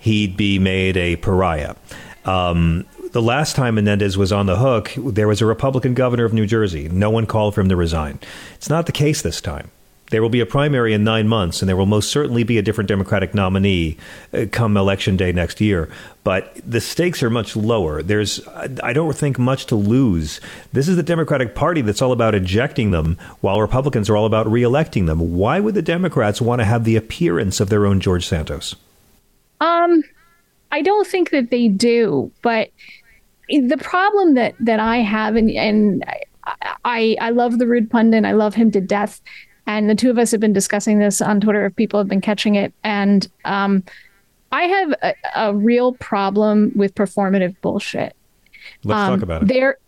he'd 0.00 0.34
be 0.34 0.58
made 0.58 0.96
a 0.96 1.16
pariah. 1.16 1.74
Um, 2.24 2.86
the 3.12 3.20
last 3.20 3.54
time 3.54 3.74
Menendez 3.74 4.16
was 4.16 4.32
on 4.32 4.46
the 4.46 4.56
hook, 4.56 4.92
there 4.96 5.28
was 5.28 5.42
a 5.42 5.46
Republican 5.46 5.92
governor 5.92 6.24
of 6.24 6.32
New 6.32 6.46
Jersey. 6.46 6.88
No 6.88 7.10
one 7.10 7.26
called 7.26 7.54
for 7.54 7.60
him 7.60 7.68
to 7.68 7.76
resign. 7.76 8.18
It's 8.54 8.70
not 8.70 8.86
the 8.86 8.92
case 8.92 9.20
this 9.20 9.42
time. 9.42 9.70
There 10.10 10.20
will 10.22 10.28
be 10.28 10.40
a 10.40 10.46
primary 10.46 10.92
in 10.92 11.02
nine 11.02 11.28
months, 11.28 11.62
and 11.62 11.68
there 11.68 11.76
will 11.76 11.86
most 11.86 12.10
certainly 12.10 12.44
be 12.44 12.58
a 12.58 12.62
different 12.62 12.88
Democratic 12.88 13.34
nominee 13.34 13.96
uh, 14.32 14.44
come 14.52 14.76
election 14.76 15.16
day 15.16 15.32
next 15.32 15.60
year. 15.60 15.88
But 16.24 16.54
the 16.64 16.80
stakes 16.80 17.22
are 17.22 17.30
much 17.30 17.56
lower. 17.56 18.02
There's, 18.02 18.46
I 18.82 18.92
don't 18.92 19.16
think, 19.16 19.38
much 19.38 19.66
to 19.66 19.76
lose. 19.76 20.40
This 20.72 20.88
is 20.88 20.96
the 20.96 21.02
Democratic 21.02 21.54
Party 21.54 21.80
that's 21.80 22.02
all 22.02 22.12
about 22.12 22.34
ejecting 22.34 22.90
them, 22.90 23.18
while 23.40 23.60
Republicans 23.60 24.08
are 24.10 24.16
all 24.16 24.26
about 24.26 24.46
reelecting 24.46 25.06
them. 25.06 25.36
Why 25.36 25.58
would 25.60 25.74
the 25.74 25.82
Democrats 25.82 26.40
want 26.40 26.60
to 26.60 26.64
have 26.64 26.84
the 26.84 26.96
appearance 26.96 27.60
of 27.60 27.68
their 27.68 27.86
own 27.86 28.00
George 28.00 28.26
Santos? 28.26 28.76
Um, 29.60 30.02
I 30.70 30.82
don't 30.82 31.06
think 31.06 31.30
that 31.30 31.50
they 31.50 31.68
do, 31.68 32.30
but 32.42 32.70
the 33.48 33.78
problem 33.78 34.34
that 34.34 34.54
that 34.60 34.80
I 34.80 34.98
have, 34.98 35.36
and 35.36 35.50
and 35.50 36.04
I 36.84 37.16
I 37.20 37.30
love 37.30 37.58
the 37.58 37.66
rude 37.66 37.90
pundit. 37.90 38.24
I 38.24 38.32
love 38.32 38.54
him 38.54 38.70
to 38.72 38.80
death. 38.80 39.20
And 39.66 39.88
the 39.88 39.94
two 39.94 40.10
of 40.10 40.18
us 40.18 40.30
have 40.30 40.40
been 40.40 40.52
discussing 40.52 40.98
this 40.98 41.22
on 41.22 41.40
Twitter 41.40 41.64
if 41.66 41.76
people 41.76 41.98
have 41.98 42.08
been 42.08 42.20
catching 42.20 42.54
it. 42.54 42.72
And 42.84 43.26
um, 43.44 43.82
I 44.52 44.64
have 44.64 44.94
a, 45.02 45.14
a, 45.36 45.54
real 45.54 45.94
problem 45.94 46.72
with 46.76 46.94
performative 46.94 47.56
bullshit. 47.60 48.14
Let's 48.84 48.98
um, 48.98 49.18
talk 49.18 49.22
about 49.22 49.42
it. 49.42 49.48
There, 49.48 49.78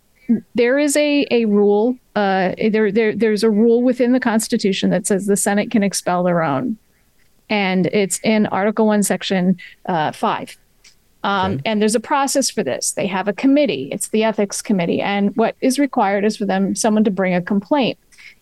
there 0.55 0.79
is 0.79 0.97
a 0.97 1.27
a 1.31 1.45
rule. 1.45 1.97
Uh, 2.15 2.55
there, 2.71 2.91
there, 2.91 3.15
there's 3.15 3.43
a 3.43 3.51
rule 3.51 3.83
within 3.83 4.13
the 4.13 4.21
Constitution 4.21 4.91
that 4.91 5.07
says 5.07 5.27
the 5.27 5.37
Senate 5.37 5.71
can 5.71 5.83
expel 5.83 6.25
their 6.25 6.43
own, 6.43 6.77
and 7.49 7.87
it's 7.87 8.19
in 8.25 8.47
Article 8.47 8.87
One, 8.87 9.03
Section 9.03 9.57
uh, 9.87 10.13
Five. 10.13 10.57
Um, 11.23 11.55
okay. 11.55 11.63
And 11.65 11.83
there's 11.83 11.95
a 11.95 12.01
process 12.01 12.51
for 12.51 12.63
this. 12.63 12.93
They 12.93 13.07
have 13.07 13.27
a 13.27 13.33
committee. 13.33 13.89
It's 13.93 14.09
the 14.09 14.25
ethics 14.25 14.63
committee, 14.63 15.01
and 15.01 15.37
what 15.37 15.57
is 15.61 15.79
required 15.79 16.25
is 16.25 16.37
for 16.37 16.47
them 16.47 16.75
someone 16.75 17.05
to 17.05 17.11
bring 17.11 17.35
a 17.35 17.43
complaint. 17.43 17.99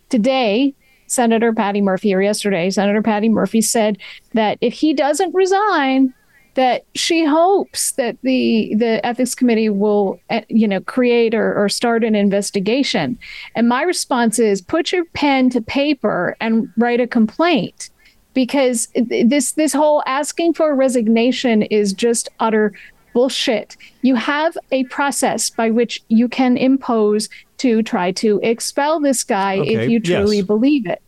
Today, 0.09 0.75
Senator 1.07 1.53
Patty 1.53 1.81
Murphy, 1.81 2.15
or 2.15 2.23
yesterday, 2.23 2.71
Senator 2.71 3.03
Patty 3.03 3.29
Murphy 3.29 3.61
said 3.61 3.99
that 4.33 4.59
if 4.61 4.73
he 4.73 4.95
doesn't 4.95 5.35
resign, 5.35 6.15
that 6.55 6.85
she 6.95 7.25
hopes 7.25 7.93
that 7.93 8.17
the 8.23 8.75
the 8.77 9.05
ethics 9.05 9.35
committee 9.35 9.69
will 9.69 10.21
eh, 10.31 10.43
you 10.49 10.69
know 10.69 10.81
create 10.81 11.35
or, 11.35 11.55
or 11.55 11.69
start 11.69 12.05
an 12.05 12.15
investigation. 12.15 13.19
And 13.55 13.69
my 13.69 13.83
response 13.83 14.39
is 14.39 14.63
put 14.63 14.93
your 14.93 15.05
pen 15.07 15.51
to 15.51 15.61
paper 15.61 16.37
and 16.41 16.69
write 16.77 17.01
a 17.01 17.07
complaint 17.07 17.91
because 18.35 18.89
this 18.95 19.53
this 19.53 19.73
whole 19.73 20.03
asking 20.07 20.55
for 20.55 20.75
resignation 20.75 21.63
is 21.63 21.93
just 21.93 22.29
utter 22.41 22.73
bullshit. 23.15 23.79
You 24.03 24.17
have 24.17 24.59
a 24.71 24.85
process 24.85 25.49
by 25.49 25.71
which 25.71 26.03
you 26.09 26.29
can 26.29 26.59
impose 26.59 27.31
to 27.59 27.83
try 27.83 28.13
to 28.13 28.41
expel 28.43 29.01
this 29.01 29.25
guy 29.25 29.59
okay, 29.59 29.75
if 29.75 29.91
you 29.91 30.01
truly 30.01 30.39
yes. 30.39 30.47
believe 30.47 30.87
it. 30.87 31.01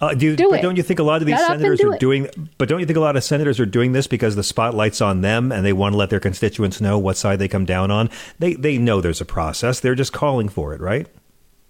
Uh, 0.00 0.14
do, 0.14 0.34
do 0.34 0.50
but 0.50 0.58
it. 0.58 0.62
don't 0.62 0.74
you 0.74 0.82
think 0.82 0.98
a 0.98 1.04
lot 1.04 1.22
of 1.22 1.26
these 1.26 1.36
Get 1.36 1.46
senators 1.46 1.78
do 1.78 1.92
are 1.92 1.94
it. 1.94 2.00
doing? 2.00 2.26
But 2.58 2.68
don't 2.68 2.80
you 2.80 2.86
think 2.86 2.96
a 2.96 3.00
lot 3.00 3.14
of 3.14 3.22
senators 3.22 3.60
are 3.60 3.66
doing 3.66 3.92
this 3.92 4.08
because 4.08 4.34
the 4.34 4.42
spotlight's 4.42 5.00
on 5.00 5.20
them 5.20 5.52
and 5.52 5.64
they 5.64 5.72
want 5.72 5.92
to 5.92 5.96
let 5.96 6.10
their 6.10 6.18
constituents 6.18 6.80
know 6.80 6.98
what 6.98 7.16
side 7.16 7.38
they 7.38 7.46
come 7.46 7.64
down 7.64 7.92
on? 7.92 8.10
They 8.40 8.54
they 8.54 8.78
know 8.78 9.00
there's 9.00 9.20
a 9.20 9.24
process. 9.24 9.78
They're 9.78 9.94
just 9.94 10.12
calling 10.12 10.48
for 10.48 10.74
it, 10.74 10.80
right? 10.80 11.06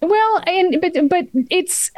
Well, 0.01 0.43
and 0.47 0.81
but 0.81 1.09
but 1.09 1.27
it's 1.51 1.91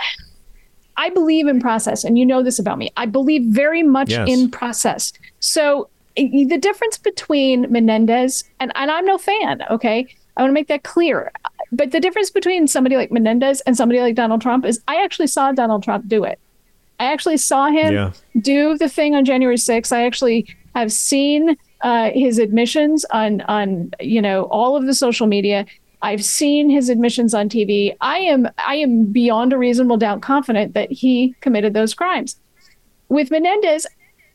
I 0.98 1.10
believe 1.10 1.48
in 1.48 1.62
process, 1.62 2.04
and 2.04 2.20
you 2.20 2.26
know 2.26 2.44
this 2.44 2.60
about 2.60 2.78
me. 2.78 2.92
I 2.98 3.06
believe 3.06 3.44
very 3.46 3.84
much 3.84 4.10
yes. 4.10 4.28
in 4.30 4.52
process. 4.52 5.14
So 5.40 5.90
the 6.16 6.58
difference 6.58 6.98
between 6.98 7.72
Menendez 7.72 8.44
and 8.60 8.72
and 8.76 8.90
I'm 8.90 9.06
no 9.06 9.18
fan. 9.18 9.64
Okay, 9.70 10.08
I 10.38 10.42
want 10.42 10.50
to 10.50 10.54
make 10.54 10.68
that 10.68 10.84
clear. 10.84 11.32
But 11.72 11.92
the 11.92 12.00
difference 12.00 12.30
between 12.30 12.68
somebody 12.68 12.96
like 12.96 13.12
Menendez 13.12 13.62
and 13.62 13.76
somebody 13.76 14.00
like 14.00 14.16
Donald 14.16 14.42
Trump 14.42 14.66
is 14.66 14.82
I 14.88 15.04
actually 15.04 15.28
saw 15.28 15.52
Donald 15.52 15.84
Trump 15.84 16.08
do 16.08 16.24
it. 16.24 16.40
I 17.00 17.06
actually 17.06 17.38
saw 17.38 17.68
him 17.68 17.94
yeah. 17.94 18.12
do 18.40 18.78
the 18.78 18.88
thing 18.88 19.16
on 19.16 19.26
January 19.26 19.58
6th. 19.58 19.92
I 19.92 20.06
actually 20.06 20.48
have 20.76 20.92
seen 20.92 21.58
uh, 21.82 22.12
his 22.14 22.40
admissions 22.40 23.06
on 23.12 23.42
on 23.42 23.92
you 24.00 24.22
know 24.22 24.44
all 24.46 24.76
of 24.76 24.86
the 24.86 24.94
social 24.94 25.28
media. 25.28 25.66
I've 26.02 26.24
seen 26.24 26.70
his 26.70 26.90
admissions 26.90 27.34
on 27.34 27.50
TV. 27.50 27.96
I 28.02 28.20
am 28.20 28.48
I 28.58 28.76
am 28.76 29.06
beyond 29.06 29.54
a 29.54 29.58
reasonable 29.58 29.98
doubt 29.98 30.22
confident 30.22 30.74
that 30.74 30.92
he 30.92 31.36
committed 31.42 31.74
those 31.74 31.94
crimes. 31.94 32.38
With 33.10 33.32
Menendez, 33.32 33.86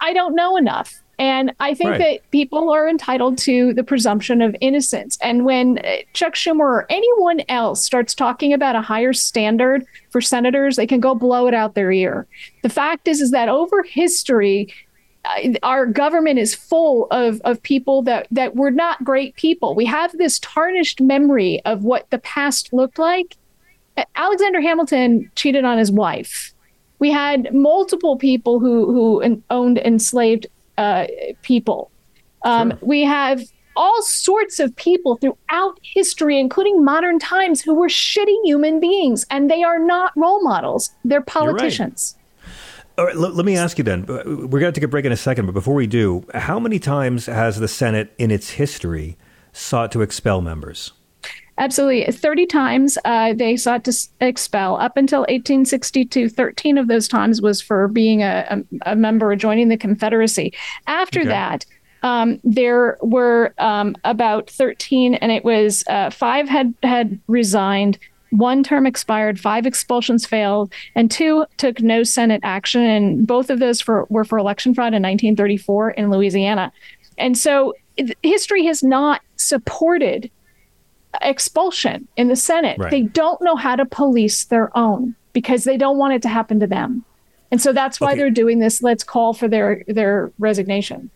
I 0.01 0.13
don't 0.13 0.35
know 0.35 0.57
enough. 0.57 1.00
And 1.21 1.53
I 1.61 1.75
think 1.75 1.91
right. 1.91 1.99
that 1.99 2.31
people 2.31 2.71
are 2.71 2.89
entitled 2.89 3.37
to 3.39 3.75
the 3.75 3.85
presumption 3.85 4.41
of 4.41 4.57
innocence. 4.63 5.19
And 5.21 5.45
when 5.45 5.79
uh, 5.81 5.97
Chuck 6.15 6.33
Schumer 6.33 6.61
or 6.61 6.87
anyone 6.89 7.43
else 7.51 7.85
starts 7.85 8.15
talking 8.15 8.55
about 8.55 8.75
a 8.75 8.81
higher 8.81 9.13
standard 9.13 9.85
for 10.09 10.23
senators, 10.23 10.77
they 10.77 10.87
can 10.87 10.99
go 10.99 11.15
blow 11.15 11.47
it 11.47 11.53
out 11.53 11.75
their 11.75 11.93
ear. 11.93 12.27
The 12.63 12.71
fact 12.71 13.07
is, 13.07 13.21
is 13.21 13.33
that 13.33 13.51
over 13.51 13.83
history, 13.83 14.73
our 15.63 15.85
government 15.85 16.39
is 16.39 16.55
full 16.55 17.07
of, 17.11 17.43
of 17.43 17.63
people 17.63 18.01
that, 18.05 18.27
that 18.31 18.57
were 18.57 18.71
not 18.71 19.05
great 19.05 19.37
people. 19.37 19.75
We 19.75 19.85
have 19.85 20.17
this 20.17 20.39
tarnished 20.39 21.03
memory 21.03 21.61
of 21.67 21.85
what 21.85 22.09
the 22.09 22.19
past 22.21 22.73
looked 22.73 22.99
like. 22.99 23.37
Alexander 24.17 24.63
Hamilton 24.63 25.31
cheated 25.35 25.67
on 25.67 25.77
his 25.77 25.93
wife. 25.93 26.55
We 26.99 27.11
had 27.11 27.53
multiple 27.53 28.17
people 28.17 28.59
who, 28.59 28.87
who 28.87 29.43
owned 29.51 29.77
enslaved 29.77 30.47
uh, 30.79 31.07
people. 31.43 31.91
Um, 32.45 32.71
sure. 32.71 32.79
We 32.83 33.03
have 33.03 33.43
all 33.77 34.03
sorts 34.03 34.59
of 34.59 34.75
people 34.77 35.17
throughout 35.17 35.79
history, 35.83 36.39
including 36.39 36.85
modern 36.85 37.19
times, 37.19 37.61
who 37.61 37.75
were 37.75 37.89
shitty 37.89 38.37
human 38.45 38.81
beings, 38.81 39.27
and 39.31 39.51
they 39.51 39.63
are 39.63 39.79
not 39.79 40.13
role 40.17 40.43
models. 40.43 40.91
They're 41.05 41.21
politicians. 41.23 42.17
All 42.99 43.07
right, 43.07 43.17
let, 43.17 43.35
let 43.35 43.47
me 43.47 43.57
ask 43.57 43.79
you 43.79 43.85
then. 43.85 44.05
Uh, 44.09 44.23
we're 44.27 44.61
going 44.61 44.73
to 44.73 44.79
take 44.79 44.85
a 44.85 44.89
break 44.89 45.05
in 45.05 45.13
a 45.13 45.17
second, 45.17 45.47
but 45.47 45.53
before 45.53 45.75
we 45.75 45.87
do, 45.87 46.27
how 46.35 46.59
many 46.59 46.79
times 46.79 47.27
has 47.27 47.59
the 47.59 47.69
Senate 47.69 48.13
in 48.19 48.31
its 48.31 48.51
history 48.51 49.17
sought 49.53 49.93
to 49.93 50.03
expel 50.03 50.41
members? 50.41 50.93
Absolutely. 51.61 52.11
30 52.11 52.47
times 52.47 52.97
uh, 53.05 53.35
they 53.35 53.55
sought 53.55 53.85
to 53.85 53.93
expel. 54.23 54.77
Up 54.77 54.97
until 54.97 55.21
1862, 55.21 56.31
13 56.31 56.79
of 56.79 56.89
those 56.89 57.07
times 57.07 57.43
was 57.43 57.61
for 57.61 57.87
being 57.87 58.23
a, 58.23 58.47
a, 58.49 58.93
a 58.93 58.97
member 58.97 59.31
or 59.31 59.37
joining 59.37 59.69
the 59.69 59.77
Confederacy. 59.77 60.55
After 60.87 61.21
okay. 61.21 61.29
that, 61.29 61.67
um, 62.03 62.41
there 62.45 62.97
were 63.03 63.53
um, 63.59 63.95
about 64.05 64.49
13, 64.49 65.17
and 65.17 65.31
it 65.31 65.45
was 65.45 65.85
uh, 65.91 66.09
five 66.09 66.49
had, 66.49 66.75
had 66.83 67.21
resigned, 67.27 67.99
one 68.31 68.63
term 68.65 68.87
expired, 68.87 69.39
five 69.39 69.67
expulsions 69.67 70.25
failed, 70.25 70.73
and 70.95 71.11
two 71.11 71.45
took 71.59 71.83
no 71.83 72.05
Senate 72.05 72.41
action. 72.43 72.81
And 72.81 73.27
both 73.27 73.51
of 73.51 73.59
those 73.59 73.83
for, 73.83 74.07
were 74.09 74.25
for 74.25 74.39
election 74.39 74.73
fraud 74.73 74.95
in 74.95 75.03
1934 75.03 75.91
in 75.91 76.11
Louisiana. 76.11 76.73
And 77.19 77.37
so 77.37 77.75
history 78.23 78.65
has 78.65 78.83
not 78.83 79.21
supported 79.37 80.31
expulsion 81.23 82.09
in 82.17 82.29
the 82.29 82.37
Senate. 82.37 82.79
Right. 82.79 82.91
They 82.91 83.03
don't 83.03 83.41
know 83.43 83.57
how 83.57 83.77
to 83.77 83.85
police 83.85 84.45
their 84.45 84.77
own 84.77 85.15
because 85.33 85.65
they 85.65 85.77
don't 85.77 85.99
want 85.99 86.15
it 86.15 86.23
to 86.23 86.29
happen 86.29 86.61
to 86.61 86.67
them. 86.67 87.05
And 87.51 87.61
so 87.61 87.73
that's 87.73 88.01
why 88.01 88.11
okay. 88.13 88.19
they're 88.19 88.31
doing 88.31 88.61
this. 88.61 88.83
Let's 88.83 89.05
call 89.05 89.35
for 89.35 89.49
their 89.49 89.85
their 89.89 90.31
resignation 90.39 91.11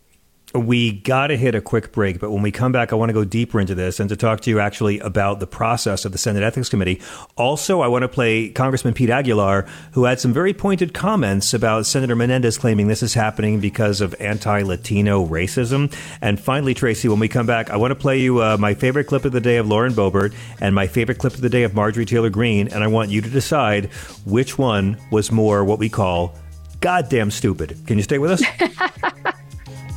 we 0.55 0.93
got 0.93 1.29
to 1.29 1.37
hit 1.37 1.57
a 1.57 1.61
quick 1.61 1.91
break, 1.91 2.21
but 2.21 2.31
when 2.31 2.41
we 2.41 2.53
come 2.53 2.71
back, 2.71 2.93
I 2.93 2.97
want 2.97 3.09
to 3.09 3.13
go 3.13 3.25
deeper 3.25 3.59
into 3.59 3.75
this 3.75 3.99
and 3.99 4.09
to 4.09 4.17
talk 4.17 4.41
to 4.43 4.51
you 4.51 4.61
actually 4.61 5.01
about 5.01 5.41
the 5.41 5.49
process 5.49 6.05
of 6.05 6.13
the 6.13 6.19
Senate 6.19 6.45
Ethics 6.45 6.69
Committee. 6.69 7.01
Also, 7.37 7.81
I 7.81 7.89
want 7.89 8.03
to 8.03 8.09
play 8.09 8.51
Congressman 8.51 8.95
Pete 8.95 9.11
Aguilar, 9.11 9.67
who 9.93 10.05
had 10.05 10.21
some 10.21 10.33
very 10.33 10.55
pointed 10.55 10.95
comments 10.95 11.55
about 11.55 11.87
Senator 11.87 12.15
Menendez 12.15 12.57
claiming 12.57 12.87
this 12.87 13.03
is 13.03 13.15
happening 13.15 13.59
because 13.59 14.01
of 14.01 14.15
anti 14.21 14.63
Latino 14.63 15.27
racism. 15.27 15.93
And 16.21 16.39
finally, 16.39 16.73
Tracy, 16.73 17.09
when 17.09 17.19
we 17.19 17.29
come 17.29 17.47
back, 17.47 17.71
I 17.71 17.77
want 17.77 17.91
to 17.91 17.97
play 17.97 18.21
you 18.21 18.41
uh, 18.41 18.57
my 18.57 18.75
favorite 18.75 19.05
clip 19.05 19.25
of 19.25 19.33
the 19.33 19.41
day 19.41 19.57
of 19.57 19.67
Lauren 19.67 19.93
Boebert 19.93 20.35
and 20.61 20.73
my 20.73 20.87
favorite 20.87 21.19
clip 21.19 21.35
of 21.35 21.41
the 21.41 21.51
day 21.51 21.65
of 21.65 21.75
Marjorie 21.75 22.07
Taylor 22.07 22.31
Greene. 22.31 22.69
And 22.69 22.85
I 22.85 22.87
want 22.87 23.11
you 23.11 23.21
to 23.21 23.29
decide 23.29 23.87
which 24.25 24.57
one 24.57 24.99
was 25.11 25.33
more 25.33 25.65
what 25.65 25.81
we 25.81 25.89
call 25.89 26.33
goddamn 26.81 27.33
stupid. 27.33 27.77
Can 27.89 27.97
you 27.97 28.05
stay 28.05 28.19
with 28.19 28.31
us? 28.31 29.35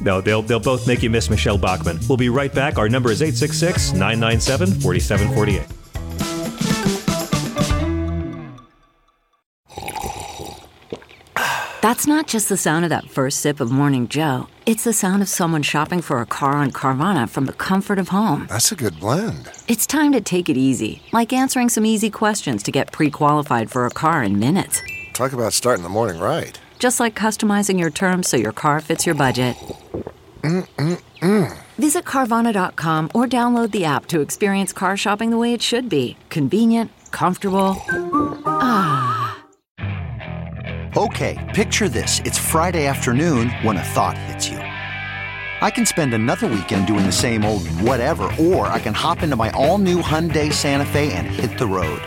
No, 0.02 0.22
they'll, 0.22 0.42
they'll 0.42 0.60
both 0.60 0.88
make 0.88 1.02
you 1.04 1.10
miss 1.10 1.30
Michele 1.30 1.58
Bachmann. 1.58 2.00
We'll 2.08 2.18
be 2.18 2.30
right 2.30 2.54
back. 2.54 2.78
Our 2.78 2.90
number 2.90 3.12
is 3.12 3.22
866 3.22 3.94
997 3.94 4.80
4748. 4.82 5.78
That's 11.88 12.06
not 12.06 12.28
just 12.28 12.50
the 12.50 12.58
sound 12.58 12.84
of 12.84 12.90
that 12.90 13.10
first 13.10 13.40
sip 13.40 13.62
of 13.62 13.72
Morning 13.72 14.10
Joe. 14.10 14.48
It's 14.66 14.84
the 14.84 14.92
sound 14.92 15.22
of 15.22 15.30
someone 15.30 15.64
shopping 15.64 16.02
for 16.02 16.20
a 16.20 16.26
car 16.26 16.54
on 16.54 16.72
Carvana 16.72 17.30
from 17.30 17.46
the 17.46 17.54
comfort 17.54 17.98
of 17.98 18.10
home. 18.10 18.46
That's 18.50 18.74
a 18.74 18.76
good 18.76 19.00
blend. 19.00 19.50
It's 19.70 19.88
time 19.88 20.12
to 20.12 20.20
take 20.20 20.50
it 20.50 20.58
easy, 20.58 21.02
like 21.14 21.32
answering 21.32 21.70
some 21.70 21.86
easy 21.86 22.10
questions 22.10 22.62
to 22.64 22.72
get 22.72 22.92
pre 22.92 23.10
qualified 23.10 23.72
for 23.72 23.86
a 23.86 23.90
car 23.90 24.22
in 24.22 24.38
minutes. 24.38 24.82
Talk 25.14 25.32
about 25.32 25.54
starting 25.54 25.84
the 25.84 25.90
morning 25.90 26.20
right 26.20 26.60
just 26.80 27.00
like 27.00 27.16
customizing 27.16 27.80
your 27.80 27.90
terms 27.90 28.28
so 28.28 28.38
your 28.38 28.52
car 28.52 28.82
fits 28.82 29.06
your 29.06 29.16
budget. 29.16 29.56
Mm-mm-mm. 30.42 31.58
Visit 31.78 32.06
Carvana.com 32.06 33.12
or 33.14 33.26
download 33.26 33.72
the 33.72 33.86
app 33.86 34.06
to 34.08 34.22
experience 34.22 34.74
car 34.74 34.98
shopping 34.98 35.30
the 35.30 35.38
way 35.38 35.54
it 35.54 35.62
should 35.62 35.90
be 35.90 36.18
convenient, 36.30 36.92
comfortable. 37.12 37.76
Ah. 38.46 39.44
Okay, 40.96 41.38
picture 41.54 41.90
this. 41.90 42.22
It's 42.26 42.40
Friday 42.40 42.88
afternoon 42.88 43.50
when 43.62 43.78
a 43.78 43.84
thought 43.84 44.18
hits 44.18 44.50
you. 44.50 44.58
I 44.58 45.72
can 45.72 45.86
spend 45.86 46.14
another 46.14 46.48
weekend 46.48 46.88
doing 46.88 47.06
the 47.06 47.12
same 47.12 47.44
old 47.44 47.68
whatever, 47.82 48.32
or 48.40 48.68
I 48.68 48.80
can 48.80 48.94
hop 48.94 49.24
into 49.24 49.36
my 49.36 49.50
all 49.52 49.78
new 49.78 50.02
Hyundai 50.02 50.54
Santa 50.54 50.86
Fe 50.86 51.12
and 51.14 51.28
hit 51.28 51.58
the 51.58 51.66
road. 51.68 52.02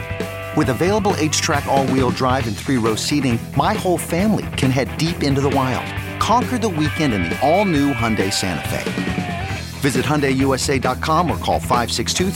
With 0.56 0.70
available 0.70 1.12
HTRAC 1.12 1.66
all-wheel 1.66 2.10
drive 2.10 2.48
and 2.48 2.56
three-row 2.56 2.96
seating, 2.96 3.38
my 3.56 3.72
whole 3.72 3.96
family 3.96 4.46
can 4.56 4.72
head 4.72 4.88
deep 4.98 5.22
into 5.22 5.40
the 5.40 5.50
wild. 5.50 5.86
Conquer 6.20 6.58
the 6.58 6.68
weekend 6.68 7.14
in 7.14 7.22
the 7.22 7.38
all-new 7.40 7.92
Hyundai 7.92 8.32
Santa 8.32 8.68
Fe. 8.68 9.48
Visit 9.80 10.04
HyundaiUSA.com 10.04 11.30
or 11.30 11.36
call 11.36 11.60
562 11.60 12.32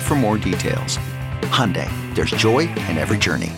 for 0.00 0.14
more 0.14 0.38
details. 0.38 0.98
Hyundai, 1.50 1.90
there's 2.14 2.30
joy 2.30 2.60
in 2.60 2.96
every 2.96 3.18
journey. 3.18 3.50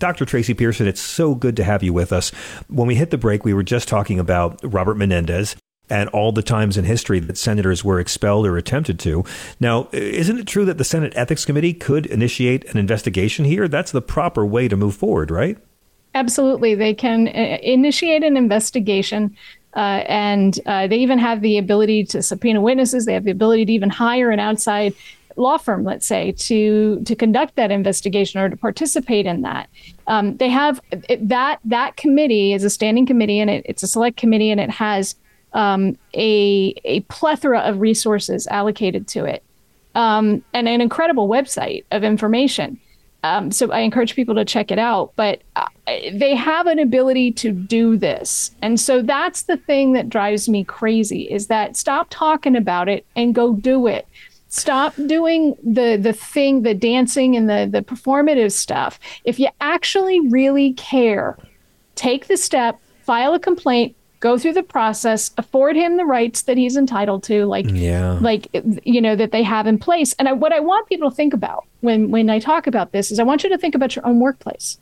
Dr. 0.00 0.24
Tracy 0.24 0.52
Pearson, 0.52 0.88
it's 0.88 1.00
so 1.00 1.36
good 1.36 1.54
to 1.56 1.62
have 1.62 1.84
you 1.84 1.92
with 1.92 2.12
us. 2.12 2.30
When 2.66 2.88
we 2.88 2.96
hit 2.96 3.10
the 3.10 3.18
break, 3.18 3.44
we 3.44 3.54
were 3.54 3.62
just 3.62 3.86
talking 3.86 4.18
about 4.18 4.58
Robert 4.64 4.96
Menendez 4.96 5.54
and 5.90 6.08
all 6.10 6.32
the 6.32 6.42
times 6.42 6.76
in 6.76 6.84
history 6.84 7.20
that 7.20 7.36
senators 7.36 7.84
were 7.84 8.00
expelled 8.00 8.46
or 8.46 8.56
attempted 8.56 8.98
to. 9.00 9.24
Now, 9.60 9.88
isn't 9.92 10.38
it 10.38 10.46
true 10.46 10.64
that 10.64 10.78
the 10.78 10.84
Senate 10.84 11.12
Ethics 11.16 11.44
Committee 11.44 11.74
could 11.74 12.06
initiate 12.06 12.64
an 12.70 12.78
investigation 12.78 13.44
here? 13.44 13.68
That's 13.68 13.92
the 13.92 14.02
proper 14.02 14.46
way 14.46 14.68
to 14.68 14.76
move 14.76 14.94
forward, 14.94 15.30
right? 15.30 15.58
Absolutely. 16.14 16.74
They 16.74 16.94
can 16.94 17.28
uh, 17.28 17.58
initiate 17.62 18.22
an 18.22 18.36
investigation. 18.36 19.36
Uh, 19.74 20.04
and 20.06 20.60
uh, 20.66 20.86
they 20.86 20.96
even 20.96 21.18
have 21.18 21.40
the 21.40 21.56
ability 21.56 22.04
to 22.04 22.22
subpoena 22.22 22.60
witnesses. 22.60 23.06
They 23.06 23.14
have 23.14 23.24
the 23.24 23.30
ability 23.30 23.66
to 23.66 23.72
even 23.72 23.88
hire 23.90 24.30
an 24.30 24.38
outside 24.38 24.94
law 25.36 25.56
firm, 25.56 25.82
let's 25.84 26.06
say, 26.06 26.32
to 26.32 27.02
to 27.04 27.16
conduct 27.16 27.56
that 27.56 27.70
investigation 27.70 28.38
or 28.38 28.50
to 28.50 28.56
participate 28.56 29.24
in 29.24 29.40
that. 29.42 29.70
Um, 30.06 30.36
they 30.36 30.50
have 30.50 30.80
that 31.20 31.60
that 31.64 31.96
committee 31.96 32.52
is 32.52 32.64
a 32.64 32.70
standing 32.70 33.06
committee 33.06 33.38
and 33.38 33.48
it, 33.48 33.64
it's 33.66 33.82
a 33.82 33.86
select 33.86 34.18
committee 34.18 34.50
and 34.50 34.60
it 34.60 34.68
has 34.68 35.14
um, 35.54 35.96
a, 36.14 36.74
a 36.84 37.00
plethora 37.02 37.60
of 37.60 37.80
resources 37.80 38.46
allocated 38.46 39.06
to 39.08 39.24
it 39.24 39.42
um, 39.94 40.42
and 40.52 40.68
an 40.68 40.80
incredible 40.80 41.28
website 41.28 41.84
of 41.90 42.04
information. 42.04 42.78
Um, 43.24 43.52
so 43.52 43.70
I 43.70 43.80
encourage 43.80 44.16
people 44.16 44.34
to 44.34 44.44
check 44.44 44.70
it 44.70 44.78
out. 44.78 45.12
But 45.14 45.42
uh, 45.54 45.66
they 45.86 46.34
have 46.34 46.66
an 46.66 46.78
ability 46.78 47.32
to 47.32 47.52
do 47.52 47.96
this, 47.96 48.50
and 48.62 48.80
so 48.80 49.02
that's 49.02 49.42
the 49.42 49.56
thing 49.56 49.92
that 49.92 50.08
drives 50.08 50.48
me 50.48 50.64
crazy: 50.64 51.22
is 51.30 51.46
that 51.46 51.76
stop 51.76 52.08
talking 52.10 52.56
about 52.56 52.88
it 52.88 53.06
and 53.14 53.34
go 53.34 53.54
do 53.54 53.86
it. 53.86 54.06
Stop 54.48 54.94
doing 55.06 55.56
the 55.62 55.96
the 55.96 56.12
thing, 56.12 56.62
the 56.62 56.74
dancing 56.74 57.36
and 57.36 57.48
the 57.48 57.68
the 57.70 57.82
performative 57.82 58.52
stuff. 58.52 58.98
If 59.24 59.38
you 59.38 59.48
actually 59.60 60.18
really 60.28 60.72
care, 60.72 61.38
take 61.94 62.26
the 62.26 62.36
step, 62.36 62.80
file 63.02 63.34
a 63.34 63.38
complaint, 63.38 63.94
go 64.22 64.38
through 64.38 64.52
the 64.52 64.62
process, 64.62 65.32
afford 65.36 65.74
him 65.76 65.96
the 65.96 66.04
rights 66.04 66.42
that 66.42 66.56
he's 66.56 66.76
entitled 66.76 67.24
to, 67.24 67.44
like 67.44 67.66
yeah. 67.68 68.18
like 68.22 68.48
you 68.84 69.00
know 69.00 69.16
that 69.16 69.32
they 69.32 69.42
have 69.42 69.66
in 69.66 69.78
place. 69.78 70.14
And 70.18 70.28
I, 70.28 70.32
what 70.32 70.52
I 70.52 70.60
want 70.60 70.88
people 70.88 71.10
to 71.10 71.14
think 71.14 71.34
about 71.34 71.66
when 71.80 72.10
when 72.10 72.30
I 72.30 72.38
talk 72.38 72.66
about 72.66 72.92
this 72.92 73.10
is 73.10 73.18
I 73.18 73.24
want 73.24 73.42
you 73.42 73.50
to 73.50 73.58
think 73.58 73.74
about 73.74 73.94
your 73.94 74.06
own 74.06 74.20
workplace. 74.20 74.78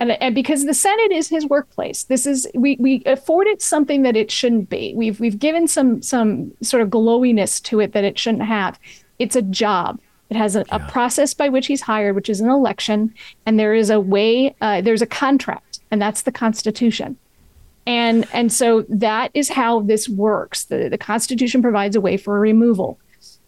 And, 0.00 0.10
and 0.20 0.34
because 0.34 0.64
the 0.64 0.74
Senate 0.74 1.12
is 1.12 1.28
his 1.28 1.46
workplace, 1.46 2.04
this 2.04 2.26
is 2.26 2.48
we 2.54 2.76
we 2.80 3.02
afford 3.06 3.46
it 3.46 3.62
something 3.62 4.02
that 4.02 4.16
it 4.16 4.30
shouldn't 4.30 4.68
be. 4.68 4.92
We've 4.94 5.18
we've 5.20 5.38
given 5.38 5.68
some 5.68 6.02
some 6.02 6.52
sort 6.60 6.82
of 6.82 6.90
glowiness 6.90 7.62
to 7.62 7.80
it 7.80 7.92
that 7.92 8.04
it 8.04 8.18
shouldn't 8.18 8.44
have. 8.44 8.78
It's 9.20 9.36
a 9.36 9.42
job. 9.42 10.00
It 10.30 10.36
has 10.36 10.56
a, 10.56 10.64
yeah. 10.66 10.84
a 10.84 10.90
process 10.90 11.32
by 11.32 11.48
which 11.48 11.68
he's 11.68 11.82
hired, 11.82 12.16
which 12.16 12.28
is 12.28 12.40
an 12.40 12.48
election, 12.48 13.14
and 13.46 13.58
there 13.58 13.72
is 13.72 13.88
a 13.88 14.00
way. 14.00 14.56
Uh, 14.60 14.80
there's 14.80 15.02
a 15.02 15.06
contract, 15.06 15.78
and 15.92 16.02
that's 16.02 16.22
the 16.22 16.32
Constitution 16.32 17.16
and 17.86 18.26
and 18.32 18.52
so 18.52 18.84
that 18.88 19.30
is 19.34 19.48
how 19.50 19.80
this 19.80 20.08
works. 20.08 20.64
The, 20.64 20.88
the 20.88 20.98
constitution 20.98 21.62
provides 21.62 21.96
a 21.96 22.00
way 22.00 22.16
for 22.16 22.36
a 22.36 22.40
removal. 22.40 22.98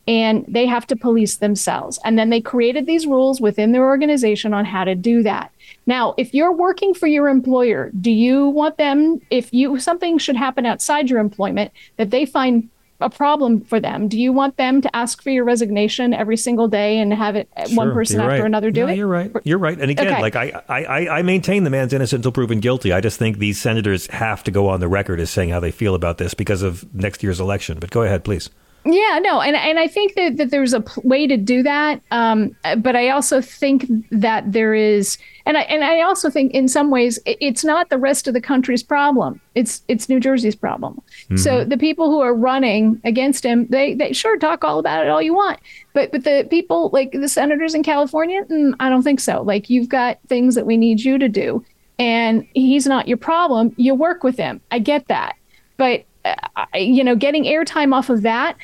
And 0.09 0.45
they 0.47 0.67
have 0.67 0.87
to 0.87 0.95
police 0.95 1.39
themselves. 1.39 1.99
And 2.05 2.17
then 2.17 2.31
they 2.31 2.41
created 2.41 2.87
these 2.87 3.09
rules 3.09 3.41
within 3.41 3.73
their 3.73 3.85
organization 3.85 4.55
on 4.55 4.65
how 4.65 4.85
to 4.85 4.95
do 4.95 5.25
that. 5.25 5.51
Now 5.87 6.15
if 6.17 6.33
you're 6.33 6.53
working 6.53 6.95
for 6.95 7.07
your 7.07 7.29
employer 7.29 7.91
do 8.01 8.11
you 8.11 8.49
want 8.49 8.79
them 8.79 9.21
if 9.31 9.53
you 9.53 9.79
something 9.81 10.19
should 10.19 10.37
happen 10.37 10.67
outside 10.67 11.11
your 11.11 11.19
employment 11.19 11.73
that 11.97 12.11
they 12.11 12.27
find 12.27 12.69
a 13.01 13.11
problem 13.11 13.61
for 13.61 13.79
them. 13.81 14.09
Do 14.09 14.19
you 14.19 14.33
want 14.33 14.57
them 14.57 14.81
to 14.81 14.97
ask 14.97 15.23
for 15.23 15.31
your 15.31 15.45
resignation 15.45 16.15
every 16.15 16.37
single 16.37 16.69
day 16.69 16.99
and 16.99 17.13
have 17.13 17.37
it 17.37 17.49
sure, 17.67 17.77
one 17.77 17.93
person 17.93 18.21
after 18.21 18.31
right. 18.31 18.45
another 18.45 18.71
do 18.71 18.87
no, 18.87 18.89
it? 18.89 18.97
You're 18.97 19.07
right. 19.07 19.33
You're 19.45 19.59
right. 19.59 19.79
And 19.79 19.91
again, 19.91 20.09
okay. 20.09 20.23
like 20.23 20.37
I, 20.37 20.63
I, 20.69 21.09
I 21.19 21.23
maintain 21.23 21.65
the 21.65 21.71
man's 21.71 21.93
innocent 21.93 22.21
until 22.21 22.33
proven 22.33 22.61
guilty. 22.61 22.93
I 22.93 23.01
just 23.01 23.19
think 23.19 23.39
these 23.39 23.61
senators 23.61 24.07
have 24.09 24.43
to 24.45 24.51
go 24.51 24.69
on 24.69 24.81
the 24.81 24.89
record 24.89 25.21
as 25.21 25.31
saying 25.31 25.51
how 25.51 25.61
they 25.61 25.71
feel 25.71 25.95
about 25.95 26.19
this 26.19 26.35
because 26.35 26.63
of 26.63 26.93
next 26.95 27.23
year's 27.23 27.41
election. 27.41 27.79
But 27.79 27.91
go 27.91 28.03
ahead, 28.03 28.25
please. 28.25 28.51
Yeah, 28.89 29.19
no, 29.21 29.41
and 29.41 29.57
and 29.57 29.81
I 29.81 29.89
think 29.89 30.15
that, 30.15 30.37
that 30.37 30.51
there's 30.53 30.73
a 30.73 30.85
way 31.03 31.27
to 31.27 31.37
do 31.37 31.65
that, 31.65 32.01
um, 32.13 32.55
but 32.79 32.95
I 32.95 33.09
also 33.09 33.41
think 33.41 33.85
that 34.13 34.53
there 34.53 34.75
is, 34.75 35.19
and 35.47 35.57
I 35.57 35.63
and 35.63 35.83
I 35.83 36.03
also 36.03 36.29
think 36.29 36.53
in 36.53 36.69
some 36.69 36.91
ways 36.91 37.19
it's 37.25 37.65
not 37.65 37.89
the 37.89 37.99
rest 37.99 38.29
of 38.29 38.35
the 38.35 38.41
country's 38.41 38.83
problem. 38.83 39.41
It's 39.55 39.83
it's 39.89 40.09
New 40.09 40.21
Jersey's 40.21 40.57
problem. 40.57 41.01
Mm-hmm. 41.25 41.37
So 41.37 41.65
the 41.65 41.79
people 41.79 42.11
who 42.11 42.21
are 42.21 42.35
running 42.35 43.01
against 43.05 43.45
him, 43.45 43.67
they 43.69 43.95
they 43.95 44.13
sure 44.13 44.37
talk 44.37 44.65
all 44.65 44.79
about 44.79 45.07
it 45.07 45.09
all 45.09 45.23
you 45.23 45.35
want, 45.35 45.59
but 45.95 46.13
but 46.13 46.25
the 46.25 46.47
people 46.51 46.91
like 46.93 47.13
the 47.13 47.29
senators 47.29 47.75
in 47.75 47.83
California, 47.83 48.45
mm, 48.45 48.75
I 48.81 48.91
don't 48.91 49.03
think 49.03 49.21
so. 49.21 49.43
Like 49.43 49.71
you've 49.71 49.89
got 49.89 50.19
things 50.29 50.55
that 50.57 50.67
we 50.67 50.77
need 50.77 51.01
you 51.01 51.17
to 51.19 51.29
do, 51.29 51.65
and 51.99 52.47
he's 52.53 52.87
not 52.87 53.09
your 53.09 53.19
problem. 53.19 53.73
You 53.79 53.95
work 53.95 54.23
with 54.23 54.37
him. 54.37 54.61
I 54.71 54.81
get 54.81 55.09
that 55.09 55.37
but 55.77 56.05
uh, 56.25 56.67
you 56.75 57.05
know, 57.05 57.15
getting 57.15 57.45
airtime 57.45 57.95
off 57.95 58.11
of 58.11 58.23
that 58.23 58.57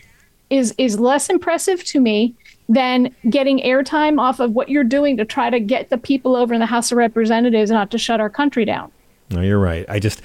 is 0.51 0.75
is 0.79 0.99
less 0.99 1.31
impressive 1.31 1.85
to 1.85 2.01
me 2.01 2.35
than 2.69 3.15
getting 3.29 3.61
airtime 3.61 4.21
off 4.21 4.41
of 4.41 4.53
what 4.53 4.69
you're 4.69 4.85
doing 4.85 5.17
to 5.17 5.25
try 5.25 5.51
to 5.51 5.61
get 5.61 5.91
the 5.91 5.99
people 5.99 6.37
over 6.37 6.55
in 6.55 6.61
the 6.61 6.67
House 6.67 6.93
of 6.93 6.99
Representatives 6.99 7.71
not 7.71 7.91
to 7.91 7.99
shut 7.99 8.21
our 8.21 8.31
country 8.31 8.65
down. 8.65 8.91
No, 9.31 9.41
you're 9.41 9.59
right. 9.59 9.85
I 9.89 9.99
just 9.99 10.23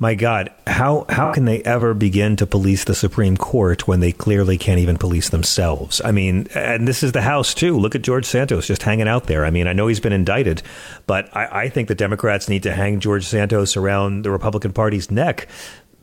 my 0.00 0.14
God, 0.14 0.52
how 0.66 1.06
how 1.08 1.32
can 1.32 1.44
they 1.44 1.60
ever 1.62 1.92
begin 1.92 2.36
to 2.36 2.46
police 2.46 2.84
the 2.84 2.94
Supreme 2.94 3.36
Court 3.36 3.88
when 3.88 3.98
they 3.98 4.12
clearly 4.12 4.56
can't 4.56 4.78
even 4.78 4.96
police 4.96 5.30
themselves? 5.30 6.00
I 6.04 6.12
mean, 6.12 6.46
and 6.54 6.86
this 6.86 7.02
is 7.02 7.10
the 7.12 7.22
House 7.22 7.52
too. 7.52 7.76
Look 7.76 7.96
at 7.96 8.02
George 8.02 8.24
Santos 8.24 8.68
just 8.68 8.84
hanging 8.84 9.08
out 9.08 9.24
there. 9.24 9.44
I 9.44 9.50
mean, 9.50 9.66
I 9.66 9.72
know 9.72 9.88
he's 9.88 9.98
been 9.98 10.12
indicted, 10.12 10.62
but 11.08 11.36
I, 11.36 11.62
I 11.62 11.68
think 11.68 11.88
the 11.88 11.96
Democrats 11.96 12.48
need 12.48 12.62
to 12.62 12.72
hang 12.72 13.00
George 13.00 13.26
Santos 13.26 13.76
around 13.76 14.22
the 14.22 14.30
Republican 14.30 14.72
Party's 14.72 15.10
neck. 15.10 15.48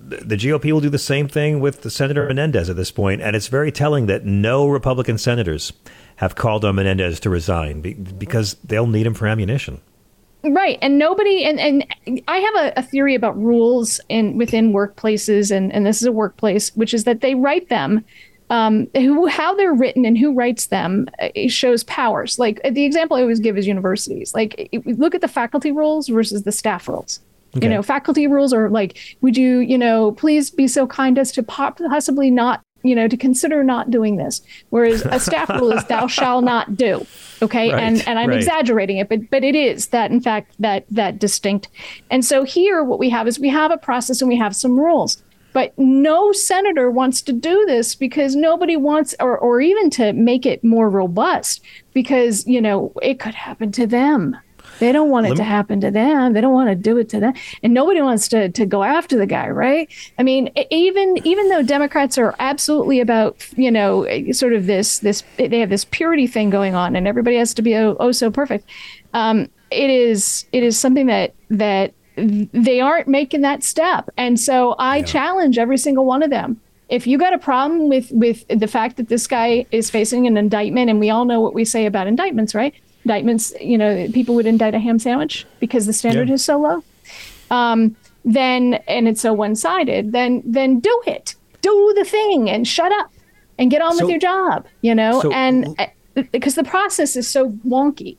The 0.08 0.36
GOP 0.36 0.72
will 0.72 0.82
do 0.82 0.90
the 0.90 1.00
same 1.00 1.28
thing 1.28 1.60
with 1.60 1.92
Senator 1.92 2.28
Menendez 2.28 2.70
at 2.70 2.76
this 2.76 2.92
point, 2.92 3.22
and 3.22 3.36
it's 3.36 3.48
very 3.48 3.72
telling 3.72 4.06
that 4.06 4.24
no 4.24 4.68
Republican 4.68 5.18
senators 5.18 5.74
have 6.18 6.36
called 6.36 6.64
on 6.64 6.76
Menendez 6.76 7.20
to 7.22 7.30
resign 7.30 7.82
because 7.82 8.56
they'll 8.64 8.88
need 8.88 9.08
him 9.08 9.16
for 9.16 9.26
ammunition. 9.28 9.82
Right. 10.44 10.78
And 10.82 11.00
nobody 11.00 11.44
and, 11.44 11.60
and 11.60 12.22
I 12.28 12.38
have 12.38 12.56
a, 12.56 12.80
a, 12.80 12.84
theory 12.84 13.16
about 13.16 13.36
rules 13.42 14.00
in 14.10 14.38
within 14.38 14.74
workplaces 14.74 15.50
and, 15.50 15.74
and 15.74 15.86
this 15.86 16.02
is 16.02 16.08
a 16.08 16.12
workplace, 16.12 16.76
which 16.76 16.94
is 16.94 17.06
that 17.06 17.22
they 17.22 17.34
write 17.34 17.70
them 17.70 18.06
um, 18.52 18.88
who 18.96 19.26
how 19.26 19.56
they're 19.56 19.74
written 19.74 20.06
and 20.06 20.18
who 20.18 20.34
writes 20.34 20.68
them 20.68 21.08
uh, 21.20 21.30
shows 21.48 21.84
powers. 21.86 22.38
Like 22.38 22.62
the 22.70 22.86
example 22.86 23.18
I 23.18 23.22
always 23.22 23.40
give 23.40 23.58
is 23.58 23.66
universities. 23.66 24.36
Like 24.36 24.70
look 24.86 25.16
at 25.16 25.22
the 25.22 25.28
faculty 25.28 25.72
rules 25.72 26.08
versus 26.10 26.44
the 26.44 26.52
staff 26.52 26.88
rules. 26.88 27.22
Okay. 27.58 27.66
You 27.66 27.70
know, 27.70 27.82
faculty 27.82 28.28
rules 28.28 28.54
are 28.54 28.70
like, 28.70 28.98
would 29.22 29.38
you, 29.38 29.60
you 29.60 29.78
know, 29.78 30.12
please 30.14 30.50
be 30.50 30.68
so 30.68 30.86
kind 30.88 31.18
as 31.18 31.32
to 31.34 31.44
possibly 31.44 32.30
not 32.30 32.62
you 32.86 32.94
know, 32.94 33.08
to 33.08 33.18
consider 33.18 33.64
not 33.64 33.90
doing 33.90 34.18
this. 34.18 34.42
Whereas 34.70 35.02
a 35.06 35.20
staff 35.20 35.50
rule 35.50 35.72
is 35.72 35.84
thou 35.86 36.06
shall 36.20 36.44
not 36.44 36.78
do. 36.78 37.06
Okay. 37.42 37.74
Right, 37.74 37.82
and 37.82 38.08
and 38.08 38.20
I'm 38.20 38.30
right. 38.30 38.38
exaggerating 38.38 38.98
it, 38.98 39.10
but 39.10 39.28
but 39.32 39.44
it 39.44 39.56
is 39.56 39.88
that 39.88 40.12
in 40.12 40.22
fact 40.22 40.56
that 40.60 40.86
that 40.92 41.18
distinct. 41.18 41.68
And 42.12 42.24
so 42.24 42.44
here 42.44 42.84
what 42.84 43.00
we 43.00 43.10
have 43.10 43.28
is 43.28 43.40
we 43.40 43.50
have 43.50 43.72
a 43.72 43.78
process 43.78 44.22
and 44.22 44.30
we 44.30 44.38
have 44.38 44.56
some 44.56 44.80
rules. 44.80 45.22
But 45.52 45.74
no 45.80 46.32
senator 46.32 46.92
wants 46.92 47.22
to 47.24 47.34
do 47.34 47.66
this 47.66 47.96
because 47.96 48.36
nobody 48.36 48.76
wants 48.76 49.16
or 49.20 49.38
or 49.38 49.62
even 49.62 49.90
to 49.92 50.14
make 50.14 50.46
it 50.46 50.64
more 50.64 50.90
robust 50.90 51.62
because, 51.94 52.46
you 52.46 52.62
know, 52.62 52.94
it 53.02 53.20
could 53.20 53.34
happen 53.34 53.72
to 53.72 53.88
them. 53.88 54.38
They 54.80 54.92
don't 54.92 55.10
want 55.10 55.28
it 55.28 55.32
me- 55.32 55.36
to 55.38 55.44
happen 55.44 55.82
to 55.82 55.92
them. 55.92 56.34
They 56.34 56.42
don't 56.42 56.54
want 56.54 56.70
to 56.70 56.76
do 56.76 56.98
it 56.98 57.10
to 57.10 57.20
them. 57.20 57.34
And 57.64 57.74
nobody 57.74 58.02
wants 58.02 58.28
to 58.30 58.50
to 58.50 58.66
go 58.66 58.84
after 58.84 59.18
the 59.18 59.26
guy, 59.26 59.50
right? 59.50 59.90
I 60.18 60.24
mean, 60.24 60.52
even 60.70 61.18
even 61.26 61.50
though 61.50 61.64
Democrats 61.64 62.18
are 62.18 62.36
absolutely 62.40 63.00
about, 63.00 63.46
you 63.58 63.72
know, 63.72 64.06
sort 64.32 64.54
of 64.54 64.66
this 64.66 65.00
this 65.00 65.24
they 65.38 65.60
have 65.60 65.70
this 65.70 65.86
purity 65.86 66.28
thing 66.28 66.50
going 66.50 66.76
on 66.76 66.96
and 66.96 67.08
everybody 67.08 67.38
has 67.38 67.54
to 67.56 67.62
be 67.62 67.76
oh, 67.76 67.96
oh 68.00 68.12
so 68.12 68.32
perfect. 68.32 68.70
Um, 69.14 69.50
it 69.72 69.90
is 69.90 70.46
it 70.52 70.64
is 70.64 70.78
something 70.78 71.08
that 71.08 71.34
that 71.50 71.94
they 72.16 72.80
aren't 72.80 73.08
making 73.08 73.42
that 73.42 73.64
step. 73.64 74.10
And 74.18 74.40
so 74.40 74.74
I 74.74 74.98
yeah. 74.98 75.06
challenge 75.06 75.58
every 75.58 75.78
single 75.78 76.06
one 76.06 76.24
of 76.24 76.30
them 76.30 76.62
if 76.90 77.08
you 77.08 77.18
got 77.18 77.34
a 77.34 77.40
problem 77.40 77.90
with 77.90 78.12
with 78.12 78.48
the 78.48 78.68
fact 78.68 78.98
that 78.98 79.10
this 79.10 79.28
guy 79.28 79.66
is 79.72 79.90
facing 79.90 80.28
an 80.28 80.38
indictment 80.38 80.90
and 80.90 81.00
we 81.00 81.10
all 81.10 81.26
know 81.26 81.42
what 81.42 81.54
we 81.54 81.66
say 81.66 81.86
about 81.86 82.08
indictments 82.08 82.54
right 82.54 82.76
indictments, 83.06 83.54
you 83.62 83.78
know, 83.78 84.08
people 84.12 84.36
would 84.36 84.48
indict 84.48 84.74
a 84.74 84.80
ham 84.80 85.00
sandwich 85.00 85.46
because 85.60 85.86
the 85.86 85.94
standard 85.94 86.28
yeah. 86.28 86.36
is 86.36 86.44
so 86.44 86.60
low. 86.60 86.84
Um, 87.52 87.96
then 88.26 88.76
and 88.88 89.08
it's 89.08 89.22
so 89.22 89.32
one-sided. 89.34 90.12
Then 90.12 90.42
then 90.46 90.80
do 90.80 91.02
it, 91.06 91.36
do 91.62 91.94
the 91.96 92.04
thing, 92.04 92.50
and 92.50 92.68
shut 92.68 92.92
up, 92.92 93.12
and 93.60 93.70
get 93.70 93.82
on 93.82 93.96
so, 93.96 94.06
with 94.06 94.10
your 94.10 94.20
job. 94.20 94.66
You 94.82 94.96
know, 94.96 95.22
so, 95.22 95.32
and 95.32 95.78
because 96.32 96.58
uh, 96.58 96.64
the 96.64 96.68
process 96.68 97.16
is 97.16 97.30
so 97.30 97.52
wonky. 97.68 98.18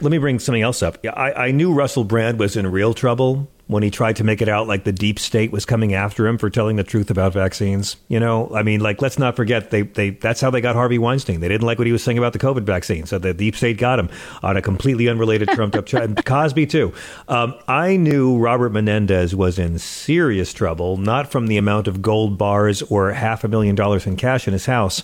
Let 0.00 0.10
me 0.10 0.18
bring 0.18 0.40
something 0.40 0.62
else 0.62 0.82
up. 0.82 0.98
I, 1.06 1.32
I 1.32 1.50
knew 1.52 1.72
Russell 1.72 2.02
Brand 2.02 2.40
was 2.40 2.56
in 2.56 2.66
real 2.66 2.94
trouble 2.94 3.48
when 3.66 3.82
he 3.82 3.90
tried 3.90 4.16
to 4.16 4.24
make 4.24 4.42
it 4.42 4.48
out 4.48 4.68
like 4.68 4.84
the 4.84 4.92
deep 4.92 5.18
state 5.18 5.50
was 5.50 5.64
coming 5.64 5.94
after 5.94 6.26
him 6.26 6.36
for 6.36 6.50
telling 6.50 6.76
the 6.76 6.84
truth 6.84 7.10
about 7.10 7.32
vaccines. 7.32 7.96
You 8.08 8.20
know, 8.20 8.54
I 8.54 8.62
mean, 8.62 8.80
like 8.80 9.00
let's 9.00 9.18
not 9.18 9.36
forget 9.36 9.70
they 9.70 9.82
they 9.82 10.10
that's 10.10 10.40
how 10.40 10.50
they 10.50 10.60
got 10.60 10.74
Harvey 10.74 10.98
Weinstein. 10.98 11.40
They 11.40 11.48
didn't 11.48 11.66
like 11.66 11.78
what 11.78 11.86
he 11.86 11.92
was 11.92 12.02
saying 12.02 12.18
about 12.18 12.34
the 12.34 12.38
COVID 12.38 12.64
vaccine, 12.64 13.06
so 13.06 13.18
the 13.18 13.32
deep 13.32 13.56
state 13.56 13.78
got 13.78 13.98
him 13.98 14.10
on 14.42 14.56
a 14.56 14.62
completely 14.62 15.08
unrelated 15.08 15.48
trumped 15.48 15.76
up 15.76 15.86
chat. 15.86 16.24
Cosby 16.24 16.66
too. 16.66 16.92
Um, 17.28 17.54
I 17.66 17.96
knew 17.96 18.36
Robert 18.38 18.70
Menendez 18.70 19.34
was 19.34 19.58
in 19.58 19.78
serious 19.78 20.52
trouble, 20.52 20.98
not 20.98 21.30
from 21.30 21.46
the 21.46 21.56
amount 21.56 21.88
of 21.88 22.02
gold 22.02 22.36
bars 22.36 22.82
or 22.82 23.12
half 23.12 23.44
a 23.44 23.48
million 23.48 23.74
dollars 23.74 24.06
in 24.06 24.16
cash 24.16 24.46
in 24.46 24.52
his 24.52 24.66
house, 24.66 25.02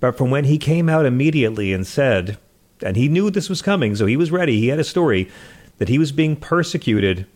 but 0.00 0.18
from 0.18 0.30
when 0.30 0.44
he 0.44 0.58
came 0.58 0.88
out 0.88 1.06
immediately 1.06 1.72
and 1.72 1.86
said, 1.86 2.38
and 2.82 2.96
he 2.96 3.08
knew 3.08 3.30
this 3.30 3.48
was 3.48 3.62
coming, 3.62 3.94
so 3.94 4.06
he 4.06 4.16
was 4.16 4.32
ready. 4.32 4.58
He 4.58 4.68
had 4.68 4.80
a 4.80 4.84
story 4.84 5.30
that 5.78 5.88
he 5.88 5.98
was 5.98 6.12
being 6.12 6.36
persecuted 6.36 7.26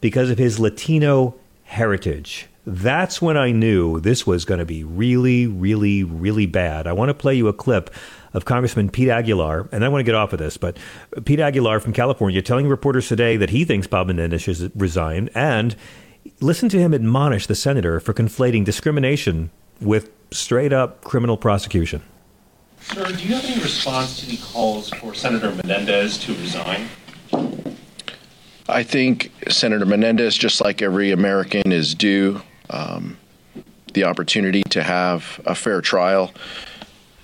because 0.00 0.30
of 0.30 0.38
his 0.38 0.58
Latino 0.58 1.34
heritage. 1.64 2.46
That's 2.66 3.22
when 3.22 3.36
I 3.36 3.50
knew 3.50 3.98
this 4.00 4.26
was 4.26 4.44
going 4.44 4.58
to 4.58 4.66
be 4.66 4.84
really, 4.84 5.46
really, 5.46 6.04
really 6.04 6.46
bad. 6.46 6.86
I 6.86 6.92
want 6.92 7.08
to 7.08 7.14
play 7.14 7.34
you 7.34 7.48
a 7.48 7.52
clip 7.52 7.90
of 8.34 8.44
Congressman 8.44 8.90
Pete 8.90 9.08
Aguilar, 9.08 9.68
and 9.72 9.84
I 9.84 9.88
want 9.88 10.00
to 10.00 10.04
get 10.04 10.14
off 10.14 10.34
of 10.34 10.38
this, 10.38 10.58
but 10.58 10.76
Pete 11.24 11.40
Aguilar 11.40 11.80
from 11.80 11.94
California 11.94 12.42
telling 12.42 12.68
reporters 12.68 13.08
today 13.08 13.38
that 13.38 13.50
he 13.50 13.64
thinks 13.64 13.86
Bob 13.86 14.08
Menendez 14.08 14.42
should 14.42 14.70
resign, 14.78 15.30
and 15.34 15.76
listen 16.40 16.68
to 16.68 16.78
him 16.78 16.92
admonish 16.92 17.46
the 17.46 17.54
senator 17.54 18.00
for 18.00 18.12
conflating 18.12 18.64
discrimination 18.64 19.50
with 19.80 20.10
straight 20.30 20.72
up 20.72 21.02
criminal 21.02 21.38
prosecution. 21.38 22.02
Sir, 22.80 23.06
do 23.06 23.24
you 23.24 23.34
have 23.34 23.44
any 23.44 23.62
response 23.62 24.20
to 24.20 24.26
the 24.26 24.36
calls 24.36 24.90
for 24.90 25.14
Senator 25.14 25.50
Menendez 25.52 26.18
to 26.18 26.34
resign? 26.34 26.88
I 28.68 28.82
think 28.82 29.32
Senator 29.48 29.86
Menendez, 29.86 30.36
just 30.36 30.60
like 30.60 30.82
every 30.82 31.10
American, 31.10 31.72
is 31.72 31.94
due 31.94 32.42
um, 32.68 33.16
the 33.94 34.04
opportunity 34.04 34.62
to 34.64 34.82
have 34.82 35.40
a 35.46 35.54
fair 35.54 35.80
trial. 35.80 36.32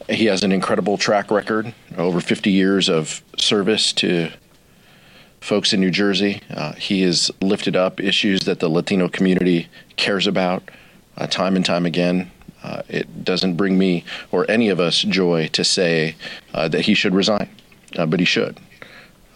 He 0.09 0.25
has 0.27 0.43
an 0.43 0.53
incredible 0.53 0.97
track 0.97 1.31
record, 1.31 1.75
over 1.99 2.21
50 2.21 2.51
years 2.51 2.89
of 2.89 3.23
service 3.37 3.93
to 3.95 4.31
folks 5.41 5.75
in 5.75 5.81
New 5.81 5.91
Jersey. 5.91 6.41
Uh, 6.49 6.73
he 6.73 7.03
has 7.03 7.31
lifted 7.43 7.77
up 7.77 8.01
issues 8.01 8.41
that 8.41 8.61
the 8.61 8.71
Latino 8.71 9.11
community 9.11 9.69
cares 9.97 10.27
about 10.27 10.63
uh, 11.19 11.27
time 11.27 11.57
and 11.57 11.65
time 11.65 11.85
again. 11.85 12.31
Uh, 12.63 12.83
it 12.89 13.23
doesn't 13.23 13.57
bring 13.57 13.77
me 13.77 14.05
or 14.33 14.51
any 14.51 14.71
of 14.71 14.81
us 14.81 15.03
joy 15.03 15.49
to 15.49 15.63
say 15.63 16.17
uh, 16.55 16.69
that 16.69 16.87
he 16.87 16.95
should 16.95 17.15
resign, 17.15 17.51
uh, 17.99 18.07
but 18.07 18.19
he 18.19 18.25
should 18.25 18.59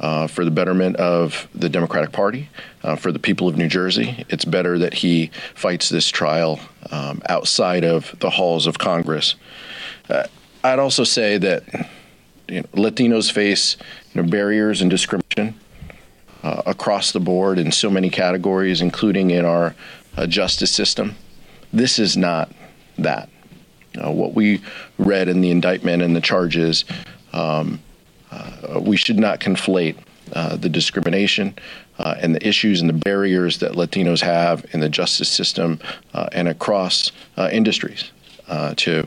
uh, 0.00 0.26
for 0.26 0.44
the 0.44 0.50
betterment 0.50 0.96
of 0.96 1.48
the 1.54 1.68
Democratic 1.68 2.12
Party, 2.12 2.48
uh, 2.82 2.96
for 2.96 3.12
the 3.12 3.18
people 3.18 3.48
of 3.48 3.56
New 3.56 3.68
Jersey. 3.68 4.24
It's 4.28 4.44
better 4.44 4.78
that 4.78 4.94
he 4.94 5.30
fights 5.54 5.88
this 5.88 6.08
trial 6.08 6.60
um, 6.90 7.22
outside 7.28 7.84
of 7.84 8.14
the 8.20 8.30
halls 8.30 8.66
of 8.66 8.78
Congress. 8.78 9.34
Uh, 10.08 10.26
I'd 10.64 10.78
also 10.78 11.04
say 11.04 11.38
that 11.38 11.64
you 12.48 12.60
know, 12.60 12.68
Latinos 12.74 13.30
face 13.30 13.76
you 14.14 14.22
know, 14.22 14.28
barriers 14.28 14.80
and 14.80 14.90
discrimination 14.90 15.58
uh, 16.42 16.62
across 16.66 17.12
the 17.12 17.20
board 17.20 17.58
in 17.58 17.72
so 17.72 17.90
many 17.90 18.10
categories, 18.10 18.80
including 18.80 19.30
in 19.30 19.44
our 19.44 19.74
uh, 20.16 20.26
justice 20.26 20.70
system. 20.70 21.16
This 21.72 21.98
is 21.98 22.16
not 22.16 22.50
that. 22.98 23.28
Uh, 24.02 24.10
what 24.10 24.34
we 24.34 24.60
read 24.98 25.28
in 25.28 25.40
the 25.40 25.50
indictment 25.50 26.02
and 26.02 26.14
the 26.14 26.20
charges. 26.20 26.84
Um, 27.32 27.80
we 28.80 28.96
should 28.96 29.18
not 29.18 29.40
conflate 29.40 29.96
uh, 30.32 30.56
the 30.56 30.68
discrimination 30.68 31.54
uh, 31.98 32.14
and 32.20 32.34
the 32.34 32.46
issues 32.46 32.80
and 32.80 32.88
the 32.88 32.94
barriers 32.94 33.58
that 33.58 33.72
Latinos 33.72 34.20
have 34.20 34.64
in 34.72 34.80
the 34.80 34.88
justice 34.88 35.28
system 35.28 35.80
uh, 36.12 36.28
and 36.32 36.48
across 36.48 37.12
uh, 37.36 37.48
industries 37.50 38.10
uh, 38.48 38.74
to 38.76 39.06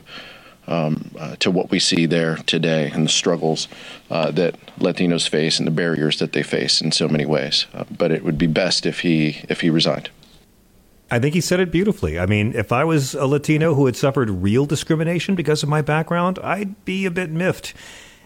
um, 0.67 1.11
to 1.39 1.51
what 1.51 1.69
we 1.69 1.79
see 1.79 2.05
there 2.05 2.37
today 2.45 2.91
and 2.91 3.05
the 3.05 3.09
struggles 3.09 3.67
that 4.09 4.55
Latinos 4.77 5.27
face 5.27 5.57
and 5.57 5.67
the 5.67 5.71
barriers 5.71 6.19
that 6.19 6.33
they 6.33 6.43
face 6.43 6.81
in 6.81 6.91
so 6.91 7.07
many 7.07 7.25
ways. 7.25 7.65
but 7.97 8.11
it 8.11 8.23
would 8.23 8.37
be 8.37 8.47
best 8.47 8.85
if 8.85 9.01
he 9.01 9.43
if 9.49 9.61
he 9.61 9.69
resigned. 9.69 10.09
I 11.09 11.19
think 11.19 11.33
he 11.33 11.41
said 11.41 11.59
it 11.59 11.71
beautifully. 11.71 12.17
I 12.17 12.25
mean, 12.25 12.53
if 12.55 12.71
I 12.71 12.85
was 12.85 13.15
a 13.15 13.25
Latino 13.25 13.73
who 13.73 13.85
had 13.85 13.97
suffered 13.97 14.29
real 14.29 14.65
discrimination 14.65 15.35
because 15.35 15.61
of 15.61 15.67
my 15.67 15.81
background, 15.81 16.39
I'd 16.41 16.85
be 16.85 17.05
a 17.05 17.11
bit 17.11 17.29
miffed 17.29 17.73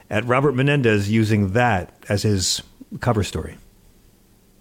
at 0.10 0.26
Robert 0.26 0.54
Menendez 0.54 1.10
using 1.10 1.52
that 1.54 1.92
as 2.10 2.24
his 2.24 2.62
cover 3.00 3.24
story. 3.24 3.58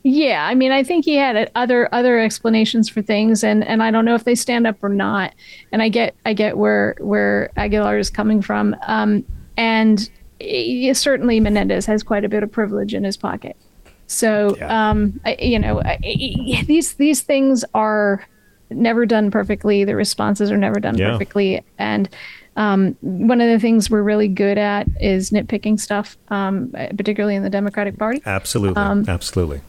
Yeah, 0.07 0.47
I 0.47 0.55
mean, 0.55 0.71
I 0.71 0.85
think 0.85 1.07
he 1.07 1.15
had 1.17 1.51
other 1.55 1.89
other 1.93 2.19
explanations 2.19 2.91
for 2.91 3.01
things, 3.01 3.43
and 3.43 3.65
and 3.65 3.83
I 3.83 3.91
don't 3.91 4.05
know 4.05 4.15
if 4.15 4.25
they 4.25 4.35
stand 4.35 4.67
up 4.67 4.83
or 4.85 4.91
not. 4.91 5.33
And 5.73 5.81
I 5.81 5.89
get 5.89 6.15
I 6.27 6.35
get 6.35 6.59
where 6.59 6.95
where 6.99 7.51
Aguilar 7.57 7.97
is 7.99 8.11
coming 8.11 8.43
from, 8.43 8.77
um, 8.87 9.25
and 9.57 10.11
he, 10.41 10.93
certainly 10.93 11.41
Menendez 11.41 11.87
has 11.87 12.03
quite 12.03 12.23
a 12.23 12.29
bit 12.29 12.43
of 12.43 12.53
privilege 12.53 12.93
in 12.93 13.03
his 13.03 13.17
pocket. 13.17 13.57
So, 14.07 14.55
yeah. 14.59 14.91
um, 14.91 15.19
I, 15.25 15.37
you 15.41 15.59
know, 15.59 15.81
I, 15.81 15.97
these 16.67 16.95
these 16.95 17.23
things 17.23 17.65
are 17.73 18.27
never 18.69 19.07
done 19.07 19.31
perfectly. 19.31 19.85
The 19.85 19.97
responses 19.97 20.51
are 20.51 20.59
never 20.59 20.81
done 20.81 20.99
Yeah. 20.99 21.13
perfectly, 21.13 21.65
and 21.79 22.11
um, 22.57 22.97
one 23.01 23.41
of 23.41 23.49
the 23.49 23.59
things 23.59 23.91
we're 23.91 24.03
really 24.03 24.29
good 24.29 24.59
at 24.59 24.87
is 25.01 25.31
nitpicking 25.31 25.81
stuff, 25.81 26.17
um, 26.29 26.71
particularly 26.97 27.35
in 27.35 27.43
the 27.43 27.51
Democratic 27.51 27.99
Party. 27.99 28.23
Absolutely. 28.27 28.81
Um, 28.81 29.05
Absolutely. 29.09 29.61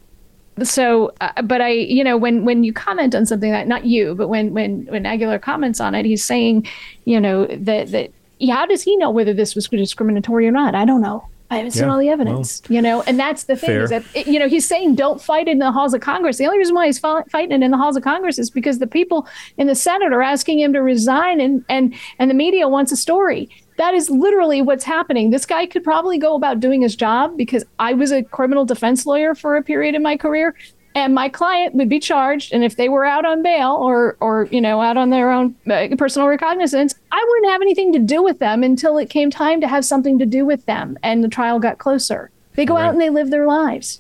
So, 0.63 1.11
uh, 1.19 1.41
but 1.41 1.61
I, 1.61 1.69
you 1.69 2.03
know, 2.03 2.15
when 2.15 2.45
when 2.45 2.63
you 2.63 2.71
comment 2.71 3.13
on 3.13 3.25
something 3.25 3.51
that 3.51 3.67
not 3.67 3.85
you, 3.85 4.15
but 4.15 4.29
when 4.29 4.53
when 4.53 4.85
when 4.85 5.05
Aguilar 5.05 5.39
comments 5.39 5.81
on 5.81 5.95
it, 5.95 6.05
he's 6.05 6.23
saying, 6.23 6.67
you 7.03 7.19
know, 7.19 7.45
that 7.47 7.91
that 7.91 8.11
yeah, 8.39 8.55
how 8.55 8.65
does 8.65 8.81
he 8.81 8.95
know 8.97 9.09
whether 9.09 9.33
this 9.33 9.55
was 9.55 9.67
discriminatory 9.67 10.47
or 10.47 10.51
not? 10.51 10.75
I 10.75 10.85
don't 10.85 11.01
know. 11.01 11.27
I 11.51 11.57
haven't 11.57 11.71
seen 11.71 11.83
Yeah, 11.83 11.91
all 11.91 11.99
the 11.99 12.09
evidence, 12.09 12.61
you 12.69 12.81
know, 12.81 13.03
and 13.03 13.19
that's 13.19 13.43
the 13.43 13.55
thing 13.55 13.69
is 13.83 13.89
that 13.91 14.03
it- 14.15 14.27
you 14.27 14.39
know 14.39 14.47
he's 14.47 14.67
saying 14.67 14.95
don't 14.95 15.21
fight 15.21 15.47
it 15.47 15.51
in 15.51 15.59
the 15.59 15.71
halls 15.71 15.93
of 15.93 16.01
Congress. 16.01 16.37
The 16.37 16.45
only 16.45 16.57
reason 16.57 16.73
why 16.75 16.87
he's 16.87 16.97
fi- 16.99 17.23
fighting 17.31 17.61
it 17.61 17.63
in 17.63 17.71
the 17.71 17.77
halls 17.77 17.95
of 17.95 18.03
Congress 18.03 18.39
is 18.39 18.49
because 18.49 18.79
the 18.79 18.87
people 18.87 19.27
in 19.57 19.67
the 19.67 19.75
Senate 19.75 20.11
are 20.11 20.23
asking 20.23 20.59
him 20.59 20.73
to 20.73 20.81
resign, 20.81 21.39
and 21.39 21.63
and 21.69 21.93
and 22.19 22.29
the 22.29 22.35
media 22.35 22.67
wants 22.67 22.91
a 22.91 22.95
story. 22.97 23.49
That 23.77 23.93
is 23.93 24.09
literally 24.09 24.61
what's 24.61 24.85
happening. 24.85 25.31
This 25.31 25.45
guy 25.45 25.65
could 25.65 25.83
probably 25.83 26.17
go 26.17 26.35
about 26.35 26.61
doing 26.61 26.81
his 26.81 26.95
job 26.95 27.35
because 27.35 27.63
I 27.77 27.93
was 27.93 28.11
a 28.11 28.23
criminal 28.23 28.63
defense 28.65 29.05
lawyer 29.05 29.35
for 29.35 29.57
a 29.57 29.61
period 29.61 29.95
in 29.95 30.01
my 30.01 30.15
career, 30.15 30.55
and 30.95 31.13
my 31.13 31.27
client 31.29 31.75
would 31.75 31.89
be 31.89 31.99
charged, 31.99 32.53
and 32.53 32.63
if 32.63 32.77
they 32.77 32.89
were 32.89 33.05
out 33.05 33.25
on 33.25 33.43
bail 33.43 33.73
or 33.73 34.15
or 34.21 34.45
you 34.51 34.61
know 34.61 34.81
out 34.81 34.97
on 34.97 35.09
their 35.11 35.29
own 35.29 35.53
uh, 35.69 35.87
personal 35.97 36.27
recognizance, 36.27 36.95
I 37.11 37.23
wouldn't 37.27 37.51
have 37.51 37.61
anything 37.61 37.93
to 37.93 37.99
do 37.99 38.23
with 38.23 38.39
them 38.39 38.63
until 38.63 38.97
it 38.97 39.09
came 39.09 39.29
time 39.29 39.61
to 39.61 39.67
have 39.67 39.85
something 39.85 40.17
to 40.19 40.25
do 40.25 40.45
with 40.45 40.65
them, 40.65 40.97
and 41.03 41.23
the 41.23 41.27
trial 41.27 41.59
got 41.59 41.77
closer. 41.77 42.31
They 42.55 42.65
go 42.65 42.75
Right. 42.75 42.85
out 42.85 42.93
and 42.93 43.01
they 43.01 43.09
live 43.09 43.29
their 43.29 43.45
lives, 43.45 43.99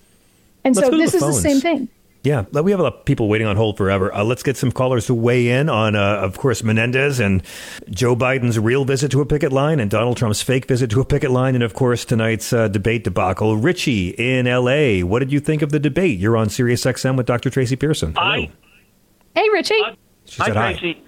and 0.63 0.75
Let's 0.75 0.87
so 0.87 0.97
this 0.97 1.11
the 1.11 1.17
is 1.17 1.23
the 1.23 1.33
same 1.33 1.59
thing. 1.59 1.89
Yeah, 2.25 2.45
we 2.51 2.71
have 2.71 2.79
a 2.79 2.83
lot 2.83 2.95
of 2.95 3.05
people 3.05 3.29
waiting 3.29 3.47
on 3.47 3.55
hold 3.55 3.77
forever. 3.77 4.13
Uh, 4.13 4.23
let's 4.23 4.43
get 4.43 4.57
some 4.57 4.71
callers 4.71 5.05
to 5.07 5.13
weigh 5.13 5.49
in 5.49 5.69
on, 5.69 5.95
uh, 5.95 6.17
of 6.21 6.37
course, 6.37 6.63
Menendez 6.63 7.19
and 7.19 7.43
Joe 7.89 8.15
Biden's 8.15 8.57
real 8.57 8.83
visit 8.83 9.11
to 9.11 9.21
a 9.21 9.25
picket 9.25 9.51
line 9.51 9.79
and 9.79 9.91
Donald 9.91 10.17
Trump's 10.17 10.41
fake 10.41 10.65
visit 10.67 10.89
to 10.91 11.01
a 11.01 11.05
picket 11.05 11.31
line, 11.31 11.55
and 11.55 11.63
of 11.63 11.73
course 11.73 12.03
tonight's 12.03 12.51
uh, 12.51 12.67
debate 12.67 13.03
debacle. 13.03 13.57
Richie 13.57 14.09
in 14.09 14.47
L.A., 14.47 15.03
what 15.03 15.19
did 15.19 15.31
you 15.31 15.39
think 15.39 15.61
of 15.61 15.71
the 15.71 15.79
debate? 15.79 16.17
You're 16.19 16.35
on 16.35 16.49
Sirius 16.49 16.83
XM 16.83 17.15
with 17.15 17.27
Dr. 17.27 17.49
Tracy 17.49 17.75
Pearson. 17.75 18.13
Hello. 18.17 18.43
I, 18.43 18.51
Hey, 19.35 19.49
Richie. 19.51 19.75
She 20.25 20.41
hi, 20.41 20.47
said 20.47 20.55
hi. 20.55 20.73
Tracy, 20.73 21.03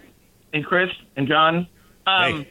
and 0.53 0.65
Chris, 0.65 0.89
and 1.15 1.27
John. 1.27 1.67
Um, 2.05 2.45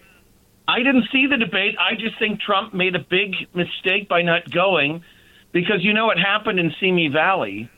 I 0.66 0.78
didn't 0.78 1.04
see 1.12 1.26
the 1.26 1.36
debate. 1.36 1.76
I 1.78 1.94
just 1.94 2.18
think 2.18 2.40
Trump 2.40 2.74
made 2.74 2.96
a 2.96 2.98
big 2.98 3.34
mistake 3.54 4.08
by 4.08 4.22
not 4.22 4.50
going 4.50 5.04
because 5.52 5.84
you 5.84 5.92
know 5.92 6.06
what 6.06 6.18
happened 6.18 6.58
in 6.58 6.72
Simi 6.80 7.08
Valley? 7.08 7.70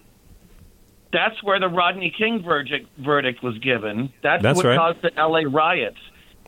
That's 1.12 1.42
where 1.42 1.58
the 1.58 1.68
Rodney 1.68 2.12
King 2.16 2.42
verdict, 2.42 2.86
verdict 2.98 3.42
was 3.42 3.58
given. 3.58 4.12
That's, 4.22 4.42
That's 4.42 4.56
what 4.56 4.66
right. 4.66 4.76
caused 4.76 5.02
the 5.02 5.10
LA 5.16 5.42
riots. 5.48 5.98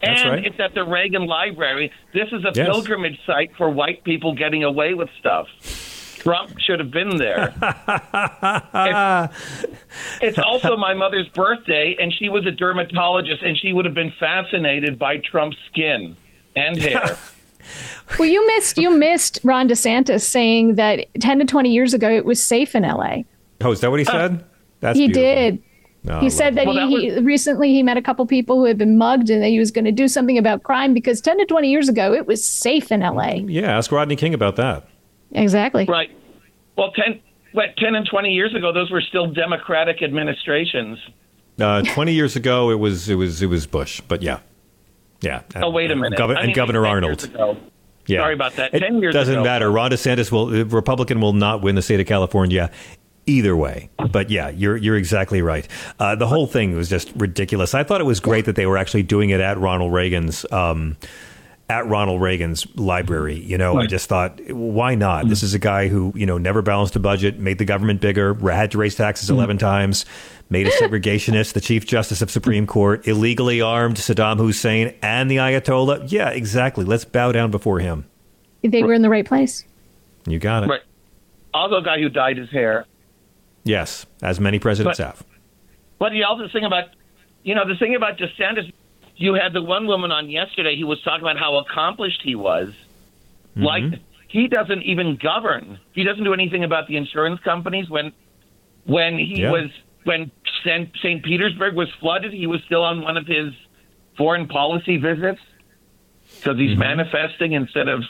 That's 0.03 0.21
and 0.23 0.31
right. 0.31 0.47
it's 0.47 0.59
at 0.61 0.75
the 0.75 0.85
Reagan 0.85 1.27
Library. 1.27 1.93
This 2.15 2.29
is 2.33 2.45
a 2.45 2.53
Yes. 2.55 2.67
pilgrimage 2.67 3.19
site 3.27 3.53
for 3.57 3.69
white 3.71 4.03
people 4.05 4.35
getting 4.35 4.65
away 4.65 4.95
with 4.95 5.09
stuff. 5.19 5.47
Trump 6.19 6.59
should 6.59 6.79
have 6.81 6.91
been 6.91 7.17
there. 7.17 7.55
it's, 8.75 9.67
it's 10.21 10.39
also 10.39 10.77
my 10.77 10.93
mother's 10.95 11.29
birthday, 11.29 11.97
and 11.99 12.13
she 12.13 12.29
was 12.29 12.47
a 12.47 12.51
dermatologist, 12.51 13.43
and 13.43 13.57
she 13.57 13.73
would 13.73 13.85
have 13.85 13.95
been 13.95 14.13
fascinated 14.19 14.99
by 14.99 15.17
Trump's 15.19 15.57
skin 15.71 16.17
and 16.57 16.77
hair. 16.83 17.17
Well, 18.19 18.29
you 18.29 18.47
missed 18.49 18.77
you 18.79 18.91
missed 18.91 19.41
Ron 19.45 19.69
DeSantis 19.69 20.23
saying 20.23 20.75
that 20.75 21.07
ten 21.21 21.39
to 21.39 21.45
twenty 21.45 21.73
years 21.73 21.95
ago 21.95 22.11
it 22.11 22.25
was 22.25 22.43
safe 22.43 22.75
in 22.75 22.85
L.A. 22.85 23.25
Oh, 23.63 23.73
is 23.73 23.81
that 23.81 23.91
what 23.91 24.01
he 24.01 24.05
said? 24.05 24.33
Uh, 24.33 24.39
That's 24.81 24.99
he 24.99 25.07
beautiful. 25.07 25.23
did. 25.23 25.63
I 26.09 26.21
he 26.21 26.31
said 26.31 26.55
that, 26.55 26.67
love 26.67 26.89
he, 26.89 27.11
he 27.11 27.21
recently 27.21 27.69
he 27.73 27.83
met 27.83 27.99
a 27.99 28.03
couple 28.03 28.25
people 28.27 28.57
who 28.57 28.65
had 28.65 28.79
been 28.79 28.97
mugged 28.97 29.29
and 29.29 29.43
that 29.43 29.49
he 29.49 29.59
was 29.59 29.71
going 29.71 29.85
to 29.85 29.93
do 29.93 30.09
something 30.09 30.39
about 30.39 30.63
crime 30.63 30.95
because 30.95 31.21
10 31.21 31.37
to 31.39 31.45
20 31.45 31.69
years 31.71 31.89
ago 31.91 32.15
it 32.15 32.27
was 32.27 32.43
safe 32.43 32.91
in 32.91 33.01
LA. 33.01 33.33
Yeah, 33.47 33.77
ask 33.77 33.93
Rodney 33.93 34.17
King 34.17 34.33
about 34.33 34.57
that. 34.57 34.89
Exactly. 35.33 35.85
Right. 35.85 36.11
Well, 36.77 36.91
10, 36.93 37.21
what, 37.53 37.77
10 37.77 37.95
and 37.95 38.07
20 38.07 38.31
years 38.31 38.55
ago, 38.55 38.73
those 38.73 38.91
were 38.91 39.03
still 39.03 39.27
Democratic 39.31 40.03
administrations. 40.03 40.99
Uh, 41.61 41.83
Twenty 41.83 42.15
years 42.15 42.37
ago, 42.37 42.71
it 42.71 42.79
was 42.79 43.11
it 43.11 43.17
was 43.17 43.43
it 43.43 43.47
was 43.47 43.67
Bush, 43.67 44.01
but 44.09 44.23
yeah, 44.23 44.39
yeah. 45.21 45.43
Oh, 45.57 45.69
wait 45.69 45.91
a 45.91 45.97
minute. 45.97 46.19
Gov- 46.19 46.35
I 46.35 46.39
and 46.41 46.47
mean, 46.47 46.57
Governor 46.57 46.87
Arnold. 46.87 47.29
Yeah. 48.07 48.21
Sorry 48.21 48.33
about 48.33 48.55
that. 48.55 48.73
It 48.73 48.81
10 48.81 49.03
years 49.03 49.15
ago, 49.15 49.21
doesn't 49.21 49.35
ago. 49.35 49.45
matter. 49.45 49.71
Ron 49.71 49.91
DeSantis 49.91 50.33
will, 50.33 50.47
the 50.47 50.65
Republican 50.65 51.21
will 51.21 51.35
not 51.35 51.61
win 51.61 51.75
the 51.75 51.83
state 51.83 52.01
of 52.01 52.07
California 52.07 52.71
either 53.27 53.57
way. 53.57 53.91
But 54.11 54.31
yeah, 54.31 54.49
you're 54.51 54.77
you're 54.77 54.97
exactly 54.97 55.43
right. 55.43 55.67
Uh, 55.99 56.17
the 56.17 56.27
whole 56.27 56.47
thing 56.47 56.75
was 56.75 56.89
just 56.89 57.13
ridiculous. 57.17 57.75
I 57.75 57.85
thought 57.85 58.01
it 58.01 58.05
was 58.05 58.21
great 58.21 58.45
that 58.47 58.57
they 58.57 58.67
were 58.67 58.79
actually 58.79 59.03
doing 59.03 59.31
it 59.31 59.41
at 59.41 59.59
Ronald 59.59 59.93
Reagan's. 59.93 60.45
Um, 60.53 60.97
at 61.69 61.87
Ronald 61.87 62.21
Reagan's 62.21 62.67
library, 62.77 63.39
you 63.39 63.57
know, 63.57 63.79
I 63.79 63.87
just 63.87 64.09
thought, 64.09 64.41
why 64.51 64.97
not? 64.97 65.29
This 65.29 65.45
is 65.45 65.55
a 65.55 65.59
guy 65.61 65.87
who, 65.87 66.13
you 66.17 66.27
know, 66.27 66.37
never 66.37 66.63
balanced 66.63 66.97
a 66.97 66.99
budget, 66.99 67.39
made 67.39 67.59
the 67.59 67.65
government 67.65 68.01
bigger, 68.01 68.35
had 68.51 68.73
to 68.73 68.79
raise 68.79 68.97
taxes 68.97 69.31
11 69.31 69.59
times, 69.59 70.05
made 70.49 70.67
a 70.67 70.71
segregationist, 70.73 71.53
the 71.53 71.61
Chief 71.61 71.87
Justice 71.87 72.23
of 72.23 72.29
Supreme 72.29 72.67
Court, 72.67 73.07
illegally 73.07 73.61
armed 73.61 73.99
Saddam 73.99 74.39
Hussein 74.39 74.95
and 75.01 75.31
the 75.31 75.37
Ayatollah. 75.37 76.11
Yeah, 76.11 76.31
exactly. 76.31 76.85
Let's 76.85 77.05
bow 77.05 77.31
down 77.31 77.53
before 77.53 77.79
him. 77.79 78.05
They 78.65 78.83
were 78.83 78.93
in 78.93 79.03
the 79.03 79.09
right 79.09 79.25
place. 79.25 79.65
You 80.27 80.41
got 80.41 80.65
it. 80.65 80.71
Right. 80.71 80.83
Also, 81.55 81.77
a 81.77 81.83
guy 81.85 82.01
who 82.01 82.09
dyed 82.09 82.37
his 82.37 82.51
hair. 82.51 82.85
Yes, 83.65 84.07
as 84.23 84.41
many 84.41 84.59
presidents 84.59 84.99
But- 84.99 85.07
have. 85.07 85.25
But 85.99 86.13
the 86.13 86.25
other 86.25 86.49
thing 86.49 86.65
about, 86.65 86.85
you 87.43 87.55
know, 87.55 87.69
the 87.69 87.77
thing 87.77 87.95
about 87.95 88.17
DeSantis, 88.17 88.73
you 89.17 89.35
had 89.35 89.53
the 89.53 89.63
one 89.63 89.87
woman 89.87 90.11
on 90.11 90.31
yesterday 90.31 90.79
who 90.81 90.87
was 90.87 91.01
talking 91.03 91.21
about 91.21 91.39
how 91.39 91.59
accomplished 91.59 92.23
he 92.25 92.35
was. 92.35 92.69
Mm-hmm. 93.51 93.65
Like, 93.65 94.01
he 94.29 94.49
doesn't 94.49 94.83
even 94.83 95.17
govern. 95.23 95.79
He 95.93 96.05
doesn't 96.05 96.25
do 96.25 96.33
anything 96.33 96.65
about 96.65 96.89
the 96.89 96.97
insurance 96.97 97.41
companies. 97.41 97.91
When, 97.91 98.13
when 98.85 99.19
he 99.19 99.43
Yeah. 99.43 99.51
was, 99.51 99.71
when 100.05 100.31
St. 100.65 101.23
Petersburg 101.23 101.75
was 101.75 101.89
flooded, 102.01 102.33
he 102.33 102.47
was 102.47 102.63
still 102.65 102.83
on 102.83 103.03
one 103.03 103.19
of 103.19 103.27
his 103.27 103.53
foreign 104.17 104.49
policy 104.49 104.97
visits 104.97 105.41
because 106.39 106.57
he's 106.57 106.71
mm-hmm. 106.71 106.81
manifesting 106.81 107.53
instead 107.53 107.89
of 107.89 108.05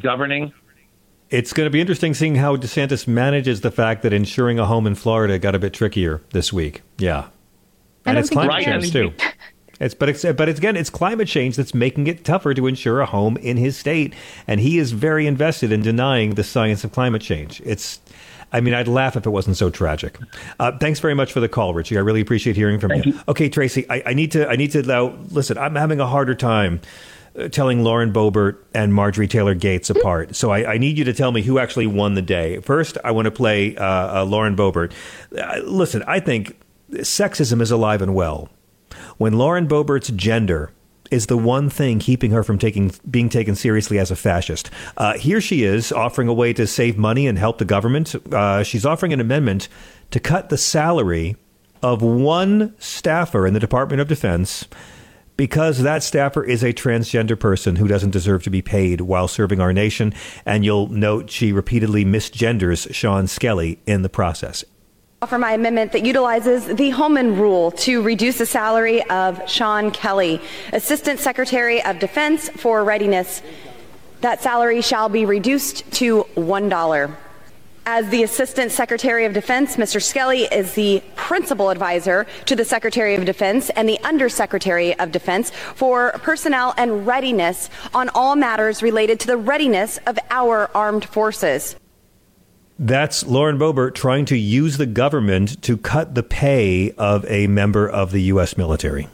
governing. 0.00 0.52
It's 1.34 1.52
going 1.52 1.66
to 1.66 1.70
be 1.70 1.80
interesting 1.80 2.14
seeing 2.14 2.36
how 2.36 2.54
DeSantis 2.54 3.08
manages 3.08 3.62
the 3.62 3.72
fact 3.72 4.02
that 4.02 4.12
insuring 4.12 4.60
a 4.60 4.66
home 4.66 4.86
in 4.86 4.94
Florida 4.94 5.36
got 5.36 5.56
a 5.56 5.58
bit 5.58 5.74
trickier 5.74 6.22
this 6.30 6.52
week. 6.52 6.82
Yeah, 6.96 7.26
and 8.06 8.16
it's 8.16 8.30
climate 8.30 8.60
he 8.60 8.64
change 8.66 8.92
too. 8.92 9.12
It's 9.80 9.92
but 9.92 10.08
it's 10.08 10.24
but 10.24 10.48
it's 10.48 10.60
again 10.60 10.76
it's 10.76 10.88
climate 10.88 11.26
change 11.26 11.56
that's 11.56 11.74
making 11.74 12.06
it 12.06 12.24
tougher 12.24 12.54
to 12.54 12.68
insure 12.68 13.00
a 13.00 13.06
home 13.06 13.36
in 13.38 13.56
his 13.56 13.76
state, 13.76 14.14
and 14.46 14.60
he 14.60 14.78
is 14.78 14.92
very 14.92 15.26
invested 15.26 15.72
in 15.72 15.82
denying 15.82 16.36
the 16.36 16.44
science 16.44 16.84
of 16.84 16.92
climate 16.92 17.20
change. 17.20 17.60
It's. 17.64 18.00
I 18.52 18.60
mean, 18.60 18.72
I'd 18.72 18.86
laugh 18.86 19.16
if 19.16 19.26
it 19.26 19.30
wasn't 19.30 19.56
so 19.56 19.70
tragic. 19.70 20.16
Uh, 20.60 20.78
thanks 20.78 21.00
very 21.00 21.14
much 21.14 21.32
for 21.32 21.40
the 21.40 21.48
call, 21.48 21.74
Richie. 21.74 21.96
I 21.96 22.00
really 22.02 22.20
appreciate 22.20 22.54
hearing 22.54 22.78
from 22.78 22.92
you. 22.92 23.18
Okay, 23.26 23.48
Tracy, 23.48 23.84
I, 23.90 24.00
I 24.06 24.14
need 24.14 24.30
to. 24.30 24.48
I 24.48 24.54
need 24.54 24.70
to 24.70 24.82
now 24.82 25.18
listen. 25.32 25.58
I'm 25.58 25.74
having 25.74 25.98
a 25.98 26.06
harder 26.06 26.36
time 26.36 26.80
telling 27.50 27.82
Lauren 27.82 28.12
Boebert 28.12 28.58
and 28.74 28.94
Marjorie 28.94 29.28
Taylor 29.28 29.54
Gates 29.54 29.90
apart. 29.90 30.36
So 30.36 30.50
I, 30.50 30.74
I 30.74 30.78
need 30.78 30.98
you 30.98 31.04
to 31.04 31.12
tell 31.12 31.32
me 31.32 31.42
who 31.42 31.58
actually 31.58 31.86
won 31.86 32.14
the 32.14 32.22
day. 32.22 32.60
First, 32.60 32.96
I 33.02 33.10
want 33.10 33.26
to 33.26 33.30
play 33.30 33.76
uh, 33.76 34.20
uh, 34.20 34.24
Lauren 34.24 34.56
Boebert. 34.56 34.92
Uh, 35.36 35.60
listen, 35.64 36.04
I 36.06 36.20
think 36.20 36.60
sexism 36.92 37.60
is 37.60 37.70
alive 37.70 38.02
and 38.02 38.14
well. 38.14 38.48
When 39.18 39.34
Lauren 39.34 39.66
Boebert's 39.66 40.10
gender 40.10 40.70
is 41.10 41.26
the 41.26 41.36
one 41.36 41.68
thing 41.70 41.98
keeping 41.98 42.30
her 42.30 42.42
from 42.42 42.58
taking 42.58 42.92
being 43.10 43.28
taken 43.28 43.54
seriously 43.54 43.98
as 43.98 44.10
a 44.10 44.16
fascist. 44.16 44.70
Uh, 44.96 45.16
here 45.18 45.40
she 45.40 45.62
is 45.62 45.92
offering 45.92 46.28
a 46.28 46.34
way 46.34 46.52
to 46.52 46.66
save 46.66 46.96
money 46.96 47.26
and 47.26 47.38
help 47.38 47.58
the 47.58 47.64
government. 47.64 48.14
Uh, 48.32 48.62
she's 48.62 48.86
offering 48.86 49.12
an 49.12 49.20
amendment 49.20 49.68
to 50.10 50.18
cut 50.18 50.48
the 50.48 50.58
salary 50.58 51.36
of 51.82 52.00
one 52.00 52.74
staffer 52.78 53.46
in 53.46 53.54
the 53.54 53.60
Department 53.60 54.00
of 54.00 54.08
Defense 54.08 54.66
because 55.36 55.82
that 55.82 56.02
staffer 56.02 56.44
is 56.44 56.62
a 56.62 56.72
transgender 56.72 57.38
person 57.38 57.76
who 57.76 57.88
doesn't 57.88 58.10
deserve 58.10 58.42
to 58.44 58.50
be 58.50 58.62
paid 58.62 59.00
while 59.00 59.28
serving 59.28 59.60
our 59.60 59.72
nation. 59.72 60.14
And 60.46 60.64
you'll 60.64 60.88
note 60.88 61.30
she 61.30 61.52
repeatedly 61.52 62.04
misgenders 62.04 62.92
Shawn 62.94 63.26
Skelly 63.26 63.78
in 63.86 64.02
the 64.02 64.08
process. 64.08 64.64
offer 65.22 65.38
my 65.38 65.52
amendment 65.52 65.92
that 65.92 66.04
utilizes 66.04 66.66
the 66.66 66.90
Holman 66.90 67.38
Rule 67.38 67.70
to 67.72 68.02
reduce 68.02 68.38
the 68.38 68.46
salary 68.46 69.02
of 69.10 69.40
Shawn 69.48 69.92
Skelly, 69.92 70.40
Assistant 70.72 71.18
Secretary 71.18 71.82
of 71.82 71.98
Defense 71.98 72.48
for 72.50 72.84
Readiness. 72.84 73.42
That 74.20 74.42
salary 74.42 74.82
shall 74.82 75.08
be 75.08 75.24
reduced 75.26 75.90
to 75.92 76.24
$1. 76.36 77.16
As 77.86 78.08
the 78.08 78.22
Assistant 78.22 78.72
Secretary 78.72 79.26
of 79.26 79.34
Defense, 79.34 79.76
Mr. 79.76 80.02
Skelly 80.02 80.44
is 80.44 80.72
the 80.72 81.02
principal 81.16 81.68
advisor 81.68 82.26
to 82.46 82.56
the 82.56 82.64
Secretary 82.64 83.14
of 83.14 83.26
Defense 83.26 83.68
and 83.70 83.86
the 83.86 83.98
Undersecretary 84.02 84.98
of 84.98 85.12
Defense 85.12 85.50
for 85.74 86.12
personnel 86.22 86.72
and 86.78 87.06
readiness 87.06 87.68
on 87.92 88.08
all 88.14 88.36
matters 88.36 88.82
related 88.82 89.20
to 89.20 89.26
the 89.26 89.36
readiness 89.36 89.98
of 90.06 90.18
our 90.30 90.70
armed 90.74 91.04
forces. 91.04 91.76
That's 92.78 93.26
Lauren 93.26 93.58
Boebert 93.58 93.94
trying 93.94 94.24
to 94.26 94.36
use 94.36 94.78
the 94.78 94.86
government 94.86 95.60
to 95.62 95.76
cut 95.76 96.14
the 96.14 96.22
pay 96.22 96.90
of 96.92 97.26
a 97.26 97.48
member 97.48 97.86
of 97.86 98.12
the 98.12 98.22
U.S. 98.22 98.56
military. 98.56 99.08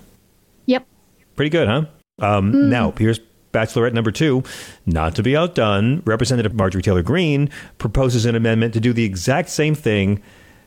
Yep. 0.66 0.86
Pretty 1.34 1.50
good, 1.50 1.66
huh? 1.66 1.86
Um, 2.20 2.52
Mm. 2.52 2.68
Now, 2.68 2.92
here's 2.92 3.18
Bachelorette 3.52 3.92
number 3.92 4.10
two. 4.10 4.42
Not 4.86 5.14
to 5.16 5.22
be 5.22 5.36
outdone, 5.36 6.02
Representative 6.04 6.54
Marjorie 6.54 6.82
Taylor 6.82 7.02
Greene 7.02 7.50
proposes 7.78 8.24
an 8.26 8.34
amendment 8.34 8.74
to 8.74 8.80
do 8.80 8.92
the 8.92 9.04
exact 9.04 9.48
same 9.48 9.74
thing 9.74 10.22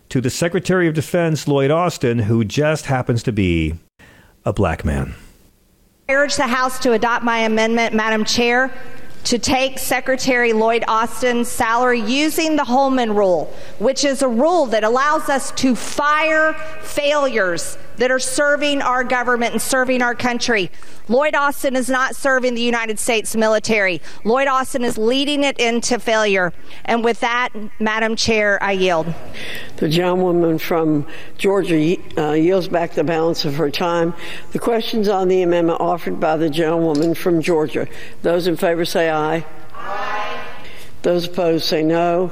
to 0.10 0.22
the 0.22 0.30
Secretary 0.30 0.88
of 0.88 0.94
Defense, 0.94 1.48
Lloyd 1.48 1.72
Austin, 1.72 2.20
who 2.20 2.44
just 2.44 2.86
happens 2.86 3.24
to 3.24 3.32
be 3.32 3.76
a 4.46 4.54
black 4.54 4.84
man. 4.84 5.16
I 6.10 6.14
urge 6.14 6.36
the 6.36 6.48
House 6.48 6.80
to 6.80 6.92
adopt 6.92 7.24
my 7.24 7.40
amendment, 7.40 7.96
Madam 7.96 8.26
Chair, 8.26 8.72
to 9.26 9.40
take 9.40 9.80
Secretary 9.80 10.54
Lloyd 10.54 10.84
Austin's 10.88 11.48
salary 11.48 12.02
using 12.02 12.56
the 12.56 12.64
Holman 12.64 13.16
Rule, 13.16 13.54
which 13.80 14.04
is 14.04 14.22
a 14.22 14.28
rule 14.28 14.66
that 14.68 14.84
allows 14.84 15.30
us 15.30 15.52
to 15.54 15.76
fire 15.76 16.54
failures 16.82 17.78
that 17.98 18.12
are 18.12 18.20
serving 18.20 18.82
our 18.82 19.04
government 19.04 19.54
and 19.54 19.62
serving 19.62 20.02
our 20.02 20.16
country. 20.16 20.70
Lloyd 21.08 21.36
Austin 21.36 21.76
is 21.76 21.90
not 21.90 22.16
serving 22.16 22.56
the 22.56 22.62
United 22.62 22.98
States 22.98 23.36
military. 23.36 24.02
Lloyd 24.24 24.48
Austin 24.48 24.84
is 24.84 24.98
leading 24.98 25.44
it 25.44 25.60
into 25.60 26.00
failure. 26.00 26.54
And 26.86 27.04
with 27.04 27.20
that, 27.20 27.50
Madam 27.80 28.16
Chair, 28.16 28.62
I 28.64 28.72
yield. 28.72 29.14
The 29.84 29.90
gentlewoman 29.90 30.60
from 30.60 31.06
Georgia 31.38 31.98
uh, 32.18 32.32
yields 32.32 32.70
back 32.70 32.94
the 32.94 33.04
balance 33.04 33.44
of 33.44 33.56
her 33.56 33.70
time. 33.70 34.14
The 34.54 34.60
questions 34.60 35.10
on 35.10 35.28
the 35.28 35.42
amendment 35.42 35.82
offered 35.82 36.22
by 36.22 36.38
the 36.38 36.50
gentlewoman 36.50 37.16
from 37.16 37.42
Georgia. 37.42 37.90
Those 38.22 38.48
in 38.48 38.56
favor 38.56 38.86
say 38.86 39.10
aye. 39.10 39.46
Aye. 39.74 40.46
Those 41.02 41.28
opposed 41.28 41.66
say 41.66 41.84
no. 41.84 42.32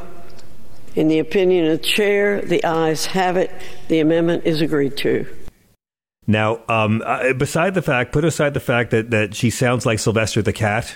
In 0.95 1.09
the 1.09 1.19
opinion 1.19 1.65
of 1.65 1.81
the 1.81 1.85
chair, 1.85 2.41
the 2.41 2.63
ayes 2.63 3.07
have 3.07 3.35
it. 3.35 3.51
The 3.89 3.99
amendment 3.99 4.45
is 4.45 4.61
agreed 4.61 4.95
to. 4.99 5.27
Now, 6.27 6.61
um, 6.69 7.03
uh, 7.05 7.33
beside 7.33 7.73
the 7.73 7.81
fact, 7.81 8.13
put 8.13 8.23
aside 8.23 8.53
the 8.53 8.61
fact 8.61 8.91
that, 8.91 9.09
that 9.09 9.35
she 9.35 9.49
sounds 9.49 9.85
like 9.85 9.99
Sylvester 9.99 10.41
the 10.41 10.53
cat. 10.53 10.95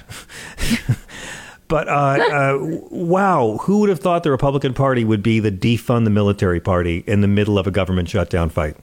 but 1.67 1.87
uh, 1.87 1.91
uh, 1.91 2.57
wow, 2.91 3.57
who 3.61 3.79
would 3.79 3.89
have 3.89 3.99
thought 3.99 4.23
the 4.23 4.31
Republican 4.31 4.73
Party 4.73 5.03
would 5.03 5.23
be 5.23 5.39
the 5.39 5.51
defund 5.51 6.03
the 6.03 6.09
military 6.09 6.59
party 6.59 7.03
in 7.07 7.21
the 7.21 7.27
middle 7.27 7.57
of 7.57 7.65
a 7.67 7.71
government 7.71 8.09
shutdown 8.09 8.49
fight? 8.49 8.77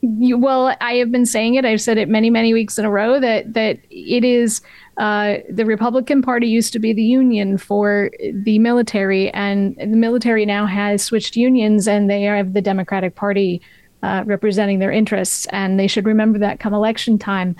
You, 0.00 0.38
well, 0.38 0.76
I 0.80 0.94
have 0.94 1.10
been 1.10 1.26
saying 1.26 1.54
it. 1.54 1.64
I've 1.64 1.80
said 1.80 1.98
it 1.98 2.08
many, 2.08 2.30
many 2.30 2.54
weeks 2.54 2.78
in 2.78 2.84
a 2.84 2.90
row 2.90 3.18
that 3.18 3.54
that 3.54 3.78
it 3.90 4.24
is 4.24 4.60
uh, 4.98 5.38
the 5.48 5.64
Republican 5.64 6.22
Party 6.22 6.46
used 6.46 6.72
to 6.74 6.78
be 6.78 6.92
the 6.92 7.02
union 7.02 7.58
for 7.58 8.10
the 8.32 8.58
military, 8.58 9.30
and 9.30 9.76
the 9.76 9.86
military 9.86 10.44
now 10.44 10.66
has 10.66 11.02
switched 11.02 11.34
unions, 11.34 11.88
and 11.88 12.08
they 12.08 12.22
have 12.22 12.52
the 12.52 12.62
Democratic 12.62 13.14
Party 13.14 13.60
uh, 14.02 14.22
representing 14.26 14.78
their 14.78 14.92
interests, 14.92 15.46
and 15.50 15.80
they 15.80 15.88
should 15.88 16.06
remember 16.06 16.38
that 16.38 16.60
come 16.60 16.74
election 16.74 17.18
time. 17.18 17.56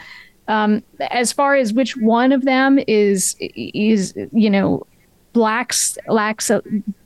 Um, 0.49 0.83
as 1.11 1.33
far 1.33 1.55
as 1.55 1.73
which 1.73 1.97
one 1.97 2.33
of 2.33 2.45
them 2.45 2.79
is 2.89 3.37
is 3.39 4.15
you 4.33 4.51
know 4.51 4.87
lacks 5.35 5.99
lacks 6.09 6.51
a, 6.51 6.62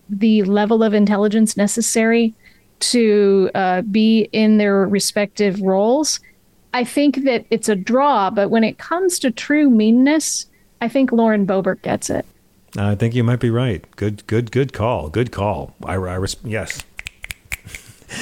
the 0.09 0.43
level 0.45 0.83
of 0.83 0.95
intelligence 0.95 1.57
necessary 1.57 2.35
to 2.81 3.51
uh, 3.55 3.83
be 3.83 4.29
in 4.33 4.59
their 4.59 4.87
respective 4.87 5.61
roles. 5.61 6.21
I 6.75 6.85
think 6.85 7.25
that 7.25 7.45
it's 7.51 7.69
a 7.69 7.77
draw, 7.77 8.31
but 8.31 8.51
when 8.51 8.65
it 8.65 8.79
comes 8.79 9.19
to 9.21 9.31
true 9.31 9.69
meanness, 9.69 10.47
I 10.81 10.89
think 10.89 11.13
Lauren 11.13 11.47
Boebert 11.47 11.83
gets 11.83 12.11
it. 12.11 12.27
I 12.77 12.95
think 12.95 13.15
you 13.15 13.23
might 13.23 13.41
be 13.41 13.51
right. 13.51 13.85
Good, 13.97 14.27
good, 14.27 14.51
good 14.51 14.73
call. 14.73 15.11
Good 15.11 15.31
call. 15.31 15.75
I, 15.85 15.95
I 15.95 16.15
res- 16.15 16.37
yes. 16.43 16.83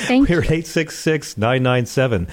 Thank 0.07 0.29
We're 0.29 0.41
at 0.41 0.47
866 0.47 1.37
997 1.37 2.29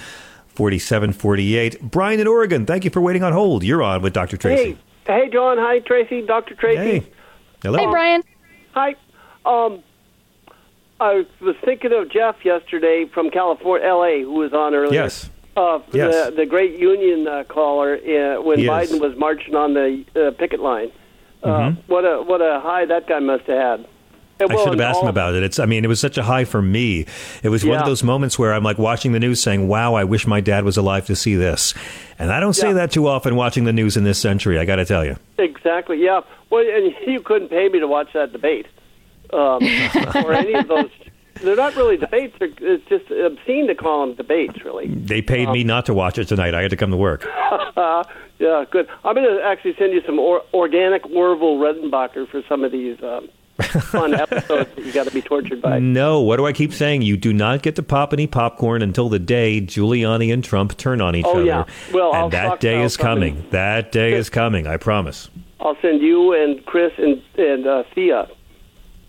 4748. 0.58 1.80
Brian 1.82 2.18
in 2.18 2.26
Oregon, 2.26 2.66
thank 2.66 2.84
you 2.84 2.90
for 2.90 3.00
waiting 3.00 3.22
on 3.22 3.32
hold. 3.32 3.62
You're 3.62 3.80
on 3.80 4.02
with 4.02 4.12
Dr. 4.12 4.36
Tracy. 4.36 4.76
Hey, 5.06 5.20
hey, 5.26 5.30
John. 5.30 5.56
Hi, 5.56 5.78
Tracy. 5.78 6.22
Dr. 6.26 6.56
Tracy. 6.56 6.98
Hey. 7.06 7.06
Hello. 7.62 7.78
Hey, 7.78 7.86
Brian. 7.86 8.22
Hi. 8.74 8.96
Um, 9.46 9.84
I 11.00 11.24
was 11.40 11.54
thinking 11.64 11.92
of 11.92 12.10
Jeff 12.10 12.44
yesterday 12.44 13.04
from 13.06 13.30
California, 13.30 13.86
L.A., 13.86 14.22
who 14.22 14.32
was 14.32 14.52
on 14.52 14.74
earlier. 14.74 15.00
Yes. 15.02 15.30
Uh, 15.56 15.78
Yes. 15.92 16.30
the, 16.30 16.32
the 16.38 16.46
great 16.46 16.76
union 16.76 17.28
uh, 17.28 17.44
caller 17.44 17.94
uh, 17.94 18.42
when 18.42 18.58
He 18.58 18.64
is. 18.64 18.70
Biden 18.70 19.00
was 19.00 19.16
marching 19.16 19.54
on 19.54 19.74
the 19.74 20.04
uh, 20.16 20.32
picket 20.32 20.58
line. 20.58 20.90
Uh, 21.40 21.46
Mhm. 21.70 21.76
What 21.86 22.04
a 22.04 22.20
what 22.22 22.40
a 22.42 22.58
high 22.58 22.84
that 22.86 23.06
guy 23.06 23.20
must 23.20 23.44
have 23.44 23.80
had. 23.80 23.86
I 24.40 24.46
well, 24.46 24.64
should 24.64 24.78
have 24.78 24.80
asked 24.80 25.02
him 25.02 25.08
about 25.08 25.34
it. 25.34 25.42
It's, 25.42 25.58
I 25.58 25.66
mean, 25.66 25.84
it 25.84 25.88
was 25.88 25.98
such 26.00 26.16
a 26.16 26.22
high 26.22 26.44
for 26.44 26.62
me. 26.62 27.06
It 27.42 27.48
was 27.48 27.64
one 27.64 27.78
of 27.78 27.86
those 27.86 28.02
moments 28.04 28.38
where 28.38 28.52
I'm 28.54 28.62
like 28.62 28.78
watching 28.78 29.12
the 29.12 29.18
news 29.20 29.42
saying, 29.42 29.66
wow, 29.68 29.94
I 29.94 30.04
wish 30.04 30.26
my 30.26 30.40
dad 30.40 30.64
was 30.64 30.76
alive 30.76 31.06
to 31.06 31.16
see 31.16 31.34
this. 31.34 31.74
And 32.18 32.32
I 32.32 32.38
don't 32.40 32.52
say 32.54 32.68
Yeah. 32.68 32.74
that 32.74 32.90
too 32.92 33.06
often 33.08 33.34
watching 33.36 33.64
the 33.64 33.72
news 33.72 33.96
in 33.96 34.04
this 34.04 34.18
century, 34.18 34.58
I 34.58 34.64
got 34.64 34.76
to 34.76 34.84
tell 34.84 35.04
you. 35.04 35.16
Exactly. 35.38 36.02
Yeah. 36.02 36.20
Well, 36.50 36.64
and 36.66 36.94
you 37.06 37.20
couldn't 37.20 37.48
pay 37.48 37.68
me 37.68 37.80
to 37.80 37.88
watch 37.88 38.12
that 38.14 38.32
debate 38.32 38.66
um, 39.32 39.62
or 40.24 40.32
any 40.32 40.54
of 40.54 40.68
those. 40.68 40.90
They're 41.42 41.54
not 41.56 41.76
really 41.76 41.96
debates. 41.96 42.36
They're, 42.38 42.50
it's 42.60 42.84
just 42.88 43.10
obscene 43.10 43.68
to 43.68 43.74
call 43.74 44.06
them 44.06 44.16
debates, 44.16 44.64
really. 44.64 44.88
They 44.88 45.22
paid 45.22 45.46
Um, 45.46 45.52
me 45.52 45.62
not 45.64 45.86
to 45.86 45.94
watch 45.94 46.18
it 46.18 46.24
tonight. 46.26 46.54
I 46.54 46.62
had 46.62 46.70
to 46.70 46.76
come 46.76 46.90
to 46.90 46.96
work. 46.96 47.24
yeah, 47.76 48.64
good. 48.70 48.88
I'm 49.04 49.14
going 49.14 49.36
to 49.36 49.42
actually 49.44 49.74
send 49.78 49.92
you 49.92 50.02
some 50.04 50.18
or, 50.18 50.42
organic 50.52 51.06
Orville 51.06 51.58
Redenbacher 51.58 52.28
for 52.28 52.42
some 52.48 52.64
of 52.64 52.72
these 52.72 53.00
um, 53.02 53.28
fun 53.62 54.14
episodes 54.20 54.70
that 54.74 54.84
you 54.84 54.92
got 54.92 55.06
to 55.06 55.10
be 55.12 55.20
tortured 55.22 55.60
by. 55.60 55.78
No, 55.78 56.20
what 56.20 56.36
do 56.36 56.46
I 56.46 56.52
keep 56.52 56.72
saying? 56.72 57.02
You 57.02 57.16
do 57.16 57.32
not 57.32 57.62
get 57.62 57.76
to 57.76 57.82
pop 57.82 58.12
any 58.12 58.26
popcorn 58.26 58.82
until 58.82 59.08
the 59.08 59.18
day 59.18 59.60
Giuliani 59.60 60.32
and 60.32 60.42
Trump 60.44 60.76
turn 60.76 61.00
on 61.00 61.14
each 61.16 61.24
Oh, 61.26 61.32
other. 61.36 61.44
yeah. 61.44 61.64
Well, 61.92 62.08
and 62.14 62.16
I'll 62.16 62.28
that 62.30 62.60
day 62.60 62.82
is 62.82 62.96
coming. 62.96 63.34
something. 63.34 63.50
That 63.50 63.92
day 63.92 64.12
is 64.12 64.30
coming. 64.30 64.66
I 64.66 64.76
promise. 64.76 65.28
I'll 65.60 65.76
send 65.82 66.00
you 66.02 66.32
and 66.34 66.64
Chris 66.66 66.92
and 66.98 67.20
and 67.36 67.66
uh, 67.66 67.82
Thea 67.94 68.28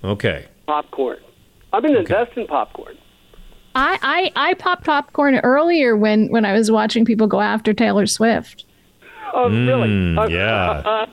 Okay. 0.04 0.46
popcorn. 0.66 1.18
I'm 1.72 1.82
going 1.84 1.94
to 1.94 2.00
invest 2.00 2.36
in 2.38 2.48
popcorn. 2.48 2.98
I, 3.76 4.32
I 4.36 4.50
I 4.50 4.54
popped 4.56 4.86
popcorn 4.86 5.36
earlier 5.44 5.96
when 5.96 6.28
when 6.30 6.44
I 6.44 6.54
was 6.54 6.72
watching 6.72 7.06
people 7.06 7.28
go 7.28 7.40
after 7.40 7.72
Taylor 7.74 8.08
Swift. 8.08 8.66
Oh, 9.32 9.48
really? 9.48 9.88
Mm, 9.90 10.30
yeah. 10.32 11.06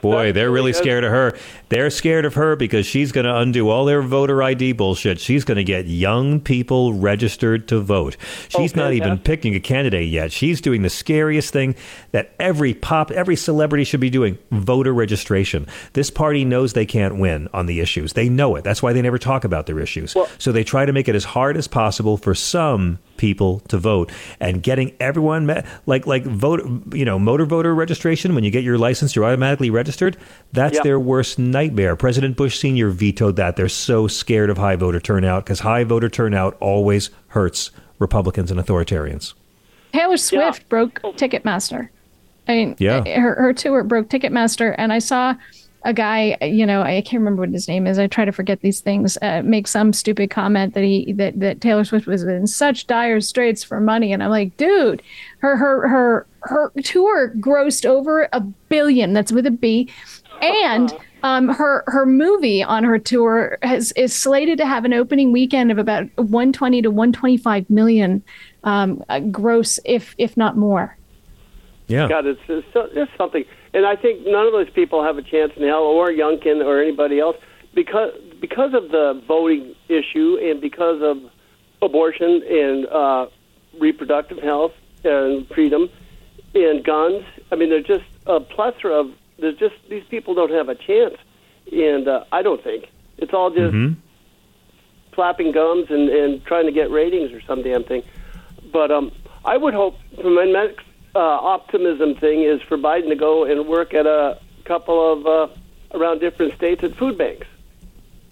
Boy, 0.00 0.32
they're 0.32 0.50
really 0.52 0.72
scared 0.72 1.02
of 1.04 1.10
her. 1.10 1.36
They're 1.68 1.90
scared 1.90 2.24
of 2.24 2.34
her 2.34 2.54
because 2.54 2.86
she's 2.86 3.10
going 3.10 3.24
to 3.24 3.36
undo 3.36 3.68
all 3.68 3.84
their 3.84 4.00
voter 4.02 4.40
ID 4.42 4.72
bullshit. 4.72 5.18
She's 5.18 5.44
going 5.44 5.56
to 5.56 5.64
get 5.64 5.86
young 5.86 6.40
people 6.40 6.92
registered 6.94 7.66
to 7.68 7.80
vote. 7.80 8.16
She's 8.48 8.76
not 8.76 8.92
even 8.92 9.08
fantastic. 9.08 9.24
picking 9.24 9.54
a 9.56 9.60
candidate 9.60 10.08
yet. 10.08 10.30
She's 10.30 10.60
doing 10.60 10.82
the 10.82 10.90
scariest 10.90 11.52
thing 11.52 11.74
that 12.12 12.34
every 12.38 12.72
pop, 12.72 13.10
every 13.10 13.34
celebrity 13.34 13.82
should 13.82 13.98
be 14.00 14.10
doing 14.10 14.38
voter 14.52 14.94
registration. 14.94 15.66
This 15.94 16.08
party 16.08 16.44
knows 16.44 16.72
they 16.74 16.86
can't 16.86 17.16
win 17.18 17.48
on 17.52 17.66
the 17.66 17.80
issues. 17.80 18.12
They 18.12 18.28
know 18.28 18.54
it. 18.54 18.62
That's 18.62 18.82
why 18.82 18.92
they 18.92 19.02
never 19.02 19.18
talk 19.18 19.42
about 19.44 19.66
their 19.66 19.80
issues. 19.80 20.14
so 20.38 20.52
they 20.52 20.62
try 20.64 20.86
to 20.86 20.92
make 20.92 21.08
it 21.08 21.16
as 21.16 21.24
hard 21.24 21.56
as 21.56 21.66
possible 21.66 22.16
for 22.16 22.34
some 22.34 22.98
people 23.16 23.60
to 23.60 23.78
vote 23.78 24.12
and 24.40 24.62
getting 24.62 24.94
everyone 25.00 25.46
ma- 25.46 25.62
like 25.86 26.06
like 26.06 26.22
vote 26.24 26.60
you 26.92 27.02
know 27.02 27.18
motor 27.18 27.46
voter 27.46 27.74
registration 27.74 28.34
when 28.34 28.44
you 28.44 28.50
get 28.50 28.62
your 28.62 28.76
license 28.76 29.16
you're 29.16 29.24
automatically 29.24 29.70
registered 29.70 30.18
that's 30.52 30.78
their 30.82 31.00
worst 31.00 31.38
nightmare 31.56 31.96
president 31.96 32.36
bush 32.36 32.58
senior 32.58 32.90
vetoed 32.90 33.36
that 33.36 33.56
they're 33.56 33.66
so 33.68 34.06
scared 34.06 34.50
of 34.50 34.58
high 34.58 34.76
voter 34.76 35.00
turnout 35.00 35.42
because 35.44 35.60
high 35.60 35.84
voter 35.84 36.08
turnout 36.10 36.54
always 36.60 37.08
hurts 37.28 37.70
republicans 37.98 38.50
and 38.50 38.60
authoritarians 38.60 39.32
Taylor 39.92 40.18
Swift 40.18 40.68
broke 40.68 41.00
Ticketmaster. 41.16 41.88
I 42.46 42.52
mean, 42.52 42.76
Yeah. 42.78 43.02
her 43.18 43.34
her 43.36 43.54
tour 43.54 43.82
broke 43.82 44.08
Ticketmaster, 44.10 44.74
and 44.76 44.92
I 44.92 44.98
saw 44.98 45.34
a 45.86 45.94
guy. 45.94 46.36
You 46.42 46.66
know, 46.66 46.82
I 46.82 47.00
can't 47.00 47.20
remember 47.22 47.40
what 47.42 47.48
his 47.50 47.66
name 47.66 47.86
is. 47.86 47.98
I 47.98 48.06
try 48.06 48.26
to 48.26 48.32
forget 48.32 48.60
these 48.60 48.80
things. 48.80 49.16
Uh, 49.22 49.40
make 49.42 49.66
some 49.66 49.94
stupid 49.94 50.28
comment 50.28 50.74
that 50.74 50.84
he 50.84 51.14
that 51.14 51.40
that 51.40 51.62
Taylor 51.62 51.84
Swift 51.84 52.06
was 52.06 52.24
in 52.24 52.46
such 52.46 52.86
dire 52.86 53.22
straits 53.22 53.64
for 53.64 53.80
money, 53.80 54.12
and 54.12 54.22
I'm 54.22 54.28
like, 54.28 54.54
dude, 54.58 55.00
her 55.38 55.56
her 55.56 55.88
her 55.88 56.26
her 56.40 56.72
tour 56.84 57.32
grossed 57.38 57.86
over 57.86 58.28
a 58.34 58.40
billion. 58.68 59.14
That's 59.14 59.32
with 59.32 59.46
a 59.46 59.50
B, 59.50 59.88
and. 60.42 60.92
Um, 61.26 61.48
her 61.48 61.82
her 61.88 62.06
movie 62.06 62.62
on 62.62 62.84
her 62.84 63.00
tour 63.00 63.58
has 63.62 63.90
is 63.92 64.14
slated 64.14 64.58
to 64.58 64.66
have 64.66 64.84
an 64.84 64.92
opening 64.92 65.32
weekend 65.32 65.72
of 65.72 65.78
about 65.78 66.04
120 66.14 66.82
to 66.82 66.88
125 66.88 67.68
million 67.68 68.22
um, 68.62 69.02
uh, 69.08 69.18
gross, 69.18 69.80
if 69.84 70.14
if 70.18 70.36
not 70.36 70.56
more. 70.56 70.96
Yeah. 71.88 72.08
God, 72.08 72.26
it's, 72.26 72.40
it's, 72.48 72.66
it's 72.74 73.10
something. 73.16 73.44
And 73.74 73.86
I 73.86 73.96
think 73.96 74.24
none 74.24 74.46
of 74.46 74.52
those 74.52 74.70
people 74.70 75.02
have 75.02 75.18
a 75.18 75.22
chance 75.22 75.52
in 75.56 75.66
hell, 75.66 75.82
or 75.82 76.10
Youngkin, 76.10 76.64
or 76.64 76.80
anybody 76.80 77.18
else, 77.18 77.36
because 77.74 78.12
because 78.40 78.72
of 78.72 78.92
the 78.92 79.20
voting 79.26 79.74
issue 79.88 80.38
and 80.40 80.60
because 80.60 81.02
of 81.02 81.18
abortion 81.82 82.42
and 82.48 82.86
uh, 82.86 83.26
reproductive 83.80 84.38
health 84.38 84.74
and 85.02 85.48
freedom 85.48 85.88
and 86.54 86.84
guns. 86.84 87.24
I 87.50 87.56
mean, 87.56 87.70
there's 87.70 87.84
just 87.84 88.04
a 88.26 88.38
plethora 88.38 89.00
of. 89.00 89.10
There's 89.38 89.56
just 89.58 89.74
these 89.90 90.04
people 90.04 90.34
don't 90.34 90.50
have 90.52 90.68
a 90.68 90.74
chance, 90.74 91.14
and 91.72 92.08
uh, 92.08 92.24
I 92.32 92.42
don't 92.42 92.62
think 92.62 92.88
it's 93.18 93.32
all 93.34 93.50
just 93.50 93.74
Mhm. 93.74 93.96
flapping 95.12 95.52
gums 95.52 95.86
and, 95.90 96.08
and 96.08 96.44
trying 96.44 96.66
to 96.66 96.72
get 96.72 96.90
ratings 96.90 97.32
or 97.32 97.40
some 97.42 97.62
damn 97.62 97.84
thing. 97.84 98.02
But 98.72 98.90
um, 98.90 99.12
I 99.44 99.56
would 99.56 99.74
hope 99.74 99.96
for 100.20 100.30
my 100.30 100.44
next 100.44 100.84
uh, 101.14 101.18
optimism 101.18 102.14
thing 102.16 102.42
is 102.42 102.60
for 102.62 102.76
Biden 102.76 103.08
to 103.08 103.14
go 103.16 103.44
and 103.44 103.66
work 103.66 103.94
at 103.94 104.06
a 104.06 104.38
couple 104.64 105.12
of 105.12 105.26
uh, 105.26 105.54
around 105.98 106.18
different 106.20 106.54
states 106.54 106.82
at 106.84 106.94
food 106.96 107.16
banks 107.16 107.46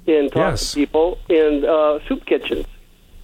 and 0.06 0.30
talk 0.30 0.52
Yes. 0.52 0.72
to 0.72 0.76
people 0.80 1.18
in 1.28 1.64
uh, 1.64 1.98
soup 2.06 2.26
kitchens. 2.26 2.66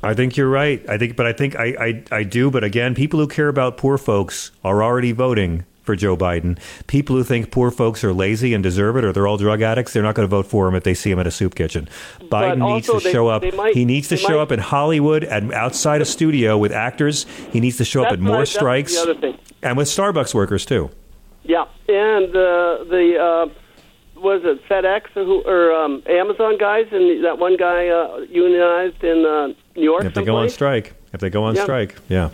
I 0.03 0.15
think 0.15 0.39
you're 0.39 0.49
right. 0.49 0.83
I 0.89 0.97
think, 0.97 1.15
but 1.15 1.27
I 1.27 1.35
think 1.35 1.57
I, 1.57 1.75
I, 1.79 2.05
I 2.21 2.23
do. 2.23 2.51
But 2.51 2.65
again, 2.65 2.95
people 2.95 3.21
who 3.21 3.27
care 3.29 3.49
about 3.49 3.77
poor 3.77 3.99
folks 3.99 4.51
are 4.65 4.83
already 4.83 5.13
voting 5.13 5.65
for 5.91 5.97
Joe 5.97 6.17
Biden. 6.17 6.57
People 6.87 7.17
who 7.17 7.25
think 7.25 7.51
poor 7.51 7.73
folks 7.73 8.05
are 8.05 8.13
lazy 8.13 8.55
and 8.55 8.63
deserve 8.63 8.97
it, 8.97 9.03
or 9.05 9.13
they're 9.13 9.27
all 9.27 9.37
drug 9.37 9.61
addicts, 9.61 9.93
they're 9.93 10.05
not 10.05 10.15
going 10.15 10.23
to 10.29 10.31
vote 10.31 10.47
for 10.47 10.69
him 10.69 10.77
if 10.77 10.85
they 10.85 10.95
see 10.95 11.11
him 11.11 11.19
at 11.19 11.27
a 11.27 11.33
soup 11.33 11.57
kitchen. 11.57 11.89
Biden 12.21 12.65
needs 12.75 12.87
to 12.87 13.01
they- 13.01 13.11
show 13.11 13.27
up. 13.27 13.43
might- 13.57 13.75
he 13.75 13.85
needs 13.85 14.07
to 14.09 14.17
show 14.17 14.37
might- 14.37 14.43
up 14.43 14.53
in 14.53 14.61
Hollywood 14.61 15.25
and 15.25 15.53
outside 15.53 16.01
a 16.01 16.05
studio 16.05 16.57
with 16.57 16.71
actors. 16.71 17.25
He 17.53 17.59
needs 17.59 17.77
to 17.79 17.85
show 17.85 18.05
up 18.05 18.13
at 18.13 18.21
more 18.21 18.39
right, 18.39 18.49
strikes 18.49 18.95
the 18.95 19.03
other 19.03 19.15
thing. 19.21 19.39
and 19.63 19.77
with 19.77 19.89
Starbucks 19.89 20.33
workers 20.33 20.65
too. 20.65 20.91
Yeah, 21.43 21.65
and 21.89 22.29
uh, 22.29 22.85
the 22.89 23.49
uh, 23.49 24.21
was 24.21 24.43
it 24.45 24.63
FedEx 24.69 25.17
or, 25.17 25.25
who, 25.25 25.41
or 25.43 25.75
um, 25.75 26.03
Amazon 26.09 26.57
guys, 26.59 26.87
and 26.93 27.25
that 27.25 27.39
one 27.39 27.57
guy 27.57 27.89
uh, 27.89 28.19
unionized 28.31 29.03
in 29.03 29.25
uh, 29.27 29.49
New 29.75 29.83
York. 29.83 30.05
If 30.05 30.15
they 30.15 30.23
go 30.25 30.37
on 30.37 30.49
strike, 30.51 30.95
if 31.13 31.19
they 31.21 31.31
go 31.31 31.43
on 31.43 31.57
Yeah. 31.57 31.63
strike, 31.65 31.97
yeah. 32.09 32.31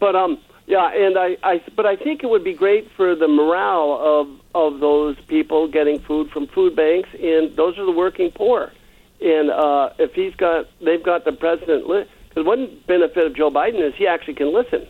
But 0.00 0.16
um, 0.16 0.38
yeah, 0.66 0.92
and 0.92 1.16
I, 1.16 1.36
I, 1.42 1.62
but 1.74 1.86
I 1.86 1.96
think 1.96 2.22
it 2.24 2.30
would 2.30 2.44
be 2.44 2.54
great 2.54 2.90
for 2.96 3.14
the 3.14 3.28
morale 3.28 3.92
of 4.02 4.28
of 4.54 4.80
those 4.80 5.16
people 5.26 5.68
getting 5.68 6.00
food 6.00 6.30
from 6.30 6.46
food 6.48 6.74
banks, 6.74 7.08
and 7.22 7.54
those 7.56 7.78
are 7.78 7.84
the 7.84 7.92
working 7.92 8.30
poor. 8.30 8.72
And 9.20 9.50
uh, 9.50 9.90
if 9.98 10.12
he's 10.14 10.34
got, 10.34 10.66
they've 10.80 11.02
got 11.02 11.24
the 11.24 11.32
president. 11.32 11.86
Because 12.28 12.44
one 12.44 12.78
benefit 12.86 13.26
of 13.26 13.34
Joe 13.34 13.50
Biden 13.50 13.80
is 13.80 13.94
he 13.94 14.06
actually 14.06 14.34
can 14.34 14.52
listen 14.52 14.86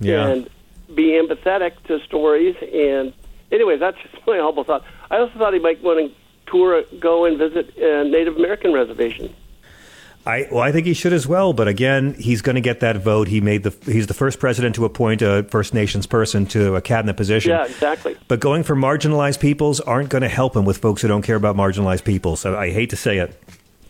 Yeah. 0.00 0.28
and 0.28 0.48
be 0.94 1.12
empathetic 1.20 1.72
to 1.88 1.98
stories. 2.00 2.54
And 2.62 3.12
anyway, 3.50 3.76
that's 3.76 3.96
just 4.02 4.14
my 4.26 4.38
humble 4.40 4.64
thought. 4.64 4.84
I 5.10 5.18
also 5.18 5.36
thought 5.38 5.52
he 5.52 5.58
might 5.60 5.82
want 5.82 5.98
to 6.12 6.50
tour, 6.50 6.82
go 7.00 7.24
and 7.24 7.38
visit 7.38 7.76
a 7.76 8.04
Native 8.04 8.36
American 8.36 8.72
reservation. 8.72 9.34
I 10.26 10.48
well, 10.50 10.62
I 10.62 10.72
think 10.72 10.86
he 10.86 10.94
should 10.94 11.12
as 11.12 11.26
well. 11.26 11.52
But 11.52 11.68
again, 11.68 12.14
he's 12.14 12.40
going 12.40 12.54
to 12.54 12.62
get 12.62 12.80
that 12.80 12.96
vote. 12.96 13.28
He 13.28 13.40
made 13.40 13.62
the 13.62 13.74
he's 13.84 14.06
the 14.06 14.14
first 14.14 14.38
president 14.38 14.74
to 14.76 14.84
appoint 14.84 15.22
a 15.22 15.44
First 15.44 15.74
Nations 15.74 16.06
person 16.06 16.46
to 16.46 16.76
a 16.76 16.80
cabinet 16.80 17.14
position. 17.14 17.50
Yeah, 17.50 17.66
exactly. 17.66 18.16
But 18.26 18.40
going 18.40 18.62
for 18.62 18.74
marginalized 18.74 19.40
peoples 19.40 19.80
aren't 19.80 20.08
going 20.08 20.22
to 20.22 20.28
help 20.28 20.56
him 20.56 20.64
with 20.64 20.78
folks 20.78 21.02
who 21.02 21.08
don't 21.08 21.22
care 21.22 21.36
about 21.36 21.56
marginalized 21.56 22.04
people. 22.04 22.36
So 22.36 22.56
I 22.56 22.70
hate 22.70 22.90
to 22.90 22.96
say 22.96 23.18
it. 23.18 23.38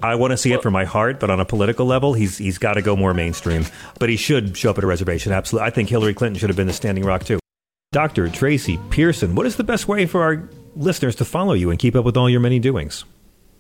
I 0.03 0.17
want 0.17 0.33
to 0.33 0.37
see 0.37 0.53
it 0.53 0.61
from 0.61 0.75
my 0.75 0.85
heart, 0.85 1.19
but 1.19 1.31
on 1.31 1.41
a 1.41 1.45
political 1.45 1.87
level, 1.87 2.15
he's 2.15 2.37
he's 2.37 2.59
got 2.59 2.75
to 2.75 2.83
go 2.83 2.97
more 2.97 3.15
mainstream. 3.15 3.65
But 3.99 4.09
he 4.09 4.17
should 4.17 4.57
show 4.57 4.71
up 4.71 4.79
at 4.79 4.85
a 4.85 4.89
reservation. 4.89 5.33
Absolutely. 5.33 5.69
I 5.69 5.71
think 5.71 5.89
Hillary 5.89 6.15
Clinton 6.15 6.39
should 6.39 6.51
have 6.51 6.57
been 6.57 6.67
the 6.67 6.73
standing 6.73 7.05
rock 7.05 7.25
too. 7.25 7.39
Dr. 7.93 8.29
Tracy 8.29 8.79
Pearson, 8.91 9.37
what 9.37 9.47
is 9.47 9.55
the 9.55 9.63
best 9.63 9.87
way 9.87 10.05
for 10.05 10.25
our 10.25 10.49
listeners 10.75 11.15
to 11.17 11.25
follow 11.25 11.53
you 11.53 11.71
and 11.71 11.79
keep 11.79 11.95
up 11.95 12.05
with 12.05 12.17
all 12.17 12.29
your 12.29 12.41
many 12.41 12.59
doings? 12.59 13.05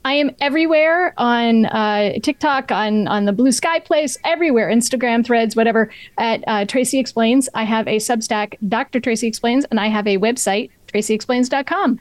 I 0.04 0.14
am 0.14 0.30
everywhere 0.40 1.14
on 1.16 1.64
uh, 1.66 2.18
TikTok, 2.22 2.70
on 2.70 3.08
on 3.08 3.24
the 3.24 3.32
Bluesky 3.32 3.84
Place, 3.84 4.18
everywhere, 4.24 4.68
Instagram, 4.70 5.24
Threads, 5.24 5.56
whatever. 5.56 5.90
At 6.18 6.44
uh, 6.46 6.66
Tracy 6.66 6.98
Explains, 6.98 7.48
I 7.54 7.64
have 7.64 7.88
a 7.88 7.96
Substack, 7.96 8.56
Dr. 8.68 9.00
Tracy 9.00 9.26
Explains, 9.26 9.64
and 9.66 9.80
I 9.80 9.88
have 9.88 10.06
a 10.06 10.18
website, 10.18 10.70
TracyExplains.com. 10.88 12.00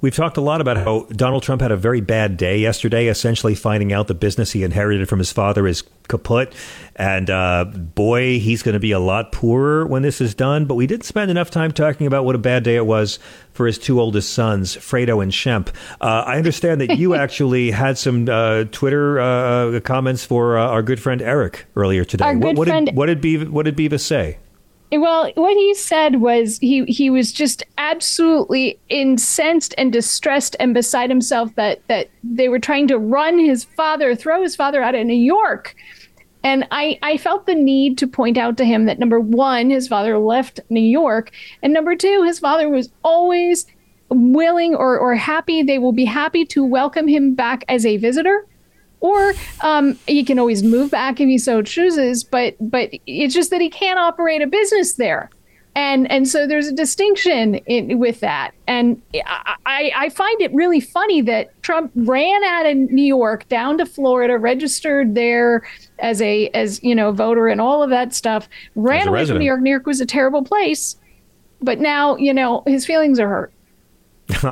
We've 0.00 0.14
talked 0.14 0.36
a 0.36 0.40
lot 0.40 0.60
about 0.60 0.76
how 0.76 1.06
Donald 1.10 1.42
Trump 1.42 1.62
had 1.62 1.70
a 1.70 1.76
very 1.76 2.00
bad 2.00 2.36
day 2.36 2.58
yesterday, 2.58 3.06
essentially 3.06 3.54
finding 3.54 3.92
out 3.92 4.08
the 4.08 4.14
business 4.14 4.52
he 4.52 4.64
inherited 4.64 5.08
from 5.08 5.18
his 5.18 5.32
father 5.32 5.66
is 5.66 5.82
kaput. 6.08 6.52
And 6.96 7.30
uh, 7.30 7.64
boy, 7.64 8.38
he's 8.38 8.62
going 8.62 8.74
to 8.74 8.80
be 8.80 8.92
a 8.92 8.98
lot 8.98 9.32
poorer 9.32 9.86
when 9.86 10.02
this 10.02 10.20
is 10.20 10.34
done. 10.34 10.66
But 10.66 10.74
we 10.74 10.86
didn't 10.86 11.04
spend 11.04 11.30
enough 11.30 11.50
time 11.50 11.72
talking 11.72 12.06
about 12.06 12.24
what 12.24 12.34
a 12.34 12.38
bad 12.38 12.64
day 12.64 12.76
it 12.76 12.86
was 12.86 13.18
for 13.52 13.66
his 13.66 13.78
two 13.78 14.00
oldest 14.00 14.32
sons, 14.32 14.76
Fredo 14.76 15.22
and 15.22 15.32
Shemp. 15.32 15.68
Uh, 16.00 16.24
I 16.26 16.36
understand 16.36 16.80
that 16.80 16.98
you 16.98 17.14
actually 17.22 17.70
had 17.70 17.98
some 17.98 18.28
uh, 18.28 18.64
Twitter 18.72 19.20
uh, 19.20 19.80
comments 19.80 20.24
for 20.24 20.58
uh, 20.58 20.66
our 20.66 20.82
good 20.82 21.00
friend 21.00 21.22
Eric 21.22 21.66
earlier 21.76 22.04
today. 22.04 22.24
Our 22.24 22.34
what, 22.34 22.40
good 22.42 22.58
what 22.58 22.68
friend- 22.68 22.86
did 22.86 22.96
what 22.96 23.06
did 23.06 23.22
Beavis, 23.22 23.48
what 23.48 23.64
did 23.64 23.76
Beavis 23.76 24.00
say? 24.00 24.38
Well, 24.92 25.32
what 25.36 25.56
he 25.56 25.74
said 25.74 26.20
was 26.20 26.58
he 26.58 26.84
he 26.84 27.08
was 27.08 27.32
just 27.32 27.62
absolutely 27.78 28.78
incensed 28.90 29.74
and 29.78 29.90
distressed 29.90 30.54
and 30.60 30.74
beside 30.74 31.08
himself 31.08 31.54
that 31.54 31.80
that 31.88 32.10
they 32.22 32.50
were 32.50 32.58
trying 32.58 32.88
to 32.88 32.98
run 32.98 33.38
his 33.38 33.64
father, 33.64 34.14
throw 34.14 34.42
his 34.42 34.54
father 34.54 34.82
out 34.82 34.94
of 34.94 35.06
New 35.06 35.14
York. 35.14 35.74
And 36.44 36.66
I, 36.72 36.98
I 37.02 37.18
felt 37.18 37.46
the 37.46 37.54
need 37.54 37.96
to 37.98 38.06
point 38.08 38.36
out 38.36 38.56
to 38.56 38.64
him 38.64 38.86
that 38.86 38.98
number 38.98 39.20
one, 39.20 39.70
his 39.70 39.86
father 39.86 40.18
left 40.18 40.58
New 40.70 40.80
York, 40.80 41.30
and 41.62 41.72
number 41.72 41.94
two, 41.94 42.24
his 42.24 42.40
father 42.40 42.68
was 42.68 42.90
always 43.04 43.64
willing 44.10 44.74
or, 44.74 44.98
or 44.98 45.14
happy. 45.14 45.62
They 45.62 45.78
will 45.78 45.92
be 45.92 46.04
happy 46.04 46.44
to 46.46 46.64
welcome 46.64 47.06
him 47.06 47.34
back 47.34 47.64
as 47.68 47.86
a 47.86 47.96
visitor 47.96 48.46
or 49.02 49.34
um, 49.62 49.98
he 50.06 50.24
can 50.24 50.38
always 50.38 50.62
move 50.62 50.90
back 50.90 51.20
if 51.20 51.26
he 51.26 51.36
so 51.36 51.60
chooses. 51.60 52.24
But 52.24 52.56
but 52.60 52.90
it's 53.06 53.34
just 53.34 53.50
that 53.50 53.60
he 53.60 53.68
can't 53.68 53.98
operate 53.98 54.40
a 54.40 54.46
business 54.46 54.94
there, 54.94 55.28
and 55.74 56.10
and 56.10 56.26
so 56.26 56.46
there's 56.46 56.68
a 56.68 56.72
distinction 56.72 57.56
in, 57.66 57.98
with 57.98 58.20
that. 58.20 58.52
And 58.66 59.02
I, 59.66 59.92
I 59.94 60.08
find 60.08 60.40
it 60.40 60.54
really 60.54 60.80
funny 60.80 61.20
that 61.22 61.60
Trump 61.62 61.90
ran 61.94 62.44
out 62.44 62.64
of 62.66 62.76
New 62.76 63.04
York 63.04 63.46
down 63.48 63.76
to 63.78 63.86
Florida, 63.86 64.38
registered 64.38 65.14
there 65.14 65.66
as 65.98 66.22
a 66.22 66.48
as 66.48 66.82
you 66.82 66.94
know 66.94 67.12
voter 67.12 67.48
and 67.48 67.60
all 67.60 67.82
of 67.82 67.90
that 67.90 68.14
stuff. 68.14 68.48
Ran 68.76 69.08
away 69.08 69.20
resident. 69.20 69.36
from 69.36 69.38
New 69.40 69.46
York. 69.46 69.60
New 69.60 69.70
York 69.70 69.86
was 69.86 70.00
a 70.00 70.06
terrible 70.06 70.44
place, 70.44 70.96
but 71.60 71.80
now 71.80 72.16
you 72.16 72.32
know 72.32 72.62
his 72.66 72.86
feelings 72.86 73.18
are 73.18 73.28
hurt. 73.28 73.52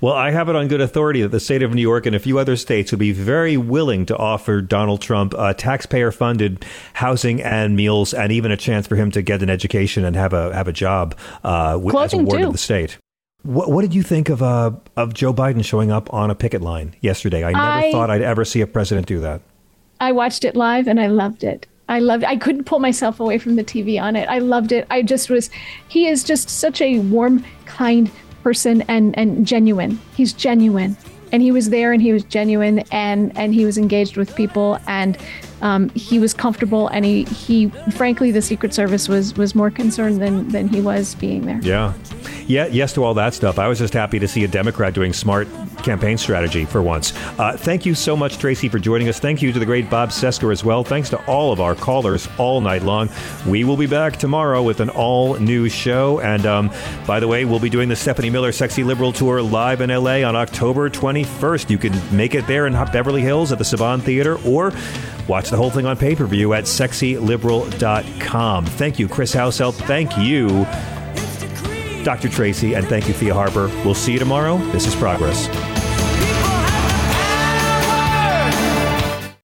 well, 0.00 0.14
I 0.14 0.30
have 0.30 0.48
it 0.48 0.56
on 0.56 0.68
good 0.68 0.80
authority 0.80 1.22
that 1.22 1.28
the 1.28 1.40
state 1.40 1.62
of 1.62 1.74
New 1.74 1.82
York 1.82 2.06
and 2.06 2.14
a 2.14 2.18
few 2.18 2.38
other 2.38 2.56
states 2.56 2.92
would 2.92 3.00
be 3.00 3.12
very 3.12 3.56
willing 3.56 4.06
to 4.06 4.16
offer 4.16 4.60
Donald 4.60 5.00
Trump 5.00 5.34
uh, 5.36 5.52
taxpayer 5.52 6.12
funded 6.12 6.64
housing 6.94 7.42
and 7.42 7.76
meals 7.76 8.14
and 8.14 8.32
even 8.32 8.50
a 8.50 8.56
chance 8.56 8.86
for 8.86 8.96
him 8.96 9.10
to 9.10 9.22
get 9.22 9.42
an 9.42 9.50
education 9.50 10.04
and 10.04 10.14
have 10.16 10.32
a 10.32 10.54
have 10.54 10.68
a 10.68 10.72
job 10.72 11.16
uh, 11.44 11.78
as 11.98 12.12
a 12.12 12.18
ward 12.18 12.40
too. 12.40 12.46
of 12.46 12.52
the 12.52 12.58
state. 12.58 12.98
What, 13.42 13.70
what 13.70 13.82
did 13.82 13.94
you 13.94 14.02
think 14.02 14.28
of 14.28 14.42
uh, 14.42 14.72
of 14.96 15.12
Joe 15.12 15.34
Biden 15.34 15.64
showing 15.64 15.90
up 15.90 16.12
on 16.14 16.30
a 16.30 16.34
picket 16.34 16.62
line 16.62 16.94
yesterday? 17.00 17.44
I 17.44 17.52
never 17.52 17.64
I- 17.64 17.92
thought 17.92 18.10
I'd 18.10 18.22
ever 18.22 18.44
see 18.44 18.60
a 18.60 18.66
president 18.66 19.06
do 19.06 19.20
that. 19.20 19.42
I 20.00 20.12
watched 20.12 20.44
it 20.44 20.54
live 20.54 20.86
and 20.86 21.00
I 21.00 21.08
loved 21.08 21.42
it. 21.42 21.66
I 21.88 21.98
loved 22.00 22.22
I 22.22 22.36
couldn't 22.36 22.64
pull 22.64 22.78
myself 22.78 23.18
away 23.18 23.38
from 23.38 23.56
the 23.56 23.64
TV 23.64 24.00
on 24.00 24.14
it. 24.14 24.28
I 24.28 24.38
loved 24.38 24.72
it. 24.72 24.86
I 24.90 25.02
just 25.02 25.28
was 25.30 25.50
he 25.88 26.06
is 26.06 26.22
just 26.22 26.48
such 26.48 26.80
a 26.80 27.00
warm, 27.00 27.44
kind 27.64 28.10
person 28.42 28.82
and 28.88 29.16
and 29.18 29.46
genuine. 29.46 30.00
He's 30.14 30.32
genuine. 30.32 30.96
And 31.30 31.42
he 31.42 31.52
was 31.52 31.68
there 31.68 31.92
and 31.92 32.00
he 32.00 32.12
was 32.12 32.24
genuine 32.24 32.78
and 32.90 33.36
and 33.36 33.52
he 33.52 33.66
was 33.66 33.76
engaged 33.76 34.16
with 34.16 34.34
people 34.34 34.78
and 34.86 35.18
um, 35.60 35.90
he 35.90 36.18
was 36.18 36.32
comfortable 36.32 36.88
and 36.88 37.04
he 37.04 37.24
he 37.24 37.68
frankly 37.90 38.30
the 38.30 38.40
Secret 38.40 38.72
Service 38.72 39.08
was 39.08 39.34
was 39.36 39.54
more 39.54 39.70
concerned 39.70 40.22
than 40.22 40.48
than 40.48 40.68
he 40.68 40.80
was 40.80 41.14
being 41.16 41.44
there. 41.44 41.60
Yeah. 41.62 41.92
Yeah, 42.46 42.66
yes 42.66 42.94
to 42.94 43.04
all 43.04 43.12
that 43.14 43.34
stuff. 43.34 43.58
I 43.58 43.68
was 43.68 43.78
just 43.78 43.92
happy 43.92 44.18
to 44.18 44.26
see 44.26 44.42
a 44.42 44.48
Democrat 44.48 44.94
doing 44.94 45.12
smart 45.12 45.48
campaign 45.82 46.18
strategy 46.18 46.64
for 46.64 46.82
once. 46.82 47.12
Uh, 47.38 47.56
thank 47.56 47.86
you 47.86 47.94
so 47.94 48.16
much, 48.16 48.38
Tracy, 48.38 48.68
for 48.68 48.78
joining 48.78 49.08
us. 49.08 49.18
Thank 49.18 49.42
you 49.42 49.52
to 49.52 49.58
the 49.58 49.66
great 49.66 49.90
Bob 49.90 50.10
Cesca 50.10 50.50
as 50.52 50.64
well. 50.64 50.84
Thanks 50.84 51.10
to 51.10 51.24
all 51.26 51.52
of 51.52 51.60
our 51.60 51.74
callers 51.74 52.28
all 52.38 52.60
night 52.60 52.82
long. 52.82 53.08
We 53.46 53.64
will 53.64 53.76
be 53.76 53.86
back 53.86 54.16
tomorrow 54.16 54.62
with 54.62 54.80
an 54.80 54.90
all 54.90 55.38
new 55.38 55.68
show. 55.68 56.20
And 56.20 56.46
um, 56.46 56.70
by 57.06 57.20
the 57.20 57.28
way, 57.28 57.44
we'll 57.44 57.60
be 57.60 57.70
doing 57.70 57.88
the 57.88 57.96
Stephanie 57.96 58.30
Miller 58.30 58.52
Sexy 58.52 58.84
Liberal 58.84 59.12
Tour 59.12 59.42
live 59.42 59.80
in 59.80 59.90
LA 59.90 60.22
on 60.22 60.36
October 60.36 60.90
21st. 60.90 61.70
You 61.70 61.78
can 61.78 62.16
make 62.16 62.34
it 62.34 62.46
there 62.46 62.66
in 62.66 62.74
Beverly 62.92 63.22
Hills 63.22 63.52
at 63.52 63.58
the 63.58 63.64
Saban 63.64 64.02
Theater 64.02 64.38
or 64.46 64.72
watch 65.28 65.50
the 65.50 65.56
whole 65.56 65.70
thing 65.70 65.86
on 65.86 65.96
pay 65.96 66.14
per 66.14 66.26
view 66.26 66.52
at 66.54 66.64
sexyliberal.com. 66.64 68.66
Thank 68.66 68.98
you, 68.98 69.08
Chris 69.08 69.34
Housel. 69.34 69.72
Thank 69.72 70.16
you. 70.18 70.66
Dr. 72.08 72.30
Tracy, 72.30 72.72
and 72.72 72.86
thank 72.86 73.06
you, 73.06 73.12
Thea 73.12 73.34
Harper. 73.34 73.66
We'll 73.84 73.92
see 73.92 74.14
you 74.14 74.18
tomorrow. 74.18 74.56
This 74.72 74.86
is 74.86 74.96
Progress. 74.96 75.46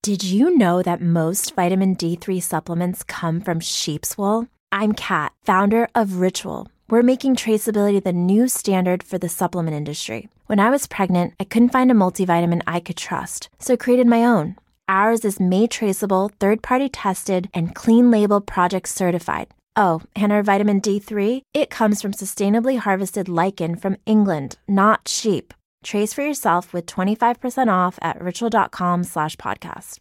Did 0.01 0.23
you 0.23 0.57
know 0.57 0.83
that 0.83 1.03
most 1.03 1.55
vitamin 1.55 1.97
D3 1.97 2.43
supplements 2.43 3.03
come 3.03 3.43
from 3.43 3.61
sheep's 3.61 4.17
wool? 4.17 4.47
I'm 4.73 4.95
Kat, 4.95 5.35
founder 5.45 5.91
of 5.95 6.21
Ritual. 6.21 6.71
We're 6.89 7.03
making 7.03 7.37
traceability 7.37 8.03
the 8.03 8.15
new 8.15 8.49
standard 8.49 9.03
for 9.03 9.19
the 9.19 9.29
supplement 9.29 9.77
industry. 9.77 10.31
When 10.47 10.59
I 10.59 10.71
was 10.71 10.87
pregnant, 10.87 11.35
I 11.39 11.45
couldn't 11.45 11.73
find 11.73 11.91
a 11.91 11.95
multivitamin 11.95 12.63
I 12.67 12.81
could 12.81 12.97
trust, 12.97 13.51
so 13.59 13.75
I 13.75 13.77
created 13.77 14.07
my 14.07 14.25
own. 14.25 14.57
Ours 14.89 15.27
is 15.27 15.39
made 15.39 15.71
traceable, 15.71 16.31
third 16.41 16.63
party 16.63 16.89
tested, 16.89 17.51
and 17.53 17.75
clean 17.75 18.11
label 18.11 18.41
project 18.41 18.89
certified. 18.89 19.49
Oh, 19.77 20.03
and 20.17 20.33
our 20.33 20.43
vitamin 20.43 20.81
D3? 20.81 21.43
It 21.55 21.71
comes 21.71 22.03
from 22.03 22.13
sustainably 22.13 22.79
harvested 22.79 23.29
lichen 23.29 23.77
from 23.77 23.97
England, 24.07 24.59
not 24.67 25.07
sheep. 25.07 25.55
Trace 25.85 26.13
for 26.13 26.23
yourself 26.23 26.73
with 26.73 26.87
25% 26.87 27.73
off 27.73 27.99
at 28.03 28.21
ritual.com 28.21 29.05
slash 29.05 29.37
podcast. 29.37 30.01